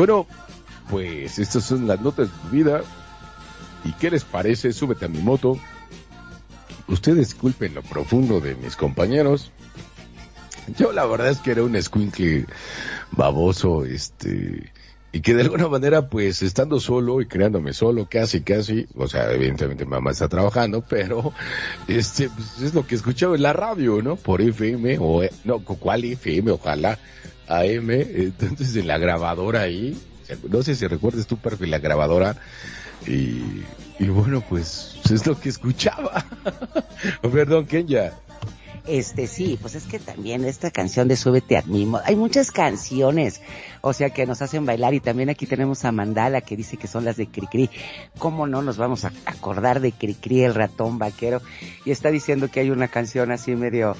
Bueno, 0.00 0.26
pues 0.88 1.38
estas 1.38 1.62
son 1.62 1.86
las 1.86 2.00
notas 2.00 2.28
de 2.28 2.38
tu 2.38 2.48
vida. 2.48 2.80
¿Y 3.84 3.92
qué 3.92 4.10
les 4.10 4.24
parece? 4.24 4.72
Súbete 4.72 5.04
a 5.04 5.08
mi 5.08 5.18
moto. 5.18 5.58
Ustedes 6.88 7.18
disculpen 7.18 7.74
lo 7.74 7.82
profundo 7.82 8.40
de 8.40 8.54
mis 8.54 8.76
compañeros. 8.76 9.52
Yo 10.78 10.92
la 10.92 11.04
verdad 11.04 11.28
es 11.28 11.40
que 11.40 11.50
era 11.50 11.64
un 11.64 11.78
squinkle 11.82 12.46
baboso, 13.12 13.84
este, 13.84 14.72
y 15.12 15.20
que 15.20 15.34
de 15.34 15.42
alguna 15.42 15.68
manera, 15.68 16.08
pues, 16.08 16.40
estando 16.40 16.80
solo 16.80 17.20
y 17.20 17.26
creándome 17.26 17.74
solo, 17.74 18.08
casi, 18.08 18.40
casi, 18.40 18.86
o 18.96 19.06
sea, 19.06 19.30
evidentemente 19.30 19.84
mamá 19.84 20.12
está 20.12 20.28
trabajando, 20.28 20.82
pero, 20.88 21.34
este, 21.88 22.30
pues, 22.30 22.62
es 22.62 22.72
lo 22.72 22.86
que 22.86 22.94
escuchaba 22.94 23.36
en 23.36 23.42
la 23.42 23.52
radio, 23.52 24.00
¿no? 24.00 24.16
Por 24.16 24.40
FM, 24.40 24.96
o, 24.98 25.20
no, 25.44 25.58
¿cuál 25.58 26.04
FM? 26.04 26.52
Ojalá, 26.52 26.98
AM, 27.50 27.90
entonces 27.90 28.74
en 28.76 28.86
la 28.86 28.98
grabadora 28.98 29.62
ahí, 29.62 29.98
no 30.48 30.62
sé 30.62 30.74
si 30.74 30.86
recuerdes 30.86 31.26
tu 31.26 31.36
perfil, 31.36 31.70
la 31.70 31.78
grabadora, 31.78 32.36
y, 33.06 33.64
y 33.98 34.08
bueno, 34.08 34.42
pues, 34.48 34.98
es 35.10 35.26
lo 35.26 35.38
que 35.38 35.48
escuchaba. 35.48 36.24
Perdón, 37.22 37.66
Kenya. 37.66 38.12
Este 38.86 39.26
sí, 39.26 39.58
pues 39.60 39.74
es 39.74 39.84
que 39.84 39.98
también 39.98 40.44
esta 40.44 40.70
canción 40.70 41.06
de 41.06 41.16
Súbete 41.16 41.56
a 41.56 41.62
mí, 41.62 41.90
hay 42.04 42.16
muchas 42.16 42.50
canciones, 42.50 43.40
o 43.82 43.92
sea, 43.92 44.10
que 44.10 44.26
nos 44.26 44.40
hacen 44.42 44.64
bailar 44.64 44.94
y 44.94 45.00
también 45.00 45.28
aquí 45.28 45.46
tenemos 45.46 45.84
a 45.84 45.92
Mandala 45.92 46.40
que 46.40 46.56
dice 46.56 46.76
que 46.76 46.88
son 46.88 47.04
las 47.04 47.16
de 47.16 47.26
Cricri. 47.26 47.70
¿Cómo 48.18 48.46
no 48.46 48.62
nos 48.62 48.78
vamos 48.78 49.04
a 49.04 49.12
acordar 49.26 49.80
de 49.80 49.92
Cricri, 49.92 50.42
el 50.42 50.54
ratón 50.54 50.98
vaquero? 50.98 51.42
Y 51.84 51.90
está 51.90 52.10
diciendo 52.10 52.50
que 52.50 52.60
hay 52.60 52.70
una 52.70 52.88
canción 52.88 53.30
así 53.30 53.54
medio 53.54 53.96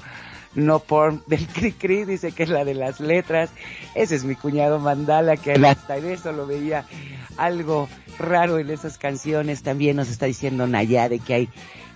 no 0.55 0.81
por 0.81 1.25
del 1.27 1.47
Cricri, 1.47 2.05
dice 2.05 2.33
que 2.33 2.45
es 2.45 2.49
la 2.49 2.65
de 2.65 2.75
las 2.75 3.01
letras. 3.01 3.51
Ese 3.95 4.17
es 4.17 4.25
mi 4.25 4.35
cuñado 4.35 4.79
Mandala 4.79 5.37
que 5.37 5.53
hasta 5.53 5.97
en 5.97 6.07
eso 6.11 6.33
lo 6.33 6.47
veía 6.47 6.85
algo 7.37 7.89
raro 8.19 8.59
en 8.59 8.71
esas 8.71 8.99
canciones. 8.99 9.63
También 9.63 9.97
nos 9.97 10.11
está 10.11 10.27
diciendo 10.27 10.67
Nayade 10.67 11.19
que 11.21 11.35
hay 11.35 11.49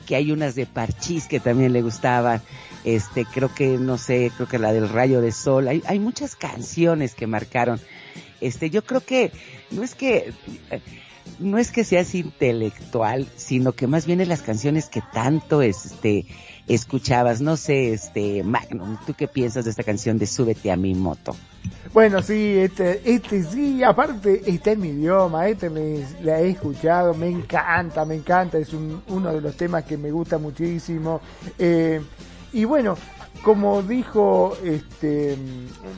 que 0.05 0.17
hay 0.17 0.33
unas 0.33 0.55
de 0.55 0.67
Parchís 0.67 1.27
que 1.27 1.41
también 1.41 1.73
le 1.73 1.83
gustaban. 1.83 2.43
Este, 2.85 3.25
creo 3.25 3.53
que, 3.55 3.79
no 3.79 3.97
sé, 3.97 4.31
creo 4.37 4.47
que 4.47 4.59
la 4.59 4.73
del 4.73 4.89
Rayo 4.89 5.21
de 5.21 5.33
Sol. 5.33 5.69
Hay, 5.69 5.83
hay 5.87 5.99
muchas 5.99 6.37
canciones 6.37 7.15
que 7.15 7.27
marcaron. 7.27 7.81
Este, 8.41 8.69
yo 8.69 8.85
creo 8.85 9.01
que, 9.01 9.33
no 9.71 9.83
es 9.83 9.95
que, 9.95 10.33
no 11.39 11.57
es 11.57 11.71
que 11.71 11.85
seas 11.85 12.15
intelectual, 12.15 13.27
sino 13.37 13.73
que 13.73 13.87
más 13.87 14.07
bien 14.07 14.21
es 14.21 14.29
las 14.29 14.43
canciones 14.43 14.91
que 14.91 15.03
tanto, 15.13 15.63
este, 15.63 16.27
escuchabas. 16.69 17.41
No 17.41 17.57
sé, 17.57 17.93
este, 17.93 18.43
Magnum, 18.43 18.97
¿tú 19.07 19.15
qué 19.15 19.29
piensas 19.29 19.65
de 19.65 19.71
esta 19.71 19.83
canción 19.83 20.19
de 20.19 20.27
Súbete 20.27 20.71
a 20.71 20.77
mi 20.77 20.95
moto? 20.95 21.37
Bueno, 21.93 22.23
sí, 22.23 22.59
este, 22.59 23.01
este 23.05 23.45
sí, 23.45 23.83
aparte 23.83 24.43
está 24.47 24.73
en 24.73 24.81
mi 24.81 24.89
idioma, 24.89 25.49
este 25.49 25.71
me, 25.71 26.05
la 26.23 26.41
he 26.41 26.51
escuchado, 26.51 27.15
me 27.15 27.29
encanta, 27.29 28.05
me 28.05 28.17
encanta, 28.17 28.59
es 28.59 28.73
un, 28.73 29.03
uno 29.09 29.33
de 29.33 29.41
los 29.41 29.57
temas 29.57 29.85
que 29.85 29.97
me 29.97 30.11
gusta 30.11 30.39
muchísimo. 30.39 31.21
Eh, 31.59 32.01
y 32.53 32.65
bueno, 32.65 32.97
como 33.45 33.83
dijo 33.83 34.57
este 34.65 35.37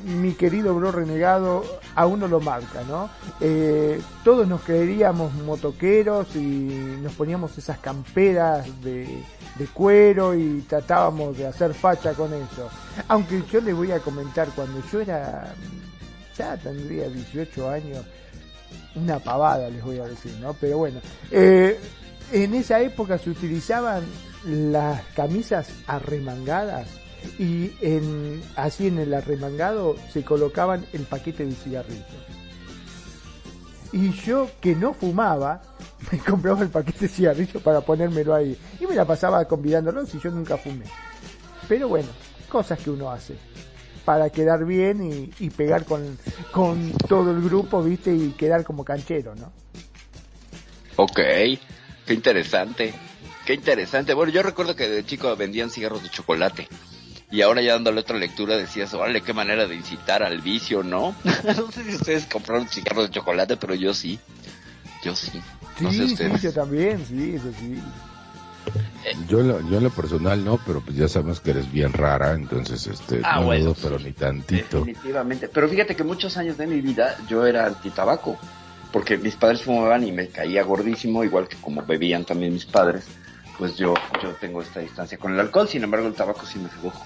mi 0.04 0.32
querido 0.32 0.74
bro 0.74 0.90
renegado, 0.90 1.64
a 1.94 2.04
uno 2.04 2.26
lo 2.26 2.40
marca, 2.40 2.82
¿no? 2.88 3.08
Eh, 3.40 4.00
todos 4.24 4.48
nos 4.48 4.62
creeríamos 4.62 5.32
motoqueros 5.32 6.34
y 6.34 6.98
nos 7.00 7.12
poníamos 7.12 7.56
esas 7.56 7.78
camperas 7.78 8.66
de, 8.82 9.24
cuero 9.72 10.34
y 10.34 10.64
tratábamos 10.68 11.38
de 11.38 11.46
hacer 11.46 11.72
facha 11.72 12.14
con 12.14 12.34
eso. 12.34 12.68
Aunque 13.08 13.42
yo 13.50 13.60
les 13.60 13.74
voy 13.74 13.92
a 13.92 14.00
comentar, 14.00 14.48
cuando 14.48 14.82
yo 14.90 15.00
era, 15.00 15.54
ya 16.36 16.56
tendría 16.56 17.08
18 17.08 17.70
años, 17.70 18.04
una 18.96 19.20
pavada 19.20 19.70
les 19.70 19.84
voy 19.84 19.98
a 20.00 20.04
decir, 20.04 20.32
¿no? 20.40 20.52
Pero 20.54 20.78
bueno, 20.78 21.00
eh, 21.30 21.78
en 22.32 22.54
esa 22.54 22.80
época 22.80 23.18
se 23.18 23.30
utilizaban 23.30 24.04
las 24.44 25.00
camisas 25.14 25.68
arremangadas 25.86 27.05
y 27.38 27.72
en, 27.80 28.42
así 28.56 28.88
en 28.88 28.98
el 28.98 29.14
arremangado 29.14 29.96
se 30.12 30.22
colocaban 30.24 30.86
el 30.92 31.02
paquete 31.02 31.44
de 31.44 31.52
cigarrillos. 31.52 32.04
Y 33.92 34.12
yo 34.12 34.50
que 34.60 34.74
no 34.74 34.94
fumaba, 34.94 35.62
me 36.12 36.18
compraba 36.18 36.62
el 36.62 36.68
paquete 36.68 37.00
de 37.00 37.08
cigarrillos 37.08 37.62
para 37.62 37.80
ponérmelo 37.80 38.34
ahí. 38.34 38.58
Y 38.80 38.86
me 38.86 38.94
la 38.94 39.04
pasaba 39.04 39.44
convidándolo 39.46 40.04
si 40.06 40.18
yo 40.18 40.30
nunca 40.30 40.56
fumé. 40.56 40.84
Pero 41.68 41.88
bueno, 41.88 42.08
cosas 42.48 42.78
que 42.78 42.90
uno 42.90 43.10
hace 43.10 43.34
para 44.04 44.30
quedar 44.30 44.64
bien 44.64 45.32
y, 45.38 45.50
pegar 45.50 45.84
con, 45.84 46.16
con 46.52 46.92
todo 47.08 47.32
el 47.32 47.42
grupo, 47.42 47.82
viste, 47.82 48.14
y 48.14 48.30
quedar 48.30 48.62
como 48.62 48.84
canchero, 48.84 49.34
¿no? 49.34 49.52
Ok, 50.94 51.16
qué 52.06 52.14
interesante. 52.14 52.94
Qué 53.44 53.54
interesante. 53.54 54.14
Bueno, 54.14 54.32
yo 54.32 54.42
recuerdo 54.42 54.74
que 54.74 54.88
de 54.88 55.04
chico 55.04 55.34
vendían 55.36 55.70
cigarros 55.70 56.02
de 56.02 56.08
chocolate. 56.08 56.68
Y 57.30 57.42
ahora 57.42 57.60
ya 57.60 57.72
dándole 57.72 58.00
otra 58.00 58.16
lectura 58.18 58.56
decías, 58.56 58.94
órale, 58.94 59.20
qué 59.22 59.32
manera 59.32 59.66
de 59.66 59.74
incitar 59.74 60.22
al 60.22 60.40
vicio, 60.40 60.82
¿no? 60.82 61.14
no 61.24 61.72
sé 61.72 61.84
si 61.84 61.94
ustedes 61.96 62.26
compraron 62.26 62.68
cigarros 62.68 63.08
de 63.08 63.14
chocolate, 63.14 63.56
pero 63.56 63.74
yo 63.74 63.92
sí. 63.94 64.18
Yo 65.02 65.14
sí. 65.16 65.40
No 65.80 65.90
sí, 65.90 65.96
sé 65.98 66.04
ustedes. 66.04 66.40
sí, 66.40 66.46
yo 66.46 66.52
también, 66.52 67.04
sí, 67.06 67.34
eso 67.36 67.50
sí. 67.58 67.78
Yo, 69.28 69.40
en 69.40 69.48
lo, 69.48 69.60
yo 69.70 69.78
en 69.78 69.84
lo 69.84 69.90
personal 69.90 70.44
no, 70.44 70.58
pero 70.66 70.80
pues 70.80 70.96
ya 70.96 71.08
sabemos 71.08 71.40
que 71.40 71.50
eres 71.52 71.70
bien 71.70 71.92
rara, 71.92 72.32
entonces 72.32 72.86
este, 72.88 73.20
Ah, 73.22 73.36
no 73.40 73.46
bueno, 73.46 73.64
dudo, 73.66 73.74
sí. 73.74 73.80
pero 73.84 73.98
ni 73.98 74.12
tantito. 74.12 74.78
Definitivamente. 74.78 75.48
Pero 75.48 75.68
fíjate 75.68 75.94
que 75.94 76.02
muchos 76.04 76.36
años 76.36 76.56
de 76.56 76.66
mi 76.66 76.80
vida 76.80 77.16
yo 77.28 77.46
era 77.46 77.66
antitabaco. 77.66 78.38
Porque 78.92 79.18
mis 79.18 79.34
padres 79.36 79.62
fumaban 79.62 80.04
y 80.04 80.12
me 80.12 80.28
caía 80.28 80.62
gordísimo, 80.62 81.22
igual 81.22 81.48
que 81.48 81.56
como 81.56 81.82
bebían 81.82 82.24
también 82.24 82.52
mis 82.52 82.64
padres. 82.66 83.04
Pues 83.58 83.76
yo, 83.76 83.94
yo 84.22 84.30
tengo 84.40 84.62
esta 84.62 84.80
distancia 84.80 85.18
con 85.18 85.34
el 85.34 85.40
alcohol, 85.40 85.68
sin 85.68 85.84
embargo 85.84 86.06
el 86.08 86.14
tabaco 86.14 86.46
sí 86.46 86.58
me 86.58 86.68
sedujo. 86.70 87.04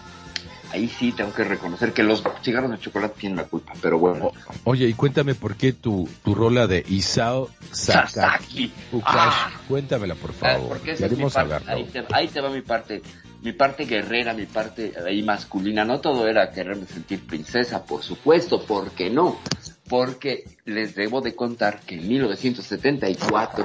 Ahí 0.73 0.89
sí 0.89 1.13
tengo 1.13 1.33
que 1.33 1.43
reconocer 1.43 1.93
que 1.93 2.03
los 2.03 2.23
cigarros 2.43 2.71
de 2.71 2.79
chocolate 2.79 3.21
tienen 3.21 3.39
la 3.39 3.45
culpa, 3.45 3.73
pero 3.83 3.99
bueno. 3.99 4.33
Oye, 4.65 4.87
y 4.87 4.95
cuéntame 4.95 5.35
por 5.35 5.57
qué 5.57 5.73
tu, 5.73 6.09
tu 6.25 6.35
rola 6.35 6.67
de 6.67 6.85
Isao 6.89 7.49
Sasaki. 7.73 8.73
Ah. 9.05 9.51
cuéntamela 9.67 10.15
por 10.15 10.33
favor. 10.33 10.69
porque 10.69 10.93
esa 10.93 11.07
es 11.07 11.19
mi 11.19 11.29
parte, 11.29 11.71
ahí, 11.71 11.85
te, 11.85 12.05
ahí 12.13 12.29
te 12.29 12.41
va 12.41 12.51
mi 12.51 12.63
parte, 12.63 13.03
mi 13.43 13.53
parte 13.53 13.85
guerrera, 13.85 14.33
mi 14.33 14.47
parte 14.47 14.93
ahí 15.05 15.23
masculina. 15.23 15.85
No 15.85 16.01
todo 16.01 16.29
era 16.29 16.51
quererme 16.53 16.87
sentir 16.87 17.27
princesa, 17.27 17.85
por 17.85 18.03
supuesto, 18.03 18.63
¿por 18.63 18.93
qué 18.93 19.11
no? 19.11 19.41
Porque 19.89 20.45
les 20.65 20.95
debo 20.95 21.21
de 21.21 21.35
contar 21.35 21.81
que 21.81 21.97
en 21.97 22.07
1974, 22.07 23.65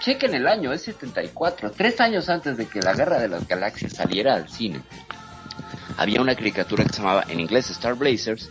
chequen 0.00 0.34
el 0.34 0.46
año, 0.46 0.72
es 0.72 0.82
74, 0.82 1.70
tres 1.70 2.00
años 2.00 2.28
antes 2.28 2.56
de 2.56 2.66
que 2.66 2.80
la 2.80 2.94
Guerra 2.94 3.18
de 3.18 3.28
las 3.28 3.46
Galaxias 3.46 3.92
saliera 3.92 4.34
al 4.34 4.48
cine, 4.48 4.82
había 5.96 6.20
una 6.20 6.34
caricatura 6.34 6.84
que 6.84 6.92
se 6.92 6.98
llamaba 6.98 7.24
en 7.28 7.40
inglés 7.40 7.70
Star 7.70 7.94
Blazers 7.94 8.50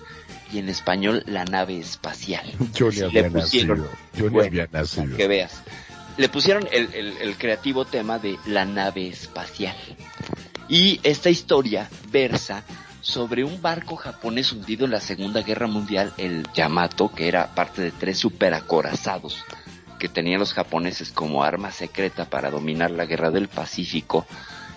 y 0.51 0.59
en 0.59 0.69
español 0.69 1.23
La 1.27 1.45
Nave 1.45 1.79
Espacial. 1.79 2.45
Yo 2.73 2.89
ni 2.89 2.97
Le 2.97 3.05
había 3.05 3.29
pusieron- 3.29 3.79
nacido. 3.79 3.97
Yo 4.15 4.23
ni 4.25 4.29
Bueno, 4.29 4.47
había 4.47 4.67
nacido. 4.71 5.17
que 5.17 5.27
veas. 5.27 5.61
Le 6.17 6.29
pusieron 6.29 6.67
el, 6.71 6.93
el- 6.93 7.17
el 7.17 7.35
creativo 7.37 7.83
tema 7.85 8.19
de 8.19 8.37
la 8.45 8.63
nave 8.65 9.07
espacial. 9.09 9.75
Y 10.69 10.99
esta 11.03 11.29
historia 11.29 11.89
versa 12.09 12.63
sobre 13.01 13.43
un 13.43 13.61
barco 13.61 13.95
japonés 13.97 14.51
hundido 14.51 14.85
en 14.85 14.91
la 14.91 15.01
Segunda 15.01 15.41
Guerra 15.43 15.67
Mundial, 15.67 16.13
el 16.17 16.47
Yamato, 16.55 17.11
que 17.13 17.27
era 17.27 17.53
parte 17.53 17.81
de 17.81 17.91
tres 17.91 18.17
superacorazados 18.17 19.43
que 19.99 20.09
tenían 20.09 20.39
los 20.39 20.53
japoneses 20.53 21.11
como 21.11 21.43
arma 21.43 21.71
secreta 21.71 22.25
para 22.29 22.49
dominar 22.49 22.91
la 22.91 23.05
guerra 23.05 23.29
del 23.29 23.47
Pacífico. 23.47 24.25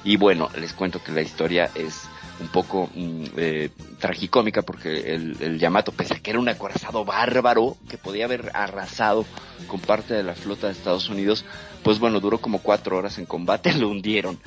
Y 0.05 0.17
bueno, 0.17 0.49
les 0.61 0.73
cuento 0.75 1.03
que 1.03 1.13
la 1.13 1.23
historia 1.23 1.71
es 1.75 2.03
un 2.41 2.49
poco 2.49 2.89
mm, 2.95 3.25
eh, 3.37 3.71
tragicómica 3.99 4.63
porque 4.63 5.15
el, 5.15 5.37
el 5.41 5.59
Yamato, 5.59 5.93
pese 5.93 6.15
a 6.15 6.19
que 6.21 6.31
era 6.31 6.39
un 6.39 6.49
acorazado 6.49 7.05
bárbaro 7.05 7.77
que 7.89 7.99
podía 7.99 8.27
haber 8.27 8.51
arrasado 8.55 9.25
con 9.67 9.81
parte 9.81 10.15
de 10.15 10.23
la 10.23 10.35
flota 10.35 10.67
de 10.69 10.73
Estados 10.73 11.09
Unidos, 11.09 11.45
pues 11.83 11.99
bueno, 11.99 12.21
duró 12.21 12.39
como 12.39 12.61
cuatro 12.61 12.97
horas 12.97 13.19
en 13.19 13.27
combate, 13.27 13.73
lo 13.75 13.89
hundieron. 13.89 14.39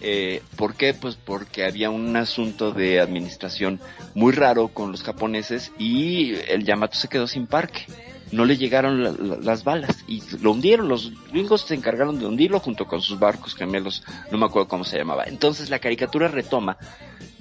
Eh, 0.00 0.42
¿Por 0.56 0.74
qué? 0.74 0.94
Pues 0.94 1.16
porque 1.16 1.64
había 1.64 1.90
un 1.90 2.14
asunto 2.16 2.70
de 2.72 3.00
administración 3.00 3.80
muy 4.14 4.32
raro 4.32 4.68
con 4.68 4.92
los 4.92 5.02
japoneses 5.02 5.72
y 5.78 6.34
el 6.48 6.64
Yamato 6.64 6.96
se 6.96 7.08
quedó 7.08 7.26
sin 7.26 7.46
parque. 7.46 7.86
No 8.30 8.44
le 8.44 8.58
llegaron 8.58 9.02
la- 9.02 9.10
la- 9.10 9.36
las 9.38 9.64
balas 9.64 10.04
y 10.06 10.22
lo 10.40 10.52
hundieron. 10.52 10.88
Los 10.88 11.10
gringos 11.32 11.62
se 11.62 11.74
encargaron 11.74 12.18
de 12.20 12.26
hundirlo 12.26 12.60
junto 12.60 12.84
con 12.86 13.00
sus 13.00 13.18
barcos 13.18 13.54
gemelos, 13.56 14.04
no 14.30 14.36
me 14.38 14.44
acuerdo 14.46 14.68
cómo 14.68 14.84
se 14.84 14.98
llamaba. 14.98 15.24
Entonces 15.24 15.70
la 15.70 15.78
caricatura 15.78 16.28
retoma 16.28 16.76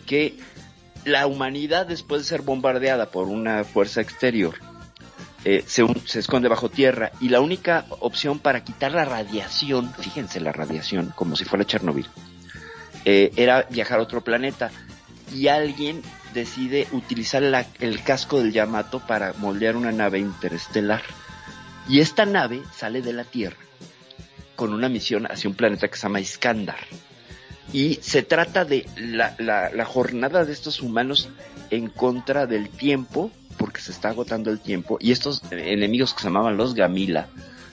que 0.07 0.35
la 1.05 1.27
humanidad 1.27 1.85
después 1.85 2.23
de 2.23 2.27
ser 2.27 2.41
bombardeada 2.41 3.11
por 3.11 3.27
una 3.27 3.63
fuerza 3.63 4.01
exterior 4.01 4.55
eh, 5.45 5.63
se, 5.67 5.85
esconde 6.17 6.49
bajo 6.49 6.69
tierra 6.69 7.11
y 7.21 7.29
la 7.29 7.39
única 7.39 7.85
opción 7.99 8.39
para 8.39 8.63
quitar 8.63 8.91
la 8.93 9.05
radiación, 9.05 9.93
fíjense 9.93 10.39
la 10.39 10.51
radiación, 10.51 11.13
como 11.15 11.35
si 11.35 11.45
fuera 11.45 11.63
Chernobyl, 11.63 12.07
eh, 13.05 13.31
era 13.35 13.67
viajar 13.69 13.99
a 13.99 14.03
otro 14.03 14.21
planeta 14.21 14.71
y 15.33 15.47
alguien 15.47 16.01
decide 16.33 16.87
utilizar 16.91 17.43
el 17.79 18.03
casco 18.03 18.39
del 18.39 18.51
Yamato 18.51 18.99
para 18.99 19.33
moldear 19.33 19.75
una 19.75 19.91
nave 19.91 20.19
interestelar. 20.19 21.03
Y 21.87 22.01
esta 22.01 22.25
nave 22.25 22.61
sale 22.75 23.01
de 23.01 23.13
la 23.13 23.23
Tierra 23.23 23.57
con 24.55 24.73
una 24.73 24.89
misión 24.89 25.25
hacia 25.31 25.49
un 25.49 25.55
planeta 25.55 25.87
que 25.87 25.95
se 25.95 26.03
llama 26.03 26.19
Iskandar. 26.19 26.85
Y 27.73 27.95
se 28.01 28.23
trata 28.23 28.65
de 28.65 28.85
la, 28.97 29.35
la 29.37 29.85
jornada 29.85 30.45
de 30.45 30.53
estos 30.53 30.81
humanos 30.81 31.29
en 31.69 31.89
contra 31.89 32.47
del 32.47 32.69
tiempo, 32.69 33.31
porque 33.57 33.81
se 33.81 33.91
está 33.91 34.09
agotando 34.09 34.51
el 34.51 34.59
tiempo, 34.59 34.97
y 35.01 35.11
estos 35.11 35.41
enemigos 35.51 36.13
que 36.13 36.21
se 36.21 36.27
llamaban 36.27 36.57
los 36.57 36.73
Gamila, 36.73 37.27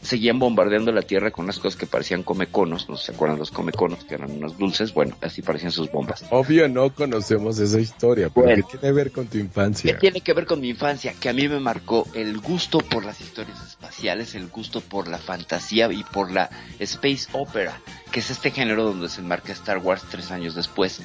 seguían 0.05 0.39
bombardeando 0.39 0.93
la 0.93 1.03
tierra 1.03 1.31
con 1.31 1.45
unas 1.45 1.59
cosas 1.59 1.79
que 1.79 1.87
parecían 1.87 2.23
comeconos, 2.23 2.89
no 2.89 2.97
se 2.97 3.13
acuerdan 3.13 3.39
los 3.39 3.51
comeconos, 3.51 4.05
que 4.05 4.15
eran 4.15 4.31
unos 4.31 4.59
dulces, 4.59 4.93
bueno, 4.93 5.17
así 5.21 5.43
parecían 5.43 5.73
sus 5.73 5.91
bombas. 5.91 6.25
Obvio 6.31 6.69
no 6.69 6.95
conocemos 6.95 7.59
esa 7.59 7.81
historia, 7.81 8.29
pero 8.29 8.47
¿qué 8.47 8.63
tiene 8.63 8.81
que 8.81 8.93
ver 8.93 9.13
con 9.13 9.27
tu 9.27 9.39
infancia? 9.39 9.93
¿Qué 9.93 9.99
tiene 9.99 10.21
que 10.21 10.35
ver 10.35 10.47
con 10.47 10.61
mi 10.61 10.69
infancia? 10.69 11.15
Que 11.19 11.31
a 11.31 11.33
mí 11.33 11.49
me 11.49 11.59
marcó 11.59 12.07
el 12.15 12.39
gusto 12.39 12.79
por 12.79 13.05
las 13.05 13.21
historias 13.21 13.61
espaciales, 13.67 14.35
el 14.35 14.49
gusto 14.49 14.81
por 14.81 15.09
la 15.09 15.19
fantasía 15.19 15.91
y 15.91 16.05
por 16.05 16.31
la 16.31 16.51
space 16.79 17.29
opera, 17.33 17.81
que 18.13 18.21
es 18.21 18.31
este 18.31 18.51
género 18.51 18.85
donde 18.85 19.09
se 19.09 19.23
enmarca 19.23 19.53
Star 19.53 19.79
Wars 19.79 20.05
tres 20.11 20.31
años 20.31 20.55
después. 20.55 21.01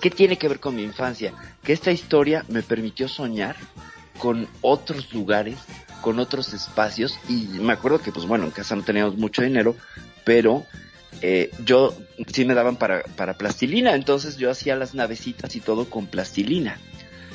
¿Qué 0.00 0.10
tiene 0.10 0.38
que 0.38 0.48
ver 0.48 0.60
con 0.60 0.76
mi 0.76 0.82
infancia? 0.82 1.32
Que 1.62 1.72
esta 1.72 1.90
historia 1.90 2.44
me 2.48 2.62
permitió 2.62 3.08
soñar 3.08 3.56
con 4.18 4.46
otros 4.60 5.12
lugares, 5.12 5.56
con 6.04 6.18
otros 6.18 6.52
espacios 6.52 7.18
y 7.30 7.46
me 7.60 7.72
acuerdo 7.72 7.98
que 7.98 8.12
pues 8.12 8.26
bueno, 8.26 8.44
en 8.44 8.50
casa 8.50 8.76
no 8.76 8.82
teníamos 8.82 9.16
mucho 9.16 9.40
dinero, 9.40 9.74
pero 10.22 10.66
eh, 11.22 11.50
yo 11.64 11.96
sí 12.30 12.44
me 12.44 12.52
daban 12.52 12.76
para, 12.76 13.04
para 13.16 13.38
plastilina, 13.38 13.94
entonces 13.94 14.36
yo 14.36 14.50
hacía 14.50 14.76
las 14.76 14.94
navecitas 14.94 15.56
y 15.56 15.60
todo 15.60 15.88
con 15.88 16.06
plastilina 16.06 16.78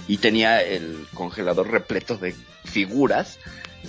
y 0.07 0.17
tenía 0.17 0.61
el 0.61 1.07
congelador 1.15 1.71
repleto 1.71 2.17
de 2.17 2.35
figuras 2.63 3.39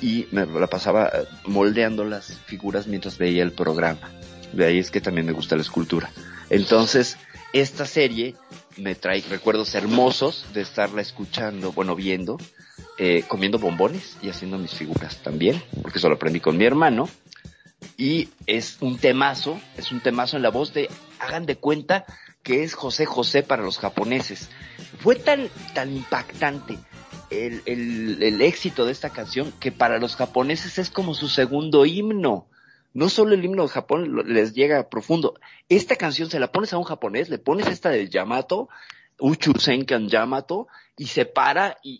y 0.00 0.28
me 0.30 0.46
la 0.46 0.66
pasaba 0.66 1.12
moldeando 1.44 2.06
las 2.06 2.38
figuras 2.46 2.86
mientras 2.86 3.18
veía 3.18 3.42
el 3.42 3.52
programa. 3.52 4.10
De 4.54 4.64
ahí 4.64 4.78
es 4.78 4.90
que 4.90 5.02
también 5.02 5.26
me 5.26 5.32
gusta 5.32 5.56
la 5.56 5.62
escultura. 5.62 6.10
Entonces, 6.48 7.18
esta 7.52 7.84
serie 7.84 8.34
me 8.78 8.94
trae 8.94 9.22
recuerdos 9.28 9.74
hermosos 9.74 10.46
de 10.54 10.62
estarla 10.62 11.02
escuchando, 11.02 11.70
bueno, 11.72 11.94
viendo, 11.94 12.38
eh, 12.98 13.24
comiendo 13.28 13.58
bombones 13.58 14.16
y 14.22 14.28
haciendo 14.28 14.58
mis 14.58 14.72
figuras 14.72 15.22
también, 15.22 15.62
porque 15.82 15.98
eso 15.98 16.08
lo 16.08 16.16
aprendí 16.16 16.40
con 16.40 16.56
mi 16.56 16.64
hermano. 16.64 17.08
Y 17.96 18.28
es 18.46 18.78
un 18.80 18.98
temazo, 18.98 19.60
es 19.76 19.90
un 19.92 20.00
temazo 20.00 20.36
en 20.36 20.42
la 20.42 20.50
voz 20.50 20.74
de, 20.74 20.88
hagan 21.18 21.46
de 21.46 21.56
cuenta 21.56 22.04
que 22.42 22.62
es 22.62 22.74
José 22.74 23.06
José 23.06 23.42
para 23.42 23.62
los 23.62 23.78
japoneses. 23.78 24.50
Fue 24.98 25.16
tan, 25.16 25.48
tan 25.74 25.94
impactante 25.94 26.78
el, 27.30 27.62
el, 27.66 28.22
el 28.22 28.42
éxito 28.42 28.84
de 28.84 28.92
esta 28.92 29.10
canción 29.10 29.52
que 29.60 29.72
para 29.72 29.98
los 29.98 30.16
japoneses 30.16 30.78
es 30.78 30.90
como 30.90 31.14
su 31.14 31.28
segundo 31.28 31.86
himno 31.86 32.46
no 32.92 33.08
solo 33.08 33.34
el 33.34 33.44
himno 33.44 33.62
de 33.62 33.68
Japón 33.68 34.24
les 34.26 34.52
llega 34.52 34.88
profundo. 34.88 35.34
Esta 35.68 35.96
canción 35.96 36.30
se 36.30 36.40
la 36.40 36.50
pones 36.50 36.72
a 36.72 36.78
un 36.78 36.84
japonés, 36.84 37.28
le 37.28 37.38
pones 37.38 37.66
esta 37.68 37.90
del 37.90 38.10
Yamato 38.10 38.68
Uchu 39.20 39.52
Senkan 39.58 40.08
Yamato 40.08 40.68
y 40.96 41.06
se 41.06 41.26
para 41.26 41.78
y, 41.82 41.98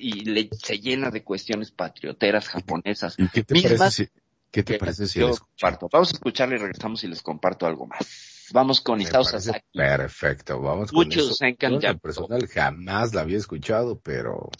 y, 0.00 0.24
le, 0.24 0.48
se 0.52 0.78
llena 0.78 1.10
de 1.10 1.22
cuestiones 1.22 1.70
patrioteras 1.70 2.48
japonesas. 2.48 3.16
qué 3.32 3.44
te 3.44 3.62
parece 3.62 3.90
si, 3.90 4.08
qué 4.50 4.62
te 4.62 4.78
parece 4.78 5.06
si 5.06 5.20
comparto? 5.20 5.88
Vamos 5.90 6.10
a 6.10 6.14
escucharle 6.14 6.56
y 6.56 6.58
regresamos 6.58 7.02
y 7.04 7.08
les 7.08 7.22
comparto 7.22 7.66
algo 7.66 7.86
más. 7.86 8.48
Vamos 8.52 8.80
con 8.80 9.00
Isao 9.00 9.24
Sasaki. 9.24 9.60
Perfecto, 9.72 10.60
vamos 10.60 10.90
con 10.90 11.06
Uchu 11.06 11.32
Senkan 11.32 11.80
Yamato. 11.80 12.00
personal 12.00 12.46
jamás 12.46 13.14
la 13.14 13.22
había 13.22 13.38
escuchado, 13.38 14.00
pero 14.00 14.50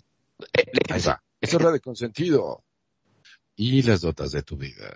eh, 0.54 0.64
es 1.40 1.58
de 1.58 1.80
consentido. 1.80 2.64
Y 3.54 3.82
las 3.82 4.00
dotas 4.00 4.32
de 4.32 4.42
tu 4.42 4.56
vida. 4.56 4.94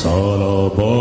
Sarapa 0.00 0.99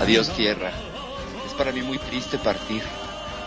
Adiós 0.00 0.30
tierra. 0.36 0.70
Es 1.46 1.52
para 1.54 1.72
mí 1.72 1.82
muy 1.82 1.98
triste 1.98 2.38
partir, 2.38 2.82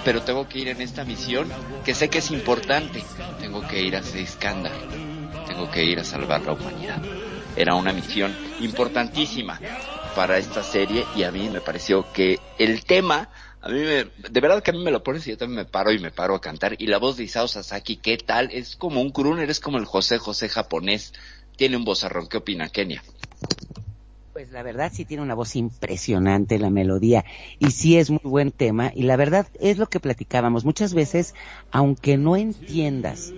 pero 0.03 0.22
tengo 0.22 0.48
que 0.48 0.60
ir 0.60 0.68
en 0.68 0.82
esta 0.82 1.06
misión 1.06 1.49
que 1.86 1.95
sé 1.95 2.10
que 2.10 2.18
es 2.20 2.32
importante. 2.32 3.03
Tengo 3.40 3.66
que 3.68 3.82
ir 3.82 3.95
a 3.95 4.03
Seiskandar. 4.03 4.74
Tengo 5.48 5.72
que 5.72 5.86
ir 5.86 5.99
a 5.99 6.03
salvar 6.03 6.41
la 6.41 6.53
humanidad. 6.53 7.02
Era 7.60 7.76
una 7.76 7.91
misión 7.91 8.34
importantísima 8.61 9.60
para 10.15 10.38
esta 10.38 10.64
serie 10.64 11.03
y 11.14 11.23
a 11.23 11.31
mí 11.34 11.49
me 11.49 11.60
pareció 11.60 12.10
que 12.14 12.40
el 12.57 12.86
tema, 12.86 13.27
a 13.60 13.68
mí 13.68 13.81
me, 13.81 14.06
de 14.06 14.40
verdad 14.40 14.64
que 14.64 14.72
a 14.72 14.73
mí 14.73 14.81
me 14.81 14.91
lo 14.91 15.03
pones 15.03 15.27
y 15.27 15.31
yo 15.31 15.38
también 15.38 15.57
me 15.57 15.65
paro 15.65 15.91
y 15.91 15.99
me 15.99 16.10
paro 16.10 16.36
a 16.36 16.40
cantar. 16.40 16.77
Y 16.80 16.88
la 16.88 16.99
voz 16.99 17.18
de 17.18 17.26
Isao 17.26 17.49
Sasaki, 17.49 17.98
¿qué 17.98 18.15
tal? 18.15 18.49
Es 18.53 18.77
como 18.77 19.02
un 19.02 19.10
crooner, 19.11 19.49
es 19.49 19.60
como 19.60 19.77
el 19.77 19.84
José 19.84 20.19
José 20.19 20.48
japonés. 20.48 21.11
Tiene 21.57 21.76
un 21.76 21.84
vozarrón. 21.84 22.27
¿Qué 22.27 22.38
opina 22.38 22.69
Kenia? 22.69 23.03
Pues 24.31 24.53
la 24.53 24.64
verdad 24.64 24.90
sí 24.95 25.03
tiene 25.03 25.22
una 25.22 25.36
voz 25.36 25.57
impresionante 25.57 26.60
la 26.60 26.69
melodía 26.69 27.26
y 27.60 27.72
sí 27.72 27.98
es 27.98 28.10
muy 28.10 28.22
buen 28.23 28.52
tema 28.52 28.94
y 28.95 29.03
la 29.03 29.18
verdad 29.18 29.48
es 29.60 29.77
lo 29.77 29.88
que 29.88 29.99
platicábamos 29.99 30.64
muchas 30.64 30.94
veces, 30.94 31.36
aunque 31.72 32.15
no 32.15 32.38
entiendas 32.38 33.34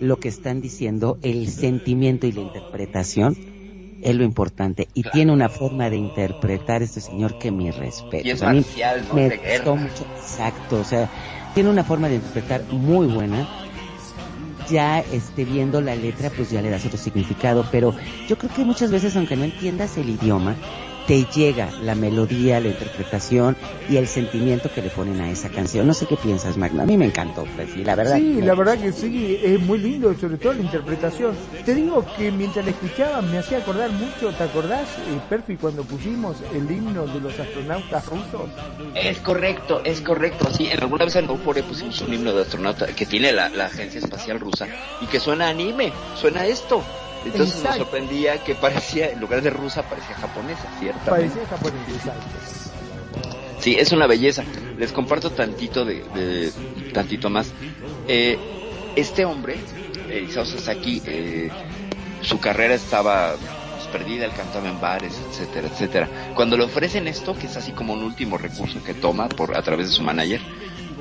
lo 0.00 0.18
que 0.18 0.28
están 0.28 0.62
diciendo, 0.62 1.18
el 1.20 1.48
sentimiento 1.48 2.26
y 2.26 2.32
la 2.32 2.40
interpretación 2.40 3.55
es 4.06 4.14
lo 4.14 4.22
importante 4.22 4.88
y 4.94 5.02
tiene 5.02 5.32
una 5.32 5.48
forma 5.48 5.90
de 5.90 5.96
interpretar 5.96 6.80
este 6.80 7.00
señor 7.00 7.38
que 7.38 7.50
mi 7.50 7.72
respeto. 7.72 8.26
Y 8.26 8.30
es 8.30 8.40
marcial, 8.40 9.04
¿no? 9.08 9.14
me 9.14 9.36
gustó 9.36 9.74
mucho, 9.74 10.06
exacto, 10.16 10.78
o 10.78 10.84
sea, 10.84 11.10
tiene 11.54 11.70
una 11.70 11.82
forma 11.82 12.08
de 12.08 12.14
interpretar 12.16 12.62
muy 12.70 13.08
buena 13.08 13.48
ya 14.68 15.00
esté 15.00 15.44
viendo 15.44 15.80
la 15.80 15.94
letra, 15.94 16.30
pues 16.30 16.50
ya 16.50 16.60
le 16.62 16.70
das 16.70 16.84
otro 16.84 16.98
significado, 16.98 17.64
pero 17.70 17.94
yo 18.28 18.36
creo 18.36 18.52
que 18.52 18.64
muchas 18.64 18.90
veces, 18.90 19.16
aunque 19.16 19.36
no 19.36 19.44
entiendas 19.44 19.96
el 19.96 20.08
idioma, 20.10 20.56
te 21.06 21.24
llega 21.24 21.70
la 21.82 21.94
melodía, 21.94 22.60
la 22.60 22.68
interpretación 22.68 23.56
y 23.88 23.96
el 23.96 24.08
sentimiento 24.08 24.70
que 24.72 24.82
le 24.82 24.90
ponen 24.90 25.20
a 25.20 25.30
esa 25.30 25.48
canción. 25.48 25.86
No 25.86 25.94
sé 25.94 26.06
qué 26.06 26.16
piensas, 26.16 26.56
Magno. 26.56 26.82
A 26.82 26.86
mí 26.86 26.96
me 26.96 27.06
encantó, 27.06 27.44
pues, 27.54 27.76
la 27.76 27.94
verdad. 27.94 28.16
Sí, 28.16 28.40
la 28.42 28.54
verdad 28.54 28.78
que 28.78 28.92
sí, 28.92 29.38
es 29.42 29.60
muy 29.60 29.78
lindo, 29.78 30.14
sobre 30.18 30.36
todo 30.36 30.54
la 30.54 30.62
interpretación. 30.62 31.36
Te 31.64 31.74
digo 31.74 32.04
que 32.16 32.30
mientras 32.32 32.64
la 32.64 32.72
escuchaba 32.72 33.22
me 33.22 33.38
hacía 33.38 33.58
acordar 33.58 33.90
mucho, 33.90 34.32
¿te 34.36 34.44
acordás, 34.44 34.88
eh, 34.88 35.20
Perfi, 35.28 35.56
cuando 35.56 35.82
pusimos 35.84 36.36
el 36.52 36.70
himno 36.70 37.06
de 37.06 37.20
los 37.20 37.38
astronautas 37.38 38.06
rusos? 38.06 38.50
Es 38.94 39.18
correcto, 39.18 39.82
es 39.84 40.00
correcto. 40.00 40.48
Sí, 40.52 40.68
en 40.70 40.80
alguna 40.80 41.04
vez 41.04 41.16
en 41.16 41.28
Euphoria 41.28 41.62
pusimos 41.62 42.00
un 42.00 42.14
himno 42.14 42.32
de 42.32 42.42
astronauta 42.42 42.86
que 42.86 43.06
tiene 43.06 43.32
la, 43.32 43.48
la 43.48 43.66
Agencia 43.66 43.98
Espacial 43.98 44.40
Rusa 44.40 44.66
y 45.00 45.06
que 45.06 45.20
suena 45.20 45.48
anime, 45.48 45.92
suena 46.16 46.46
esto. 46.46 46.82
Entonces 47.26 47.62
nos 47.62 47.76
sorprendía 47.76 48.42
que 48.44 48.54
parecía, 48.54 49.10
en 49.10 49.20
lugar 49.20 49.42
de 49.42 49.50
rusa, 49.50 49.82
parecía 49.82 50.16
japonesa, 50.16 50.68
¿cierto? 50.78 51.10
Parecía 51.10 51.46
japonesa, 51.46 51.90
exacto. 51.94 52.26
Sí, 53.58 53.74
es 53.78 53.92
una 53.92 54.06
belleza. 54.06 54.44
Les 54.78 54.92
comparto 54.92 55.30
tantito 55.30 55.84
de, 55.84 56.04
de 56.14 56.52
tantito 56.92 57.30
más. 57.30 57.52
Eh, 58.06 58.38
este 58.94 59.24
hombre, 59.24 59.56
eh, 60.08 60.24
Isao 60.28 60.44
Sasaki, 60.44 61.02
eh, 61.04 61.50
su 62.22 62.38
carrera 62.38 62.74
estaba 62.74 63.34
pues, 63.34 63.86
perdida, 63.88 64.26
él 64.26 64.32
cantaba 64.36 64.68
en 64.68 64.80
bares, 64.80 65.20
etcétera, 65.30 65.68
etcétera. 65.68 66.08
Cuando 66.34 66.56
le 66.56 66.64
ofrecen 66.64 67.08
esto, 67.08 67.36
que 67.36 67.46
es 67.46 67.56
así 67.56 67.72
como 67.72 67.92
un 67.92 68.02
último 68.02 68.38
recurso 68.38 68.82
que 68.84 68.94
toma 68.94 69.28
por 69.28 69.56
a 69.56 69.62
través 69.62 69.88
de 69.88 69.92
su 69.92 70.02
manager, 70.02 70.40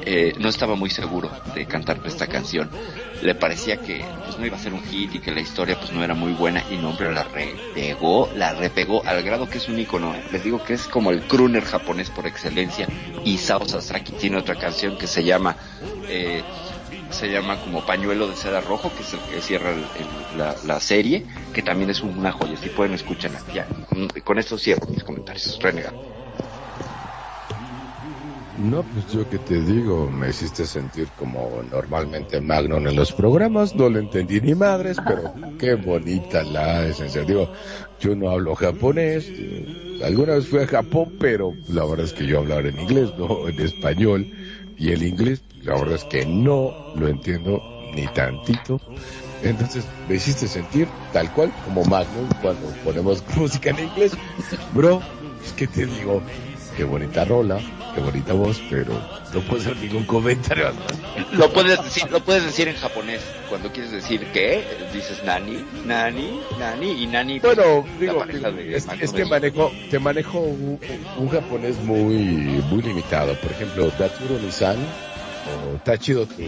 eh, 0.06 0.34
no 0.38 0.50
estaba 0.50 0.76
muy 0.76 0.90
seguro 0.90 1.32
de 1.54 1.66
cantar 1.66 2.00
esta 2.06 2.28
canción. 2.28 2.70
Le 3.22 3.34
parecía 3.36 3.78
que 3.78 4.06
pues, 4.26 4.38
no 4.38 4.46
iba 4.46 4.56
a 4.56 4.60
ser 4.60 4.74
un 4.74 4.84
hit 4.84 5.16
y 5.16 5.20
que 5.20 5.32
la 5.32 5.42
historia 5.42 5.80
pues 5.80 5.92
no 5.92 6.04
era 6.04 6.14
muy 6.14 6.34
buena 6.34 6.64
y 6.70 6.78
no, 6.78 6.96
pero 6.98 7.12
la 7.12 7.24
repegó, 7.24 8.30
la 8.36 8.54
repegó 8.54 9.04
al 9.06 9.24
grado 9.24 9.50
que 9.50 9.58
es 9.58 9.68
un 9.68 9.80
icono. 9.80 10.16
Les 10.32 10.44
digo 10.44 10.64
que 10.64 10.74
es 10.74 10.88
como 10.88 11.12
el 11.12 11.24
crooner 11.24 11.64
japonés 11.64 12.10
por 12.10 12.28
excelencia. 12.28 12.88
Y 13.24 13.38
Sao 13.38 13.66
Sasaki 13.66 14.14
tiene 14.14 14.38
otra 14.38 14.56
canción 14.56 14.98
que 14.98 15.08
se 15.08 15.24
llama 15.24 15.56
eh, 16.08 16.44
se 17.10 17.30
llama 17.30 17.60
como 17.62 17.86
Pañuelo 17.86 18.28
de 18.28 18.36
Seda 18.36 18.62
Rojo, 18.62 18.92
que 18.96 19.04
es 19.04 19.14
el 19.14 19.20
que 19.20 19.42
cierra 19.42 19.72
el, 19.72 20.38
la, 20.38 20.56
la, 20.66 20.80
serie, 20.80 21.26
que 21.54 21.62
también 21.62 21.90
es 21.90 22.02
una 22.02 22.32
joya. 22.32 22.58
Si 22.58 22.70
pueden, 22.70 22.94
escucharla. 22.94 23.42
Ya, 23.54 23.68
con 24.24 24.38
esto 24.38 24.58
cierro 24.58 24.86
mis 24.88 25.04
comentarios. 25.04 25.58
Renegado. 25.62 26.15
No, 28.58 28.84
pues 28.84 29.08
yo 29.08 29.28
que 29.28 29.38
te 29.40 29.62
digo, 29.62 30.10
me 30.10 30.30
hiciste 30.30 30.66
sentir 30.66 31.12
como 31.12 31.62
normalmente 31.64 32.40
Magnon 32.40 32.88
en 32.88 32.96
los 32.96 33.12
programas, 33.12 33.76
no 33.76 33.90
lo 33.90 34.00
entendí 34.00 34.40
ni 34.40 34.56
madres, 34.56 34.98
pero 35.06 35.24
qué 35.60 35.76
bonita 35.76 36.42
la 36.44 36.86
esencia. 36.86 37.26
Digo, 37.26 37.50
yo 38.00 38.16
no 38.16 38.30
hablo 38.30 38.56
japonés, 38.56 39.30
alguna 40.02 40.36
vez 40.36 40.48
fui 40.48 40.60
a 40.60 40.68
Japón, 40.68 41.12
pero 41.20 41.54
la 41.68 41.86
verdad 41.86 42.06
es 42.06 42.14
que 42.14 42.26
yo 42.26 42.40
hablaba 42.40 42.62
en 42.62 42.80
inglés, 42.80 43.10
no 43.18 43.48
en 43.48 43.60
español, 43.60 44.26
y 44.78 44.92
el 44.92 45.04
inglés, 45.04 45.44
la 45.62 45.74
verdad 45.74 45.96
es 45.96 46.06
que 46.06 46.26
no 46.26 46.72
lo 46.96 47.10
entiendo 47.10 47.62
ni 47.94 48.08
tantito. 48.08 48.80
Entonces 49.42 49.86
me 50.08 50.16
hiciste 50.16 50.48
sentir 50.48 50.88
tal 51.12 51.32
cual 51.34 51.52
como 51.66 51.84
Magnum 51.84 52.30
cuando 52.42 52.68
ponemos 52.86 53.22
música 53.36 53.72
en 53.72 53.80
inglés. 53.80 54.14
Bro, 54.74 55.02
es 55.44 55.52
que 55.54 55.68
te 55.68 55.86
digo, 55.86 56.24
qué 56.78 56.84
bonita 56.86 57.26
rola, 57.26 57.60
qué 57.96 58.02
bonita 58.02 58.34
voz, 58.34 58.62
pero 58.70 58.94
no 59.34 59.40
puedo 59.42 59.62
hacer 59.62 59.78
ningún 59.78 60.04
comentario. 60.04 60.72
Lo 61.32 61.52
puedes 61.52 61.82
decir, 61.84 62.12
lo 62.12 62.20
puedes 62.20 62.44
decir 62.44 62.68
en 62.68 62.76
japonés. 62.76 63.22
Cuando 63.50 63.72
quieres 63.72 63.92
decir 63.92 64.28
qué, 64.34 64.64
dices 64.94 65.24
nani, 65.24 65.66
nani, 65.86 66.42
nani 66.60 67.04
y 67.04 67.08
nani. 67.08 67.40
Bueno, 67.40 67.86
digo, 68.00 68.26
de, 68.26 68.76
es, 68.76 68.88
es, 69.00 69.14
que 69.14 69.26
manejo, 69.26 69.72
te 69.90 69.98
manejo 69.98 70.40
un, 70.40 70.80
un, 71.18 71.30
japonés 71.30 71.78
muy, 71.78 72.16
muy 72.70 72.82
limitado. 72.82 73.34
Por 73.40 73.52
ejemplo, 73.52 73.90
Datsuro 73.98 74.38
Nissan 74.40 74.78
o 74.78 75.76
está 75.78 75.98
chido 75.98 76.26
tu 76.26 76.44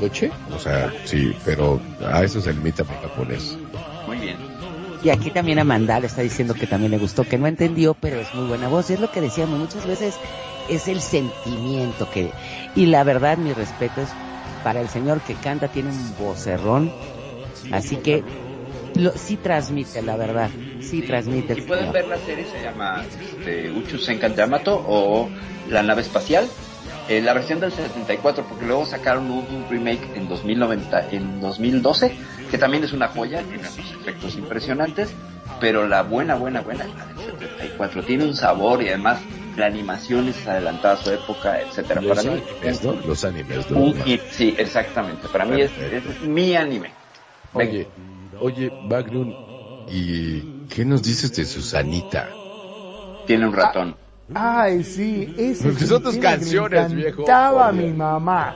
coche, 0.00 0.30
o 0.54 0.58
sea, 0.58 0.92
sí, 1.04 1.34
pero 1.44 1.80
a 2.04 2.24
eso 2.24 2.40
se 2.40 2.52
limita 2.52 2.82
mi 2.82 2.94
japonés. 3.00 3.56
Muy 4.06 4.18
bien. 4.18 4.36
Y 5.02 5.10
aquí 5.10 5.30
también 5.30 5.60
Amanda 5.60 6.00
le 6.00 6.08
está 6.08 6.22
diciendo 6.22 6.54
que 6.54 6.66
también 6.66 6.90
le 6.90 6.98
gustó, 6.98 7.22
que 7.22 7.38
no 7.38 7.46
entendió, 7.46 7.94
pero 7.94 8.18
es 8.18 8.34
muy 8.34 8.48
buena 8.48 8.66
voz. 8.66 8.90
Y 8.90 8.94
es 8.94 9.00
lo 9.00 9.12
que 9.12 9.20
decíamos, 9.20 9.56
muchas 9.60 9.86
veces 9.86 10.16
es 10.68 10.88
el 10.88 11.00
sentimiento 11.00 12.10
que... 12.10 12.30
Y 12.74 12.86
la 12.86 13.04
verdad, 13.04 13.38
mi 13.38 13.52
respeto 13.52 14.00
es 14.00 14.08
para 14.62 14.80
el 14.80 14.88
señor 14.88 15.20
que 15.20 15.34
canta, 15.34 15.68
tiene 15.68 15.90
un 15.90 16.16
vocerrón. 16.18 16.92
Así 17.72 17.96
que 17.96 18.22
lo, 18.94 19.12
sí 19.12 19.36
transmite, 19.36 20.02
la 20.02 20.16
verdad. 20.16 20.50
Sí, 20.80 21.00
sí 21.00 21.02
transmite. 21.02 21.54
Si 21.54 21.62
pueden 21.62 21.92
ver 21.92 22.08
la 22.08 22.18
serie, 22.18 22.46
se 22.46 22.62
llama 22.62 23.04
este, 23.20 23.70
Uchu 23.70 23.98
Senkan 23.98 24.34
Yamato 24.34 24.84
o 24.86 25.28
La 25.68 25.82
nave 25.82 26.02
espacial. 26.02 26.48
Eh, 27.08 27.22
la 27.22 27.32
versión 27.32 27.58
del 27.58 27.72
74, 27.72 28.44
porque 28.44 28.66
luego 28.66 28.84
sacaron 28.84 29.30
un, 29.30 29.38
un, 29.38 29.66
remake 29.70 30.14
en 30.14 30.28
2090, 30.28 31.08
en 31.10 31.40
2012, 31.40 32.14
que 32.50 32.58
también 32.58 32.84
es 32.84 32.92
una 32.92 33.08
joya, 33.08 33.42
tiene 33.44 33.60
unos 33.60 33.78
efectos 33.78 34.34
impresionantes, 34.34 35.14
pero 35.58 35.88
la 35.88 36.02
buena, 36.02 36.34
buena, 36.34 36.60
buena, 36.60 36.84
la 36.84 37.06
del 37.06 37.16
74, 37.16 38.02
tiene 38.02 38.24
un 38.24 38.36
sabor 38.36 38.82
y 38.82 38.88
además 38.88 39.20
la 39.58 39.66
animación 39.66 40.28
es 40.28 40.46
adelantada 40.46 40.94
a 40.94 40.96
su 40.96 41.10
época, 41.10 41.60
etcétera. 41.60 42.00
Los 42.00 42.16
Para 42.16 42.32
animes, 42.32 42.82
mí, 42.82 42.88
¿no? 42.88 43.06
Los 43.06 43.24
animes, 43.24 43.70
¿no? 43.70 43.78
Un 43.78 44.02
hit, 44.02 44.22
sí, 44.30 44.54
exactamente. 44.56 45.28
Para 45.28 45.44
mí 45.44 45.60
es, 45.60 45.70
es, 45.78 46.20
mi 46.22 46.54
anime. 46.54 46.92
Oye, 47.52 47.88
oye, 48.40 48.72
Magnum, 48.88 49.34
¿y 49.88 50.66
qué 50.68 50.84
nos 50.84 51.02
dices 51.02 51.34
de 51.34 51.44
Susanita? 51.44 52.28
Tiene 53.26 53.46
un 53.46 53.52
ratón. 53.52 53.96
Ah. 54.34 54.62
Ay, 54.62 54.84
sí, 54.84 55.34
ese 55.38 55.68
Porque 55.68 55.86
son 55.86 56.02
tus 56.02 56.16
canciones, 56.18 56.92
viejo. 56.92 57.22
Estaba 57.22 57.72
mi 57.72 57.88
mamá. 57.88 58.54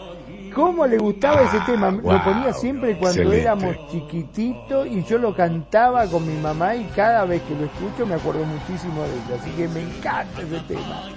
¿Cómo 0.55 0.87
le 0.87 0.99
gustaba 0.99 1.41
ah, 1.41 1.45
ese 1.45 1.61
tema? 1.61 1.91
wow, 1.91 2.13
lo 2.13 2.25
ponía 2.25 2.53
siempre 2.53 2.97
cuando 2.99 3.23
excelente. 3.23 3.43
éramos 3.43 3.77
chiquititos 3.91 4.87
y 4.87 5.03
yo 5.05 5.19
lo 5.19 5.35
cantaba 5.35 6.07
con 6.07 6.27
mi 6.27 6.41
mamá 6.41 6.75
y 6.75 6.85
cada 6.95 7.25
vez 7.25 7.43
que 7.43 7.55
lo 7.55 7.65
escucho 7.65 8.07
me 8.07 8.15
acuerdo 8.15 8.45
muchísimo 8.45 9.03
de 9.03 9.09
ella. 9.09 9.41
Así 9.41 9.51
que 9.53 9.69
me 9.69 9.81
encanta 9.81 10.43
ese 10.43 10.61
tema. 10.69 11.09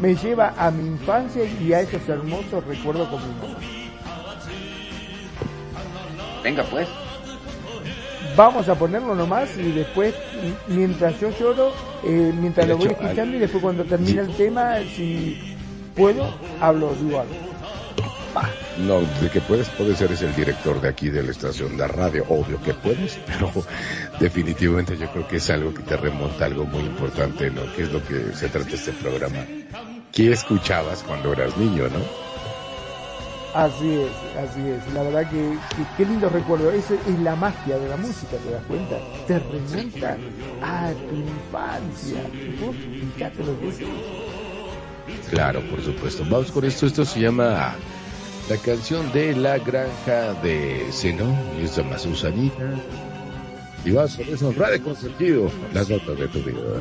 Me 0.00 0.14
lleva 0.14 0.54
a 0.56 0.70
mi 0.70 0.86
infancia 0.86 1.44
y 1.44 1.72
a 1.72 1.80
esos 1.80 2.08
hermosos 2.08 2.64
recuerdos 2.64 3.08
con 3.08 3.20
mi 3.20 3.34
mamá. 3.40 3.58
Venga 6.42 6.62
pues. 6.64 6.88
Vamos 8.36 8.68
a 8.68 8.74
ponerlo 8.74 9.14
nomás 9.14 9.56
y 9.56 9.70
después, 9.70 10.12
mientras 10.66 11.20
yo 11.20 11.30
lloro, 11.38 11.70
eh, 12.02 12.32
mientras 12.40 12.66
lo 12.66 12.76
voy 12.76 12.88
escuchando 12.88 13.36
y 13.36 13.38
después 13.38 13.62
cuando 13.62 13.84
termine 13.84 14.22
el 14.22 14.34
tema, 14.34 14.78
si 14.96 15.56
puedo, 15.94 16.34
hablo, 16.60 16.92
digo 17.00 17.20
algo. 17.20 17.53
No, 18.78 19.00
de 19.20 19.30
que 19.30 19.40
puedes, 19.40 19.68
puedes 19.70 19.98
ser 19.98 20.10
el 20.10 20.34
director 20.34 20.80
de 20.80 20.88
aquí 20.88 21.08
de 21.08 21.22
la 21.22 21.30
estación 21.30 21.76
de 21.76 21.86
radio, 21.86 22.24
obvio 22.28 22.60
que 22.62 22.74
puedes, 22.74 23.18
pero 23.26 23.52
definitivamente 24.18 24.96
yo 24.96 25.10
creo 25.12 25.28
que 25.28 25.36
es 25.36 25.50
algo 25.50 25.72
que 25.72 25.82
te 25.82 25.96
remonta 25.96 26.44
a 26.44 26.46
algo 26.48 26.64
muy 26.64 26.82
importante, 26.82 27.50
¿no? 27.50 27.62
Que 27.74 27.84
es 27.84 27.92
lo 27.92 28.04
que 28.04 28.34
se 28.34 28.48
trata 28.48 28.70
este 28.70 28.92
programa. 28.92 29.44
¿Qué 30.12 30.32
escuchabas 30.32 31.02
cuando 31.02 31.32
eras 31.32 31.56
niño, 31.56 31.88
no? 31.88 32.24
Así 33.54 34.00
es, 34.00 34.10
así 34.36 34.60
es. 34.68 34.92
La 34.92 35.04
verdad 35.04 35.30
que, 35.30 35.56
que 35.76 35.86
qué 35.96 36.04
lindo 36.04 36.28
recuerdo. 36.28 36.72
Eso 36.72 36.94
es 36.94 37.18
la 37.20 37.36
magia 37.36 37.78
de 37.78 37.88
la 37.88 37.96
música, 37.96 38.36
¿te 38.36 38.50
das 38.50 38.64
cuenta? 38.64 38.96
Te 39.28 39.38
remonta 39.38 40.16
a 40.60 40.90
tu 40.90 41.14
infancia. 41.14 42.20
Vos 42.60 42.74
fíjate 43.14 43.44
lo 43.44 43.60
que 43.60 43.68
es 43.68 45.30
Claro, 45.30 45.60
por 45.70 45.80
supuesto. 45.82 46.24
Vamos 46.28 46.50
con 46.50 46.64
esto. 46.64 46.86
Esto 46.86 47.04
se 47.04 47.20
llama 47.20 47.76
la 48.48 48.56
canción 48.58 49.10
de 49.12 49.34
la 49.34 49.58
granja 49.58 50.34
de 50.42 50.86
Seno. 50.90 51.36
Y 51.58 51.64
es 51.64 51.76
llama 51.76 51.98
Susanita. 51.98 52.74
Y 53.84 53.90
vas 53.92 54.16
con 54.16 54.28
eso, 54.28 54.52
Radio 54.52 54.82
Consentido. 54.82 55.50
Las 55.72 55.88
notas 55.88 56.18
de 56.18 56.28
tu 56.28 56.38
vida. 56.40 56.80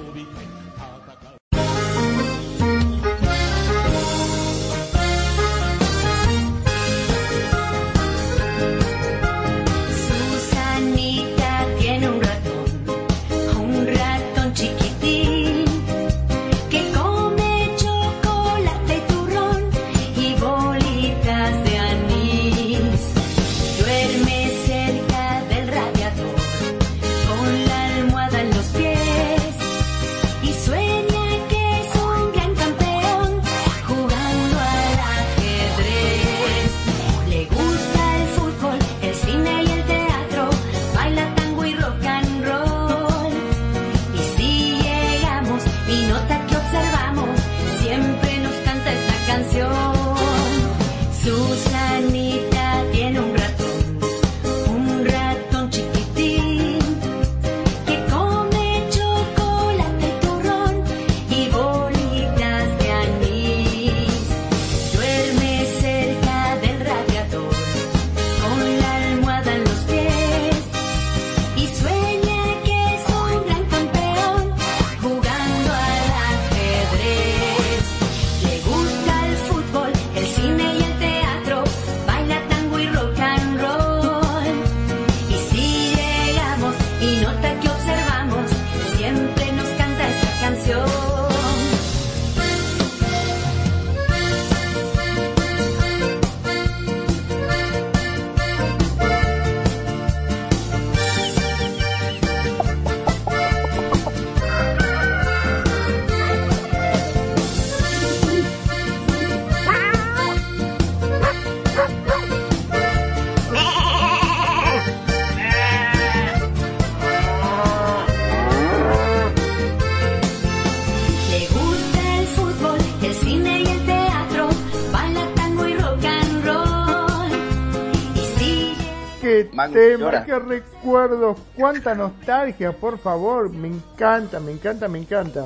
Mago, 129.63 129.73
tema, 129.73 130.25
qué 130.25 130.39
recuerdos, 130.39 131.39
cuánta 131.55 131.95
nostalgia, 131.95 132.73
por 132.73 132.97
favor, 132.97 133.49
me 133.49 133.69
encanta, 133.69 134.39
me 134.39 134.51
encanta, 134.51 134.87
me 134.89 134.99
encanta. 134.99 135.45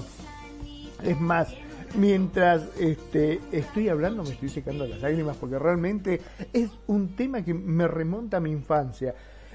Es 1.04 1.20
más, 1.20 1.54
mientras 1.96 2.64
este, 2.80 3.40
estoy 3.52 3.90
hablando 3.90 4.24
me 4.24 4.32
estoy 4.32 4.50
secando 4.50 4.88
las 4.88 5.02
lágrimas 5.02 5.38
porque 5.38 5.60
realmente 5.60 6.22
es 6.52 6.72
un 6.88 7.16
tema 7.16 7.44
que 7.44 7.54
me 7.54 7.88
remonta 7.88 8.38
a 8.38 8.40
mi 8.40 8.52
infancia. 8.52 9.14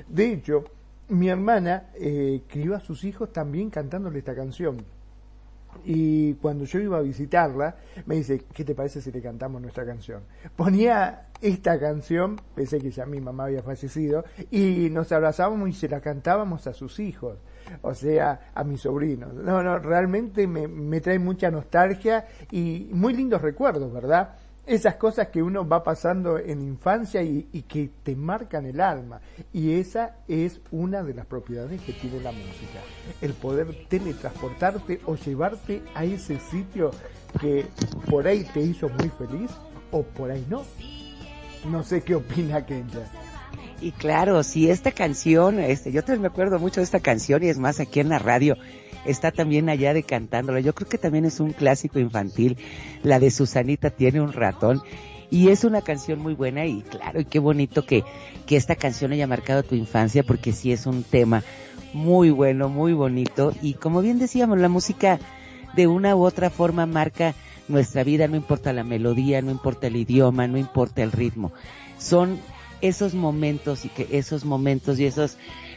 De 0.08 0.32
hecho, 0.32 0.64
mi 1.08 1.28
hermana 1.28 1.88
eh, 1.94 2.42
crió 2.48 2.76
a 2.76 2.80
sus 2.80 3.02
hijos 3.04 3.32
también 3.32 3.68
cantándole 3.68 4.20
esta 4.20 4.34
canción. 4.34 4.84
Y 5.84 6.34
cuando 6.34 6.64
yo 6.66 6.78
iba 6.78 6.98
a 6.98 7.02
visitarla, 7.02 7.76
me 8.06 8.16
dice, 8.16 8.44
¿qué 8.52 8.64
te 8.64 8.74
parece 8.74 9.00
si 9.00 9.10
le 9.10 9.22
cantamos 9.22 9.60
nuestra 9.60 9.86
canción? 9.86 10.22
Ponía 10.54 11.28
esta 11.42 11.78
canción, 11.78 12.40
pensé 12.54 12.78
que 12.78 12.90
ya 12.90 13.04
mi 13.04 13.20
mamá 13.20 13.44
había 13.44 13.62
fallecido, 13.62 14.24
y 14.50 14.88
nos 14.90 15.10
abrazábamos 15.12 15.68
y 15.68 15.72
se 15.72 15.88
la 15.88 16.00
cantábamos 16.00 16.66
a 16.66 16.72
sus 16.72 17.00
hijos, 17.00 17.38
o 17.82 17.94
sea, 17.94 18.52
a 18.54 18.64
mis 18.64 18.80
sobrinos. 18.80 19.34
No, 19.34 19.62
no, 19.62 19.78
realmente 19.78 20.46
me, 20.46 20.68
me 20.68 21.00
trae 21.00 21.18
mucha 21.18 21.50
nostalgia 21.50 22.26
y 22.50 22.88
muy 22.92 23.12
lindos 23.14 23.42
recuerdos, 23.42 23.92
¿verdad? 23.92 24.36
Esas 24.64 24.94
cosas 24.94 25.28
que 25.28 25.42
uno 25.42 25.68
va 25.68 25.82
pasando 25.82 26.38
en 26.38 26.62
infancia 26.62 27.20
y, 27.20 27.48
y 27.52 27.62
que 27.62 27.90
te 28.04 28.14
marcan 28.14 28.64
el 28.64 28.80
alma. 28.80 29.20
Y 29.52 29.72
esa 29.72 30.18
es 30.28 30.60
una 30.70 31.02
de 31.02 31.14
las 31.14 31.26
propiedades 31.26 31.80
que 31.80 31.92
tiene 31.92 32.20
la 32.20 32.30
música. 32.30 32.78
El 33.20 33.32
poder 33.34 33.88
teletransportarte 33.88 35.00
o 35.06 35.16
llevarte 35.16 35.82
a 35.96 36.04
ese 36.04 36.38
sitio 36.38 36.92
que 37.40 37.66
por 38.08 38.28
ahí 38.28 38.44
te 38.54 38.60
hizo 38.60 38.88
muy 38.88 39.08
feliz 39.08 39.50
o 39.90 40.04
por 40.04 40.30
ahí 40.30 40.46
no. 40.48 40.62
No 41.64 41.82
sé 41.82 42.02
qué 42.02 42.14
opina 42.14 42.64
Kenya. 42.66 43.06
Y 43.80 43.92
claro, 43.92 44.42
si 44.42 44.70
esta 44.70 44.92
canción, 44.92 45.58
este, 45.58 45.92
yo 45.92 46.02
también 46.02 46.22
me 46.22 46.28
acuerdo 46.28 46.58
mucho 46.58 46.80
de 46.80 46.84
esta 46.84 47.00
canción 47.00 47.42
y 47.42 47.48
es 47.48 47.58
más 47.58 47.80
aquí 47.80 48.00
en 48.00 48.08
la 48.08 48.18
radio 48.18 48.56
está 49.04 49.32
también 49.32 49.68
allá 49.68 49.94
de 49.94 50.02
cantándola. 50.02 50.60
Yo 50.60 50.74
creo 50.74 50.88
que 50.88 50.98
también 50.98 51.24
es 51.24 51.40
un 51.40 51.52
clásico 51.52 51.98
infantil. 51.98 52.58
La 53.02 53.18
de 53.18 53.30
Susanita 53.30 53.90
tiene 53.90 54.20
un 54.20 54.32
ratón 54.32 54.82
y 55.30 55.48
es 55.48 55.64
una 55.64 55.82
canción 55.82 56.20
muy 56.20 56.34
buena 56.34 56.66
y 56.66 56.82
claro, 56.82 57.20
y 57.20 57.24
qué 57.24 57.38
bonito 57.38 57.86
que, 57.86 58.04
que 58.46 58.56
esta 58.56 58.76
canción 58.76 59.12
haya 59.12 59.26
marcado 59.26 59.62
tu 59.62 59.74
infancia 59.74 60.22
porque 60.22 60.52
sí 60.52 60.72
es 60.72 60.86
un 60.86 61.02
tema 61.04 61.42
muy 61.92 62.30
bueno, 62.30 62.68
muy 62.68 62.92
bonito 62.92 63.52
y 63.62 63.74
como 63.74 64.02
bien 64.02 64.18
decíamos, 64.18 64.58
la 64.58 64.68
música 64.68 65.18
de 65.74 65.86
una 65.86 66.14
u 66.14 66.24
otra 66.24 66.50
forma 66.50 66.86
marca 66.86 67.34
nuestra 67.72 68.04
vida, 68.04 68.28
no 68.28 68.36
importa 68.36 68.72
la 68.72 68.84
melodía, 68.84 69.42
no 69.42 69.50
importa 69.50 69.88
el 69.88 69.96
idioma, 69.96 70.46
no 70.46 70.58
importa 70.58 71.02
el 71.02 71.10
ritmo. 71.10 71.52
Son 71.98 72.38
esos 72.80 73.14
momentos 73.14 73.84
y 73.84 73.88
que 73.88 74.08
esos 74.12 74.44
momentos 74.44 74.98
y 74.98 75.06
esos 75.06 75.36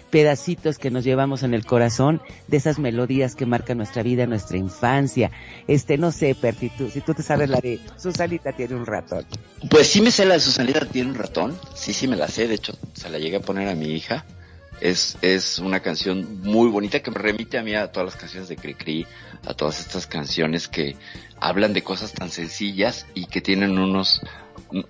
pedacitos 0.09 0.77
que 0.77 0.91
nos 0.91 1.03
llevamos 1.03 1.43
en 1.43 1.53
el 1.53 1.65
corazón 1.65 2.22
de 2.47 2.57
esas 2.57 2.80
melodías 2.80 3.35
que 3.35 3.45
marcan 3.45 3.77
nuestra 3.77 4.03
vida, 4.03 4.26
nuestra 4.26 4.57
infancia. 4.57 5.31
Este, 5.67 5.97
no 5.97 6.11
sé, 6.11 6.35
Perti, 6.35 6.72
si 6.91 7.01
tú 7.01 7.13
te 7.13 7.23
sabes 7.23 7.49
la 7.49 7.59
de 7.59 7.80
Susanita 7.97 8.53
tiene 8.53 8.76
un 8.76 8.85
ratón. 8.85 9.26
Pues 9.69 9.88
sí 9.88 10.01
me 10.01 10.11
sé 10.11 10.26
la 10.26 10.35
de 10.35 10.39
Susanita 10.39 10.85
tiene 10.85 11.09
un 11.09 11.15
ratón. 11.15 11.57
Sí, 11.73 11.93
sí 11.93 12.07
me 12.07 12.15
la 12.15 12.27
sé. 12.27 12.47
De 12.47 12.55
hecho, 12.55 12.77
se 12.93 13.09
la 13.09 13.19
llegué 13.19 13.38
a 13.38 13.41
poner 13.41 13.67
a 13.67 13.76
mi 13.76 13.88
hija. 13.88 14.26
Es, 14.81 15.18
es 15.22 15.60
una 15.60 15.80
canción 15.80 16.41
muy 16.41 16.69
bonita 16.69 16.99
que 16.99 17.10
me 17.10 17.18
remite 17.18 17.57
a 17.57 17.64
mí 17.64 17.73
a 17.76 17.91
todas 17.91 18.14
las 18.14 18.15
canciones 18.15 18.49
de 18.49 18.57
Cricri, 18.57 19.07
a 19.45 19.53
todas 19.53 19.80
estas 19.80 20.06
canciones 20.06 20.68
que 20.68 20.95
hablan 21.39 21.73
de 21.73 21.81
cosas 21.81 22.14
tan 22.14 22.30
sencillas 22.30 23.06
y 23.14 23.27
que 23.27 23.41
tienen 23.41 23.77
unos, 23.77 24.22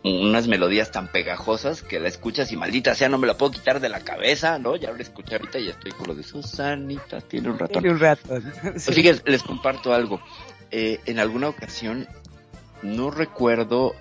unas 0.03 0.47
melodías 0.47 0.91
tan 0.91 1.11
pegajosas 1.11 1.81
que 1.81 1.99
la 1.99 2.07
escuchas 2.07 2.51
y 2.51 2.57
maldita 2.57 2.95
sea 2.95 3.09
no 3.09 3.17
me 3.17 3.27
la 3.27 3.37
puedo 3.37 3.51
quitar 3.51 3.79
de 3.79 3.89
la 3.89 3.99
cabeza, 4.01 4.57
¿no? 4.59 4.75
Ya 4.75 4.91
la 4.91 5.01
escuché 5.01 5.35
ahorita 5.35 5.59
y 5.59 5.69
estoy 5.69 5.91
con 5.91 6.07
lo 6.07 6.15
de 6.15 6.23
Susanita 6.23 7.21
tiene 7.21 7.49
un 7.49 7.59
ratón. 7.59 7.83
Tiene 7.83 7.95
un 7.95 7.99
ratón. 7.99 8.53
Pues 8.61 8.85
fíjense, 8.93 9.21
les 9.25 9.43
comparto 9.43 9.93
algo. 9.93 10.21
Eh, 10.71 10.99
en 11.05 11.19
alguna 11.19 11.49
ocasión, 11.49 12.07
no 12.81 13.11
recuerdo 13.11 13.95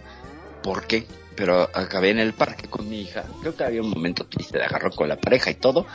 por 0.62 0.86
qué, 0.86 1.06
pero 1.36 1.62
acabé 1.74 2.10
en 2.10 2.18
el 2.18 2.32
parque 2.32 2.68
con 2.68 2.88
mi 2.88 3.02
hija. 3.02 3.24
Creo 3.40 3.54
que 3.54 3.64
había 3.64 3.82
un 3.82 3.90
momento 3.90 4.24
triste 4.26 4.58
de 4.58 4.64
agarrón 4.64 4.92
con 4.92 5.08
la 5.08 5.16
pareja 5.16 5.50
y 5.50 5.54
todo. 5.54 5.86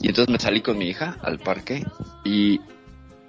Y 0.00 0.08
entonces 0.08 0.32
me 0.32 0.38
salí 0.38 0.60
con 0.60 0.78
mi 0.78 0.88
hija 0.88 1.16
al 1.22 1.38
parque 1.38 1.84
y 2.24 2.60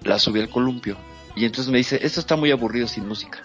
la 0.03 0.19
subí 0.19 0.39
al 0.39 0.49
columpio. 0.49 0.97
Y 1.35 1.45
entonces 1.45 1.71
me 1.71 1.77
dice, 1.77 1.99
esto 2.01 2.19
está 2.19 2.35
muy 2.35 2.51
aburrido 2.51 2.87
sin 2.87 3.07
música. 3.07 3.41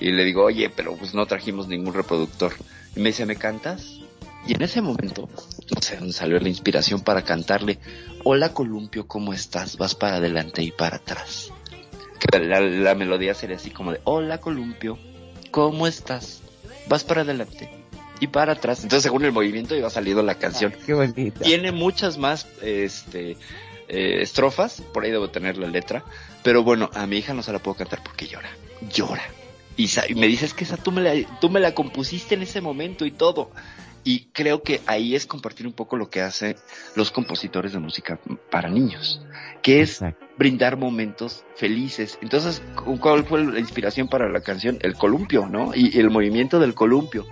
Y 0.00 0.12
le 0.12 0.24
digo, 0.24 0.44
oye, 0.44 0.70
pero 0.70 0.96
pues 0.96 1.14
no 1.14 1.26
trajimos 1.26 1.68
ningún 1.68 1.94
reproductor. 1.94 2.52
Y 2.94 3.00
me 3.00 3.10
dice, 3.10 3.24
¿me 3.24 3.36
cantas? 3.36 3.98
Y 4.46 4.54
en 4.54 4.62
ese 4.62 4.82
momento, 4.82 5.28
no 5.74 5.80
sé 5.80 5.96
dónde 5.96 6.12
salió 6.12 6.38
la 6.40 6.48
inspiración 6.48 7.00
para 7.00 7.22
cantarle, 7.22 7.78
hola 8.24 8.52
columpio, 8.52 9.06
¿cómo 9.06 9.32
estás? 9.32 9.76
Vas 9.78 9.94
para 9.94 10.16
adelante 10.16 10.62
y 10.62 10.72
para 10.72 10.96
atrás. 10.96 11.52
Que 12.18 12.40
la, 12.40 12.60
la 12.60 12.94
melodía 12.94 13.34
sería 13.34 13.56
así 13.56 13.70
como 13.70 13.92
de, 13.92 14.00
hola 14.04 14.38
columpio, 14.38 14.98
¿cómo 15.52 15.86
estás? 15.86 16.41
Vas 16.88 17.04
para 17.04 17.22
adelante 17.22 17.70
y 18.20 18.28
para 18.28 18.52
atrás. 18.52 18.82
Entonces 18.82 19.02
según 19.02 19.24
el 19.24 19.32
movimiento 19.32 19.74
iba 19.74 19.90
saliendo 19.90 20.22
la 20.22 20.36
canción. 20.36 20.72
Qué 20.86 20.94
bonita. 20.94 21.40
Tiene 21.40 21.72
muchas 21.72 22.18
más 22.18 22.46
este, 22.62 23.36
eh, 23.88 24.22
estrofas, 24.22 24.80
por 24.94 25.04
ahí 25.04 25.10
debo 25.10 25.28
tener 25.30 25.58
la 25.58 25.66
letra, 25.66 26.04
pero 26.42 26.62
bueno, 26.62 26.88
a 26.94 27.06
mi 27.06 27.18
hija 27.18 27.34
no 27.34 27.42
se 27.42 27.52
la 27.52 27.58
puedo 27.58 27.76
cantar 27.76 28.02
porque 28.02 28.26
llora, 28.28 28.50
llora. 28.92 29.22
Y, 29.76 29.88
y 30.08 30.14
me 30.14 30.26
dices 30.28 30.54
que 30.54 30.64
esa 30.64 30.76
tú 30.76 30.92
me, 30.92 31.00
la, 31.00 31.38
tú 31.40 31.50
me 31.50 31.58
la 31.58 31.74
compusiste 31.74 32.34
en 32.34 32.42
ese 32.42 32.60
momento 32.60 33.04
y 33.04 33.10
todo. 33.10 33.50
Y 34.04 34.26
creo 34.32 34.62
que 34.62 34.80
ahí 34.86 35.14
es 35.14 35.26
compartir 35.26 35.66
un 35.66 35.72
poco 35.72 35.96
lo 35.96 36.10
que 36.10 36.20
hacen 36.20 36.56
los 36.96 37.10
compositores 37.10 37.72
de 37.72 37.78
música 37.78 38.18
para 38.50 38.68
niños, 38.68 39.20
que 39.62 39.80
es 39.82 39.92
Exacto. 40.02 40.26
brindar 40.36 40.76
momentos 40.76 41.44
felices. 41.56 42.18
Entonces, 42.20 42.62
cu- 42.74 42.98
¿cuál 42.98 43.24
fue 43.24 43.44
la 43.44 43.60
inspiración 43.60 44.08
para 44.08 44.28
la 44.28 44.40
canción? 44.40 44.78
El 44.80 44.94
columpio, 44.96 45.48
¿no? 45.48 45.72
Y, 45.74 45.96
y 45.96 46.00
el 46.00 46.10
movimiento 46.10 46.58
del 46.58 46.74
columpio. 46.74 47.26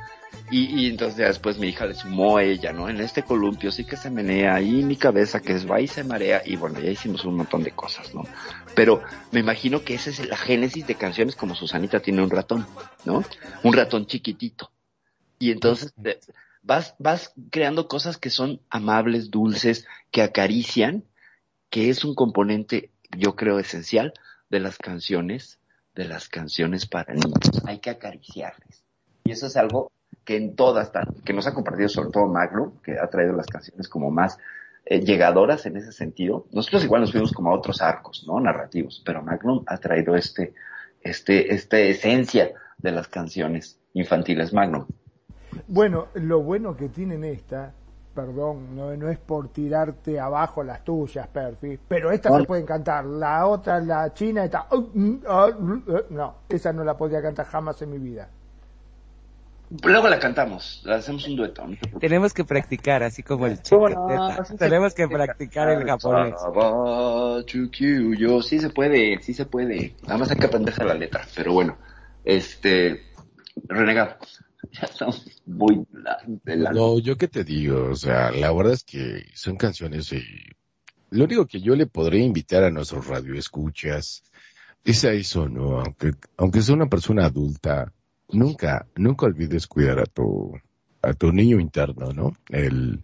Y, 0.53 0.81
y 0.83 0.89
entonces 0.89 1.17
después 1.17 1.59
mi 1.59 1.69
hija 1.69 1.87
le 1.87 1.95
sumó 1.95 2.37
a 2.39 2.43
ella, 2.43 2.73
¿no? 2.73 2.89
En 2.89 3.01
este 3.01 3.23
columpio 3.23 3.71
sí 3.71 3.85
que 3.85 3.97
se 3.97 4.11
menea 4.11 4.61
y 4.61 4.83
mi 4.83 4.97
cabeza 4.97 5.41
que 5.41 5.53
es 5.53 5.69
va 5.71 5.81
y 5.81 5.87
se 5.87 6.03
marea 6.03 6.43
y 6.45 6.57
bueno, 6.57 6.81
ya 6.81 6.91
hicimos 6.91 7.25
un 7.25 7.37
montón 7.37 7.63
de 7.63 7.71
cosas, 7.71 8.13
¿no? 8.15 8.25
Pero 8.75 9.01
me 9.31 9.39
imagino 9.41 9.85
que 9.85 9.95
esa 9.95 10.11
es 10.11 10.27
la 10.29 10.37
génesis 10.37 10.87
de 10.89 10.97
canciones 10.97 11.37
como 11.37 11.55
Susanita 11.55 12.01
tiene 12.01 12.23
un 12.23 12.31
ratón, 12.31 12.67
¿no? 13.05 13.23
Un 13.63 13.73
ratón 13.75 14.07
chiquitito. 14.07 14.73
Y 15.39 15.53
entonces 15.53 15.93
de- 15.97 16.19
vas, 16.63 16.97
vas 16.99 17.33
creando 17.51 17.87
cosas 17.87 18.17
que 18.19 18.31
son 18.31 18.61
amables, 18.71 19.31
dulces, 19.31 19.87
que 20.11 20.23
acarician, 20.23 21.05
que 21.71 21.89
es 21.89 22.05
un 22.05 22.15
componente, 22.15 22.91
yo 23.17 23.37
creo, 23.37 23.59
esencial 23.59 24.13
de 24.51 24.61
las 24.61 24.77
canciones, 24.77 25.61
de 25.95 26.05
las 26.05 26.29
canciones 26.29 26.87
para 26.87 27.15
niños. 27.15 27.63
Hay 27.67 27.79
que 27.79 27.91
acariciarles. 27.91 28.85
Y 29.25 29.31
eso 29.31 29.47
es 29.47 29.57
algo 29.57 29.91
que 30.25 30.37
en 30.37 30.57
todas, 30.57 30.91
que 31.25 31.33
nos 31.33 31.47
ha 31.47 31.55
compartido 31.55 31.89
sobre 31.89 32.11
todo 32.11 32.27
Magnum, 32.27 32.73
que 32.83 32.99
ha 32.99 33.09
traído 33.09 33.33
las 33.35 33.47
canciones 33.47 33.89
como 33.89 34.11
más 34.11 34.39
eh, 34.85 35.01
llegadoras 35.01 35.67
en 35.67 35.77
ese 35.77 35.93
sentido. 35.93 36.47
Nosotros 36.53 36.85
igual 36.85 37.03
nos 37.03 37.13
fuimos 37.13 37.33
como 37.33 37.51
a 37.51 37.55
otros 37.55 37.81
arcos, 37.81 38.25
¿no? 38.27 38.41
Narrativos, 38.41 39.03
pero 39.05 39.23
Magnum 39.23 39.63
ha 39.67 39.77
traído 39.79 40.17
este, 40.17 40.55
este, 41.01 41.55
esta 41.55 41.79
esencia 41.79 42.53
de 42.79 42.93
las 42.93 43.09
canciones 43.09 43.79
infantiles 43.95 44.53
Magnum. 44.53 44.87
Bueno, 45.69 46.09
lo 46.15 46.43
bueno 46.43 46.77
que 46.77 46.89
tienen 46.89 47.25
esta, 47.25 47.75
perdón, 48.15 48.75
no, 48.77 48.95
no 48.97 49.09
es 49.09 49.19
por 49.19 49.49
tirarte 49.49 50.19
abajo 50.19 50.63
las 50.63 50.85
tuyas, 50.85 51.27
Perfi, 51.29 51.79
pero 51.89 52.11
estas 52.11 52.33
Vale. 52.33 52.45
se 52.45 52.49
pueden 52.49 52.67
cantar. 52.67 53.05
La 53.05 53.47
otra, 53.47 53.81
la 53.81 54.13
china, 54.13 54.45
está. 54.45 54.67
No, 54.95 56.35
esa 56.49 56.73
no 56.73 56.85
la 56.85 56.97
podía 56.97 57.23
cantar 57.23 57.47
jamás 57.47 57.81
en 57.83 57.91
mi 57.91 57.99
vida. 57.99 58.29
Luego 59.85 60.09
la 60.09 60.19
cantamos, 60.19 60.83
la 60.85 60.97
hacemos 60.97 61.29
un 61.29 61.37
dueto. 61.37 61.65
¿no? 61.65 61.77
Tenemos 62.01 62.35
que 62.35 62.45
practicar, 62.45 63.05
así 63.05 63.23
como 63.23 63.47
el 63.47 63.61
¿Cómo 63.71 63.89
chico. 63.89 64.05
no? 64.09 64.45
Sí 64.45 64.57
Tenemos 64.57 64.95
que 64.95 65.07
practicar 65.07 65.69
el 65.71 65.87
japonés. 65.87 66.35
Yo 68.19 68.43
sí 68.43 68.59
se 68.59 68.71
puede, 68.71 69.23
sí 69.23 69.33
se 69.33 69.47
puede. 69.47 69.95
Nada 70.03 70.19
más 70.19 70.31
hay 70.33 70.39
que 70.39 70.47
aprenderse 70.47 70.85
la 70.85 70.95
letra. 70.95 71.25
Pero 71.37 71.53
bueno, 71.53 71.77
este, 72.25 73.05
renegado. 73.69 74.17
Ya 75.01 75.07
muy 75.47 75.87
No, 76.45 76.99
yo 76.99 77.17
qué 77.17 77.29
te 77.29 77.45
digo, 77.45 77.91
o 77.91 77.97
sea, 77.97 78.31
la 78.31 78.53
verdad 78.53 78.75
es 78.75 78.85
que 78.85 79.27
son 79.35 79.57
canciones 79.57 80.13
y 80.13 80.23
lo 81.11 81.25
único 81.25 81.47
que 81.47 81.61
yo 81.61 81.75
le 81.75 81.87
podría 81.87 82.25
invitar 82.25 82.65
a 82.65 82.71
nuestros 82.71 83.07
radioescuchas 83.07 84.23
es 84.85 85.05
a 85.05 85.13
eso, 85.13 85.49
¿no? 85.49 85.81
Aunque, 85.81 86.13
aunque 86.37 86.63
sea 86.63 86.75
una 86.75 86.89
persona 86.89 87.27
adulta, 87.27 87.93
nunca, 88.31 88.87
nunca 88.97 89.27
olvides 89.27 89.67
cuidar 89.67 89.99
a 89.99 90.07
tu, 90.07 90.53
a 91.03 91.13
tu 91.15 91.33
niño 91.33 91.59
interno, 91.59 92.13
¿no? 92.13 92.33
El, 92.49 93.01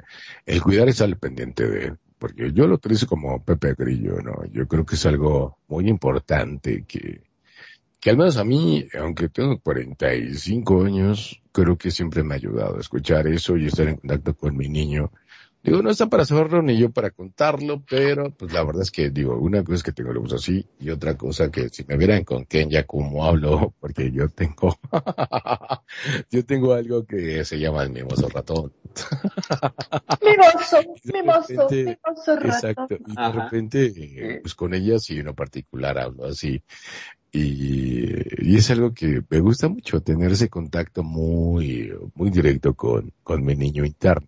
el 0.47 0.63
cuidar 0.63 0.89
es 0.89 1.01
al 1.01 1.17
pendiente 1.19 1.69
de 1.69 1.85
él. 1.87 1.99
Porque 2.19 2.53
yo 2.53 2.67
lo 2.67 2.77
utilizo 2.77 3.07
como 3.07 3.45
Pepe 3.45 3.75
Grillo, 3.77 4.23
¿no? 4.23 4.45
Yo 4.47 4.67
creo 4.67 4.87
que 4.87 4.95
es 4.95 5.05
algo 5.05 5.59
muy 5.69 5.89
importante 5.89 6.85
que, 6.87 7.21
que 8.01 8.11
al 8.11 8.17
menos 8.17 8.37
a 8.37 8.45
mí, 8.45 8.87
aunque 8.99 9.29
tengo 9.29 9.59
45 9.61 10.85
años, 10.85 11.43
creo 11.53 11.77
que 11.77 11.91
siempre 11.91 12.23
me 12.23 12.35
ha 12.35 12.37
ayudado 12.37 12.77
a 12.77 12.81
escuchar 12.81 13.27
eso 13.27 13.57
y 13.57 13.67
estar 13.67 13.89
en 13.89 13.97
contacto 13.97 14.35
con 14.37 14.57
mi 14.57 14.69
niño. 14.69 15.11
Digo, 15.63 15.83
no 15.83 15.91
está 15.91 16.07
para 16.07 16.25
saberlo 16.25 16.63
ni 16.63 16.79
yo 16.79 16.93
para 16.93 17.11
contarlo, 17.11 17.83
pero 17.91 18.31
pues 18.31 18.53
la 18.53 18.63
verdad 18.63 18.83
es 18.83 18.93
que 18.93 19.11
digo, 19.11 19.37
una 19.37 19.65
cosa 19.65 19.75
es 19.75 19.83
que 19.83 19.91
tengo 19.91 20.13
luz 20.13 20.33
así 20.33 20.65
y 20.79 20.91
otra 20.91 21.17
cosa 21.17 21.51
que 21.51 21.71
si 21.71 21.85
me 21.89 21.97
vieran 21.97 22.23
con 22.23 22.45
Kenya 22.45 22.85
como 22.85 23.25
hablo, 23.25 23.75
porque 23.81 24.13
yo 24.13 24.29
tengo, 24.29 24.79
yo 26.31 26.45
tengo 26.47 26.73
algo 26.75 27.05
que 27.05 27.45
se 27.45 27.59
llama 27.59 27.83
el 27.83 27.91
mimoso 27.91 28.29
ratón. 28.29 28.73
Mimoso, 30.23 30.79
mimoso, 31.13 31.69
repente- 31.69 31.99
mimoso 32.07 32.33
Exacto. 32.45 32.83
rato. 32.83 32.97
Y 33.07 33.15
de 33.15 33.21
Ajá. 33.23 33.43
repente, 33.45 34.39
pues 34.43 34.55
con 34.55 34.73
ella 34.75 34.99
sí, 35.01 35.19
en 35.19 35.35
particular 35.35 35.99
hablo 35.99 36.27
así. 36.27 36.63
Y, 37.37 38.53
y 38.53 38.57
es 38.57 38.71
algo 38.71 38.95
que 38.95 39.23
me 39.29 39.41
gusta 39.41 39.69
mucho, 39.69 40.01
tener 40.01 40.33
ese 40.33 40.49
contacto 40.49 41.03
muy, 41.03 41.93
muy 42.15 42.31
directo 42.31 42.75
con, 42.75 43.13
con 43.23 43.45
mi 43.45 43.55
niño 43.55 43.85
interno. 43.85 44.27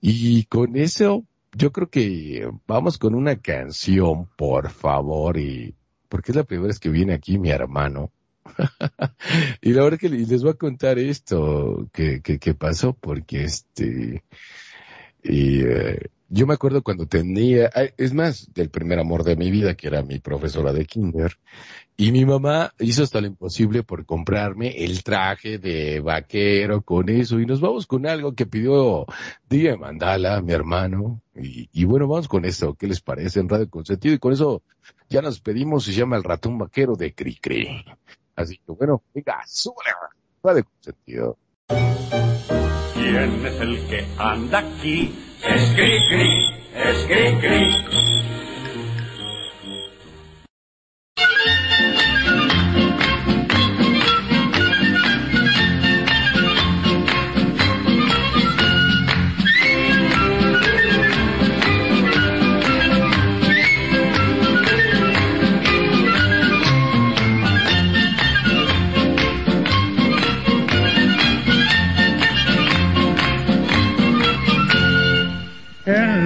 Y 0.00 0.44
con 0.44 0.76
eso, 0.76 1.24
yo 1.56 1.72
creo 1.72 1.90
que 1.90 2.50
vamos 2.66 2.98
con 2.98 3.14
una 3.14 3.36
canción, 3.36 4.28
por 4.36 4.70
favor, 4.70 5.38
y 5.38 5.74
porque 6.08 6.32
es 6.32 6.36
la 6.36 6.44
primera 6.44 6.68
vez 6.68 6.78
que 6.80 6.88
viene 6.90 7.14
aquí 7.14 7.38
mi 7.38 7.50
hermano. 7.50 8.10
y 9.62 9.72
la 9.72 9.84
verdad 9.84 9.98
que 9.98 10.08
le- 10.08 10.26
les 10.26 10.42
voy 10.42 10.52
a 10.52 10.54
contar 10.54 10.98
esto 10.98 11.88
que, 11.92 12.22
que, 12.22 12.38
que 12.38 12.54
pasó, 12.54 12.94
porque 12.94 13.44
este, 13.44 14.24
y 15.22 15.62
eh, 15.64 16.08
yo 16.34 16.46
me 16.46 16.54
acuerdo 16.54 16.82
cuando 16.82 17.06
tenía, 17.06 17.70
es 17.98 18.14
más, 18.14 18.48
del 18.54 18.70
primer 18.70 18.98
amor 18.98 19.22
de 19.22 19.36
mi 19.36 19.50
vida, 19.50 19.74
que 19.74 19.88
era 19.88 20.02
mi 20.02 20.18
profesora 20.18 20.72
de 20.72 20.86
kinder, 20.86 21.38
y 21.94 22.10
mi 22.10 22.24
mamá 22.24 22.72
hizo 22.78 23.02
hasta 23.02 23.20
lo 23.20 23.26
imposible 23.26 23.82
por 23.82 24.06
comprarme 24.06 24.82
el 24.82 25.02
traje 25.04 25.58
de 25.58 26.00
vaquero 26.00 26.80
con 26.80 27.10
eso, 27.10 27.38
y 27.38 27.44
nos 27.44 27.60
vamos 27.60 27.86
con 27.86 28.06
algo 28.06 28.34
que 28.34 28.46
pidió 28.46 29.04
Día 29.50 29.76
Mandala, 29.76 30.40
mi 30.40 30.54
hermano, 30.54 31.20
y, 31.36 31.68
y 31.70 31.84
bueno, 31.84 32.08
vamos 32.08 32.28
con 32.28 32.46
esto, 32.46 32.74
¿qué 32.76 32.86
les 32.86 33.02
parece 33.02 33.40
en 33.40 33.50
Radio 33.50 33.68
Consentido? 33.68 34.14
Y 34.14 34.18
con 34.18 34.32
eso 34.32 34.62
ya 35.10 35.20
nos 35.20 35.38
pedimos, 35.38 35.84
se 35.84 35.92
llama 35.92 36.16
El 36.16 36.24
Ratón 36.24 36.56
Vaquero 36.56 36.96
de 36.96 37.12
Cricri. 37.12 37.84
Así 38.34 38.56
que 38.56 38.72
bueno, 38.72 39.02
venga, 39.12 39.42
súbale, 39.46 39.90
Radio 40.42 40.64
Consentido. 40.64 41.36
¿Quién 42.94 43.44
es 43.44 43.60
el 43.60 43.86
que 43.86 44.06
anda 44.16 44.60
aquí? 44.60 45.14
Es 45.44 45.74
Cricri, 45.74 46.54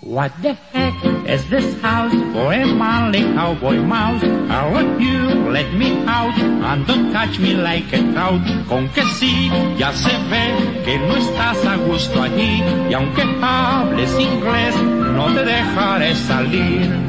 What 0.00 0.32
the 0.40 0.54
heck 0.72 0.94
is 1.28 1.48
this 1.50 1.80
house 1.82 2.12
for 2.32 2.52
a 2.52 2.64
manly 2.64 3.22
cowboy 3.34 3.76
mouse? 3.76 4.22
I 4.22 4.70
want 4.72 5.00
you, 5.00 5.50
let 5.50 5.72
me 5.74 6.02
out, 6.06 6.38
and 6.38 6.86
don't 6.86 7.12
touch 7.12 7.38
me 7.38 7.54
like 7.54 7.92
a 7.92 8.00
trout. 8.12 8.40
Con 8.68 8.88
que 8.90 9.02
sí, 9.18 9.50
ya 9.76 9.92
se 9.92 10.16
ve 10.30 10.82
que 10.84 10.98
no 10.98 11.16
estás 11.16 11.64
a 11.66 11.76
gusto 11.76 12.22
allí, 12.22 12.62
y 12.88 12.94
aunque 12.94 13.22
hables 13.42 14.18
inglés, 14.18 14.76
no 14.76 15.26
te 15.34 15.44
dejaré 15.44 16.14
salir. 16.14 17.08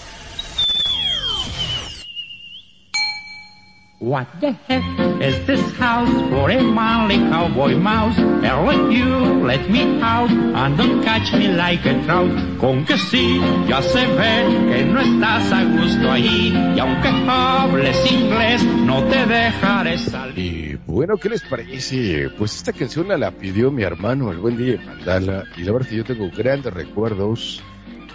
What 4.01 4.25
the 4.41 4.53
heck 4.67 4.81
is 5.21 5.45
this 5.45 5.61
house 5.77 6.09
for 6.31 6.49
a 6.49 6.59
manly 6.59 7.17
cowboy 7.29 7.77
mouse? 7.77 8.17
Let 8.17 8.91
you, 8.91 9.45
let 9.45 9.69
me 9.69 10.01
out, 10.01 10.31
and 10.31 10.75
don't 10.75 11.03
catch 11.03 11.31
me 11.33 11.49
like 11.49 11.85
a 11.85 11.93
trout. 12.05 12.31
Con 12.57 12.83
que 12.83 12.97
sí, 12.97 13.39
ya 13.67 13.79
se 13.83 14.07
ve 14.07 14.73
que 14.73 14.85
no 14.85 15.01
estás 15.01 15.51
a 15.51 15.63
gusto 15.65 16.09
allí, 16.09 16.49
y 16.49 16.79
aunque 16.79 17.09
hables 17.29 18.11
inglés, 18.11 18.63
no 18.63 19.03
te 19.03 19.23
dejaré 19.23 19.99
salir. 19.99 20.79
Y 20.87 20.91
bueno, 20.91 21.17
¿qué 21.17 21.29
les 21.29 21.43
parece? 21.43 22.31
Pues 22.39 22.55
esta 22.55 22.73
canción 22.73 23.07
la, 23.07 23.29
pidió 23.29 23.69
mi 23.69 23.83
hermano, 23.83 24.31
el 24.31 24.39
buen 24.39 24.57
día 24.57 24.81
Mandala, 24.83 25.43
y 25.55 25.61
la 25.61 25.73
verdad 25.73 25.87
que 25.87 25.97
yo 25.97 26.03
tengo 26.03 26.27
grandes 26.35 26.73
recuerdos 26.73 27.61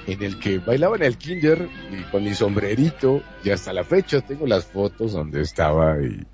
en 0.06 0.22
el 0.22 0.38
que 0.38 0.58
bailaba 0.58 0.96
en 0.96 1.02
el 1.02 1.16
kinder 1.18 1.68
y 1.90 2.02
con 2.10 2.22
mi 2.24 2.34
sombrerito, 2.34 3.22
y 3.44 3.50
hasta 3.50 3.72
la 3.72 3.84
fecha 3.84 4.20
tengo 4.20 4.46
las 4.46 4.64
fotos 4.66 5.12
donde 5.12 5.42
estaba 5.42 5.96
y, 6.00 6.26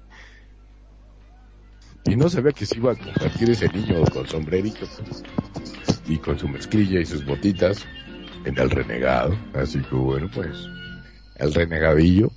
y 2.11 2.17
no 2.17 2.29
sabía 2.29 2.53
que 2.53 2.67
se 2.67 2.77
iba 2.77 2.93
a 2.93 2.97
convertir 2.97 3.51
ese 3.51 3.69
niño 3.69 4.03
con 4.13 4.27
sombrerito 4.29 4.87
y 6.07 6.19
con 6.19 6.39
su 6.39 6.49
mezclilla 6.49 7.01
y 7.01 7.07
sus 7.07 7.25
botitas 7.25 7.85
en 8.45 8.59
el 8.59 8.71
renegado. 8.71 9.37
Así 9.55 9.81
que 9.81 9.95
bueno, 9.95 10.29
pues, 10.35 10.57
el 11.37 11.55
renegadillo. 11.55 12.31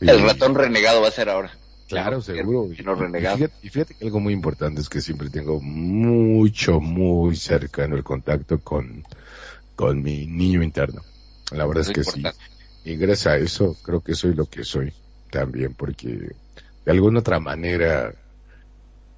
Y- 0.00 0.08
El 0.10 0.22
ratón 0.22 0.54
renegado 0.54 1.02
va 1.02 1.08
a 1.08 1.12
ser 1.12 1.28
ahora. 1.28 1.52
Claro, 1.86 2.20
seguro. 2.22 2.70
Y 2.72 2.76
fíjate, 2.76 3.50
y 3.62 3.68
fíjate 3.68 3.94
que 3.94 4.04
algo 4.06 4.18
muy 4.18 4.32
importante 4.32 4.80
es 4.80 4.88
que 4.88 5.00
siempre 5.02 5.28
tengo 5.28 5.60
mucho, 5.60 6.80
muy 6.80 7.36
cercano 7.36 7.94
el 7.94 8.02
contacto 8.02 8.58
con, 8.58 9.04
con 9.76 10.02
mi 10.02 10.26
niño 10.26 10.62
interno. 10.62 11.02
La 11.52 11.66
verdad 11.66 11.82
es 11.82 11.90
que 11.90 12.04
sí. 12.04 12.16
importante. 12.16 12.54
Y 12.84 12.96
gracias 12.96 13.26
a 13.26 13.36
eso 13.38 13.76
creo 13.82 14.00
que 14.00 14.14
soy 14.14 14.34
lo 14.34 14.46
que 14.46 14.64
soy 14.64 14.92
también, 15.30 15.74
porque 15.74 16.08
de 16.84 16.92
alguna 16.92 17.20
otra 17.20 17.40
manera 17.40 18.14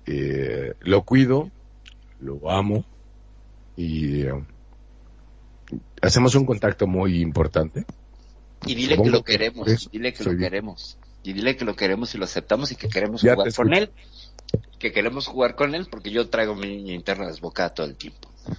eh, 0.07 0.73
lo 0.81 1.03
cuido, 1.03 1.51
lo 2.21 2.51
amo 2.51 2.85
y 3.77 4.23
eh, 4.23 4.45
hacemos 6.01 6.35
un 6.37 6.47
contacto 6.47 6.87
muy 6.87 7.21
importante 7.21 7.85
Y 8.65 8.75
dile 8.75 8.97
que 8.97 9.11
lo 9.11 9.23
que 9.25 9.33
queremos, 9.33 9.67
por 9.67 9.71
eso 9.71 9.91
dile 9.93 10.13
que 10.13 10.23
soy 10.23 10.35
lo 10.35 10.39
queremos. 10.39 10.97
Y 11.25 11.33
dile 11.33 11.57
que 11.57 11.65
lo 11.65 11.75
queremos 11.75 12.15
y 12.15 12.19
lo 12.19 12.25
aceptamos 12.25 12.71
y 12.71 12.77
que 12.77 12.89
queremos 12.89 13.23
Ya 13.23 13.35
jugar 13.35 13.53
con 13.53 13.75
él. 13.75 13.91
Que 14.79 14.93
queremos 14.93 15.27
jugar 15.27 15.57
con 15.57 15.75
él 15.75 15.89
porque 15.91 16.13
yo 16.13 16.29
traigo 16.29 16.55
mi 16.55 16.69
niña 16.69 16.95
interna 16.95 17.27
desbocada 17.27 17.75
todo 17.75 17.87
el 17.87 17.97
tiempo. 17.97 18.31
Eso 18.39 18.55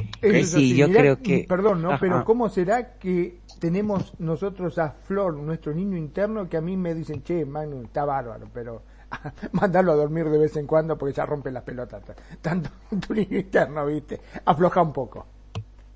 Eh, 0.00 0.08
es 0.08 0.09
sí, 0.30 0.40
así. 0.40 0.76
yo 0.76 0.88
Mirá, 0.88 1.00
creo 1.00 1.18
que- 1.22 1.46
Perdón, 1.48 1.82
¿no? 1.82 1.90
Ajá. 1.90 1.98
Pero 2.00 2.24
¿cómo 2.24 2.48
será 2.48 2.98
que 2.98 3.38
tenemos 3.58 4.12
nosotros 4.18 4.78
a 4.78 4.90
Flor, 4.90 5.34
nuestro 5.34 5.74
niño 5.74 5.96
interno, 5.96 6.48
que 6.48 6.56
a 6.56 6.60
mí 6.60 6.76
me 6.76 6.94
dicen, 6.94 7.22
che, 7.22 7.44
Manu, 7.44 7.82
está 7.82 8.04
bárbaro, 8.04 8.48
pero 8.52 8.82
mandarlo 9.52 9.92
a 9.92 9.96
dormir 9.96 10.28
de 10.28 10.38
vez 10.38 10.56
en 10.56 10.66
cuando 10.66 10.96
porque 10.96 11.14
ya 11.14 11.26
rompe 11.26 11.50
las 11.50 11.62
pelotas. 11.64 12.02
Tanto 12.40 12.70
tu 13.06 13.14
niño 13.14 13.38
interno, 13.38 13.86
¿viste? 13.86 14.20
Afloja 14.44 14.82
un 14.82 14.92
poco. 14.92 15.26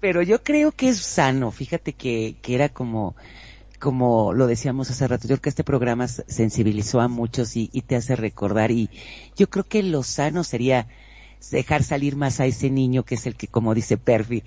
Pero 0.01 0.21
yo 0.23 0.43
creo 0.43 0.73
que 0.73 0.89
es 0.91 0.99
sano, 0.99 1.51
fíjate 1.51 1.95
que, 1.95 2.37
que 2.43 2.55
era 2.55 2.69
como, 2.69 3.17
como 3.81 4.35
lo 4.35 4.47
decíamos 4.47 4.91
hace 4.91 5.09
rato, 5.09 5.23
yo 5.23 5.37
creo 5.37 5.41
que 5.41 5.49
este 5.49 5.65
programa 5.65 6.09
sensibilizó 6.09 7.01
a 7.01 7.09
muchos 7.09 7.57
y, 7.57 7.71
y 7.73 7.81
te 7.83 7.97
hace 7.97 8.15
recordar 8.15 8.71
y 8.71 8.91
yo 9.35 9.49
creo 9.49 9.65
que 9.65 9.83
lo 9.83 10.03
sano 10.03 10.45
sería 10.45 10.89
dejar 11.51 11.83
salir 11.83 12.16
más 12.16 12.41
a 12.41 12.47
ese 12.47 12.71
niño 12.71 13.05
que 13.05 13.16
es 13.16 13.27
el 13.27 13.37
que, 13.37 13.49
como 13.49 13.75
dice 13.75 13.97
Perfi, 13.97 14.43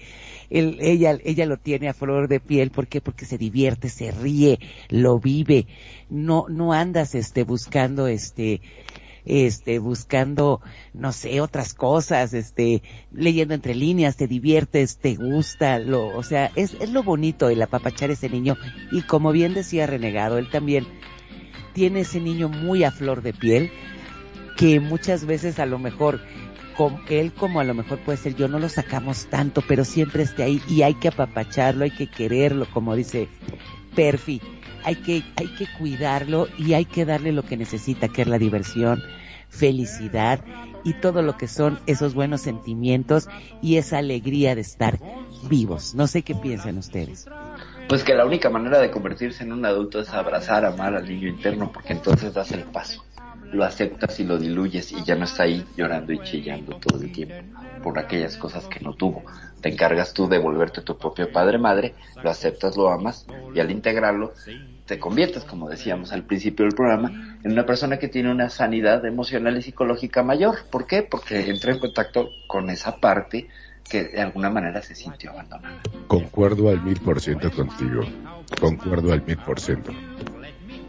él, 0.49 0.77
ella, 0.79 1.17
ella 1.23 1.45
lo 1.45 1.57
tiene 1.57 1.89
a 1.89 1.93
flor 1.93 2.27
de 2.27 2.39
piel, 2.39 2.71
¿por 2.71 2.87
qué? 2.87 3.01
Porque 3.01 3.25
se 3.25 3.37
divierte, 3.37 3.89
se 3.89 4.11
ríe, 4.11 4.59
lo 4.89 5.19
vive, 5.19 5.67
no, 6.09 6.45
no 6.49 6.73
andas 6.73 7.15
este 7.15 7.43
buscando 7.43 8.07
este, 8.07 8.61
este, 9.27 9.79
buscando, 9.79 10.61
no 10.93 11.11
sé, 11.11 11.41
otras 11.41 11.73
cosas, 11.73 12.33
este, 12.33 12.81
leyendo 13.11 13.53
entre 13.53 13.75
líneas, 13.75 14.15
te 14.15 14.27
diviertes, 14.27 14.97
te 14.97 15.15
gusta, 15.15 15.79
lo, 15.79 16.07
o 16.15 16.23
sea, 16.23 16.51
es, 16.55 16.75
es 16.79 16.89
lo 16.91 17.03
bonito 17.03 17.49
el 17.49 17.61
apapachar 17.61 18.09
ese 18.09 18.29
niño. 18.29 18.55
Y 18.91 19.01
como 19.01 19.31
bien 19.31 19.53
decía 19.53 19.85
Renegado, 19.85 20.37
él 20.37 20.49
también 20.49 20.87
tiene 21.73 22.01
ese 22.01 22.21
niño 22.21 22.47
muy 22.47 22.83
a 22.85 22.91
flor 22.91 23.21
de 23.21 23.33
piel, 23.33 23.69
que 24.55 24.79
muchas 24.79 25.25
veces 25.25 25.59
a 25.59 25.65
lo 25.65 25.77
mejor, 25.77 26.21
com- 26.77 27.01
él 27.09 27.33
como 27.33 27.59
a 27.59 27.63
lo 27.63 27.73
mejor 27.73 27.97
puede 27.99 28.17
ser 28.17 28.35
yo, 28.35 28.47
no 28.47 28.59
lo 28.59 28.69
sacamos 28.69 29.25
tanto, 29.25 29.63
pero 29.67 29.83
siempre 29.83 30.23
esté 30.23 30.43
ahí 30.43 30.61
y 30.69 30.83
hay 30.83 30.93
que 30.93 31.07
apapacharlo, 31.09 31.83
hay 31.83 31.91
que 31.91 32.07
quererlo, 32.07 32.67
como 32.71 32.95
dice 32.95 33.27
Perfi, 33.95 34.41
hay 34.83 34.95
que, 34.95 35.23
hay 35.35 35.47
que 35.47 35.65
cuidarlo 35.77 36.47
y 36.57 36.73
hay 36.73 36.85
que 36.85 37.03
darle 37.03 37.31
lo 37.31 37.43
que 37.43 37.57
necesita, 37.57 38.07
que 38.07 38.21
es 38.21 38.27
la 38.27 38.37
diversión, 38.37 39.01
felicidad 39.49 40.43
y 40.83 40.93
todo 40.93 41.21
lo 41.21 41.35
que 41.35 41.47
son 41.47 41.79
esos 41.87 42.13
buenos 42.13 42.41
sentimientos 42.41 43.27
y 43.61 43.77
esa 43.77 43.97
alegría 43.97 44.55
de 44.55 44.61
estar 44.61 44.99
vivos. 45.49 45.95
No 45.95 46.07
sé 46.07 46.21
qué 46.21 46.35
piensan 46.35 46.77
ustedes. 46.77 47.27
Pues 47.89 48.03
que 48.03 48.13
la 48.13 48.25
única 48.25 48.49
manera 48.49 48.79
de 48.79 48.91
convertirse 48.91 49.43
en 49.43 49.53
un 49.53 49.65
adulto 49.65 49.99
es 49.99 50.09
abrazar, 50.09 50.65
amar 50.65 50.93
al 50.95 51.07
niño 51.07 51.29
interno, 51.29 51.71
porque 51.71 51.93
entonces 51.93 52.33
das 52.33 52.51
el 52.51 52.63
paso. 52.63 53.03
Lo 53.51 53.63
aceptas 53.63 54.19
y 54.19 54.23
lo 54.23 54.37
diluyes 54.37 54.91
y 54.91 55.03
ya 55.03 55.15
no 55.15 55.25
está 55.25 55.43
ahí 55.43 55.65
llorando 55.75 56.13
y 56.13 56.19
chillando 56.19 56.77
todo 56.77 57.01
el 57.01 57.11
tiempo 57.11 57.35
por 57.81 57.99
aquellas 57.99 58.37
cosas 58.37 58.67
que 58.67 58.79
no 58.79 58.93
tuvo. 58.93 59.23
Te 59.61 59.69
encargas 59.69 60.13
tú 60.13 60.27
de 60.27 60.37
volverte 60.37 60.81
tu 60.81 60.97
propio 60.97 61.31
padre 61.31 61.57
madre, 61.57 61.95
lo 62.21 62.29
aceptas, 62.29 62.75
lo 62.75 62.89
amas 62.89 63.25
y 63.53 63.59
al 63.59 63.71
integrarlo 63.71 64.33
te 64.85 64.99
conviertes, 64.99 65.43
como 65.43 65.69
decíamos 65.69 66.13
al 66.13 66.23
principio 66.23 66.65
del 66.65 66.73
programa, 66.73 67.37
en 67.43 67.51
una 67.51 67.65
persona 67.65 67.99
que 67.99 68.07
tiene 68.07 68.31
una 68.31 68.49
sanidad 68.49 69.05
emocional 69.05 69.57
y 69.57 69.61
psicológica 69.61 70.23
mayor. 70.23 70.59
¿Por 70.71 70.87
qué? 70.87 71.03
Porque 71.03 71.49
entra 71.49 71.73
en 71.73 71.79
contacto 71.79 72.29
con 72.47 72.69
esa 72.69 72.95
parte 72.97 73.47
que 73.89 74.05
de 74.05 74.21
alguna 74.21 74.49
manera 74.49 74.81
se 74.81 74.95
sintió 74.95 75.31
abandonada. 75.31 75.81
Concuerdo 76.07 76.69
al 76.69 76.81
mil 76.81 76.99
por 76.99 77.19
ciento 77.21 77.51
contigo. 77.51 78.01
Concuerdo 78.59 79.11
al 79.13 79.23
mil 79.25 79.37
por 79.37 79.59
ciento. 79.59 79.91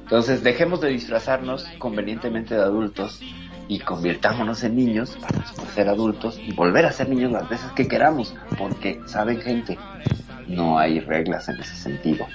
Entonces 0.09 0.43
dejemos 0.43 0.81
de 0.81 0.89
disfrazarnos 0.89 1.67
convenientemente 1.79 2.55
de 2.55 2.63
adultos 2.63 3.21
y 3.69 3.79
convirtámonos 3.81 4.65
en 4.65 4.75
niños 4.75 5.19
para 5.21 5.45
ser 5.75 5.91
adultos 5.91 6.41
y 6.43 6.55
volver 6.55 6.87
a 6.87 6.93
ser 6.93 7.11
niños 7.11 7.31
las 7.31 7.47
veces 7.47 7.71
que 7.73 7.87
queramos, 7.87 8.35
porque 8.57 9.03
saben 9.05 9.43
gente, 9.43 9.77
no 10.47 10.79
hay 10.79 11.01
reglas 11.01 11.51
en 11.51 11.61
ese 11.61 11.77
sentido. 11.77 12.27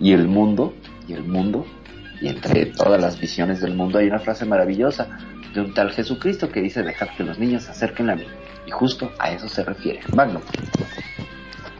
Y 0.00 0.12
el 0.12 0.26
mundo, 0.26 0.72
y 1.06 1.12
el 1.12 1.22
mundo, 1.22 1.66
y 2.22 2.28
entre 2.28 2.64
todas 2.64 2.98
las 2.98 3.20
visiones 3.20 3.60
del 3.60 3.74
mundo 3.74 3.98
hay 3.98 4.06
una 4.06 4.20
frase 4.20 4.46
maravillosa 4.46 5.18
de 5.52 5.60
un 5.60 5.74
tal 5.74 5.90
Jesucristo 5.90 6.48
que 6.48 6.62
dice 6.62 6.82
dejar 6.82 7.14
que 7.14 7.24
los 7.24 7.38
niños 7.38 7.64
se 7.64 7.72
acerquen 7.72 8.08
a 8.08 8.16
mí. 8.16 8.24
Y 8.66 8.70
justo 8.70 9.12
a 9.18 9.32
eso 9.32 9.50
se 9.50 9.64
refiere. 9.64 10.00
Magno. 10.14 10.40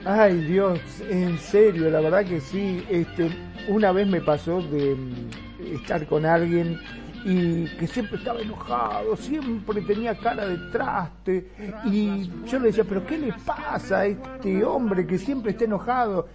Ay 0.05 0.43
Dios, 0.43 0.79
en 1.09 1.39
serio, 1.39 1.89
la 1.89 2.01
verdad 2.01 2.27
que 2.27 2.39
sí. 2.39 2.85
Este, 2.91 3.31
una 3.69 3.93
vez 3.93 4.09
me 4.09 4.21
pasó 4.21 4.63
de 4.63 4.95
mm, 4.95 5.75
estar 5.75 6.07
con 6.07 6.27
alguien 6.27 6.79
y 7.25 7.67
que 7.77 7.87
siempre 7.87 8.17
estaba 8.17 8.41
enojado, 8.41 9.17
siempre 9.17 9.83
tenía 9.83 10.17
cara 10.17 10.47
de 10.47 10.57
traste 10.71 11.51
y 11.85 12.31
yo 12.47 12.59
le 12.59 12.69
decía, 12.69 12.85
pero 12.85 13.05
¿qué 13.05 13.19
le 13.19 13.33
pasa 13.45 14.01
a 14.01 14.07
este 14.07 14.65
hombre 14.65 15.07
que 15.07 15.19
siempre 15.19 15.53
está 15.53 15.65
enojado? 15.65 16.29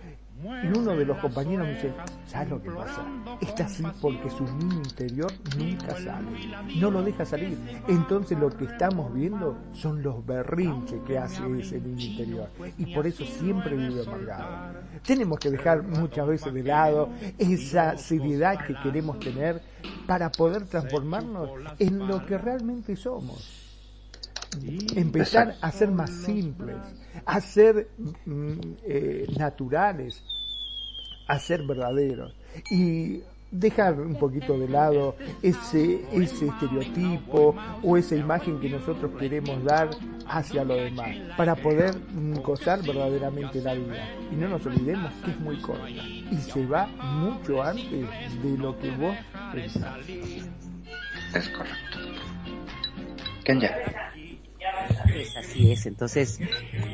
Y 0.44 0.78
uno 0.78 0.96
de 0.96 1.06
los 1.06 1.18
compañeros 1.20 1.68
me 1.68 1.74
dice, 1.76 1.94
¿sabes 2.28 2.50
lo 2.50 2.62
que 2.62 2.70
pasa? 2.70 3.06
Está 3.40 3.66
así 3.66 3.84
porque 4.02 4.30
su 4.30 4.44
niño 4.44 4.78
interior 4.78 5.32
nunca 5.58 5.96
sale, 5.98 6.28
no 6.76 6.92
lo 6.92 7.02
deja 7.02 7.26
salir. 7.26 7.58
Entonces 7.88 8.38
lo 8.38 8.50
que 8.50 8.66
estamos 8.66 9.14
viendo 9.14 9.58
son 9.74 10.04
los 10.04 10.26
berrinches 10.26 11.02
que 11.08 11.18
hace 11.18 11.44
ese 11.60 11.80
niño 11.80 12.02
interior. 12.02 12.50
Y 12.78 12.94
por 12.94 13.08
eso 13.08 13.26
siempre 13.26 13.76
vive 13.76 14.04
amargado. 14.06 14.80
Tenemos 15.06 15.40
que 15.40 15.50
dejar 15.50 15.84
muchas 15.84 16.28
veces 16.28 16.54
de 16.54 16.64
lado 16.64 17.10
esa 17.38 17.98
seriedad 17.98 18.66
que 18.66 18.76
queremos 18.82 19.20
tener 19.20 19.62
para 20.08 20.32
poder 20.32 20.66
transformarnos 20.66 21.50
en 21.80 22.08
lo 22.08 22.26
que 22.26 22.38
realmente 22.38 22.96
somos 22.96 23.64
empezar 24.96 25.56
a 25.62 25.72
ser 25.72 25.92
más 25.92 26.10
simples, 26.12 26.78
a 27.26 27.42
ser 27.42 27.90
mm, 28.26 28.60
eh, 28.84 29.28
naturales, 29.38 30.24
a 31.28 31.40
ser 31.40 31.64
verdaderos 31.64 32.36
y 32.70 33.22
dejar 33.54 34.00
un 34.00 34.16
poquito 34.16 34.58
de 34.58 34.68
lado 34.68 35.16
ese, 35.42 36.04
ese 36.12 36.48
estereotipo 36.48 37.56
o 37.84 37.98
esa 37.98 38.16
imagen 38.16 38.60
que 38.60 38.70
nosotros 38.70 39.12
queremos 39.20 39.64
dar 39.64 39.92
hacia 40.28 40.64
lo 40.64 40.76
demás 40.76 41.16
para 41.38 41.56
poder 41.56 41.96
mm, 41.96 42.40
gozar 42.42 42.82
verdaderamente 42.82 43.62
la 43.62 43.76
vida. 43.76 44.10
Y 44.32 44.36
no 44.36 44.50
nos 44.50 44.66
olvidemos 44.66 45.14
que 45.24 45.32
es 45.32 45.40
muy 45.40 45.62
corta 45.62 45.88
y 45.90 46.36
se 46.38 46.66
va 46.66 46.88
mucho 46.88 47.62
antes 47.62 48.10
de 48.42 48.58
lo 48.58 48.78
que 48.80 48.90
vos 48.92 49.16
pensás. 49.54 50.00
Es 51.36 51.50
correcto. 51.50 52.00
Kenya. 53.44 54.13
Pues 55.12 55.36
así 55.38 55.72
es, 55.72 55.86
entonces 55.86 56.40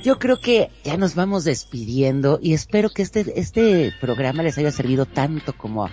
yo 0.03 0.19
creo 0.19 0.39
que 0.39 0.69
ya 0.83 0.97
nos 0.97 1.15
vamos 1.15 1.43
despidiendo 1.43 2.39
y 2.41 2.53
espero 2.53 2.89
que 2.89 3.01
este, 3.01 3.39
este 3.39 3.93
programa 3.99 4.43
les 4.43 4.57
haya 4.57 4.71
servido 4.71 5.05
tanto 5.05 5.53
como 5.53 5.85
a, 5.85 5.91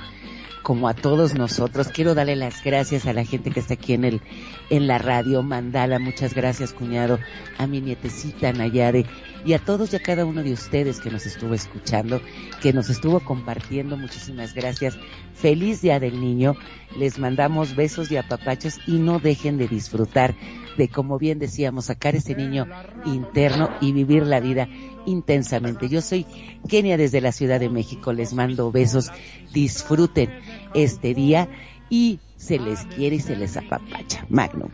como 0.62 0.88
a 0.88 0.94
todos 0.94 1.34
nosotros. 1.34 1.88
Quiero 1.88 2.14
darle 2.14 2.34
las 2.34 2.64
gracias 2.64 3.06
a 3.06 3.12
la 3.12 3.24
gente 3.24 3.52
que 3.52 3.60
está 3.60 3.74
aquí 3.74 3.92
en 3.92 4.04
el, 4.04 4.20
en 4.68 4.86
la 4.88 4.98
radio, 4.98 5.42
Mandala, 5.42 5.98
muchas 5.98 6.34
gracias 6.34 6.72
cuñado, 6.72 7.20
a 7.58 7.66
mi 7.66 7.80
nietecita 7.80 8.52
Nayade 8.52 9.06
y 9.44 9.52
a 9.52 9.60
todos 9.60 9.92
y 9.92 9.96
a 9.96 10.02
cada 10.02 10.24
uno 10.24 10.42
de 10.42 10.52
ustedes 10.52 11.00
que 11.00 11.10
nos 11.10 11.24
estuvo 11.24 11.54
escuchando, 11.54 12.20
que 12.60 12.72
nos 12.72 12.90
estuvo 12.90 13.20
compartiendo, 13.20 13.96
muchísimas 13.96 14.54
gracias. 14.54 14.98
Feliz 15.34 15.82
Día 15.82 16.00
del 16.00 16.20
Niño, 16.20 16.56
les 16.98 17.20
mandamos 17.20 17.76
besos 17.76 18.10
y 18.10 18.16
apapachos 18.16 18.80
y 18.88 18.98
no 18.98 19.20
dejen 19.20 19.58
de 19.58 19.68
disfrutar 19.68 20.34
de, 20.76 20.88
como 20.88 21.18
bien 21.18 21.38
decíamos, 21.38 21.86
sacar 21.86 22.16
ese 22.16 22.34
niño 22.34 22.66
interno 23.04 23.70
y 23.80 23.92
vivir 23.92 24.26
la 24.26 24.40
vida 24.40 24.68
intensamente. 25.06 25.88
Yo 25.88 26.00
soy 26.00 26.26
Kenia 26.68 26.96
desde 26.96 27.20
la 27.20 27.32
Ciudad 27.32 27.60
de 27.60 27.70
México, 27.70 28.12
les 28.12 28.34
mando 28.34 28.70
besos, 28.70 29.10
disfruten 29.52 30.30
este 30.74 31.14
día 31.14 31.48
y 31.88 32.20
se 32.36 32.58
les 32.58 32.84
quiere 32.86 33.16
y 33.16 33.20
se 33.20 33.36
les 33.36 33.56
apapacha. 33.56 34.26
Magnum. 34.28 34.70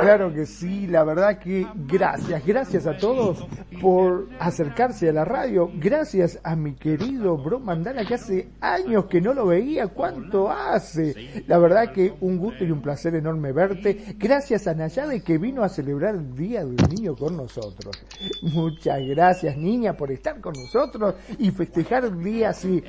Claro 0.00 0.32
que 0.32 0.46
sí, 0.46 0.86
la 0.86 1.04
verdad 1.04 1.38
que 1.38 1.66
gracias, 1.74 2.44
gracias 2.46 2.86
a 2.86 2.96
todos 2.98 3.46
por 3.80 4.28
acercarse 4.38 5.08
a 5.08 5.12
la 5.12 5.24
radio, 5.24 5.70
gracias 5.74 6.38
a 6.44 6.54
mi 6.54 6.74
querido 6.74 7.36
Bro 7.38 7.60
Mandala 7.60 8.04
que 8.04 8.14
hace 8.14 8.48
años 8.60 9.06
que 9.06 9.20
no 9.20 9.32
lo 9.32 9.46
veía, 9.46 9.88
¿cuánto 9.88 10.50
hace? 10.50 11.44
La 11.46 11.58
verdad 11.58 11.92
que 11.92 12.14
un 12.20 12.38
gusto 12.38 12.64
y 12.64 12.70
un 12.70 12.82
placer 12.82 13.14
enorme 13.14 13.52
verte, 13.52 14.16
gracias 14.18 14.66
a 14.66 14.74
Nayade 14.74 15.22
que 15.22 15.38
vino 15.38 15.62
a 15.62 15.68
celebrar 15.68 16.14
el 16.14 16.34
Día 16.34 16.64
del 16.64 16.76
Niño 16.88 17.16
con 17.16 17.36
nosotros. 17.36 17.96
Muchas 18.42 19.00
gracias 19.06 19.56
niña 19.56 19.94
por 19.94 20.10
estar 20.10 20.40
con 20.40 20.54
nosotros 20.54 21.14
y 21.38 21.50
festejar 21.50 22.04
el 22.04 22.22
día 22.22 22.50
así. 22.50 22.82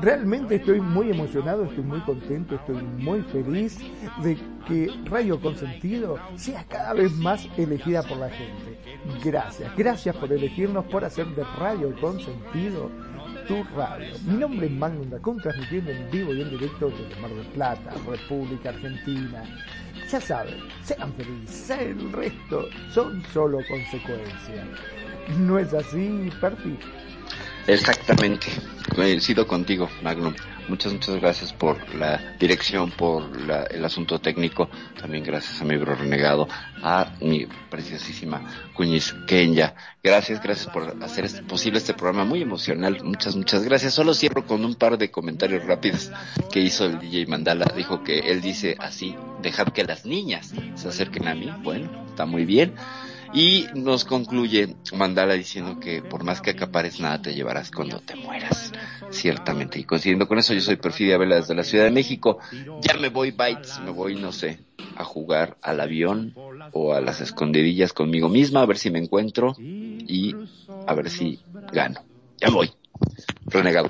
Realmente 0.00 0.56
estoy 0.56 0.80
muy 0.80 1.10
emocionado, 1.10 1.64
estoy 1.64 1.84
muy 1.84 2.00
contento, 2.00 2.54
estoy 2.54 2.82
muy 2.82 3.22
feliz 3.22 3.78
de 4.22 4.36
que 4.66 4.90
Radio 5.06 5.40
Consentido 5.40 6.18
sea 6.36 6.64
cada 6.64 6.92
vez 6.92 7.12
más 7.12 7.48
elegida 7.56 8.02
por 8.02 8.18
la 8.18 8.30
gente. 8.30 8.78
Gracias, 9.24 9.74
gracias 9.76 10.16
por 10.16 10.32
elegirnos, 10.32 10.84
por 10.86 11.04
hacer 11.04 11.26
de 11.34 11.44
Radio 11.58 11.94
Consentido 12.00 12.90
tu 13.48 13.64
radio. 13.74 14.14
Mi 14.26 14.36
nombre 14.36 14.66
es 14.66 14.72
Magnum 14.72 15.08
Dacun, 15.08 15.40
transmitiendo 15.40 15.90
en 15.90 16.10
vivo 16.10 16.34
y 16.34 16.42
en 16.42 16.50
directo 16.50 16.90
desde 16.90 17.20
Mar 17.20 17.30
del 17.30 17.46
Plata, 17.46 17.94
República 18.06 18.68
Argentina. 18.68 19.42
Ya 20.10 20.20
saben, 20.20 20.54
sean 20.84 21.12
felices, 21.14 21.70
el 21.70 22.12
resto 22.12 22.66
son 22.92 23.22
solo 23.32 23.58
consecuencias. 23.68 24.66
¿No 25.38 25.58
es 25.58 25.72
así, 25.72 26.30
Perfi? 26.40 26.78
Exactamente, 27.66 28.46
coincido 28.94 29.46
contigo, 29.46 29.88
Magnum. 30.02 30.34
Muchas, 30.68 30.92
muchas 30.92 31.16
gracias 31.16 31.52
por 31.52 31.94
la 31.94 32.36
dirección, 32.38 32.90
por 32.90 33.40
la- 33.40 33.64
el 33.64 33.84
asunto 33.84 34.18
técnico. 34.18 34.68
También 35.00 35.24
gracias 35.24 35.60
a 35.60 35.64
mi 35.64 35.76
bro 35.76 35.94
renegado, 35.94 36.46
a 36.82 37.12
mi 37.20 37.46
preciosísima 37.70 38.42
Cuñiz 38.74 39.14
Kenya. 39.26 39.74
Gracias, 40.02 40.42
gracias 40.42 40.66
por 40.72 41.02
hacer 41.02 41.24
este- 41.24 41.42
posible 41.42 41.78
este 41.78 41.94
programa 41.94 42.24
muy 42.24 42.42
emocional. 42.42 43.02
Muchas, 43.02 43.34
muchas 43.34 43.64
gracias. 43.64 43.94
Solo 43.94 44.12
cierro 44.14 44.46
con 44.46 44.64
un 44.64 44.74
par 44.74 44.98
de 44.98 45.10
comentarios 45.10 45.64
rápidos 45.64 46.10
que 46.52 46.60
hizo 46.60 46.84
el 46.84 46.98
DJ 46.98 47.26
Mandala. 47.26 47.66
Dijo 47.74 48.04
que 48.04 48.18
él 48.30 48.40
dice 48.42 48.76
así, 48.78 49.16
dejad 49.42 49.68
que 49.68 49.84
las 49.84 50.04
niñas 50.04 50.52
se 50.74 50.88
acerquen 50.88 51.28
a 51.28 51.34
mí. 51.34 51.50
Bueno, 51.62 51.88
está 52.10 52.26
muy 52.26 52.44
bien. 52.44 52.74
Y 53.32 53.66
nos 53.74 54.04
concluye 54.04 54.76
Mandala 54.94 55.34
diciendo 55.34 55.78
que 55.80 56.02
por 56.02 56.24
más 56.24 56.40
que 56.40 56.50
acapares 56.50 57.00
nada 57.00 57.20
te 57.20 57.34
llevarás 57.34 57.70
cuando 57.70 58.00
te 58.00 58.16
mueras. 58.16 58.72
Ciertamente. 59.10 59.78
Y 59.78 59.84
coincidiendo 59.84 60.28
con 60.28 60.38
eso, 60.38 60.54
yo 60.54 60.60
soy 60.60 60.76
Perfidia 60.76 61.18
Vela 61.18 61.36
desde 61.36 61.54
la 61.54 61.64
Ciudad 61.64 61.84
de 61.84 61.90
México. 61.90 62.38
Ya 62.80 62.94
me 62.94 63.08
voy, 63.08 63.30
Bites, 63.30 63.80
me 63.84 63.90
voy, 63.90 64.14
no 64.14 64.32
sé, 64.32 64.60
a 64.96 65.04
jugar 65.04 65.56
al 65.62 65.80
avión 65.80 66.34
o 66.72 66.92
a 66.92 67.00
las 67.00 67.20
escondidillas 67.20 67.92
conmigo 67.92 68.28
misma, 68.28 68.62
a 68.62 68.66
ver 68.66 68.78
si 68.78 68.90
me 68.90 68.98
encuentro 68.98 69.56
y 69.58 70.36
a 70.86 70.94
ver 70.94 71.10
si 71.10 71.38
gano. 71.72 72.00
Ya 72.40 72.48
me 72.48 72.54
voy. 72.54 72.70
Renegado. 73.46 73.88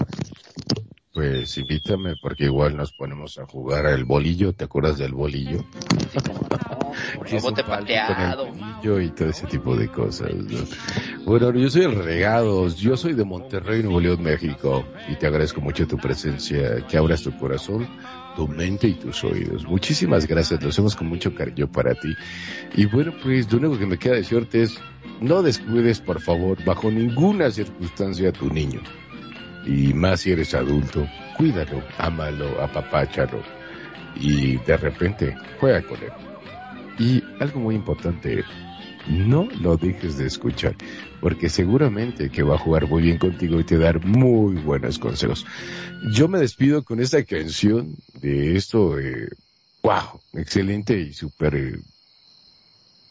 Pues 1.13 1.59
invítame 1.59 2.15
porque 2.23 2.45
igual 2.45 2.77
nos 2.77 2.93
ponemos 2.93 3.39
a 3.39 3.47
jugar 3.47 3.87
al 3.87 4.05
bolillo, 4.05 4.53
¿te 4.53 4.65
acuerdas 4.65 4.99
del 4.99 5.15
bolillo? 5.15 5.65
Que 7.25 7.39
bote 7.39 7.65
pateado. 7.65 8.49
y 9.01 9.11
todo 9.11 9.29
ese 9.29 9.47
tipo 9.47 9.77
de 9.77 9.89
cosas. 9.89 10.35
¿no? 10.35 10.59
Bueno, 11.25 11.53
yo 11.53 11.71
soy 11.71 11.83
el 11.83 12.03
Regados, 12.03 12.77
yo 12.77 12.97
soy 12.97 13.15
de 13.15 13.25
Monterrey, 13.25 13.83
Nuevo 13.83 14.01
León, 14.01 14.23
México, 14.23 14.85
y 15.09 15.17
te 15.17 15.27
agradezco 15.27 15.61
mucho 15.61 15.87
tu 15.87 15.97
presencia, 15.97 16.87
que 16.87 16.97
abras 16.97 17.23
tu 17.23 17.37
corazón, 17.37 17.87
tu 18.37 18.47
mente 18.49 18.89
y 18.89 18.95
tus 18.95 19.25
oídos. 19.25 19.67
Muchísimas 19.67 20.27
gracias, 20.27 20.63
lo 20.63 20.69
hacemos 20.69 20.95
con 20.95 21.09
mucho 21.09 21.35
cariño 21.35 21.71
para 21.71 21.95
ti. 21.95 22.15
Y 22.75 22.87
bueno, 22.87 23.13
pues 23.23 23.51
lo 23.53 23.59
único 23.59 23.79
que 23.79 23.87
me 23.87 23.99
queda 23.99 24.15
decirte 24.15 24.63
es, 24.63 24.79
no 25.21 25.43
descuides, 25.43 26.01
por 26.01 26.21
favor, 26.21 26.63
bajo 26.65 26.91
ninguna 26.91 27.51
circunstancia 27.51 28.29
a 28.29 28.33
tu 28.33 28.49
niño. 28.53 28.81
Y 29.67 29.93
más 29.93 30.21
si 30.21 30.31
eres 30.33 30.55
adulto, 30.55 31.07
cuídalo, 31.37 31.83
ámalo, 31.99 32.63
apapáchalo. 32.63 33.43
Y 34.15 34.57
de 34.59 34.77
repente, 34.77 35.37
juega 35.61 35.83
con 35.83 35.99
él. 36.03 36.28
Y 36.99 37.23
algo 37.39 37.61
muy 37.61 37.77
importante, 37.77 38.45
no 39.09 39.49
lo 39.61 39.77
dejes 39.77 40.19
de 40.19 40.27
escuchar, 40.27 40.77
porque 41.21 41.49
seguramente 41.49 42.31
que 42.31 42.43
va 42.43 42.57
a 42.57 42.59
jugar 42.59 42.89
muy 42.89 43.03
bien 43.03 43.19
contigo 43.19 43.61
y 43.61 43.65
te 43.65 43.79
dar 43.79 44.05
muy 44.05 44.57
buenos 44.57 44.99
consejos. 44.99 45.47
Yo 46.13 46.29
me 46.29 46.39
despido 46.41 46.83
con 46.83 47.01
esta 47.01 47.23
canción 47.25 47.95
de 48.15 48.57
esto, 48.57 48.99
eh, 48.99 49.29
wow, 49.83 50.21
excelente 50.33 50.99
y 50.99 51.13
súper, 51.13 51.55
eh, 51.55 51.79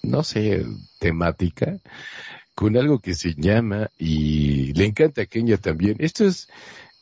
no 0.04 0.24
sé, 0.24 0.66
temática, 1.00 1.80
con 2.56 2.76
algo 2.76 3.00
que 3.00 3.14
se 3.14 3.36
llama, 3.36 3.90
y 3.98 4.74
le 4.74 4.86
encanta 4.86 5.22
a 5.22 5.26
Kenia 5.26 5.58
también, 5.58 5.96
esto 6.00 6.26
es 6.26 6.50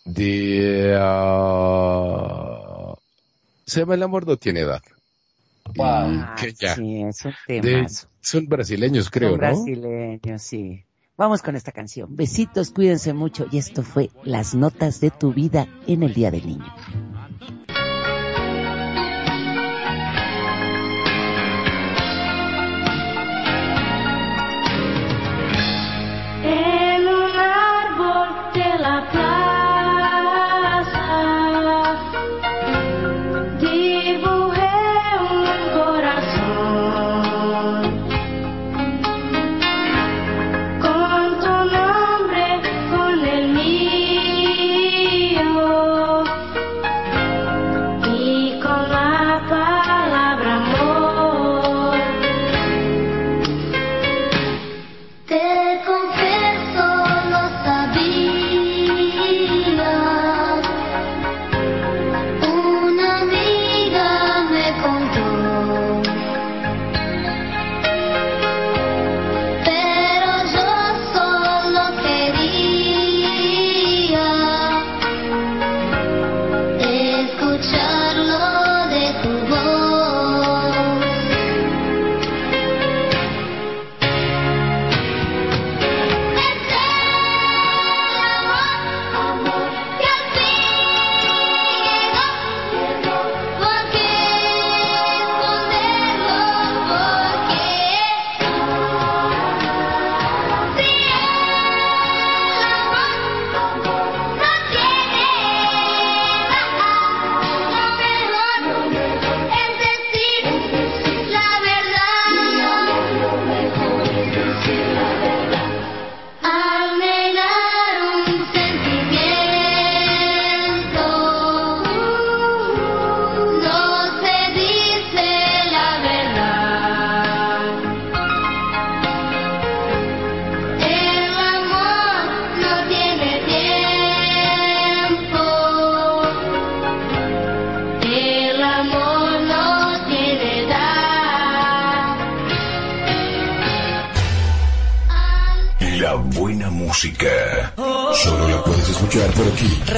de... 0.03 0.95
ah, 0.99 2.94
se 3.66 3.80
llama 3.80 3.95
El 3.95 4.03
amor 4.03 4.28
no 4.28 4.38
tiene 4.38 4.60
edad. 4.62 4.84
Y 5.74 5.82
Ah, 5.82 6.36
Kenia, 6.38 6.76
sí, 6.76 7.02
es 7.04 7.26
un 7.26 7.34
de- 7.48 7.88
son 8.22 8.46
brasileños 8.48 9.10
creo, 9.10 9.32
Son 9.32 9.40
¿no? 9.40 9.46
brasileños, 9.48 10.42
sí. 10.42 10.86
Vamos 11.18 11.42
con 11.42 11.56
esta 11.56 11.72
canción. 11.72 12.14
Besitos, 12.16 12.72
cuídense 12.72 13.14
mucho. 13.14 13.46
Y 13.52 13.58
esto 13.58 13.84
fue 13.84 14.10
Las 14.24 14.54
Notas 14.54 15.00
de 15.00 15.12
tu 15.12 15.34
Vida 15.34 15.66
en 15.88 16.04
el 16.04 16.14
Día 16.14 16.30
del 16.30 16.46
Niño. 16.46 16.76